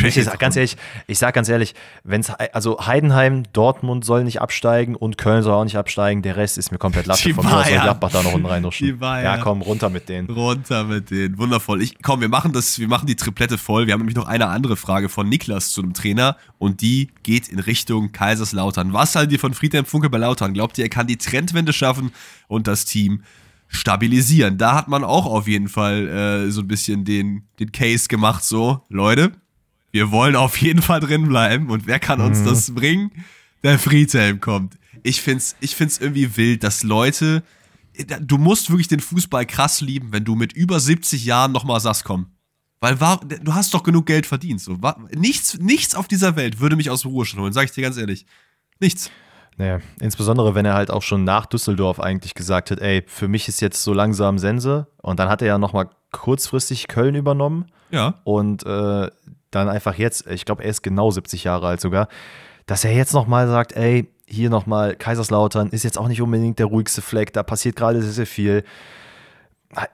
ja, 0.00 0.06
ist, 0.06 0.38
ganz 0.38 0.54
ehrlich, 0.56 0.76
ich 1.08 1.18
sage 1.18 1.32
ganz 1.32 1.48
ehrlich, 1.48 1.74
wenn's, 2.04 2.30
also 2.30 2.86
Heidenheim, 2.86 3.42
Dortmund 3.52 4.04
soll 4.04 4.22
nicht 4.22 4.40
absteigen 4.40 4.94
und 4.94 5.18
Köln 5.18 5.42
soll 5.42 5.54
auch 5.54 5.64
nicht 5.64 5.76
absteigen. 5.76 6.22
Der 6.22 6.36
Rest 6.36 6.56
ist 6.56 6.70
mir 6.70 6.78
komplett 6.78 7.06
latte. 7.06 7.34
Von 7.34 7.44
mir 7.44 7.64
soll 7.64 7.64
Gladbach 7.64 8.12
da 8.12 8.22
noch 8.22 8.32
unten 8.32 8.46
reinrutschen. 8.46 8.98
Ja, 9.00 9.38
komm, 9.38 9.62
runter 9.62 9.90
mit 9.90 10.08
denen. 10.08 10.30
Runter 10.30 10.84
mit 10.84 11.10
denen. 11.10 11.36
Wundervoll. 11.36 11.82
Ich, 11.82 12.00
komm, 12.00 12.20
wir 12.20 12.28
machen 12.28 12.52
das, 12.52 12.78
wir 12.78 12.86
machen 12.86 13.06
die 13.06 13.16
Triplette 13.16 13.58
voll. 13.58 13.86
Wir 13.86 13.92
haben 13.92 14.00
nämlich 14.00 14.16
noch 14.16 14.28
eine 14.28 14.46
andere 14.46 14.76
Frage 14.76 15.08
von 15.08 15.28
Niklas 15.28 15.70
zu 15.70 15.82
einem 15.82 15.92
Trainer 15.92 16.36
und 16.58 16.80
die 16.80 17.10
geht 17.24 17.48
in 17.48 17.58
Richtung 17.58 18.12
Kaiserslautern. 18.12 18.92
Was 18.92 19.16
haltet 19.16 19.32
ihr 19.32 19.40
von 19.40 19.52
Friedhelm 19.52 19.84
Funke 19.84 20.08
bei 20.08 20.18
Lautern? 20.18 20.54
Glaubt 20.54 20.78
ihr, 20.78 20.84
er 20.84 20.90
kann 20.90 21.08
die 21.08 21.18
Trendwende 21.18 21.72
schaffen 21.72 22.12
und 22.46 22.68
das 22.68 22.84
Team 22.84 23.24
stabilisieren. 23.68 24.58
Da 24.58 24.74
hat 24.74 24.88
man 24.88 25.04
auch 25.04 25.26
auf 25.26 25.48
jeden 25.48 25.68
Fall 25.68 26.08
äh, 26.08 26.50
so 26.50 26.60
ein 26.60 26.68
bisschen 26.68 27.04
den, 27.04 27.42
den 27.58 27.72
Case 27.72 28.08
gemacht, 28.08 28.44
so, 28.44 28.82
Leute, 28.88 29.32
wir 29.92 30.10
wollen 30.10 30.36
auf 30.36 30.58
jeden 30.58 30.82
Fall 30.82 31.00
drin 31.00 31.28
bleiben 31.28 31.70
und 31.70 31.86
wer 31.86 31.98
kann 31.98 32.20
uns 32.20 32.40
mhm. 32.40 32.44
das 32.44 32.74
bringen? 32.74 33.10
Der 33.62 33.78
Friedhelm 33.78 34.40
kommt. 34.40 34.78
Ich 35.02 35.22
find's, 35.22 35.56
ich 35.60 35.74
find's 35.74 35.98
irgendwie 35.98 36.36
wild, 36.36 36.62
dass 36.62 36.82
Leute, 36.82 37.42
du 38.20 38.38
musst 38.38 38.70
wirklich 38.70 38.88
den 38.88 39.00
Fußball 39.00 39.46
krass 39.46 39.80
lieben, 39.80 40.12
wenn 40.12 40.24
du 40.24 40.34
mit 40.34 40.52
über 40.52 40.80
70 40.80 41.24
Jahren 41.24 41.52
nochmal 41.52 41.80
sagst, 41.80 42.04
komm. 42.04 42.26
Weil 42.80 43.00
war, 43.00 43.20
du 43.20 43.54
hast 43.54 43.72
doch 43.72 43.82
genug 43.82 44.06
Geld 44.06 44.26
verdient. 44.26 44.60
So. 44.60 44.78
Nichts, 45.14 45.58
nichts 45.58 45.94
auf 45.94 46.08
dieser 46.08 46.36
Welt 46.36 46.60
würde 46.60 46.76
mich 46.76 46.90
aus 46.90 47.02
dem 47.02 47.10
Ruhestand 47.10 47.42
holen, 47.42 47.52
sag 47.52 47.64
ich 47.64 47.70
dir 47.72 47.82
ganz 47.82 47.96
ehrlich. 47.96 48.26
Nichts. 48.80 49.10
Naja, 49.58 49.80
insbesondere 50.00 50.54
wenn 50.54 50.66
er 50.66 50.74
halt 50.74 50.90
auch 50.90 51.02
schon 51.02 51.24
nach 51.24 51.46
Düsseldorf 51.46 51.98
eigentlich 51.98 52.34
gesagt 52.34 52.70
hat, 52.70 52.80
ey, 52.80 53.02
für 53.06 53.26
mich 53.26 53.48
ist 53.48 53.60
jetzt 53.60 53.82
so 53.82 53.94
langsam 53.94 54.38
Sense. 54.38 54.86
Und 55.00 55.18
dann 55.18 55.28
hat 55.28 55.40
er 55.40 55.48
ja 55.48 55.58
nochmal 55.58 55.88
kurzfristig 56.12 56.88
Köln 56.88 57.14
übernommen. 57.14 57.66
Ja. 57.90 58.14
Und 58.24 58.66
äh, 58.66 59.10
dann 59.50 59.68
einfach 59.68 59.94
jetzt, 59.94 60.26
ich 60.26 60.44
glaube, 60.44 60.64
er 60.64 60.70
ist 60.70 60.82
genau 60.82 61.10
70 61.10 61.44
Jahre 61.44 61.68
alt 61.68 61.80
sogar, 61.80 62.08
dass 62.66 62.84
er 62.84 62.92
jetzt 62.92 63.14
nochmal 63.14 63.48
sagt, 63.48 63.72
ey, 63.72 64.10
hier 64.26 64.50
nochmal 64.50 64.96
Kaiserslautern 64.96 65.70
ist 65.70 65.84
jetzt 65.84 65.98
auch 65.98 66.08
nicht 66.08 66.20
unbedingt 66.20 66.58
der 66.58 66.66
ruhigste 66.66 67.00
Fleck, 67.00 67.32
da 67.32 67.42
passiert 67.42 67.76
gerade 67.76 68.02
sehr, 68.02 68.12
sehr 68.12 68.26
viel. 68.26 68.64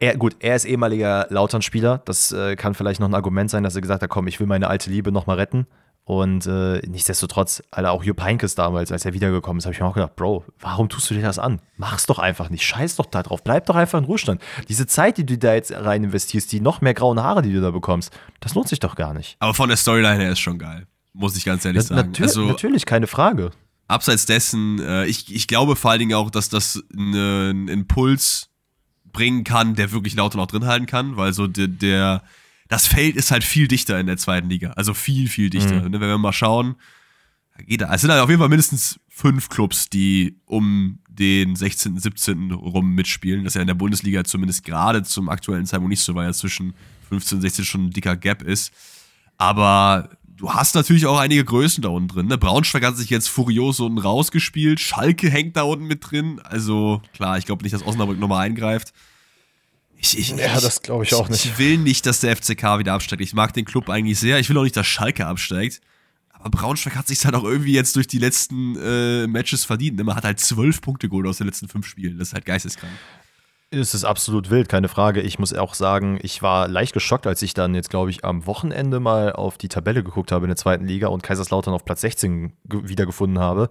Er, 0.01 0.17
gut, 0.17 0.37
er 0.41 0.57
ist 0.57 0.65
ehemaliger 0.65 1.27
Lautern-Spieler. 1.31 2.03
Das 2.05 2.33
äh, 2.33 2.57
kann 2.57 2.75
vielleicht 2.75 3.01
noch 3.01 3.09
ein 3.09 3.15
Argument 3.15 3.51
sein, 3.51 3.63
dass 3.63 3.75
er 3.75 3.81
gesagt 3.81 4.03
hat: 4.03 4.11
Komm, 4.11 4.27
ich 4.27 4.39
will 4.39 4.47
meine 4.47 4.69
alte 4.69 4.91
Liebe 4.91 5.13
nochmal 5.13 5.37
retten. 5.37 5.67
Und 6.05 6.47
äh, 6.47 6.81
nichtsdestotrotz, 6.89 7.63
Alter, 7.71 7.93
auch 7.93 8.03
Jupp 8.03 8.21
Heynckes 8.21 8.57
damals, 8.57 8.91
als 8.91 9.05
er 9.05 9.13
wiedergekommen 9.13 9.59
ist, 9.59 9.67
habe 9.67 9.75
ich 9.75 9.81
mir 9.81 9.87
auch 9.87 9.95
gedacht, 9.95 10.17
Bro, 10.17 10.45
warum 10.59 10.89
tust 10.89 11.09
du 11.09 11.15
dir 11.15 11.23
das 11.23 11.39
an? 11.39 11.61
Mach's 11.77 12.07
doch 12.07 12.19
einfach 12.19 12.51
nicht, 12.51 12.65
scheiß 12.65 12.97
doch 12.97 13.07
da 13.07 13.23
drauf, 13.23 13.45
bleib 13.45 13.67
doch 13.67 13.77
einfach 13.77 14.01
in 14.01 14.05
Ruhestand. 14.05 14.43
Diese 14.69 14.87
Zeit, 14.89 15.17
die 15.17 15.25
du 15.25 15.39
da 15.39 15.55
jetzt 15.55 15.73
rein 15.73 16.03
investierst, 16.03 16.51
die 16.51 16.61
noch 16.61 16.81
mehr 16.81 16.95
grauen 16.95 17.23
Haare, 17.23 17.43
die 17.43 17.53
du 17.53 17.61
da 17.61 17.71
bekommst, 17.71 18.13
das 18.41 18.55
lohnt 18.55 18.69
sich 18.69 18.81
doch 18.81 18.97
gar 18.97 19.15
nicht. 19.15 19.37
Aber 19.39 19.55
von 19.55 19.69
der 19.69 19.77
Storyline 19.77 20.25
her 20.25 20.33
ist 20.33 20.41
schon 20.41 20.59
geil, 20.59 20.89
muss 21.13 21.37
ich 21.37 21.45
ganz 21.45 21.65
ehrlich 21.65 21.85
sagen. 21.85 22.09
Natür 22.09 22.27
also, 22.27 22.47
natürlich, 22.47 22.85
keine 22.85 23.07
Frage. 23.07 23.53
Abseits 23.87 24.27
dessen, 24.27 24.81
äh, 24.81 25.07
ich, 25.07 25.33
ich 25.33 25.47
glaube 25.47 25.77
vor 25.77 25.93
allen 25.93 26.01
Dingen 26.01 26.15
auch, 26.15 26.31
dass 26.31 26.49
das 26.49 26.83
einen 26.93 27.69
Impuls 27.69 28.49
bringen 29.13 29.45
kann, 29.45 29.77
der 29.77 29.93
wirklich 29.93 30.17
lauter 30.17 30.39
noch 30.39 30.47
drin 30.47 30.67
halten 30.67 30.87
kann, 30.87 31.17
weil 31.17 31.33
so 31.33 31.47
der, 31.47 31.69
der 31.69 32.23
das 32.73 32.87
Feld 32.87 33.17
ist 33.17 33.31
halt 33.31 33.45
viel 33.45 33.69
dichter 33.69 34.01
in 34.01 34.07
der 34.07 34.17
zweiten 34.17 34.49
Liga. 34.49 34.71
Also 34.71 34.95
viel, 34.95 35.29
viel 35.29 35.51
dichter. 35.51 35.83
Mhm. 35.83 35.91
Ne, 35.91 36.01
wenn 36.01 36.09
wir 36.09 36.17
mal 36.17 36.33
schauen, 36.33 36.77
geht 37.67 37.83
da. 37.83 37.93
Es 37.93 38.01
sind 38.01 38.11
halt 38.11 38.23
auf 38.23 38.31
jeden 38.31 38.41
Fall 38.41 38.49
mindestens 38.49 38.99
fünf 39.11 39.51
Clubs, 39.51 39.91
die 39.91 40.41
um 40.47 40.99
den 41.07 41.55
16., 41.55 41.99
17. 41.99 42.51
rum 42.51 42.95
mitspielen. 42.95 43.45
Das 43.45 43.51
ist 43.51 43.57
ja 43.57 43.61
in 43.61 43.67
der 43.67 43.75
Bundesliga 43.75 44.25
zumindest 44.25 44.65
gerade 44.65 45.03
zum 45.03 45.29
aktuellen 45.29 45.67
Zeitpunkt 45.67 45.91
nicht 45.91 46.01
so, 46.01 46.15
weil 46.15 46.25
ja 46.25 46.33
zwischen 46.33 46.73
15 47.11 47.37
und 47.37 47.43
16 47.43 47.67
schon 47.67 47.85
ein 47.85 47.91
dicker 47.91 48.17
Gap 48.17 48.41
ist. 48.41 48.73
Aber 49.37 50.09
du 50.27 50.55
hast 50.55 50.75
natürlich 50.75 51.05
auch 51.05 51.19
einige 51.19 51.45
Größen 51.45 51.83
da 51.83 51.91
unten 51.91 52.09
drin. 52.09 52.27
Ne? 52.29 52.39
Braunschweig 52.39 52.87
hat 52.87 52.97
sich 52.97 53.11
jetzt 53.11 53.29
furios 53.29 53.81
unten 53.81 53.99
rausgespielt. 53.99 54.81
Schalke 54.81 55.29
hängt 55.29 55.59
da 55.59 55.65
unten 55.65 55.85
mit 55.85 56.11
drin. 56.11 56.41
Also 56.43 57.03
klar, 57.13 57.37
ich 57.37 57.45
glaube 57.45 57.65
nicht, 57.65 57.75
dass 57.75 57.87
Osnabrück 57.87 58.19
nochmal 58.19 58.47
eingreift. 58.47 58.95
Ich, 60.03 60.19
ich, 60.19 60.31
ja, 60.31 60.61
das 60.61 60.83
glaube 60.83 61.05
ich 61.05 61.15
auch 61.15 61.29
nicht. 61.29 61.45
Ich 61.45 61.59
will 61.59 61.79
nicht, 61.79 62.07
dass 62.07 62.19
der 62.21 62.37
FCK 62.37 62.81
wieder 62.81 62.93
absteigt. 62.93 63.23
Ich 63.23 63.35
mag 63.35 63.53
den 63.53 63.65
Club 63.65 63.89
eigentlich 63.89 64.19
sehr. 64.19 64.41
Ich 64.41 64.51
will 64.51 64.59
auch 64.59 64.65
nicht, 64.65 64.77
dass 64.77 64.87
Schalke 64.87 65.27
absteigt. 65.27 65.81
Aber 66.33 66.51
Braunschweig 66.51 66.97
hat 66.97 67.07
sich 67.07 67.25
halt 67.25 67.37
auch 67.37 67.45
irgendwie 67.45 67.73
jetzt 67.73 67.95
durch 67.95 68.09
die 68.09 68.19
letzten 68.19 68.77
äh, 68.77 69.29
Matches 69.29 69.65
verdient. 69.65 70.03
Man 70.03 70.17
hat 70.17 70.25
halt 70.25 70.41
zwölf 70.41 70.81
Punkte 70.81 71.09
geholt 71.09 71.29
aus 71.29 71.39
den 71.39 71.47
letzten 71.47 71.69
fünf 71.69 71.87
Spielen. 71.87 72.19
Das 72.19 72.29
ist 72.29 72.35
halt 72.35 72.45
geisteskrank. 72.45 72.93
Es 73.71 73.95
ist 73.95 74.05
absolut 74.05 74.51
wild, 74.51 74.69
keine 74.69 74.89
Frage. 74.89 75.21
Ich 75.21 75.39
muss 75.39 75.55
auch 75.55 75.75
sagen, 75.75 76.19
ich 76.21 76.43
war 76.43 76.67
leicht 76.67 76.95
geschockt, 76.95 77.29
als 77.29 77.41
ich 77.41 77.55
dann 77.55 77.77
jetzt, 77.77 77.89
glaube 77.89 78.11
ich, 78.11 78.25
am 78.25 78.45
Wochenende 78.47 78.99
mal 78.99 79.33
auf 79.33 79.57
die 79.57 79.69
Tabelle 79.69 80.03
geguckt 80.03 80.33
habe 80.33 80.45
in 80.47 80.51
der 80.51 80.57
zweiten 80.57 80.85
Liga 80.85 81.09
und 81.09 81.23
Kaiserslautern 81.23 81.73
auf 81.73 81.85
Platz 81.85 82.01
16 82.01 82.53
wiedergefunden 82.65 83.39
habe. 83.39 83.69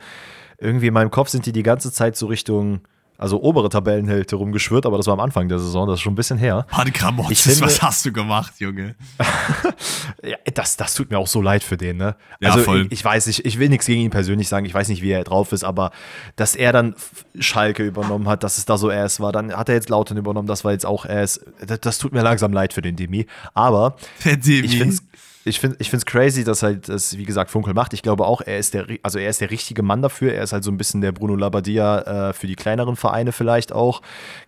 Irgendwie 0.58 0.88
in 0.88 0.94
meinem 0.94 1.12
Kopf 1.12 1.28
sind 1.28 1.46
die 1.46 1.52
die 1.52 1.62
ganze 1.62 1.92
Zeit 1.92 2.16
so 2.16 2.28
Richtung 2.28 2.82
also 3.22 3.40
obere 3.40 3.70
Tabellenhälfte 3.70 4.36
rumgeschwört, 4.36 4.88
aber 4.88 4.98
das 4.98 5.06
war 5.06 5.14
am 5.14 5.20
Anfang 5.20 5.48
der 5.48 5.60
Saison, 5.60 5.88
das 5.88 6.00
ist 6.00 6.02
schon 6.02 6.14
ein 6.14 6.16
bisschen 6.16 6.40
her. 6.40 6.66
Mann, 6.76 6.92
Gramozis, 6.92 7.62
was 7.62 7.80
hast 7.80 8.04
du 8.04 8.12
gemacht, 8.12 8.54
Junge? 8.58 8.96
ja, 10.24 10.38
das, 10.52 10.76
das 10.76 10.96
tut 10.96 11.12
mir 11.12 11.20
auch 11.20 11.28
so 11.28 11.40
leid 11.40 11.64
für 11.64 11.78
den, 11.78 11.98
ne? 11.98 12.16
Ja, 12.40 12.50
also 12.50 12.64
voll. 12.64 12.88
Ich, 12.88 12.94
ich 12.94 13.06
weiß 13.06 13.28
nicht, 13.28 13.46
ich 13.46 13.60
will 13.60 13.70
nichts 13.70 13.86
gegen 13.86 14.02
ihn 14.02 14.10
persönlich 14.10 14.50
sagen, 14.50 14.66
ich 14.66 14.74
weiß 14.74 14.90
nicht, 14.90 15.04
wie 15.04 15.12
er 15.12 15.24
drauf 15.24 15.52
ist, 15.52 15.64
aber 15.64 15.92
dass 16.36 16.56
er 16.56 16.74
dann 16.74 16.96
Schalke 17.40 17.86
übernommen 17.86 18.28
hat, 18.28 18.44
dass 18.44 18.58
es 18.58 18.66
da 18.66 18.76
so 18.80 18.90
erst 18.90 19.20
war, 19.20 19.32
dann 19.32 19.54
hat 19.54 19.70
er 19.70 19.76
jetzt 19.76 19.90
Lautern 19.90 20.18
übernommen, 20.18 20.48
das 20.48 20.64
war 20.64 20.72
jetzt 20.72 20.88
auch 20.88 21.06
erst, 21.06 21.46
das, 21.66 21.80
das 21.80 21.98
tut 22.00 22.14
mir 22.14 22.24
langsam 22.24 22.52
leid 22.52 22.74
für 22.74 22.82
den 22.82 22.96
Demi, 22.96 23.28
aber 23.54 23.98
Der 24.26 24.38
Demi. 24.38 24.66
ich 24.66 24.78
finde 24.80 24.96
es 24.96 25.04
ich 25.44 25.60
finde 25.60 25.78
ich 25.80 25.90
find's 25.90 26.06
crazy, 26.06 26.44
dass 26.44 26.62
halt 26.62 26.88
das, 26.88 27.18
wie 27.18 27.24
gesagt, 27.24 27.50
Funkel 27.52 27.74
macht. 27.74 27.94
Ich 27.94 28.04
glaube 28.04 28.26
auch, 28.26 28.42
er 28.42 28.60
ist 28.60 28.74
der, 28.74 28.86
also 29.02 29.18
er 29.18 29.30
ist 29.30 29.42
der 29.42 29.50
richtige 29.50 29.82
Mann 29.82 30.02
dafür. 30.02 30.34
Er 30.34 30.44
ist 30.44 30.54
halt 30.54 30.64
so 30.64 30.72
ein 30.72 30.78
bisschen 30.78 31.02
der 31.02 31.12
Bruno 31.12 31.36
Labbadia 31.36 32.30
äh, 32.30 32.34
für 32.34 32.48
die 32.48 32.56
kleineren 32.56 32.96
Vereine 32.96 33.32
vielleicht 33.32 33.74
auch. 33.74 34.02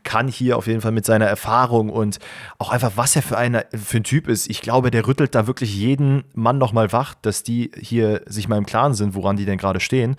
Kann 0.03 0.27
hier 0.27 0.57
auf 0.57 0.67
jeden 0.67 0.81
Fall 0.81 0.91
mit 0.91 1.05
seiner 1.05 1.25
Erfahrung 1.25 1.89
und 1.89 2.19
auch 2.59 2.69
einfach, 2.69 2.91
was 2.95 3.15
er 3.15 3.23
für, 3.23 3.37
eine, 3.37 3.65
für 3.73 3.97
ein 3.97 4.03
Typ 4.03 4.27
ist. 4.27 4.49
Ich 4.49 4.61
glaube, 4.61 4.91
der 4.91 5.07
rüttelt 5.07 5.33
da 5.35 5.47
wirklich 5.47 5.75
jeden 5.75 6.23
Mann 6.33 6.57
nochmal 6.57 6.91
wach, 6.91 7.15
dass 7.21 7.43
die 7.43 7.71
hier 7.79 8.21
sich 8.27 8.47
mal 8.47 8.57
im 8.57 8.65
Klaren 8.65 8.93
sind, 8.93 9.15
woran 9.15 9.37
die 9.37 9.45
denn 9.45 9.57
gerade 9.57 9.79
stehen 9.79 10.15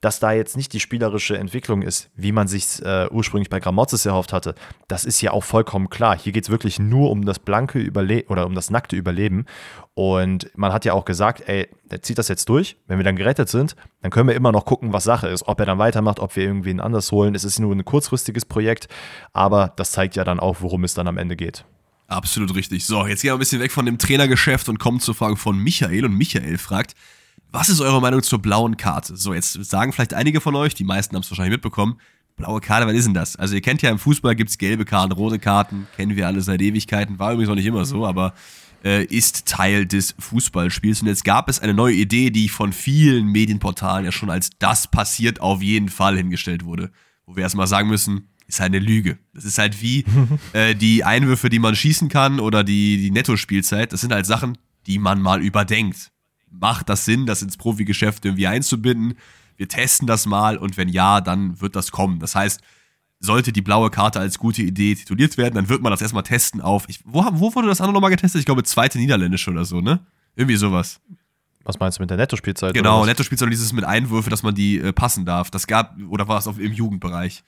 dass 0.00 0.18
da 0.18 0.32
jetzt 0.32 0.56
nicht 0.56 0.72
die 0.72 0.80
spielerische 0.80 1.36
Entwicklung 1.36 1.82
ist, 1.82 2.10
wie 2.16 2.32
man 2.32 2.48
sich 2.48 2.82
äh, 2.82 3.08
ursprünglich 3.10 3.50
bei 3.50 3.60
Gramozis 3.60 4.06
erhofft 4.06 4.32
hatte, 4.32 4.54
das 4.88 5.04
ist 5.04 5.20
ja 5.20 5.32
auch 5.32 5.44
vollkommen 5.44 5.90
klar. 5.90 6.18
Hier 6.18 6.32
geht 6.32 6.44
es 6.44 6.50
wirklich 6.50 6.78
nur 6.78 7.10
um 7.10 7.26
das 7.26 7.38
blanke 7.38 7.78
Überleben 7.78 8.28
oder 8.28 8.46
um 8.46 8.54
das 8.54 8.70
nackte 8.70 8.96
Überleben. 8.96 9.44
Und 9.94 10.50
man 10.56 10.72
hat 10.72 10.86
ja 10.86 10.94
auch 10.94 11.04
gesagt, 11.04 11.42
ey, 11.46 11.68
der 11.90 12.00
zieht 12.00 12.16
das 12.16 12.28
jetzt 12.28 12.48
durch. 12.48 12.78
Wenn 12.86 12.98
wir 12.98 13.04
dann 13.04 13.16
gerettet 13.16 13.50
sind, 13.50 13.76
dann 14.00 14.10
können 14.10 14.28
wir 14.28 14.34
immer 14.34 14.52
noch 14.52 14.64
gucken, 14.64 14.92
was 14.92 15.04
Sache 15.04 15.28
ist. 15.28 15.46
Ob 15.46 15.60
er 15.60 15.66
dann 15.66 15.78
weitermacht, 15.78 16.18
ob 16.18 16.34
wir 16.34 16.44
irgendwen 16.44 16.80
anders 16.80 17.12
holen. 17.12 17.34
Es 17.34 17.44
ist 17.44 17.58
nur 17.58 17.74
ein 17.74 17.84
kurzfristiges 17.84 18.46
Projekt, 18.46 18.88
aber 19.34 19.74
das 19.76 19.92
zeigt 19.92 20.16
ja 20.16 20.24
dann 20.24 20.40
auch, 20.40 20.58
worum 20.60 20.84
es 20.84 20.94
dann 20.94 21.08
am 21.08 21.18
Ende 21.18 21.36
geht. 21.36 21.64
Absolut 22.06 22.54
richtig. 22.56 22.86
So, 22.86 23.06
jetzt 23.06 23.22
gehen 23.22 23.28
wir 23.28 23.34
ein 23.34 23.38
bisschen 23.38 23.60
weg 23.60 23.70
von 23.70 23.86
dem 23.86 23.98
Trainergeschäft 23.98 24.68
und 24.68 24.78
kommen 24.78 24.98
zur 24.98 25.14
Frage 25.14 25.36
von 25.36 25.58
Michael. 25.58 26.06
Und 26.06 26.16
Michael 26.16 26.58
fragt, 26.58 26.94
was 27.52 27.68
ist 27.68 27.80
eure 27.80 28.00
Meinung 28.00 28.22
zur 28.22 28.40
blauen 28.40 28.76
Karte? 28.76 29.16
So, 29.16 29.34
jetzt 29.34 29.52
sagen 29.64 29.92
vielleicht 29.92 30.14
einige 30.14 30.40
von 30.40 30.54
euch, 30.54 30.74
die 30.74 30.84
meisten 30.84 31.14
haben 31.14 31.22
es 31.22 31.30
wahrscheinlich 31.30 31.52
mitbekommen. 31.52 32.00
Blaue 32.36 32.60
Karte, 32.60 32.86
was 32.86 32.94
ist 32.94 33.06
denn 33.06 33.14
das? 33.14 33.36
Also 33.36 33.54
ihr 33.54 33.60
kennt 33.60 33.82
ja 33.82 33.90
im 33.90 33.98
Fußball 33.98 34.34
gibt 34.34 34.50
es 34.50 34.58
gelbe 34.58 34.84
Karten, 34.84 35.12
rote 35.12 35.38
Karten, 35.38 35.86
kennen 35.96 36.16
wir 36.16 36.26
alle 36.26 36.40
seit 36.40 36.62
Ewigkeiten, 36.62 37.18
war 37.18 37.32
übrigens 37.32 37.50
auch 37.50 37.56
nicht 37.56 37.66
immer 37.66 37.84
so, 37.84 38.06
aber 38.06 38.34
äh, 38.84 39.04
ist 39.04 39.46
Teil 39.46 39.84
des 39.84 40.14
Fußballspiels. 40.18 41.02
Und 41.02 41.08
jetzt 41.08 41.24
gab 41.24 41.48
es 41.48 41.60
eine 41.60 41.74
neue 41.74 41.94
Idee, 41.94 42.30
die 42.30 42.48
von 42.48 42.72
vielen 42.72 43.26
Medienportalen 43.26 44.04
ja 44.04 44.12
schon 44.12 44.30
als 44.30 44.50
das 44.58 44.86
passiert 44.86 45.40
auf 45.40 45.60
jeden 45.60 45.88
Fall 45.88 46.16
hingestellt 46.16 46.64
wurde. 46.64 46.90
Wo 47.26 47.36
wir 47.36 47.42
erstmal 47.42 47.66
sagen 47.66 47.88
müssen, 47.88 48.28
ist 48.46 48.60
halt 48.60 48.74
eine 48.74 48.84
Lüge. 48.84 49.18
Das 49.34 49.44
ist 49.44 49.58
halt 49.58 49.82
wie 49.82 50.04
äh, 50.52 50.74
die 50.74 51.04
Einwürfe, 51.04 51.50
die 51.50 51.58
man 51.58 51.76
schießen 51.76 52.08
kann 52.08 52.40
oder 52.40 52.64
die, 52.64 52.96
die 52.96 53.10
Nettospielzeit. 53.10 53.92
Das 53.92 54.00
sind 54.00 54.12
halt 54.12 54.24
Sachen, 54.24 54.56
die 54.86 54.98
man 54.98 55.20
mal 55.20 55.42
überdenkt 55.42 56.10
macht 56.50 56.88
das 56.88 57.04
Sinn, 57.04 57.26
das 57.26 57.42
ins 57.42 57.56
Profigeschäft 57.56 58.24
irgendwie 58.24 58.46
einzubinden? 58.46 59.14
Wir 59.56 59.68
testen 59.68 60.06
das 60.06 60.26
mal 60.26 60.56
und 60.56 60.76
wenn 60.76 60.88
ja, 60.88 61.20
dann 61.20 61.60
wird 61.60 61.76
das 61.76 61.90
kommen. 61.90 62.18
Das 62.18 62.34
heißt, 62.34 62.60
sollte 63.20 63.52
die 63.52 63.60
blaue 63.60 63.90
Karte 63.90 64.18
als 64.18 64.38
gute 64.38 64.62
Idee 64.62 64.94
tituliert 64.94 65.36
werden, 65.36 65.54
dann 65.54 65.68
wird 65.68 65.82
man 65.82 65.90
das 65.90 66.00
erstmal 66.00 66.22
testen 66.22 66.60
auf. 66.60 66.88
Ich, 66.88 67.00
wo, 67.04 67.24
wo 67.32 67.54
wurde 67.54 67.68
das 67.68 67.80
andere 67.80 67.92
nochmal 67.92 68.10
getestet? 68.10 68.40
Ich 68.40 68.46
glaube, 68.46 68.64
zweite 68.64 68.98
Niederländische 68.98 69.50
oder 69.50 69.64
so, 69.64 69.80
ne? 69.80 70.00
Irgendwie 70.34 70.56
sowas. 70.56 71.00
Was 71.64 71.78
meinst 71.78 71.98
du 71.98 72.02
mit 72.02 72.10
der 72.10 72.16
Nettospielzeit? 72.16 72.72
Genau, 72.72 73.04
Nettospielzeit 73.04 73.46
und 73.46 73.50
dieses 73.50 73.72
mit 73.74 73.84
Einwürfe, 73.84 74.30
dass 74.30 74.42
man 74.42 74.54
die 74.54 74.78
äh, 74.78 74.92
passen 74.92 75.26
darf. 75.26 75.50
Das 75.50 75.66
gab, 75.66 75.96
oder 76.08 76.26
war 76.26 76.38
es 76.38 76.46
auf, 76.46 76.58
im 76.58 76.72
Jugendbereich? 76.72 77.44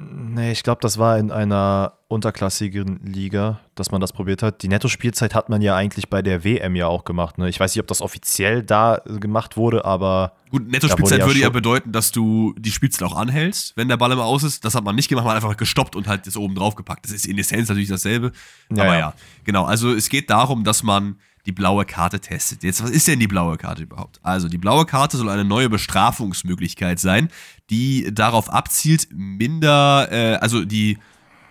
Nee, 0.00 0.52
ich 0.52 0.62
glaube, 0.62 0.80
das 0.80 0.96
war 0.98 1.18
in 1.18 1.32
einer 1.32 1.94
unterklassigen 2.06 3.00
Liga, 3.04 3.58
dass 3.74 3.90
man 3.90 4.00
das 4.00 4.12
probiert 4.12 4.44
hat. 4.44 4.62
Die 4.62 4.68
Nettospielzeit 4.68 5.34
hat 5.34 5.48
man 5.48 5.60
ja 5.60 5.74
eigentlich 5.74 6.08
bei 6.08 6.22
der 6.22 6.44
WM 6.44 6.76
ja 6.76 6.86
auch 6.86 7.04
gemacht. 7.04 7.36
Ne? 7.36 7.48
Ich 7.48 7.58
weiß 7.58 7.74
nicht, 7.74 7.80
ob 7.80 7.88
das 7.88 8.00
offiziell 8.00 8.62
da 8.62 9.02
gemacht 9.06 9.56
wurde, 9.56 9.84
aber. 9.84 10.34
Gut, 10.50 10.68
Nettospielzeit 10.68 11.18
ja 11.18 11.26
würde 11.26 11.40
ja 11.40 11.50
bedeuten, 11.50 11.90
dass 11.90 12.12
du 12.12 12.54
die 12.56 12.70
Spielzeit 12.70 13.02
auch 13.08 13.16
anhältst, 13.16 13.76
wenn 13.76 13.88
der 13.88 13.96
Ball 13.96 14.12
immer 14.12 14.24
aus 14.24 14.44
ist. 14.44 14.64
Das 14.64 14.76
hat 14.76 14.84
man 14.84 14.94
nicht 14.94 15.08
gemacht, 15.08 15.24
man 15.24 15.34
hat 15.34 15.42
einfach 15.42 15.56
gestoppt 15.56 15.96
und 15.96 16.06
halt 16.06 16.28
das 16.28 16.36
oben 16.36 16.54
drauf 16.54 16.76
gepackt. 16.76 17.04
Das 17.04 17.12
ist 17.12 17.26
in 17.26 17.36
Essenz 17.36 17.68
natürlich 17.68 17.88
dasselbe. 17.88 18.30
Ja, 18.70 18.84
aber 18.84 18.92
ja. 18.92 18.98
ja, 19.00 19.14
genau. 19.42 19.64
Also 19.64 19.92
es 19.92 20.08
geht 20.08 20.30
darum, 20.30 20.62
dass 20.62 20.84
man 20.84 21.16
die 21.46 21.52
blaue 21.52 21.84
Karte 21.84 22.20
testet. 22.20 22.62
Jetzt, 22.62 22.82
was 22.82 22.90
ist 22.90 23.08
denn 23.08 23.20
die 23.20 23.26
blaue 23.26 23.56
Karte 23.56 23.82
überhaupt? 23.82 24.20
Also, 24.22 24.48
die 24.48 24.58
blaue 24.58 24.86
Karte 24.86 25.16
soll 25.16 25.28
eine 25.28 25.44
neue 25.44 25.68
Bestrafungsmöglichkeit 25.68 26.98
sein, 26.98 27.28
die 27.70 28.12
darauf 28.12 28.50
abzielt, 28.50 29.08
minder, 29.12 30.08
äh, 30.10 30.34
also 30.36 30.64
die 30.64 30.98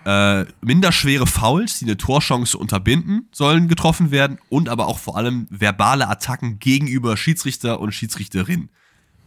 äh, 0.05 0.45
minder 0.61 0.91
schwere 0.91 1.27
Fouls, 1.27 1.79
die 1.79 1.85
eine 1.85 1.97
Torchance 1.97 2.57
unterbinden, 2.57 3.27
sollen 3.31 3.67
getroffen 3.67 4.11
werden 4.11 4.37
und 4.49 4.69
aber 4.69 4.87
auch 4.87 4.99
vor 4.99 5.17
allem 5.17 5.47
verbale 5.49 6.07
Attacken 6.07 6.59
gegenüber 6.59 7.17
Schiedsrichter 7.17 7.79
und 7.79 7.91
Schiedsrichterin. 7.91 8.69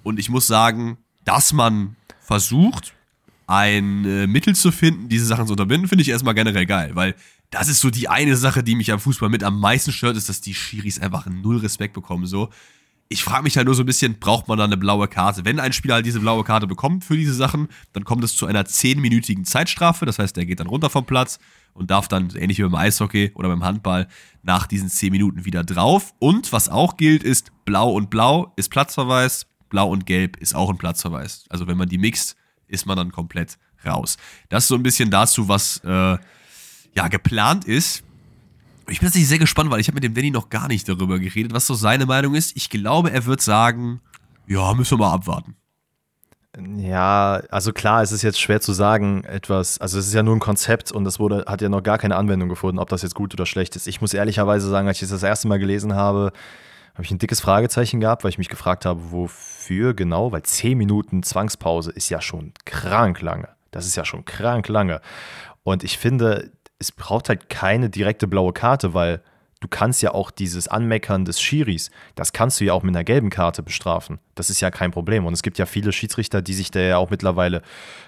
Und 0.02 0.18
ich 0.18 0.30
muss 0.30 0.46
sagen, 0.46 0.96
dass 1.24 1.52
man 1.52 1.96
versucht, 2.20 2.94
ein 3.46 4.04
äh, 4.04 4.26
Mittel 4.26 4.54
zu 4.54 4.70
finden, 4.72 5.08
diese 5.08 5.26
Sachen 5.26 5.46
zu 5.46 5.52
unterbinden, 5.52 5.88
finde 5.88 6.02
ich 6.02 6.08
erstmal 6.08 6.34
generell 6.34 6.66
geil, 6.66 6.92
weil 6.94 7.14
das 7.50 7.68
ist 7.68 7.80
so 7.80 7.90
die 7.90 8.08
eine 8.08 8.36
Sache, 8.36 8.62
die 8.62 8.76
mich 8.76 8.92
am 8.92 9.00
Fußball 9.00 9.28
mit 9.28 9.42
am 9.42 9.58
meisten 9.60 9.92
stört, 9.92 10.16
ist, 10.16 10.28
dass 10.28 10.40
die 10.40 10.54
Schiris 10.54 11.00
einfach 11.00 11.26
null 11.26 11.58
Respekt 11.58 11.94
bekommen. 11.94 12.26
So, 12.26 12.48
ich 13.08 13.24
frage 13.24 13.42
mich 13.42 13.56
halt 13.56 13.66
nur 13.66 13.74
so 13.74 13.82
ein 13.82 13.86
bisschen, 13.86 14.20
braucht 14.20 14.46
man 14.46 14.56
da 14.56 14.64
eine 14.64 14.76
blaue 14.76 15.08
Karte? 15.08 15.44
Wenn 15.44 15.58
ein 15.58 15.72
Spieler 15.72 15.94
halt 15.94 16.06
diese 16.06 16.20
blaue 16.20 16.44
Karte 16.44 16.68
bekommt 16.68 17.04
für 17.04 17.16
diese 17.16 17.34
Sachen, 17.34 17.68
dann 17.92 18.04
kommt 18.04 18.22
es 18.22 18.36
zu 18.36 18.46
einer 18.46 18.64
zehnminütigen 18.66 19.44
Zeitstrafe. 19.44 20.06
Das 20.06 20.20
heißt, 20.20 20.36
der 20.36 20.46
geht 20.46 20.60
dann 20.60 20.68
runter 20.68 20.90
vom 20.90 21.04
Platz 21.04 21.40
und 21.74 21.90
darf 21.90 22.06
dann, 22.06 22.30
ähnlich 22.36 22.58
wie 22.58 22.62
beim 22.62 22.76
Eishockey 22.76 23.32
oder 23.34 23.48
beim 23.48 23.64
Handball, 23.64 24.06
nach 24.44 24.68
diesen 24.68 24.88
zehn 24.88 25.10
Minuten 25.10 25.44
wieder 25.44 25.64
drauf. 25.64 26.14
Und 26.20 26.52
was 26.52 26.68
auch 26.68 26.96
gilt, 26.96 27.24
ist, 27.24 27.50
blau 27.64 27.90
und 27.90 28.10
blau 28.10 28.52
ist 28.54 28.68
Platzverweis, 28.68 29.46
blau 29.70 29.88
und 29.88 30.06
gelb 30.06 30.36
ist 30.36 30.54
auch 30.54 30.70
ein 30.70 30.78
Platzverweis. 30.78 31.46
Also 31.48 31.66
wenn 31.66 31.76
man 31.76 31.88
die 31.88 31.98
mixt, 31.98 32.36
ist 32.68 32.86
man 32.86 32.96
dann 32.96 33.10
komplett 33.10 33.58
raus. 33.84 34.18
Das 34.50 34.64
ist 34.64 34.68
so 34.68 34.76
ein 34.76 34.84
bisschen 34.84 35.10
dazu, 35.10 35.48
was 35.48 35.78
äh, 35.78 36.16
ja 36.94 37.08
geplant 37.08 37.64
ist. 37.64 38.02
Ich 38.88 38.98
bin 38.98 39.06
tatsächlich 39.06 39.28
sehr 39.28 39.38
gespannt, 39.38 39.70
weil 39.70 39.80
ich 39.80 39.88
habe 39.88 39.94
mit 39.94 40.04
dem 40.04 40.14
Danny 40.14 40.30
noch 40.30 40.48
gar 40.48 40.68
nicht 40.68 40.88
darüber 40.88 41.18
geredet, 41.18 41.52
was 41.52 41.66
so 41.66 41.74
seine 41.74 42.06
Meinung 42.06 42.34
ist. 42.34 42.56
Ich 42.56 42.70
glaube, 42.70 43.12
er 43.12 43.24
wird 43.26 43.40
sagen, 43.40 44.00
ja, 44.46 44.74
müssen 44.74 44.98
wir 44.98 45.06
mal 45.06 45.14
abwarten. 45.14 45.54
Ja, 46.58 47.42
also 47.50 47.72
klar, 47.72 48.02
es 48.02 48.10
ist 48.10 48.22
jetzt 48.22 48.40
schwer 48.40 48.60
zu 48.60 48.72
sagen, 48.72 49.22
etwas, 49.22 49.80
also 49.80 49.98
es 49.98 50.08
ist 50.08 50.14
ja 50.14 50.24
nur 50.24 50.34
ein 50.34 50.40
Konzept 50.40 50.90
und 50.90 51.04
das 51.04 51.20
wurde, 51.20 51.44
hat 51.46 51.62
ja 51.62 51.68
noch 51.68 51.82
gar 51.82 51.98
keine 51.98 52.16
Anwendung 52.16 52.48
gefunden, 52.48 52.80
ob 52.80 52.88
das 52.88 53.02
jetzt 53.02 53.14
gut 53.14 53.32
oder 53.32 53.46
schlecht 53.46 53.76
ist. 53.76 53.86
Ich 53.86 54.00
muss 54.00 54.12
ehrlicherweise 54.12 54.68
sagen, 54.68 54.88
als 54.88 54.96
ich 54.96 55.02
das 55.02 55.10
das 55.10 55.22
erste 55.22 55.46
Mal 55.46 55.60
gelesen 55.60 55.94
habe, 55.94 56.32
habe 56.94 57.04
ich 57.04 57.12
ein 57.12 57.18
dickes 57.18 57.40
Fragezeichen 57.40 58.00
gehabt, 58.00 58.24
weil 58.24 58.30
ich 58.30 58.38
mich 58.38 58.48
gefragt 58.48 58.84
habe, 58.84 59.12
wofür 59.12 59.94
genau, 59.94 60.32
weil 60.32 60.42
10 60.42 60.76
Minuten 60.76 61.22
Zwangspause 61.22 61.92
ist 61.92 62.08
ja 62.08 62.20
schon 62.20 62.52
krank 62.64 63.20
lange. 63.20 63.48
Das 63.70 63.86
ist 63.86 63.94
ja 63.94 64.04
schon 64.04 64.24
krank 64.24 64.66
lange. 64.66 65.00
Und 65.62 65.84
ich 65.84 65.98
finde, 65.98 66.50
es 66.80 66.90
braucht 66.90 67.28
halt 67.28 67.48
keine 67.48 67.90
direkte 67.90 68.26
blaue 68.26 68.52
Karte, 68.52 68.94
weil 68.94 69.22
du 69.60 69.68
kannst 69.68 70.00
ja 70.02 70.12
auch 70.12 70.30
dieses 70.30 70.66
Anmeckern 70.66 71.26
des 71.26 71.40
Schiris, 71.40 71.90
das 72.14 72.32
kannst 72.32 72.58
du 72.58 72.64
ja 72.64 72.72
auch 72.72 72.82
mit 72.82 72.96
einer 72.96 73.04
gelben 73.04 73.28
Karte 73.28 73.62
bestrafen. 73.62 74.18
Das 74.34 74.48
ist 74.48 74.60
ja 74.60 74.70
kein 74.70 74.90
Problem. 74.90 75.26
Und 75.26 75.34
es 75.34 75.42
gibt 75.42 75.58
ja 75.58 75.66
viele 75.66 75.92
Schiedsrichter, 75.92 76.40
die 76.40 76.54
sich 76.54 76.70
da 76.70 76.80
ja 76.80 76.96
auch 76.96 77.10
mittlerweile 77.10 77.62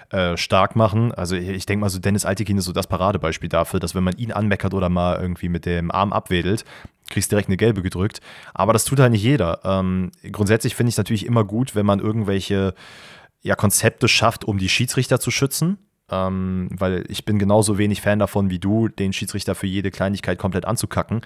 äh, 0.09 0.35
stark 0.35 0.75
machen. 0.75 1.11
Also 1.11 1.35
ich 1.35 1.67
denke 1.67 1.81
mal, 1.81 1.89
so 1.89 1.99
Dennis 1.99 2.25
Altekin 2.25 2.57
ist 2.57 2.65
so 2.65 2.73
das 2.73 2.87
Paradebeispiel 2.87 3.49
dafür, 3.49 3.79
dass 3.79 3.93
wenn 3.93 4.03
man 4.03 4.17
ihn 4.17 4.31
anmeckert 4.31 4.73
oder 4.73 4.89
mal 4.89 5.19
irgendwie 5.21 5.49
mit 5.49 5.67
dem 5.67 5.91
Arm 5.91 6.11
abwedelt, 6.11 6.65
kriegst 7.09 7.31
direkt 7.31 7.49
eine 7.49 7.57
gelbe 7.57 7.83
gedrückt. 7.83 8.19
Aber 8.55 8.73
das 8.73 8.85
tut 8.85 8.99
halt 8.99 9.11
nicht 9.11 9.23
jeder. 9.23 9.59
Ähm, 9.63 10.11
grundsätzlich 10.31 10.75
finde 10.75 10.89
ich 10.89 10.95
es 10.95 10.97
natürlich 10.97 11.27
immer 11.27 11.43
gut, 11.43 11.75
wenn 11.75 11.85
man 11.85 11.99
irgendwelche 11.99 12.73
ja, 13.43 13.55
Konzepte 13.55 14.07
schafft, 14.07 14.43
um 14.43 14.57
die 14.57 14.69
Schiedsrichter 14.69 15.19
zu 15.19 15.29
schützen. 15.29 15.77
Ähm, 16.13 16.69
weil 16.71 17.05
ich 17.09 17.25
bin 17.25 17.39
genauso 17.39 17.77
wenig 17.77 18.01
Fan 18.01 18.19
davon 18.19 18.49
wie 18.49 18.59
du, 18.59 18.87
den 18.87 19.13
Schiedsrichter 19.13 19.55
für 19.55 19.67
jede 19.67 19.91
Kleinigkeit 19.91 20.37
komplett 20.37 20.65
anzukacken. 20.65 21.21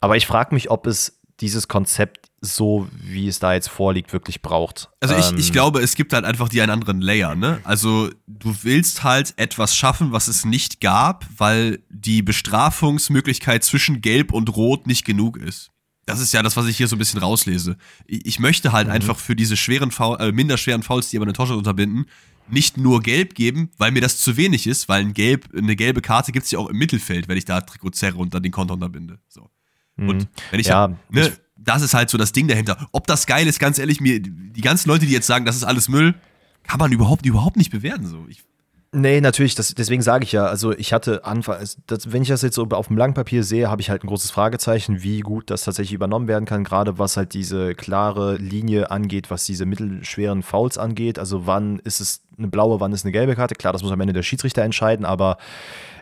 Aber 0.00 0.16
ich 0.16 0.26
frage 0.26 0.54
mich, 0.54 0.70
ob 0.70 0.86
es 0.86 1.18
dieses 1.40 1.68
Konzept 1.68 2.30
so, 2.40 2.88
wie 2.92 3.28
es 3.28 3.40
da 3.40 3.52
jetzt 3.52 3.68
vorliegt, 3.68 4.12
wirklich 4.12 4.40
braucht. 4.40 4.88
Also 5.00 5.14
ich, 5.16 5.30
ähm, 5.30 5.38
ich 5.38 5.52
glaube, 5.52 5.80
es 5.80 5.94
gibt 5.94 6.12
halt 6.12 6.24
einfach 6.24 6.48
die 6.48 6.62
einen 6.62 6.70
anderen 6.70 7.00
Layer, 7.00 7.34
ne? 7.34 7.60
Also 7.64 8.10
du 8.26 8.54
willst 8.62 9.02
halt 9.02 9.34
etwas 9.36 9.76
schaffen, 9.76 10.12
was 10.12 10.28
es 10.28 10.44
nicht 10.44 10.80
gab, 10.80 11.26
weil 11.36 11.80
die 11.90 12.22
Bestrafungsmöglichkeit 12.22 13.64
zwischen 13.64 14.00
Gelb 14.00 14.32
und 14.32 14.54
Rot 14.56 14.86
nicht 14.86 15.04
genug 15.04 15.36
ist. 15.36 15.70
Das 16.06 16.20
ist 16.20 16.32
ja 16.32 16.42
das, 16.42 16.56
was 16.56 16.66
ich 16.66 16.76
hier 16.76 16.86
so 16.86 16.94
ein 16.94 17.00
bisschen 17.00 17.20
rauslese. 17.20 17.76
Ich 18.06 18.38
möchte 18.38 18.72
halt 18.72 18.86
mhm. 18.86 18.94
einfach 18.94 19.18
für 19.18 19.34
diese 19.34 19.56
schweren 19.56 19.90
Foul, 19.90 20.20
äh, 20.20 20.32
minder 20.32 20.56
schweren 20.56 20.84
Fouls, 20.84 21.10
die 21.10 21.16
aber 21.16 21.24
eine 21.24 21.32
Tosche 21.32 21.56
unterbinden, 21.56 22.06
nicht 22.48 22.76
nur 22.76 23.02
gelb 23.02 23.34
geben, 23.34 23.70
weil 23.78 23.92
mir 23.92 24.00
das 24.00 24.18
zu 24.18 24.36
wenig 24.36 24.66
ist, 24.66 24.88
weil 24.88 25.02
ein 25.02 25.14
gelb, 25.14 25.48
eine 25.56 25.76
gelbe 25.76 26.00
Karte 26.00 26.32
gibt 26.32 26.44
es 26.44 26.50
ja 26.50 26.58
auch 26.58 26.68
im 26.68 26.76
Mittelfeld, 26.76 27.28
wenn 27.28 27.36
ich 27.36 27.44
da 27.44 27.60
Trikot 27.60 27.90
zerre 27.90 28.18
und 28.18 28.34
dann 28.34 28.42
den 28.42 28.52
Konter 28.52 28.74
unterbinde. 28.74 29.18
So. 29.28 29.50
Mhm. 29.96 30.08
Und 30.08 30.28
wenn 30.50 30.60
ich, 30.60 30.68
ja, 30.68 30.82
hab, 30.82 31.12
ne, 31.12 31.32
das 31.56 31.82
ist 31.82 31.94
halt 31.94 32.10
so 32.10 32.18
das 32.18 32.32
Ding 32.32 32.48
dahinter. 32.48 32.88
Ob 32.92 33.06
das 33.06 33.26
geil 33.26 33.46
ist, 33.46 33.58
ganz 33.58 33.78
ehrlich, 33.78 34.00
mir, 34.00 34.20
die 34.20 34.60
ganzen 34.60 34.88
Leute, 34.88 35.06
die 35.06 35.12
jetzt 35.12 35.26
sagen, 35.26 35.44
das 35.44 35.56
ist 35.56 35.64
alles 35.64 35.88
Müll, 35.88 36.14
kann 36.62 36.78
man 36.78 36.92
überhaupt, 36.92 37.26
überhaupt 37.26 37.56
nicht 37.56 37.70
bewerten. 37.70 38.06
So. 38.06 38.26
Ich, 38.28 38.44
Nee, 38.92 39.20
natürlich, 39.20 39.54
das, 39.54 39.74
deswegen 39.74 40.00
sage 40.00 40.24
ich 40.24 40.32
ja, 40.32 40.46
also 40.46 40.72
ich 40.72 40.92
hatte 40.92 41.24
Anfang, 41.24 41.58
das, 41.86 42.12
wenn 42.12 42.22
ich 42.22 42.28
das 42.28 42.42
jetzt 42.42 42.54
so 42.54 42.64
auf 42.70 42.86
dem 42.86 42.96
Langpapier 42.96 43.42
sehe, 43.42 43.68
habe 43.68 43.82
ich 43.82 43.90
halt 43.90 44.04
ein 44.04 44.06
großes 44.06 44.30
Fragezeichen, 44.30 45.02
wie 45.02 45.20
gut 45.20 45.50
das 45.50 45.64
tatsächlich 45.64 45.92
übernommen 45.92 46.28
werden 46.28 46.44
kann, 46.44 46.64
gerade 46.64 46.98
was 46.98 47.16
halt 47.16 47.34
diese 47.34 47.74
klare 47.74 48.36
Linie 48.36 48.90
angeht, 48.90 49.30
was 49.30 49.44
diese 49.44 49.66
mittelschweren 49.66 50.42
Fouls 50.42 50.78
angeht. 50.78 51.18
Also 51.18 51.46
wann 51.46 51.80
ist 51.80 52.00
es 52.00 52.22
eine 52.38 52.48
blaue, 52.48 52.80
wann 52.80 52.92
ist 52.92 53.04
eine 53.04 53.12
gelbe 53.12 53.34
Karte? 53.34 53.54
Klar, 53.54 53.72
das 53.72 53.82
muss 53.82 53.92
am 53.92 54.00
Ende 54.00 54.14
der 54.14 54.22
Schiedsrichter 54.22 54.62
entscheiden, 54.62 55.04
aber 55.04 55.36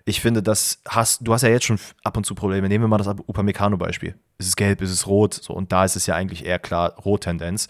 ich 0.06 0.20
finde, 0.20 0.42
das 0.42 0.82
hast, 0.86 1.26
du 1.26 1.32
hast 1.32 1.42
ja 1.42 1.48
jetzt 1.48 1.64
schon 1.64 1.78
ab 2.02 2.16
und 2.16 2.26
zu 2.26 2.34
Probleme. 2.34 2.68
Nehmen 2.68 2.84
wir 2.84 2.88
mal 2.88 2.98
das 2.98 3.08
Upamecano-Beispiel. 3.08 4.14
Ist 4.36 4.48
es 4.48 4.56
gelb, 4.56 4.82
ist 4.82 4.90
es 4.90 5.06
rot? 5.06 5.32
So, 5.34 5.54
und 5.54 5.72
da 5.72 5.84
ist 5.84 5.96
es 5.96 6.06
ja 6.06 6.14
eigentlich 6.14 6.44
eher 6.44 6.58
klar 6.58 6.94
Rot-Tendenz. 6.98 7.68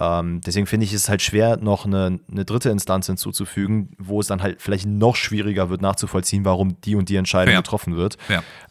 Ähm, 0.00 0.40
deswegen 0.40 0.66
finde 0.66 0.86
ich 0.86 0.94
es 0.94 1.10
halt 1.10 1.20
schwer, 1.20 1.58
noch 1.58 1.84
eine, 1.84 2.18
eine, 2.30 2.44
dritte 2.46 2.70
Instanz 2.70 3.06
hinzuzufügen, 3.06 3.90
wo 3.98 4.18
es 4.20 4.26
dann 4.26 4.42
halt 4.42 4.62
vielleicht 4.62 4.86
noch 4.86 5.14
schwieriger 5.14 5.68
wird, 5.68 5.82
nachzuvollziehen, 5.82 6.46
warum 6.46 6.80
die 6.80 6.96
und 6.96 7.10
die 7.10 7.16
Entscheidung 7.16 7.52
Fair. 7.52 7.62
getroffen 7.62 7.96
wird. 7.96 8.16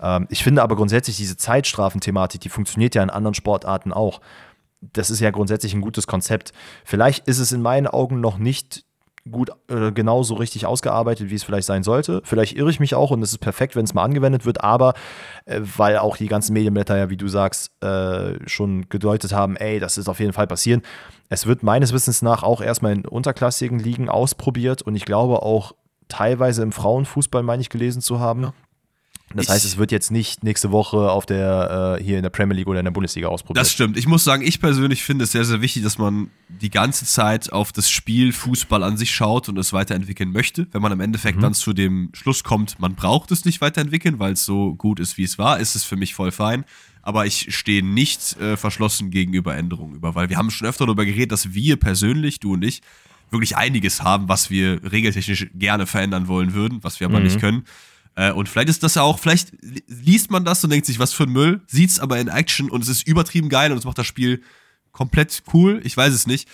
Ähm, 0.02 0.26
ich 0.30 0.44
finde 0.44 0.64
aber 0.64 0.76
grundsätzlich 0.76 1.18
diese 1.18 1.38
Zeitstrafenthematik, 1.38 2.42
die 2.42 2.50
funktioniert 2.50 2.96
ja 2.96 3.04
in 3.04 3.12
anderen 3.12 3.36
Sportarten 3.36 3.94
auch. 3.94 4.22
Das 4.82 5.12
ist 5.12 5.20
ja 5.20 5.30
grundsätzlich 5.30 5.74
ein 5.76 5.82
gutes 5.82 6.08
Konzept. 6.08 6.52
Vielleicht 6.84 7.28
ist 7.28 7.38
es 7.38 7.52
in 7.52 7.62
meinen 7.62 7.86
Augen 7.86 8.22
noch 8.22 8.40
nicht 8.40 8.86
gut 9.30 9.52
äh, 9.68 9.92
genauso 9.92 10.36
richtig 10.36 10.66
ausgearbeitet, 10.66 11.30
wie 11.30 11.36
es 11.36 11.44
vielleicht 11.44 11.68
sein 11.68 11.84
sollte. 11.84 12.22
Vielleicht 12.24 12.56
irre 12.56 12.70
ich 12.70 12.80
mich 12.80 12.96
auch 12.96 13.12
und 13.12 13.22
es 13.22 13.32
ist 13.32 13.40
perfekt, 13.40 13.76
wenn 13.76 13.84
es 13.84 13.94
mal 13.94 14.04
angewendet 14.04 14.46
wird, 14.46 14.64
aber 14.64 14.94
äh, 15.46 15.60
weil 15.78 15.98
auch 15.98 16.18
die 16.18 16.28
ganzen 16.28 16.54
Medienblätter 16.54 16.98
ja, 16.98 17.10
wie 17.10 17.18
du 17.18 17.28
sagst, 17.28 17.72
äh, 17.84 18.36
schon 18.48 18.90
gedeutet 18.90 19.34
haben, 19.34 19.56
ey, 19.56 19.80
das 19.80 19.98
ist 19.98 20.08
auf 20.08 20.20
jeden 20.20 20.34
Fall 20.34 20.48
passieren. 20.48 20.82
Es 21.30 21.46
wird 21.46 21.64
meines 21.64 21.94
Wissens 21.94 22.22
nach 22.22 22.44
auch 22.44 22.62
erstmal 22.62 22.94
in 22.94 23.06
unterklassigen 23.06 23.80
Ligen 23.80 24.10
ausprobiert 24.10 24.82
und 24.82 24.96
ich 24.96 25.06
glaube 25.06 25.44
auch 25.44 25.74
teilweise 26.08 26.64
im 26.64 26.72
Frauenfußball, 26.72 27.44
meine 27.44 27.62
ich, 27.62 27.70
gelesen 27.70 28.02
zu 28.02 28.20
haben. 28.20 28.44
Ja. 28.44 28.54
Das 29.36 29.46
ich, 29.46 29.52
heißt, 29.52 29.66
es 29.66 29.78
wird 29.78 29.92
jetzt 29.92 30.12
nicht 30.12 30.44
nächste 30.44 30.72
Woche 30.72 31.12
auf 31.12 31.26
der 31.26 31.98
äh, 32.00 32.04
hier 32.04 32.18
in 32.18 32.24
der 32.24 32.32
Premier 32.32 32.56
League 32.56 32.68
oder 32.68 32.80
in 32.80 32.86
der 32.86 32.92
Bundesliga 32.92 33.28
ausprobiert. 33.28 33.62
Das 33.62 33.72
stimmt. 33.72 33.98
Ich 33.98 34.08
muss 34.08 34.24
sagen, 34.24 34.44
ich 34.44 34.60
persönlich 34.60 35.04
finde 35.04 35.26
es 35.26 35.32
sehr, 35.32 35.46
sehr 35.46 35.62
wichtig, 35.62 35.84
dass 35.84 35.98
man 35.98 36.32
die 36.48 36.72
ganze 36.72 37.06
Zeit 37.06 37.54
auf 37.54 37.72
das 37.72 37.90
Spiel 37.90 38.34
Fußball 38.34 38.84
an 38.84 38.98
sich 38.98 39.12
schaut 39.12 39.48
und 39.48 39.58
es 39.58 39.72
weiterentwickeln 39.72 40.32
möchte. 40.32 40.68
Wenn 40.72 40.82
man 40.82 40.92
im 40.92 41.00
Endeffekt 41.00 41.38
mhm. 41.38 41.42
dann 41.42 41.54
zu 41.54 41.74
dem 41.74 42.10
Schluss 42.14 42.44
kommt, 42.44 42.80
man 42.80 42.96
braucht 42.96 43.32
es 43.32 43.46
nicht 43.46 43.62
weiterentwickeln, 43.62 44.18
weil 44.20 44.34
es 44.34 44.46
so 44.46 44.74
gut 44.76 45.00
ist, 45.00 45.18
wie 45.18 45.24
es 45.24 45.38
war, 45.38 45.60
ist 45.60 45.76
es 45.76 45.84
für 45.84 45.96
mich 45.96 46.16
voll 46.16 46.32
fein. 46.32 46.66
Aber 47.02 47.26
ich 47.26 47.56
stehe 47.56 47.84
nicht 47.84 48.40
äh, 48.40 48.58
verschlossen 48.58 49.12
gegenüber 49.12 49.56
Änderungen 49.56 49.96
über, 49.96 50.16
weil 50.16 50.30
wir 50.30 50.38
haben 50.38 50.50
schon 50.50 50.68
öfter 50.68 50.86
darüber 50.86 51.06
geredet, 51.06 51.32
dass 51.32 51.54
wir 51.54 51.78
persönlich, 51.78 52.40
du 52.40 52.54
und 52.54 52.64
ich, 52.64 52.82
wirklich 53.32 53.58
einiges 53.58 54.02
haben, 54.02 54.28
was 54.28 54.50
wir 54.50 54.82
regeltechnisch 54.92 55.48
gerne 55.54 55.86
verändern 55.86 56.28
wollen 56.28 56.54
würden, 56.54 56.80
was 56.82 57.00
wir 57.00 57.08
aber 57.08 57.20
mhm. 57.20 57.26
nicht 57.26 57.40
können. 57.40 57.66
Äh, 58.20 58.34
und 58.34 58.50
vielleicht 58.50 58.68
ist 58.68 58.84
das 58.84 58.96
ja 58.96 59.02
auch, 59.04 59.18
vielleicht 59.18 59.54
liest 59.88 60.30
man 60.30 60.44
das 60.44 60.62
und 60.62 60.72
denkt 60.72 60.86
sich, 60.86 61.00
was 61.00 61.14
für 61.14 61.24
ein 61.24 61.32
Müll, 61.32 61.62
sieht 61.68 61.90
es 61.90 62.02
aber 62.02 62.20
in 62.20 62.28
Action 62.28 62.70
und 62.70 62.84
es 62.84 62.90
ist 62.90 63.08
übertrieben 63.08 63.48
geil 63.48 63.72
und 63.72 63.78
es 63.78 63.86
macht 63.86 63.98
das 63.98 64.08
Spiel 64.08 64.44
komplett 64.92 65.42
cool. 65.54 65.80
Ich 65.86 65.96
weiß 65.96 66.14
es 66.14 66.28
nicht. 66.28 66.50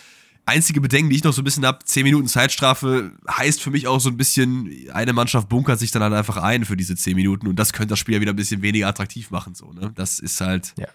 Einzige 0.46 0.80
Bedenken, 0.80 1.10
die 1.10 1.16
ich 1.16 1.24
noch 1.24 1.34
so 1.34 1.42
ein 1.42 1.44
bisschen 1.44 1.66
habe, 1.66 1.80
10 1.84 2.04
Minuten 2.04 2.28
Zeitstrafe 2.28 3.14
heißt 3.28 3.64
für 3.64 3.72
mich 3.72 3.88
auch 3.88 4.00
so 4.00 4.10
ein 4.10 4.18
bisschen, 4.18 4.70
eine 4.94 5.12
Mannschaft 5.12 5.50
bunkert 5.50 5.80
sich 5.80 5.90
dann 5.90 6.04
halt 6.04 6.14
einfach 6.14 6.38
ein 6.38 6.66
für 6.66 6.78
diese 6.78 6.96
10 6.96 7.16
Minuten 7.16 7.48
und 7.48 7.56
das 7.56 7.74
könnte 7.74 7.94
das 7.94 8.00
Spiel 8.00 8.14
ja 8.14 8.22
wieder 8.22 8.34
ein 8.34 8.36
bisschen 8.36 8.62
weniger 8.62 8.88
attraktiv 8.88 9.32
machen. 9.32 9.56
So, 9.56 9.74
ne? 9.74 9.92
Das 9.96 10.20
ist 10.20 10.40
halt. 10.42 10.76
Ja. 10.78 10.88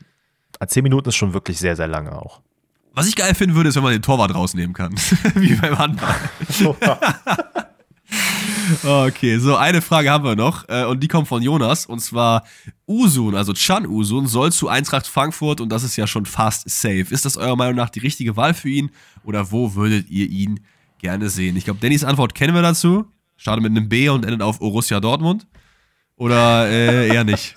10 0.65 0.85
Minuten 0.85 1.09
ist 1.09 1.17
schon 1.17 1.33
wirklich 1.33 1.59
sehr, 1.59 1.75
sehr 1.75 1.89
lange 1.89 2.13
auch. 2.13 2.43
Was 2.93 3.09
ich 3.09 3.17
geil 3.17 3.35
finden 3.35 3.57
würde, 3.57 3.71
ist, 3.71 3.75
wenn 3.75 3.83
man 3.83 3.93
den 3.93 4.03
Torwart 4.03 4.33
rausnehmen 4.33 4.73
kann. 4.73 4.95
Wie 5.35 5.55
beim 5.57 5.77
Handball. 5.77 6.15
Okay, 8.85 9.39
so 9.39 9.57
eine 9.57 9.83
Frage 9.83 10.11
haben 10.11 10.25
wir 10.25 10.37
noch 10.37 10.69
äh, 10.69 10.85
und 10.85 11.01
die 11.01 11.09
kommt 11.09 11.29
von 11.29 11.43
Jonas 11.43 11.87
und 11.87 12.01
zwar 12.01 12.45
Usun, 12.87 13.35
also 13.35 13.53
Chan 13.53 13.87
Usun, 13.87 14.27
soll 14.27 14.53
zu 14.53 14.69
Eintracht 14.69 15.07
Frankfurt 15.07 15.61
und 15.61 15.71
das 15.71 15.83
ist 15.83 15.97
ja 15.97 16.07
schon 16.07 16.25
fast 16.25 16.69
safe. 16.71 17.07
Ist 17.11 17.25
das 17.25 17.37
eurer 17.37 17.57
Meinung 17.57 17.75
nach 17.75 17.91
die 17.91 17.99
richtige 17.99 18.37
Wahl 18.37 18.55
für 18.55 18.69
ihn 18.69 18.91
oder 19.25 19.51
wo 19.51 19.75
würdet 19.75 20.09
ihr 20.09 20.29
ihn 20.29 20.61
gerne 20.99 21.31
sehen? 21.31 21.57
Ich 21.57 21.65
glaube, 21.65 21.81
Dannys 21.81 22.05
Antwort 22.05 22.35
kennen 22.35 22.55
wir 22.55 22.63
dazu. 22.63 23.07
Startet 23.37 23.63
mit 23.63 23.77
einem 23.77 23.89
B 23.89 24.09
und 24.09 24.25
endet 24.25 24.43
auf 24.43 24.59
Borussia 24.59 25.01
Dortmund. 25.01 25.47
Oder 26.17 26.69
äh, 26.69 27.09
eher 27.09 27.25
nicht? 27.25 27.55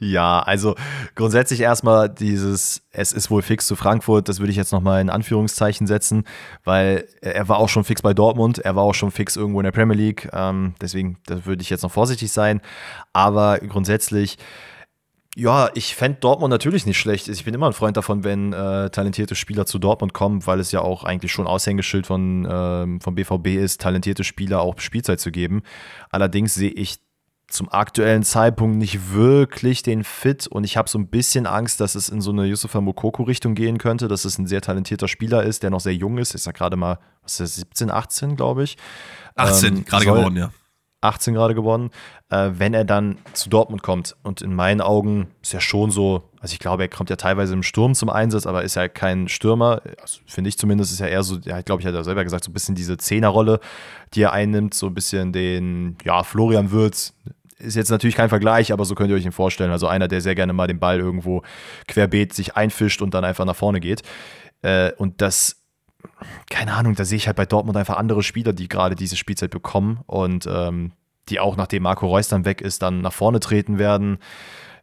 Ja, 0.00 0.40
also 0.40 0.74
grundsätzlich 1.14 1.60
erstmal 1.60 2.08
dieses, 2.08 2.82
es 2.90 3.12
ist 3.12 3.30
wohl 3.30 3.42
fix 3.42 3.66
zu 3.66 3.76
Frankfurt, 3.76 4.28
das 4.28 4.38
würde 4.38 4.50
ich 4.50 4.56
jetzt 4.56 4.72
nochmal 4.72 5.00
in 5.00 5.10
Anführungszeichen 5.10 5.86
setzen, 5.86 6.24
weil 6.64 7.06
er 7.20 7.48
war 7.48 7.58
auch 7.58 7.68
schon 7.68 7.84
fix 7.84 8.02
bei 8.02 8.14
Dortmund, 8.14 8.58
er 8.58 8.76
war 8.76 8.82
auch 8.82 8.94
schon 8.94 9.10
fix 9.10 9.36
irgendwo 9.36 9.60
in 9.60 9.64
der 9.64 9.72
Premier 9.72 9.96
League, 9.96 10.28
ähm, 10.32 10.74
deswegen 10.80 11.18
da 11.26 11.44
würde 11.46 11.62
ich 11.62 11.70
jetzt 11.70 11.82
noch 11.82 11.92
vorsichtig 11.92 12.32
sein, 12.32 12.60
aber 13.12 13.58
grundsätzlich, 13.58 14.38
ja, 15.38 15.70
ich 15.74 15.94
fände 15.94 16.18
Dortmund 16.18 16.50
natürlich 16.50 16.84
nicht 16.84 16.98
schlecht. 16.98 17.28
Ich 17.28 17.44
bin 17.44 17.54
immer 17.54 17.68
ein 17.68 17.72
Freund 17.72 17.96
davon, 17.96 18.24
wenn 18.24 18.52
äh, 18.52 18.90
talentierte 18.90 19.36
Spieler 19.36 19.66
zu 19.66 19.78
Dortmund 19.78 20.12
kommen, 20.12 20.44
weil 20.48 20.58
es 20.58 20.72
ja 20.72 20.80
auch 20.80 21.04
eigentlich 21.04 21.30
schon 21.30 21.46
Aushängeschild 21.46 22.08
von, 22.08 22.44
ähm, 22.50 23.00
vom 23.00 23.14
BVB 23.14 23.46
ist, 23.50 23.80
talentierte 23.80 24.24
Spieler 24.24 24.60
auch 24.60 24.80
Spielzeit 24.80 25.20
zu 25.20 25.30
geben. 25.30 25.62
Allerdings 26.10 26.54
sehe 26.54 26.70
ich 26.70 26.98
zum 27.48 27.70
aktuellen 27.70 28.22
Zeitpunkt 28.22 28.76
nicht 28.76 29.12
wirklich 29.14 29.82
den 29.82 30.04
Fit 30.04 30.46
und 30.46 30.64
ich 30.64 30.76
habe 30.76 30.88
so 30.88 30.98
ein 30.98 31.08
bisschen 31.08 31.46
Angst, 31.46 31.80
dass 31.80 31.94
es 31.94 32.10
in 32.10 32.20
so 32.20 32.30
eine 32.30 32.44
Yusufa 32.44 32.80
Mokoko-Richtung 32.80 33.54
gehen 33.54 33.78
könnte, 33.78 34.06
dass 34.06 34.26
es 34.26 34.38
ein 34.38 34.46
sehr 34.46 34.60
talentierter 34.60 35.08
Spieler 35.08 35.42
ist, 35.42 35.62
der 35.62 35.70
noch 35.70 35.80
sehr 35.80 35.94
jung 35.94 36.18
ist. 36.18 36.34
Ist 36.34 36.46
ja 36.46 36.52
gerade 36.52 36.76
mal, 36.76 36.98
was 37.22 37.40
ist 37.40 37.40
das, 37.40 37.56
17, 37.56 37.90
18, 37.90 38.36
glaube 38.36 38.64
ich. 38.64 38.76
18, 39.36 39.76
ähm, 39.78 39.84
gerade 39.86 40.04
geworden, 40.04 40.36
ja. 40.36 40.50
18 41.00 41.34
gerade 41.34 41.54
geworden, 41.54 41.90
äh, 42.28 42.50
wenn 42.54 42.74
er 42.74 42.84
dann 42.84 43.18
zu 43.32 43.48
Dortmund 43.48 43.82
kommt. 43.82 44.16
Und 44.22 44.42
in 44.42 44.54
meinen 44.54 44.80
Augen 44.80 45.28
ist 45.42 45.54
er 45.54 45.60
schon 45.60 45.90
so, 45.90 46.28
also 46.40 46.52
ich 46.52 46.58
glaube, 46.58 46.82
er 46.82 46.88
kommt 46.88 47.08
ja 47.08 47.16
teilweise 47.16 47.54
im 47.54 47.62
Sturm 47.62 47.94
zum 47.94 48.10
Einsatz, 48.10 48.46
aber 48.46 48.64
ist 48.64 48.74
ja 48.74 48.88
kein 48.88 49.28
Stürmer. 49.28 49.80
Also 50.00 50.20
Finde 50.26 50.48
ich 50.48 50.58
zumindest, 50.58 50.92
ist 50.92 51.00
er 51.00 51.08
eher 51.08 51.22
so, 51.22 51.38
ja, 51.44 51.62
glaube 51.62 51.80
ich, 51.80 51.86
hat 51.86 51.94
er 51.94 52.04
selber 52.04 52.24
gesagt, 52.24 52.44
so 52.44 52.50
ein 52.50 52.54
bisschen 52.54 52.74
diese 52.74 52.96
Zehnerrolle, 52.96 53.60
die 54.14 54.22
er 54.22 54.32
einnimmt, 54.32 54.74
so 54.74 54.86
ein 54.86 54.94
bisschen 54.94 55.32
den, 55.32 55.96
ja, 56.04 56.24
Florian 56.24 56.72
Würz, 56.72 57.14
ist 57.58 57.76
jetzt 57.76 57.90
natürlich 57.90 58.16
kein 58.16 58.28
Vergleich, 58.28 58.72
aber 58.72 58.84
so 58.84 58.94
könnt 58.94 59.10
ihr 59.10 59.16
euch 59.16 59.24
ihn 59.24 59.32
vorstellen. 59.32 59.70
Also 59.70 59.86
einer, 59.86 60.08
der 60.08 60.20
sehr 60.20 60.34
gerne 60.34 60.52
mal 60.52 60.66
den 60.66 60.78
Ball 60.78 60.98
irgendwo 60.98 61.42
querbeet 61.86 62.32
sich 62.32 62.56
einfischt 62.56 63.02
und 63.02 63.14
dann 63.14 63.24
einfach 63.24 63.44
nach 63.44 63.56
vorne 63.56 63.80
geht. 63.80 64.02
Äh, 64.62 64.92
und 64.92 65.20
das, 65.20 65.62
keine 66.50 66.74
Ahnung, 66.74 66.94
da 66.94 67.04
sehe 67.04 67.16
ich 67.16 67.26
halt 67.26 67.36
bei 67.36 67.46
Dortmund 67.46 67.76
einfach 67.76 67.96
andere 67.96 68.22
Spieler, 68.22 68.52
die 68.52 68.68
gerade 68.68 68.94
diese 68.94 69.16
Spielzeit 69.16 69.50
bekommen 69.50 70.00
und 70.06 70.46
ähm, 70.46 70.92
die 71.28 71.40
auch, 71.40 71.56
nachdem 71.56 71.82
Marco 71.82 72.06
Reus 72.06 72.28
dann 72.28 72.44
weg 72.44 72.60
ist, 72.60 72.82
dann 72.82 73.00
nach 73.00 73.12
vorne 73.12 73.40
treten 73.40 73.78
werden. 73.78 74.18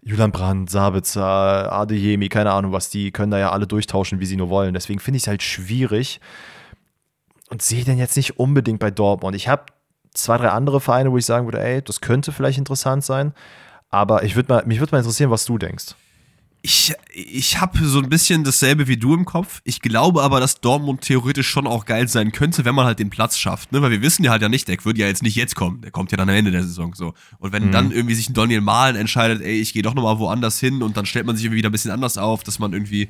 Julian 0.01 0.31
Brandt, 0.31 0.69
Sabitzer, 0.69 1.71
Adeyemi, 1.71 2.29
keine 2.29 2.51
Ahnung 2.51 2.71
was, 2.71 2.89
die 2.89 3.11
können 3.11 3.31
da 3.31 3.39
ja 3.39 3.51
alle 3.51 3.65
durchtauschen, 3.65 4.19
wie 4.19 4.25
sie 4.27 4.37
nur 4.37 4.49
wollen. 4.49 4.75
Deswegen 4.75 4.99
finde 4.99 5.17
ich 5.17 5.23
es 5.23 5.27
halt 5.27 5.41
schwierig 5.41 6.19
und 7.49 7.61
sehe 7.61 7.83
den 7.83 7.97
jetzt 7.97 8.15
nicht 8.15 8.37
unbedingt 8.37 8.79
bei 8.79 8.91
Dortmund. 8.91 9.35
Ich 9.35 9.47
habe 9.47 9.65
zwei, 10.15 10.37
drei 10.37 10.49
andere 10.49 10.81
Vereine, 10.81 11.11
wo 11.11 11.17
ich 11.17 11.25
sagen 11.25 11.45
würde, 11.45 11.61
ey, 11.61 11.81
das 11.81 12.01
könnte 12.01 12.31
vielleicht 12.31 12.57
interessant 12.57 13.03
sein. 13.03 13.33
Aber 13.89 14.23
ich 14.23 14.35
würd 14.35 14.49
mal, 14.49 14.63
mich 14.65 14.79
würde 14.79 14.91
mal 14.91 14.99
interessieren, 14.99 15.31
was 15.31 15.45
du 15.45 15.57
denkst. 15.57 15.95
Ich, 16.61 16.93
ich 17.13 17.61
habe 17.61 17.77
so 17.85 17.99
ein 17.99 18.09
bisschen 18.09 18.43
dasselbe 18.43 18.87
wie 18.87 18.97
du 18.97 19.13
im 19.13 19.25
Kopf. 19.25 19.61
Ich 19.65 19.81
glaube 19.81 20.23
aber, 20.23 20.39
dass 20.39 20.61
Dortmund 20.61 21.01
theoretisch 21.01 21.47
schon 21.47 21.67
auch 21.67 21.85
geil 21.85 22.07
sein 22.07 22.31
könnte, 22.31 22.65
wenn 22.65 22.73
man 22.73 22.85
halt 22.85 22.97
den 22.97 23.11
Platz 23.11 23.37
schafft. 23.37 23.71
Ne? 23.71 23.83
Weil 23.83 23.91
wir 23.91 24.01
wissen 24.01 24.23
ja 24.23 24.31
halt 24.31 24.41
ja 24.41 24.49
nicht, 24.49 24.67
der 24.67 24.83
würde 24.83 24.99
ja 24.99 25.05
jetzt 25.05 25.21
nicht 25.21 25.35
jetzt 25.35 25.55
kommen. 25.55 25.81
Der 25.81 25.91
kommt 25.91 26.11
ja 26.11 26.17
dann 26.17 26.27
am 26.27 26.35
Ende 26.35 26.49
der 26.49 26.63
Saison 26.63 26.95
so. 26.95 27.13
Und 27.37 27.53
wenn 27.53 27.67
mhm. 27.67 27.71
dann 27.71 27.91
irgendwie 27.91 28.15
sich 28.15 28.29
ein 28.29 28.33
Daniel 28.33 28.61
Mahlen 28.61 28.95
entscheidet, 28.95 29.43
ey, 29.43 29.61
ich 29.61 29.73
gehe 29.73 29.83
doch 29.83 29.93
nochmal 29.93 30.17
woanders 30.17 30.59
hin 30.59 30.81
und 30.81 30.97
dann 30.97 31.05
stellt 31.05 31.27
man 31.27 31.35
sich 31.35 31.45
irgendwie 31.45 31.59
wieder 31.59 31.69
ein 31.69 31.71
bisschen 31.71 31.91
anders 31.91 32.17
auf, 32.17 32.43
dass 32.43 32.57
man 32.57 32.73
irgendwie 32.73 33.09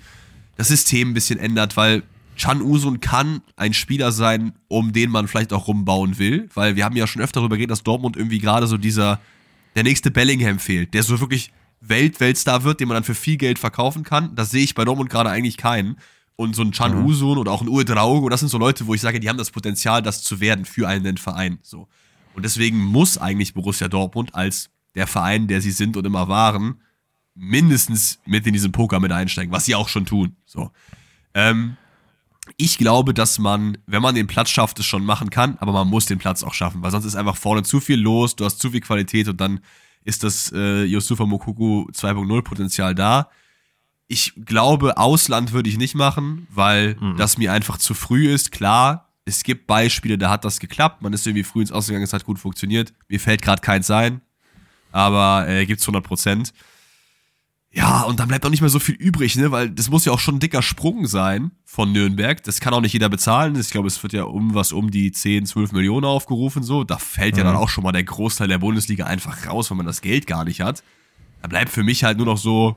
das 0.58 0.68
System 0.68 1.12
ein 1.12 1.14
bisschen 1.14 1.40
ändert, 1.40 1.78
weil 1.78 2.04
Chan 2.36 2.62
Usun 2.62 3.00
kann 3.00 3.42
ein 3.56 3.74
Spieler 3.74 4.12
sein, 4.12 4.54
um 4.68 4.94
den 4.94 5.10
man 5.10 5.28
vielleicht 5.28 5.54
auch 5.54 5.68
rumbauen 5.68 6.18
will, 6.18 6.50
weil 6.54 6.76
wir 6.76 6.86
haben 6.86 6.96
ja 6.96 7.08
schon 7.08 7.22
öfter 7.22 7.40
darüber 7.40 7.56
geredet, 7.56 7.72
dass 7.72 7.84
Dortmund 7.84 8.18
irgendwie 8.18 8.40
gerade 8.40 8.68
so 8.68 8.78
dieser, 8.78 9.20
der 9.76 9.84
nächste 9.84 10.12
Bellingham 10.12 10.60
fehlt, 10.60 10.94
der 10.94 11.04
so 11.04 11.20
wirklich 11.20 11.52
Welt-Weltstar 11.82 12.64
wird, 12.64 12.80
den 12.80 12.88
man 12.88 12.96
dann 12.96 13.04
für 13.04 13.16
viel 13.16 13.38
Geld 13.38 13.60
verkaufen 13.60 14.04
kann. 14.04 14.36
Das 14.36 14.52
sehe 14.52 14.64
ich 14.64 14.76
bei 14.76 14.86
Dortmund 14.86 15.10
gerade 15.10 15.30
eigentlich 15.30 15.58
keinen. 15.58 15.98
Und 16.36 16.56
so 16.56 16.64
ein 16.64 16.72
Chan 16.72 17.00
mhm. 17.00 17.06
Usun 17.06 17.38
oder 17.38 17.52
auch 17.52 17.62
ein 17.62 17.70
Uwe 17.70 17.86
Draugo, 17.86 18.28
das 18.28 18.42
sind 18.42 18.50
so 18.50 18.58
Leute, 18.58 18.88
wo 18.88 18.94
ich 18.94 19.02
sage, 19.02 19.22
die 19.22 19.30
haben 19.30 19.38
das 19.38 19.52
Potenzial, 19.52 20.02
das 20.02 20.22
zu 20.22 20.42
werden 20.42 20.66
für 20.66 20.88
einen 20.88 21.18
Verein. 21.18 21.60
So. 21.62 21.88
Und 22.34 22.44
deswegen 22.44 22.78
muss 22.78 23.18
eigentlich 23.18 23.54
Borussia 23.54 23.88
Dortmund 23.88 24.36
als 24.36 24.70
der 24.96 25.08
Verein, 25.08 25.48
der 25.48 25.62
sie 25.62 25.72
sind 25.72 25.96
und 25.96 26.06
immer 26.06 26.28
waren, 26.28 26.82
mindestens 27.36 28.20
mit 28.26 28.46
in 28.48 28.54
diesen 28.54 28.74
Poker 28.74 29.00
mit 29.00 29.12
einsteigen, 29.12 29.54
was 29.54 29.66
sie 29.66 29.76
auch 29.76 29.88
schon 29.88 30.06
tun. 30.06 30.36
So. 30.46 30.72
Ähm, 31.34 31.78
ich 32.58 32.78
glaube, 32.78 33.14
dass 33.14 33.38
man, 33.40 33.78
wenn 33.86 34.02
man 34.02 34.16
den 34.16 34.28
Platz 34.28 34.50
schafft, 34.50 34.80
es 34.80 34.86
schon 34.86 35.04
machen 35.04 35.30
kann, 35.30 35.58
aber 35.60 35.74
man 35.74 35.88
muss 35.88 36.06
den 36.06 36.20
Platz 36.20 36.44
auch 36.44 36.54
schaffen, 36.54 36.82
weil 36.82 36.92
sonst 36.92 37.06
ist 37.06 37.16
einfach 37.16 37.36
vorne 37.36 37.64
zu 37.64 37.80
viel 37.80 38.00
los, 38.00 38.36
du 38.36 38.46
hast 38.46 38.60
zu 38.60 38.72
viel 38.72 38.82
Qualität 38.82 39.28
und 39.28 39.42
dann 39.42 39.60
ist 40.04 40.24
das 40.24 40.52
äh, 40.54 40.84
Yusufa 40.84 41.26
Mokuku 41.26 41.88
2.0 41.92 42.42
Potenzial 42.44 42.96
da. 42.96 43.30
Ich 44.08 44.34
glaube, 44.46 44.98
Ausland 44.98 45.52
würde 45.52 45.68
ich 45.68 45.78
nicht 45.78 45.96
machen, 45.96 46.48
weil 46.52 46.96
mhm. 47.00 47.18
das 47.18 47.38
mir 47.38 47.52
einfach 47.52 47.78
zu 47.78 47.94
früh 47.94 48.32
ist. 48.32 48.52
Klar, 48.52 49.10
Es 49.28 49.44
gibt 49.44 49.66
Beispiele, 49.66 50.20
da 50.20 50.30
hat 50.30 50.46
das 50.46 50.60
geklappt. 50.60 51.02
Man 51.02 51.12
ist 51.12 51.26
irgendwie 51.26 51.44
früh 51.44 51.62
ins 51.62 51.72
Ausgegangen, 51.72 52.04
es 52.04 52.14
hat 52.14 52.24
gut 52.24 52.38
funktioniert. 52.38 52.94
Mir 53.08 53.20
fällt 53.20 53.42
gerade 53.42 53.62
keins 53.62 53.90
ein, 53.90 54.22
aber 54.92 55.48
äh, 55.50 55.66
gibt's 55.66 55.84
100 55.84 56.04
Prozent. 56.04 56.54
Ja, 57.76 58.04
und 58.04 58.22
dann 58.22 58.30
bleibt 58.30 58.46
auch 58.46 58.50
nicht 58.50 58.62
mehr 58.62 58.70
so 58.70 58.80
viel 58.80 58.96
übrig, 58.96 59.36
ne? 59.36 59.52
Weil 59.52 59.70
das 59.70 59.90
muss 59.90 60.06
ja 60.06 60.14
auch 60.14 60.20
schon 60.20 60.36
ein 60.36 60.40
dicker 60.40 60.62
Sprung 60.62 61.08
sein 61.08 61.52
von 61.66 61.92
Nürnberg. 61.92 62.42
Das 62.42 62.62
kann 62.62 62.74
auch 62.74 62.80
nicht 62.80 62.94
jeder 62.94 63.10
bezahlen. 63.10 63.60
Ich 63.60 63.70
glaube, 63.70 63.90
es 63.90 64.02
wird 64.02 64.14
ja 64.14 64.24
um 64.24 64.56
was 64.56 64.72
um 64.72 64.92
die 64.92 65.12
10, 65.12 65.46
12 65.46 65.74
Millionen 65.74 66.06
aufgerufen, 66.06 66.64
so. 66.64 66.86
Da 66.86 66.98
fällt 66.98 67.34
mhm. 67.34 67.40
ja 67.40 67.44
dann 67.44 67.58
auch 67.58 67.68
schon 67.68 67.84
mal 67.84 67.92
der 67.92 68.06
Großteil 68.06 68.48
der 68.48 68.60
Bundesliga 68.60 69.06
einfach 69.06 69.46
raus, 69.48 69.70
wenn 69.70 69.78
man 69.78 69.86
das 69.86 70.00
Geld 70.00 70.26
gar 70.26 70.46
nicht 70.46 70.62
hat. 70.62 70.84
Da 71.42 71.50
bleibt 71.50 71.70
für 71.70 71.84
mich 71.84 72.06
halt 72.06 72.16
nur 72.18 72.26
noch 72.26 72.38
so 72.38 72.76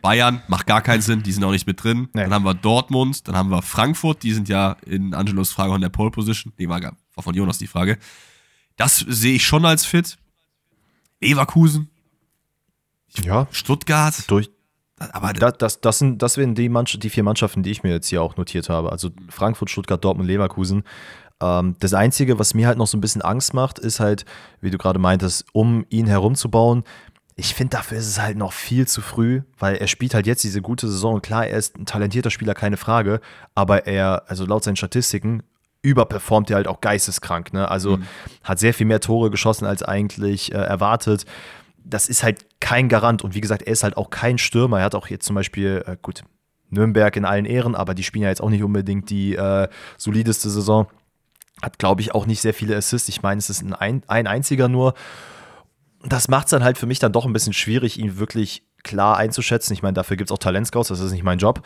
Bayern, 0.00 0.40
macht 0.48 0.66
gar 0.66 0.80
keinen 0.80 1.02
Sinn, 1.02 1.22
die 1.22 1.32
sind 1.32 1.44
auch 1.44 1.50
nicht 1.50 1.66
mit 1.66 1.84
drin. 1.84 2.08
Nee. 2.14 2.22
Dann 2.22 2.32
haben 2.32 2.44
wir 2.46 2.54
Dortmund, 2.54 3.28
dann 3.28 3.36
haben 3.36 3.50
wir 3.50 3.60
Frankfurt, 3.60 4.22
die 4.22 4.32
sind 4.32 4.48
ja 4.48 4.76
in 4.86 5.12
Angelos 5.12 5.52
Frage 5.52 5.72
von 5.72 5.82
der 5.82 5.90
Pole 5.90 6.10
Position. 6.10 6.54
Nee, 6.56 6.68
war, 6.68 6.80
war 6.80 7.22
von 7.22 7.34
Jonas 7.34 7.58
die 7.58 7.66
Frage. 7.66 7.98
Das 8.76 8.96
sehe 8.96 9.34
ich 9.34 9.44
schon 9.44 9.66
als 9.66 9.84
fit. 9.84 10.16
Leverkusen, 11.20 11.90
ja. 13.24 13.46
Stuttgart. 13.50 14.14
Durch, 14.28 14.50
aber 14.98 15.32
das, 15.32 15.54
das, 15.58 15.80
das, 15.80 15.98
sind, 15.98 16.22
das 16.22 16.36
wären 16.36 16.54
die, 16.54 16.68
Mannschaft, 16.68 17.02
die 17.02 17.10
vier 17.10 17.22
Mannschaften, 17.22 17.62
die 17.62 17.70
ich 17.70 17.82
mir 17.82 17.90
jetzt 17.90 18.08
hier 18.08 18.22
auch 18.22 18.36
notiert 18.36 18.68
habe. 18.68 18.90
Also 18.92 19.10
Frankfurt, 19.28 19.70
Stuttgart, 19.70 20.02
Dortmund, 20.04 20.28
Leverkusen. 20.28 20.82
Ähm, 21.40 21.76
das 21.78 21.94
Einzige, 21.94 22.38
was 22.38 22.54
mir 22.54 22.66
halt 22.66 22.78
noch 22.78 22.86
so 22.86 22.96
ein 22.96 23.00
bisschen 23.00 23.22
Angst 23.22 23.54
macht, 23.54 23.78
ist 23.78 24.00
halt, 24.00 24.24
wie 24.60 24.70
du 24.70 24.78
gerade 24.78 24.98
meintest, 24.98 25.46
um 25.52 25.86
ihn 25.88 26.06
herumzubauen. 26.06 26.84
Ich 27.36 27.54
finde, 27.54 27.76
dafür 27.76 27.98
ist 27.98 28.08
es 28.08 28.20
halt 28.20 28.36
noch 28.36 28.52
viel 28.52 28.88
zu 28.88 29.00
früh, 29.00 29.42
weil 29.58 29.76
er 29.76 29.86
spielt 29.86 30.14
halt 30.14 30.26
jetzt 30.26 30.42
diese 30.42 30.60
gute 30.60 30.88
Saison. 30.88 31.22
klar, 31.22 31.46
er 31.46 31.56
ist 31.56 31.76
ein 31.76 31.86
talentierter 31.86 32.30
Spieler, 32.30 32.54
keine 32.54 32.76
Frage, 32.76 33.20
aber 33.54 33.86
er, 33.86 34.24
also 34.26 34.44
laut 34.44 34.64
seinen 34.64 34.74
Statistiken, 34.74 35.44
überperformt 35.80 36.50
er 36.50 36.56
halt 36.56 36.66
auch 36.66 36.80
geisteskrank. 36.80 37.52
Ne? 37.52 37.70
Also 37.70 37.98
mhm. 37.98 38.06
hat 38.42 38.58
sehr 38.58 38.74
viel 38.74 38.86
mehr 38.86 38.98
Tore 38.98 39.30
geschossen 39.30 39.64
als 39.64 39.84
eigentlich 39.84 40.52
äh, 40.52 40.56
erwartet 40.56 41.24
das 41.88 42.08
ist 42.08 42.22
halt 42.22 42.44
kein 42.60 42.88
Garant. 42.88 43.22
Und 43.22 43.34
wie 43.34 43.40
gesagt, 43.40 43.62
er 43.62 43.72
ist 43.72 43.82
halt 43.82 43.96
auch 43.96 44.10
kein 44.10 44.38
Stürmer. 44.38 44.78
Er 44.78 44.84
hat 44.84 44.94
auch 44.94 45.08
jetzt 45.08 45.26
zum 45.26 45.34
Beispiel, 45.34 45.82
äh, 45.86 45.96
gut, 46.00 46.22
Nürnberg 46.70 47.16
in 47.16 47.24
allen 47.24 47.44
Ehren, 47.44 47.74
aber 47.74 47.94
die 47.94 48.02
spielen 48.02 48.24
ja 48.24 48.28
jetzt 48.28 48.42
auch 48.42 48.50
nicht 48.50 48.62
unbedingt 48.62 49.10
die 49.10 49.34
äh, 49.34 49.68
solideste 49.96 50.50
Saison. 50.50 50.86
Hat, 51.62 51.78
glaube 51.78 52.02
ich, 52.02 52.14
auch 52.14 52.26
nicht 52.26 52.40
sehr 52.40 52.54
viele 52.54 52.76
Assists. 52.76 53.08
Ich 53.08 53.22
meine, 53.22 53.38
es 53.38 53.50
ist 53.50 53.62
ein, 53.62 54.02
ein 54.06 54.26
einziger 54.26 54.68
nur. 54.68 54.94
Das 56.04 56.28
macht 56.28 56.46
es 56.46 56.50
dann 56.50 56.62
halt 56.62 56.78
für 56.78 56.86
mich 56.86 56.98
dann 56.98 57.12
doch 57.12 57.26
ein 57.26 57.32
bisschen 57.32 57.52
schwierig, 57.52 57.98
ihn 57.98 58.18
wirklich 58.18 58.62
klar 58.84 59.16
einzuschätzen. 59.16 59.72
Ich 59.72 59.82
meine, 59.82 59.94
dafür 59.94 60.16
gibt 60.16 60.30
es 60.30 60.34
auch 60.34 60.38
Talentscouts, 60.38 60.88
das 60.88 61.00
ist 61.00 61.12
nicht 61.12 61.24
mein 61.24 61.38
Job. 61.38 61.62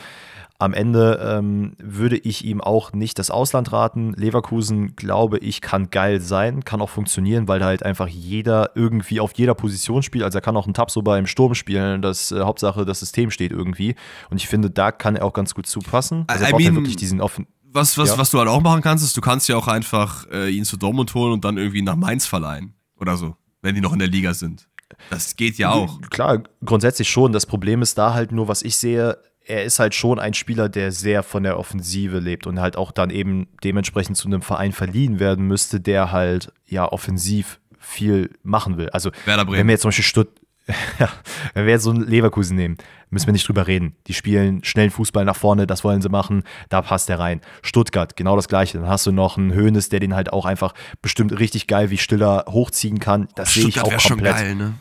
Am 0.63 0.75
Ende 0.75 1.19
ähm, 1.21 1.73
würde 1.83 2.17
ich 2.17 2.45
ihm 2.45 2.61
auch 2.61 2.93
nicht 2.93 3.19
das 3.19 3.33
Ausland 3.33 3.73
raten. 3.73 4.13
Leverkusen, 4.13 4.95
glaube 4.95 5.39
ich, 5.39 5.61
kann 5.61 5.91
geil 5.91 6.21
sein, 6.21 6.65
kann 6.65 6.81
auch 6.81 6.89
funktionieren, 6.89 7.49
weil 7.49 7.65
halt 7.65 7.83
einfach 7.83 8.07
jeder 8.07 8.71
irgendwie 8.77 9.19
auf 9.19 9.33
jeder 9.35 9.57
Position 9.57 10.05
spielt. 10.05 10.23
Also 10.23 10.39
er 10.39 10.41
kann 10.41 10.57
auch 10.57 10.67
einen 10.67 10.75
Tabsoba 10.75 11.19
im 11.19 11.27
Sturm 11.27 11.57
spielen. 11.57 12.01
Das 12.01 12.31
äh, 12.31 12.43
Hauptsache, 12.43 12.85
das 12.85 13.01
System 13.01 13.33
steht 13.33 13.51
irgendwie. 13.51 13.97
Und 14.31 14.37
ich 14.37 14.47
finde, 14.47 14.71
da 14.71 14.93
kann 14.93 15.17
er 15.17 15.25
auch 15.25 15.33
ganz 15.33 15.53
gut 15.53 15.67
zupassen. 15.67 16.23
Also 16.29 16.45
er 16.45 16.53
braucht 16.53 16.63
halt 16.63 16.75
wirklich 16.77 16.95
diesen 16.95 17.21
offen. 17.21 17.49
Was, 17.73 17.99
was, 17.99 18.11
ja. 18.11 18.19
was 18.19 18.31
du 18.31 18.39
halt 18.39 18.49
auch 18.49 18.61
machen 18.61 18.83
kannst, 18.83 19.03
ist, 19.05 19.17
du 19.17 19.21
kannst 19.21 19.49
ja 19.49 19.57
auch 19.57 19.67
einfach 19.67 20.31
äh, 20.31 20.49
ihn 20.49 20.65
zu 20.65 20.77
Dortmund 20.77 21.13
holen 21.15 21.33
und 21.33 21.45
dann 21.45 21.57
irgendwie 21.57 21.83
nach 21.83 21.97
Mainz 21.97 22.25
verleihen. 22.25 22.75
Oder 23.01 23.17
so, 23.17 23.35
wenn 23.63 23.75
die 23.75 23.81
noch 23.81 23.95
in 23.95 23.99
der 23.99 24.07
Liga 24.07 24.33
sind. 24.33 24.69
Das 25.11 25.35
geht 25.35 25.59
ja 25.59 25.73
auch. 25.73 26.01
Klar, 26.11 26.45
grundsätzlich 26.65 27.11
schon. 27.11 27.33
Das 27.33 27.47
Problem 27.47 27.83
ist 27.83 27.99
da 27.99 28.15
halt 28.15 28.31
nur, 28.31 28.47
was 28.47 28.63
ich 28.63 28.77
sehe, 28.77 29.19
er 29.47 29.65
ist 29.65 29.79
halt 29.79 29.95
schon 29.95 30.19
ein 30.19 30.35
Spieler, 30.35 30.69
der 30.69 30.93
sehr 30.93 31.23
von 31.23 31.43
der 31.43 31.59
Offensive 31.59 32.19
lebt 32.19 32.47
und 32.47 32.61
halt 32.61 32.77
auch 32.77 32.93
dann 32.93 33.11
eben 33.11 33.49
dementsprechend 33.65 34.17
zu 34.17 34.29
einem 34.29 34.43
Verein 34.43 34.73
verliehen 34.73 35.19
werden 35.19 35.47
müsste, 35.47 35.81
der 35.81 36.13
halt 36.13 36.53
ja 36.67 36.91
offensiv 36.91 37.61
viel 37.79 38.31
machen 38.43 38.77
will. 38.77 38.89
Also 38.91 39.11
wenn 39.27 39.67
wir 39.67 39.73
jetzt 39.73 39.83
zum 39.83 39.89
Beispiel 39.89 40.05
Stutt 40.05 40.29
ja, 41.01 41.09
wenn 41.55 41.67
wir 41.67 41.73
jetzt 41.73 41.83
so 41.83 41.91
einen 41.91 42.07
Leverkusen 42.07 42.57
nehmen, 42.57 42.77
müssen 43.11 43.27
wir 43.27 43.33
nicht 43.33 43.49
drüber 43.49 43.67
reden. 43.67 43.97
Die 44.07 44.15
spielen 44.15 44.63
schnellen 44.63 44.91
Fußball 44.91 45.25
nach 45.25 45.35
vorne, 45.35 45.67
das 45.67 45.83
wollen 45.83 46.01
sie 46.01 46.09
machen, 46.09 46.45
da 46.69 46.83
passt 46.83 47.09
der 47.09 47.19
rein. 47.19 47.41
Stuttgart, 47.63 48.17
genau 48.17 48.37
das 48.37 48.47
gleiche. 48.47 48.79
Dann 48.79 48.87
hast 48.87 49.05
du 49.05 49.11
noch 49.11 49.37
einen 49.37 49.53
Höhnes, 49.53 49.89
der 49.89 49.99
den 49.99 50.15
halt 50.15 50.33
auch 50.33 50.47
einfach 50.47 50.73
bestimmt 51.03 51.37
richtig 51.37 51.67
geil 51.67 51.91
wie 51.91 51.99
Stiller 51.99 52.45
hochziehen 52.49 53.01
kann. 53.01 53.27
Das 53.35 53.55
sehe 53.55 53.67
ich 53.67 53.81
auch 53.81 53.89
komplett. 53.89 54.03
Schon 54.03 54.19
geil, 54.23 54.55
ne? 54.55 54.75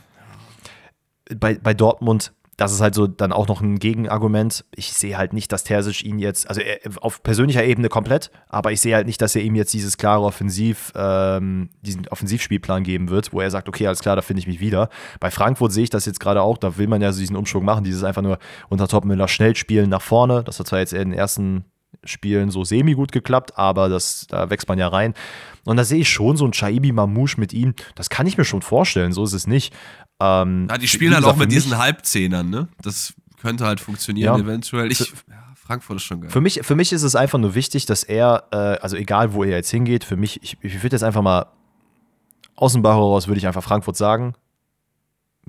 bei, 1.36 1.56
bei 1.56 1.74
Dortmund 1.74 2.34
das 2.62 2.72
ist 2.74 2.82
halt 2.82 2.94
so 2.94 3.08
dann 3.08 3.32
auch 3.32 3.48
noch 3.48 3.62
ein 3.62 3.80
Gegenargument. 3.80 4.66
Ich 4.76 4.94
sehe 4.94 5.18
halt 5.18 5.34
nicht, 5.34 5.52
dass 5.52 5.64
Terzic 5.64 6.06
ihn 6.06 6.20
jetzt, 6.20 6.48
also 6.48 6.62
er, 6.62 6.78
auf 7.02 7.24
persönlicher 7.24 7.64
Ebene 7.64 7.90
komplett, 7.90 8.30
aber 8.50 8.72
ich 8.72 8.80
sehe 8.82 8.94
halt 8.94 9.08
nicht, 9.08 9.20
dass 9.20 9.36
er 9.36 9.42
ihm 9.42 9.56
jetzt 9.56 9.74
dieses 9.74 9.98
klare 9.98 10.24
Offensiv, 10.24 10.94
ähm, 10.96 11.70
diesen 11.82 12.08
Offensivspielplan 12.08 12.84
geben 12.84 13.10
wird, 13.10 13.34
wo 13.34 13.42
er 13.42 13.50
sagt, 13.50 13.68
okay, 13.68 13.88
alles 13.88 14.02
klar, 14.02 14.16
da 14.16 14.22
finde 14.22 14.42
ich 14.42 14.48
mich 14.48 14.60
wieder. 14.60 14.90
Bei 15.20 15.32
Frankfurt 15.32 15.72
sehe 15.72 15.86
ich 15.86 15.90
das 15.90 16.06
jetzt 16.06 16.20
gerade 16.20 16.44
auch, 16.44 16.60
da 16.60 16.78
will 16.78 16.88
man 16.88 17.02
ja 17.02 17.12
so 17.12 17.20
diesen 17.20 17.36
Umschwung 17.36 17.66
machen, 17.66 17.84
dieses 17.84 18.04
einfach 18.04 18.22
nur 18.22 18.38
unter 18.70 18.88
Topmüller 18.88 19.28
schnell 19.28 19.56
spielen 19.56 19.90
nach 19.90 20.04
vorne. 20.04 20.44
Das 20.44 20.60
hat 20.60 20.68
zwar 20.68 20.78
jetzt 20.78 20.94
in 20.94 21.10
den 21.10 21.14
ersten 21.14 21.66
Spielen 22.04 22.52
so 22.52 22.64
semi 22.64 22.94
gut 22.94 23.12
geklappt, 23.12 23.58
aber 23.58 23.90
das, 23.90 24.26
da 24.28 24.50
wächst 24.50 24.68
man 24.68 24.80
ja 24.80 24.88
rein. 24.88 25.14
Und 25.66 25.78
da 25.78 25.84
sehe 25.84 26.00
ich 26.00 26.10
schon 26.10 26.38
so 26.38 26.46
ein 26.46 26.52
Chaibi 26.52 26.92
Mamouche 26.92 27.40
mit 27.40 27.54
ihm, 27.54 27.76
das 27.96 28.10
kann 28.10 28.26
ich 28.26 28.38
mir 28.38 28.46
schon 28.46 28.62
vorstellen, 28.62 29.12
so 29.14 29.24
ist 29.24 29.34
es 29.34 29.46
nicht. 29.46 29.74
Ähm, 30.22 30.68
ja, 30.70 30.78
die 30.78 30.88
spielen 30.88 31.16
halt 31.16 31.26
auch 31.26 31.36
mit 31.36 31.52
diesen 31.52 31.80
Halbzehnern, 31.80 32.50
ne? 32.50 32.68
Das 32.84 33.14
könnte 33.42 33.66
halt 33.66 33.80
funktionieren, 33.80 34.38
ja, 34.38 34.44
eventuell. 34.44 34.92
Ich, 34.92 35.12
Frankfurt 35.56 35.98
ist 35.98 36.04
schon 36.04 36.22
geil. 36.22 36.30
Für 36.30 36.42
mich, 36.42 36.60
für 36.62 36.76
mich 36.76 36.94
ist 36.94 37.02
es 37.02 37.16
einfach 37.16 37.40
nur 37.40 37.56
wichtig, 37.56 37.88
dass 37.88 38.04
er, 38.04 38.44
äh, 38.52 38.56
also 38.56 38.98
egal 38.98 39.34
wo 39.34 39.44
er 39.44 39.52
jetzt 39.52 39.72
hingeht, 39.72 40.04
für 40.04 40.18
mich, 40.18 40.44
ich, 40.44 40.58
ich 40.62 40.84
würde 40.84 40.96
jetzt 40.96 41.04
einfach 41.04 41.24
mal 41.24 41.48
aus 42.56 42.74
dem 42.74 42.84
Bauch 42.84 42.96
heraus, 42.96 43.28
würde 43.28 43.40
ich 43.40 43.48
einfach 43.48 43.64
Frankfurt 43.64 43.98
sagen. 43.98 44.36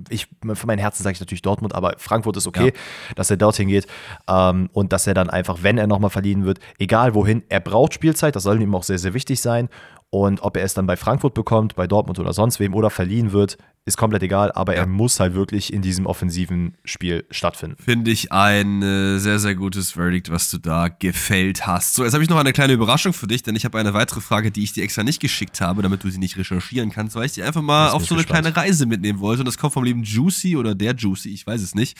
Ich, 0.08 0.26
für 0.54 0.66
mein 0.66 0.78
Herzen 0.78 1.02
sage 1.02 1.12
ich 1.12 1.20
natürlich 1.20 1.42
Dortmund, 1.42 1.74
aber 1.74 1.96
Frankfurt 1.98 2.38
ist 2.38 2.46
okay, 2.46 2.72
ja. 2.74 3.14
dass 3.14 3.30
er 3.30 3.36
dorthin 3.36 3.68
geht 3.68 3.86
ähm, 4.26 4.70
und 4.72 4.94
dass 4.94 5.06
er 5.06 5.12
dann 5.12 5.28
einfach, 5.28 5.58
wenn 5.62 5.76
er 5.76 5.86
nochmal 5.86 6.08
verliehen 6.08 6.46
wird, 6.46 6.60
egal 6.78 7.14
wohin, 7.14 7.42
er 7.50 7.60
braucht 7.60 7.92
Spielzeit, 7.92 8.34
das 8.34 8.44
soll 8.44 8.62
ihm 8.62 8.74
auch 8.74 8.84
sehr, 8.84 8.98
sehr 8.98 9.12
wichtig 9.12 9.42
sein. 9.42 9.68
Und 10.14 10.42
ob 10.42 10.58
er 10.58 10.64
es 10.64 10.74
dann 10.74 10.86
bei 10.86 10.98
Frankfurt 10.98 11.32
bekommt, 11.32 11.74
bei 11.74 11.86
Dortmund 11.86 12.18
oder 12.18 12.34
sonst 12.34 12.60
wem 12.60 12.74
oder 12.74 12.90
verliehen 12.90 13.32
wird, 13.32 13.56
ist 13.86 13.96
komplett 13.96 14.22
egal, 14.22 14.52
aber 14.52 14.74
ja. 14.74 14.80
er 14.80 14.86
muss 14.86 15.18
halt 15.18 15.32
wirklich 15.32 15.72
in 15.72 15.80
diesem 15.80 16.04
offensiven 16.04 16.76
Spiel 16.84 17.24
stattfinden. 17.30 17.82
Finde 17.82 18.10
ich 18.10 18.30
ein 18.30 18.82
äh, 18.82 19.18
sehr, 19.18 19.38
sehr 19.38 19.54
gutes 19.54 19.92
Verdict, 19.92 20.30
was 20.30 20.50
du 20.50 20.58
da 20.58 20.88
gefällt 20.88 21.66
hast. 21.66 21.94
So, 21.94 22.04
jetzt 22.04 22.12
habe 22.12 22.22
ich 22.22 22.28
noch 22.28 22.36
eine 22.36 22.52
kleine 22.52 22.74
Überraschung 22.74 23.14
für 23.14 23.26
dich, 23.26 23.42
denn 23.42 23.56
ich 23.56 23.64
habe 23.64 23.78
eine 23.78 23.94
weitere 23.94 24.20
Frage, 24.20 24.50
die 24.50 24.62
ich 24.62 24.74
dir 24.74 24.84
extra 24.84 25.02
nicht 25.02 25.18
geschickt 25.18 25.62
habe, 25.62 25.80
damit 25.80 26.04
du 26.04 26.10
sie 26.10 26.18
nicht 26.18 26.36
recherchieren 26.36 26.90
kannst, 26.90 27.16
weil 27.16 27.24
ich 27.24 27.32
dir 27.32 27.46
einfach 27.46 27.62
mal 27.62 27.88
auf 27.88 28.04
so 28.04 28.14
eine 28.14 28.22
gespannt. 28.22 28.44
kleine 28.44 28.54
Reise 28.54 28.84
mitnehmen 28.84 29.20
wollte. 29.20 29.40
Und 29.40 29.46
das 29.46 29.56
kommt 29.56 29.72
vom 29.72 29.82
lieben 29.82 30.02
Juicy 30.02 30.58
oder 30.58 30.74
der 30.74 30.94
Juicy, 30.94 31.30
ich 31.30 31.46
weiß 31.46 31.62
es 31.62 31.74
nicht. 31.74 31.96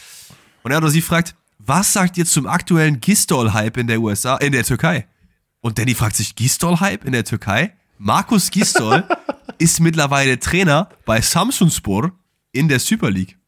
Und 0.65 0.71
er 0.71 0.77
oder 0.77 0.91
sie 0.91 1.01
fragt, 1.01 1.35
was 1.59 1.95
sagt 1.95 2.19
ihr 2.19 2.27
zum 2.27 2.47
aktuellen 2.47 3.01
Gistol-Hype 3.01 3.79
in 3.79 3.87
der 3.87 4.03
USA, 4.03 4.37
in 4.37 4.53
der 4.53 4.65
Türkei? 4.65 5.07
Und 5.63 5.79
Danny 5.79 5.95
fragt 5.95 6.17
sich, 6.17 6.37
Gistol-Hype 6.37 7.07
in 7.07 7.13
der 7.13 7.25
Türkei? 7.25 7.73
Markus 8.05 8.51
Gisdol 8.51 9.05
ist 9.59 9.79
mittlerweile 9.79 10.41
Trainer 10.41 10.89
bei 11.05 11.21
Samsunspor 11.21 12.11
in 12.51 12.69
der 12.69 12.81
Super 12.81 13.13
League. 13.13 13.39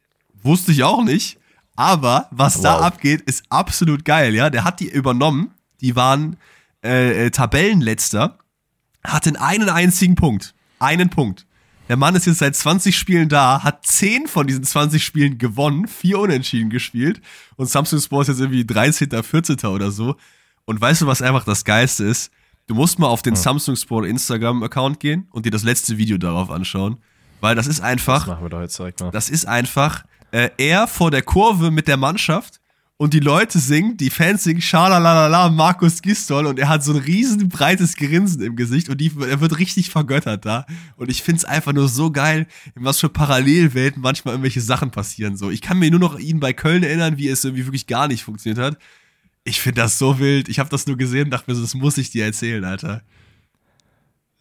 Wusste 0.45 0.71
ich 0.71 0.85
auch 0.85 1.03
nicht. 1.03 1.39
Aber 1.75 2.29
was 2.31 2.59
wow. 2.59 2.63
da 2.63 2.79
abgeht, 2.79 3.23
ist 3.23 3.43
absolut 3.49 4.05
geil, 4.05 4.33
ja. 4.33 4.51
Der 4.51 4.63
hat 4.63 4.79
die 4.79 4.89
übernommen. 4.89 5.51
Die 5.81 5.97
waren 5.97 6.37
äh, 6.85 7.27
äh, 7.27 7.31
Tabellenletzter, 7.33 8.39
hatten 9.03 9.35
einen 9.35 9.69
einzigen 9.69 10.15
Punkt. 10.15 10.55
Einen 10.79 11.11
Punkt. 11.11 11.47
Der 11.89 11.97
Mann 11.97 12.15
ist 12.15 12.27
jetzt 12.27 12.39
seit 12.39 12.55
20 12.55 12.97
Spielen 12.97 13.29
da, 13.29 13.65
hat 13.65 13.85
10 13.85 14.29
von 14.29 14.47
diesen 14.47 14.63
20 14.63 15.05
Spielen 15.05 15.37
gewonnen, 15.37 15.89
4 15.89 16.17
Unentschieden 16.21 16.71
gespielt 16.71 17.21
und 17.57 17.69
Samsung 17.69 17.99
Sports 17.99 18.29
jetzt 18.29 18.39
irgendwie 18.39 18.65
13., 18.65 19.11
14. 19.21 19.57
oder 19.65 19.91
so. 19.91 20.15
Und 20.65 20.81
weißt 20.81 21.03
du, 21.03 21.07
was 21.09 21.23
einfach 21.23 21.45
das 21.45 21.65
Geiste 21.65 22.05
ist? 22.05 22.31
Du 22.67 22.75
musst 22.75 22.99
mal 22.99 23.09
auf 23.09 23.23
den 23.23 23.35
hm. 23.35 23.43
Samsung 23.43 23.77
Sport 23.77 24.07
Instagram-Account 24.07 24.99
gehen 25.01 25.29
und 25.31 25.45
dir 25.45 25.51
das 25.51 25.65
letzte 25.65 25.99
Video 25.99 26.17
darauf 26.17 26.51
anschauen. 26.51 26.97
Weil 27.41 27.55
das 27.55 27.67
ist 27.67 27.81
einfach. 27.81 28.21
Das 28.21 28.29
machen 28.29 28.45
wir 28.45 28.49
doch 28.49 28.61
jetzt 28.61 28.79
direkt 28.79 29.01
mal. 29.01 29.11
Das 29.11 29.29
ist 29.29 29.47
einfach 29.47 30.05
äh, 30.31 30.51
er 30.57 30.89
vor 30.89 31.11
der 31.11 31.23
Kurve 31.23 31.71
mit 31.71 31.89
der 31.89 31.99
Mannschaft 31.99 32.61
und 32.97 33.13
die 33.13 33.21
Leute 33.21 33.59
singen, 33.59 33.97
die 33.97 34.09
Fans 34.09 34.45
singen 34.45 34.63
Schalalalala, 34.63 35.51
Markus 35.51 36.01
Gistol 36.01 36.47
und 36.47 36.59
er 36.59 36.69
hat 36.69 36.83
so 36.83 36.93
ein 36.93 36.99
riesen 36.99 37.49
breites 37.49 37.97
Grinsen 37.97 38.41
im 38.41 38.57
Gesicht 38.57 38.89
und 38.89 38.99
die, 39.01 39.13
er 39.29 39.41
wird 39.41 39.59
richtig 39.59 39.91
vergöttert 39.91 40.47
da. 40.47 40.65
Und 40.97 41.11
ich 41.11 41.23
find's 41.23 41.45
einfach 41.45 41.73
nur 41.73 41.89
so 41.89 42.11
geil, 42.11 42.47
in 42.75 42.85
was 42.85 42.99
für 42.99 43.09
Parallelwelten 43.09 44.01
manchmal 44.01 44.35
irgendwelche 44.35 44.61
Sachen 44.61 44.91
passieren. 44.91 45.37
So, 45.37 45.51
ich 45.51 45.61
kann 45.61 45.79
mir 45.79 45.91
nur 45.91 46.01
noch 46.01 46.19
ihn 46.19 46.41
bei 46.41 46.53
Köln 46.53 46.83
erinnern, 46.83 47.19
wie 47.19 47.29
es 47.29 47.45
irgendwie 47.45 47.67
wirklich 47.67 47.87
gar 47.87 48.09
nicht 48.09 48.25
funktioniert 48.25 48.65
hat. 48.65 48.79
Ich 49.45 49.61
finde 49.61 49.83
das 49.83 49.99
so 49.99 50.19
wild. 50.19 50.49
Ich 50.49 50.59
habe 50.59 50.71
das 50.71 50.87
nur 50.87 50.97
gesehen 50.97 51.25
und 51.27 51.31
dachte 51.31 51.51
mir 51.51 51.55
so, 51.55 51.63
das 51.63 51.75
muss 51.75 51.99
ich 51.99 52.11
dir 52.11 52.25
erzählen, 52.25 52.65
Alter. 52.65 53.03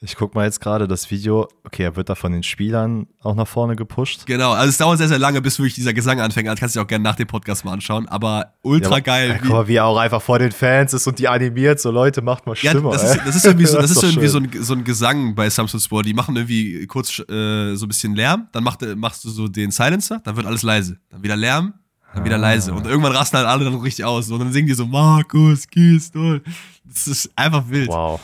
Ich 0.06 0.18
gucke 0.18 0.36
mal 0.38 0.44
jetzt 0.44 0.60
gerade 0.60 0.86
das 0.86 1.10
Video. 1.12 1.48
Okay, 1.64 1.84
er 1.84 1.96
wird 1.96 2.10
da 2.10 2.16
von 2.16 2.34
den 2.34 2.44
Spielern 2.44 3.08
auch 3.22 3.36
nach 3.36 3.48
vorne 3.48 3.78
gepusht. 3.78 4.26
Genau, 4.26 4.52
also 4.52 4.68
es 4.68 4.78
dauert 4.78 4.98
sehr, 4.98 5.08
sehr 5.08 5.18
lange, 5.18 5.42
bis 5.42 5.58
wirklich 5.60 5.76
dieser 5.76 5.94
Gesang 5.94 6.20
anfängt. 6.20 6.50
Das 6.50 6.60
kannst 6.60 6.76
du 6.76 6.80
dir 6.80 6.84
auch 6.84 6.88
gerne 6.88 7.04
nach 7.04 7.16
dem 7.16 7.28
Podcast 7.28 7.64
mal 7.64 7.72
anschauen. 7.72 8.10
Aber 8.10 8.54
ultra 8.64 8.96
Ja, 8.96 9.00
geil. 9.00 9.30
Ja, 9.30 9.38
guck 9.38 9.50
mal, 9.50 9.68
wie 9.70 9.76
er 9.76 9.86
auch 9.86 9.98
einfach 9.98 10.22
vor 10.22 10.40
den 10.40 10.52
Fans 10.52 10.94
ist 10.94 11.08
und 11.08 11.20
die 11.20 11.30
animiert. 11.30 11.80
So, 11.80 11.90
Leute, 11.90 12.22
macht 12.22 12.46
mal 12.46 12.54
Ja, 12.62 12.72
Stimme. 12.72 12.92
das, 12.92 13.02
ey. 13.02 13.18
ist, 13.18 13.28
das 13.28 13.36
ist 13.38 13.46
irgendwie, 13.46 13.66
so, 13.66 13.78
das 13.82 13.92
ist 13.92 14.04
doch 14.04 14.10
irgendwie 14.10 14.28
so, 14.28 14.40
ein, 14.40 14.50
so 14.60 14.74
ein 14.74 14.84
Gesang 14.84 15.36
bei 15.36 15.50
Samsung 15.50 15.80
Sport. 15.80 16.06
Die 16.06 16.14
machen 16.14 16.36
irgendwie 16.36 16.86
kurz 16.88 17.20
äh, 17.20 17.76
so 17.76 17.86
ein 17.86 17.88
bisschen 17.88 18.14
Lärm, 18.14 18.50
dann 18.52 18.66
macht, 18.66 18.82
machst 18.98 19.24
du 19.24 19.30
so 19.30 19.48
den 19.48 19.72
Silencer, 19.72 20.20
dann 20.26 20.36
wird 20.36 20.46
alles 20.46 20.64
leise. 20.64 20.98
Dann 21.12 21.24
wieder 21.24 21.38
Lärm, 21.38 21.76
dann 22.14 22.26
wieder 22.26 22.38
leise. 22.38 22.74
Und 22.74 22.86
irgendwann 22.86 23.14
rasten 23.16 23.38
halt 23.38 23.48
alle 23.48 23.66
dann 23.66 23.76
richtig 23.76 24.06
aus. 24.06 24.30
Und 24.30 24.40
dann 24.40 24.52
singen 24.52 24.68
die 24.68 24.74
so, 24.74 24.86
Markus, 24.86 25.68
Gistol. 25.68 26.42
Das 26.86 27.08
ist 27.08 27.32
einfach 27.36 27.64
wild. 27.68 27.90
Wow, 27.90 28.20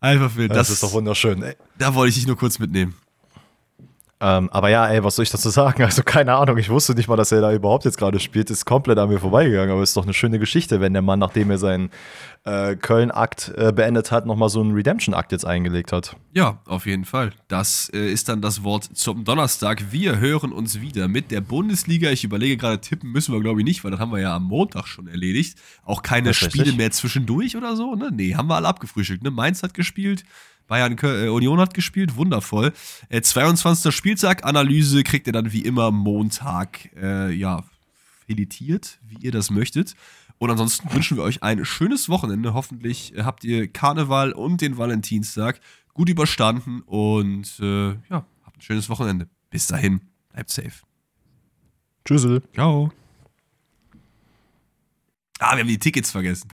Einfach 0.00 0.34
wild. 0.36 0.54
das, 0.54 0.70
ist 0.70 0.82
doch 0.82 0.92
wunderschön. 0.92 1.42
Ey. 1.42 1.54
Da 1.78 1.94
wollte 1.94 2.10
ich 2.10 2.14
dich 2.16 2.26
nur 2.26 2.36
kurz 2.36 2.58
mitnehmen. 2.58 2.94
Ähm, 4.18 4.48
aber 4.50 4.70
ja, 4.70 4.86
ey, 4.86 5.04
was 5.04 5.16
soll 5.16 5.24
ich 5.24 5.30
dazu 5.30 5.50
sagen? 5.50 5.82
Also 5.84 6.02
keine 6.02 6.34
Ahnung, 6.34 6.56
ich 6.56 6.70
wusste 6.70 6.94
nicht 6.94 7.08
mal, 7.08 7.16
dass 7.16 7.32
er 7.32 7.40
da 7.40 7.52
überhaupt 7.52 7.84
jetzt 7.84 7.98
gerade 7.98 8.18
spielt. 8.18 8.50
Ist 8.50 8.64
komplett 8.64 8.98
an 8.98 9.08
mir 9.08 9.18
vorbeigegangen. 9.18 9.70
Aber 9.70 9.82
ist 9.82 9.96
doch 9.96 10.04
eine 10.04 10.14
schöne 10.14 10.38
Geschichte, 10.38 10.80
wenn 10.80 10.92
der 10.92 11.02
Mann, 11.02 11.18
nachdem 11.18 11.50
er 11.50 11.58
seinen 11.58 11.90
äh, 12.46 12.76
Köln-Akt 12.76 13.52
äh, 13.56 13.72
beendet 13.72 14.12
hat, 14.12 14.24
nochmal 14.24 14.48
so 14.48 14.60
einen 14.60 14.72
Redemption-Akt 14.72 15.32
jetzt 15.32 15.44
eingelegt 15.44 15.92
hat. 15.92 16.16
Ja, 16.32 16.60
auf 16.66 16.86
jeden 16.86 17.04
Fall. 17.04 17.32
Das 17.48 17.90
äh, 17.92 18.10
ist 18.10 18.28
dann 18.28 18.40
das 18.40 18.62
Wort 18.62 18.84
zum 18.96 19.24
Donnerstag. 19.24 19.90
Wir 19.90 20.18
hören 20.20 20.52
uns 20.52 20.80
wieder 20.80 21.08
mit 21.08 21.32
der 21.32 21.40
Bundesliga. 21.40 22.10
Ich 22.10 22.22
überlege 22.22 22.56
gerade, 22.56 22.80
tippen 22.80 23.10
müssen 23.10 23.34
wir, 23.34 23.40
glaube 23.40 23.60
ich, 23.60 23.64
nicht, 23.64 23.82
weil 23.82 23.90
das 23.90 23.98
haben 23.98 24.12
wir 24.12 24.20
ja 24.20 24.36
am 24.36 24.44
Montag 24.44 24.86
schon 24.86 25.08
erledigt. 25.08 25.58
Auch 25.84 26.02
keine 26.02 26.34
Spiele 26.34 26.72
mehr 26.72 26.92
zwischendurch 26.92 27.56
oder 27.56 27.74
so, 27.74 27.96
ne? 27.96 28.10
Nee, 28.12 28.36
haben 28.36 28.48
wir 28.48 28.54
alle 28.54 28.68
abgefrühstückt, 28.68 29.24
ne? 29.24 29.32
Mainz 29.32 29.64
hat 29.64 29.74
gespielt, 29.74 30.24
Bayern 30.68 30.96
äh, 31.02 31.28
Union 31.28 31.58
hat 31.58 31.74
gespielt, 31.74 32.14
wundervoll. 32.14 32.72
Äh, 33.08 33.22
22. 33.22 33.92
Spieltag, 33.92 34.44
Analyse 34.44 35.02
kriegt 35.02 35.26
ihr 35.26 35.32
dann 35.32 35.52
wie 35.52 35.62
immer 35.62 35.90
Montag, 35.90 36.90
äh, 36.96 37.32
ja, 37.32 37.64
editiert, 38.28 38.98
wie 39.08 39.24
ihr 39.24 39.32
das 39.32 39.50
möchtet. 39.50 39.94
Und 40.38 40.50
ansonsten 40.50 40.92
wünschen 40.92 41.16
wir 41.16 41.24
euch 41.24 41.42
ein 41.42 41.64
schönes 41.64 42.08
Wochenende. 42.08 42.54
Hoffentlich 42.54 43.14
äh, 43.16 43.22
habt 43.22 43.44
ihr 43.44 43.68
Karneval 43.68 44.32
und 44.32 44.60
den 44.60 44.76
Valentinstag 44.76 45.60
gut 45.94 46.08
überstanden 46.08 46.82
und 46.82 47.58
äh, 47.60 47.92
ja, 48.10 48.26
habt 48.44 48.58
ein 48.58 48.60
schönes 48.60 48.88
Wochenende. 48.88 49.28
Bis 49.50 49.66
dahin, 49.66 50.00
bleibt 50.30 50.50
safe. 50.50 50.84
Tschüssel. 52.04 52.42
Ciao. 52.52 52.92
Ah, 55.38 55.54
wir 55.54 55.60
haben 55.60 55.68
die 55.68 55.78
Tickets 55.78 56.10
vergessen. 56.10 56.44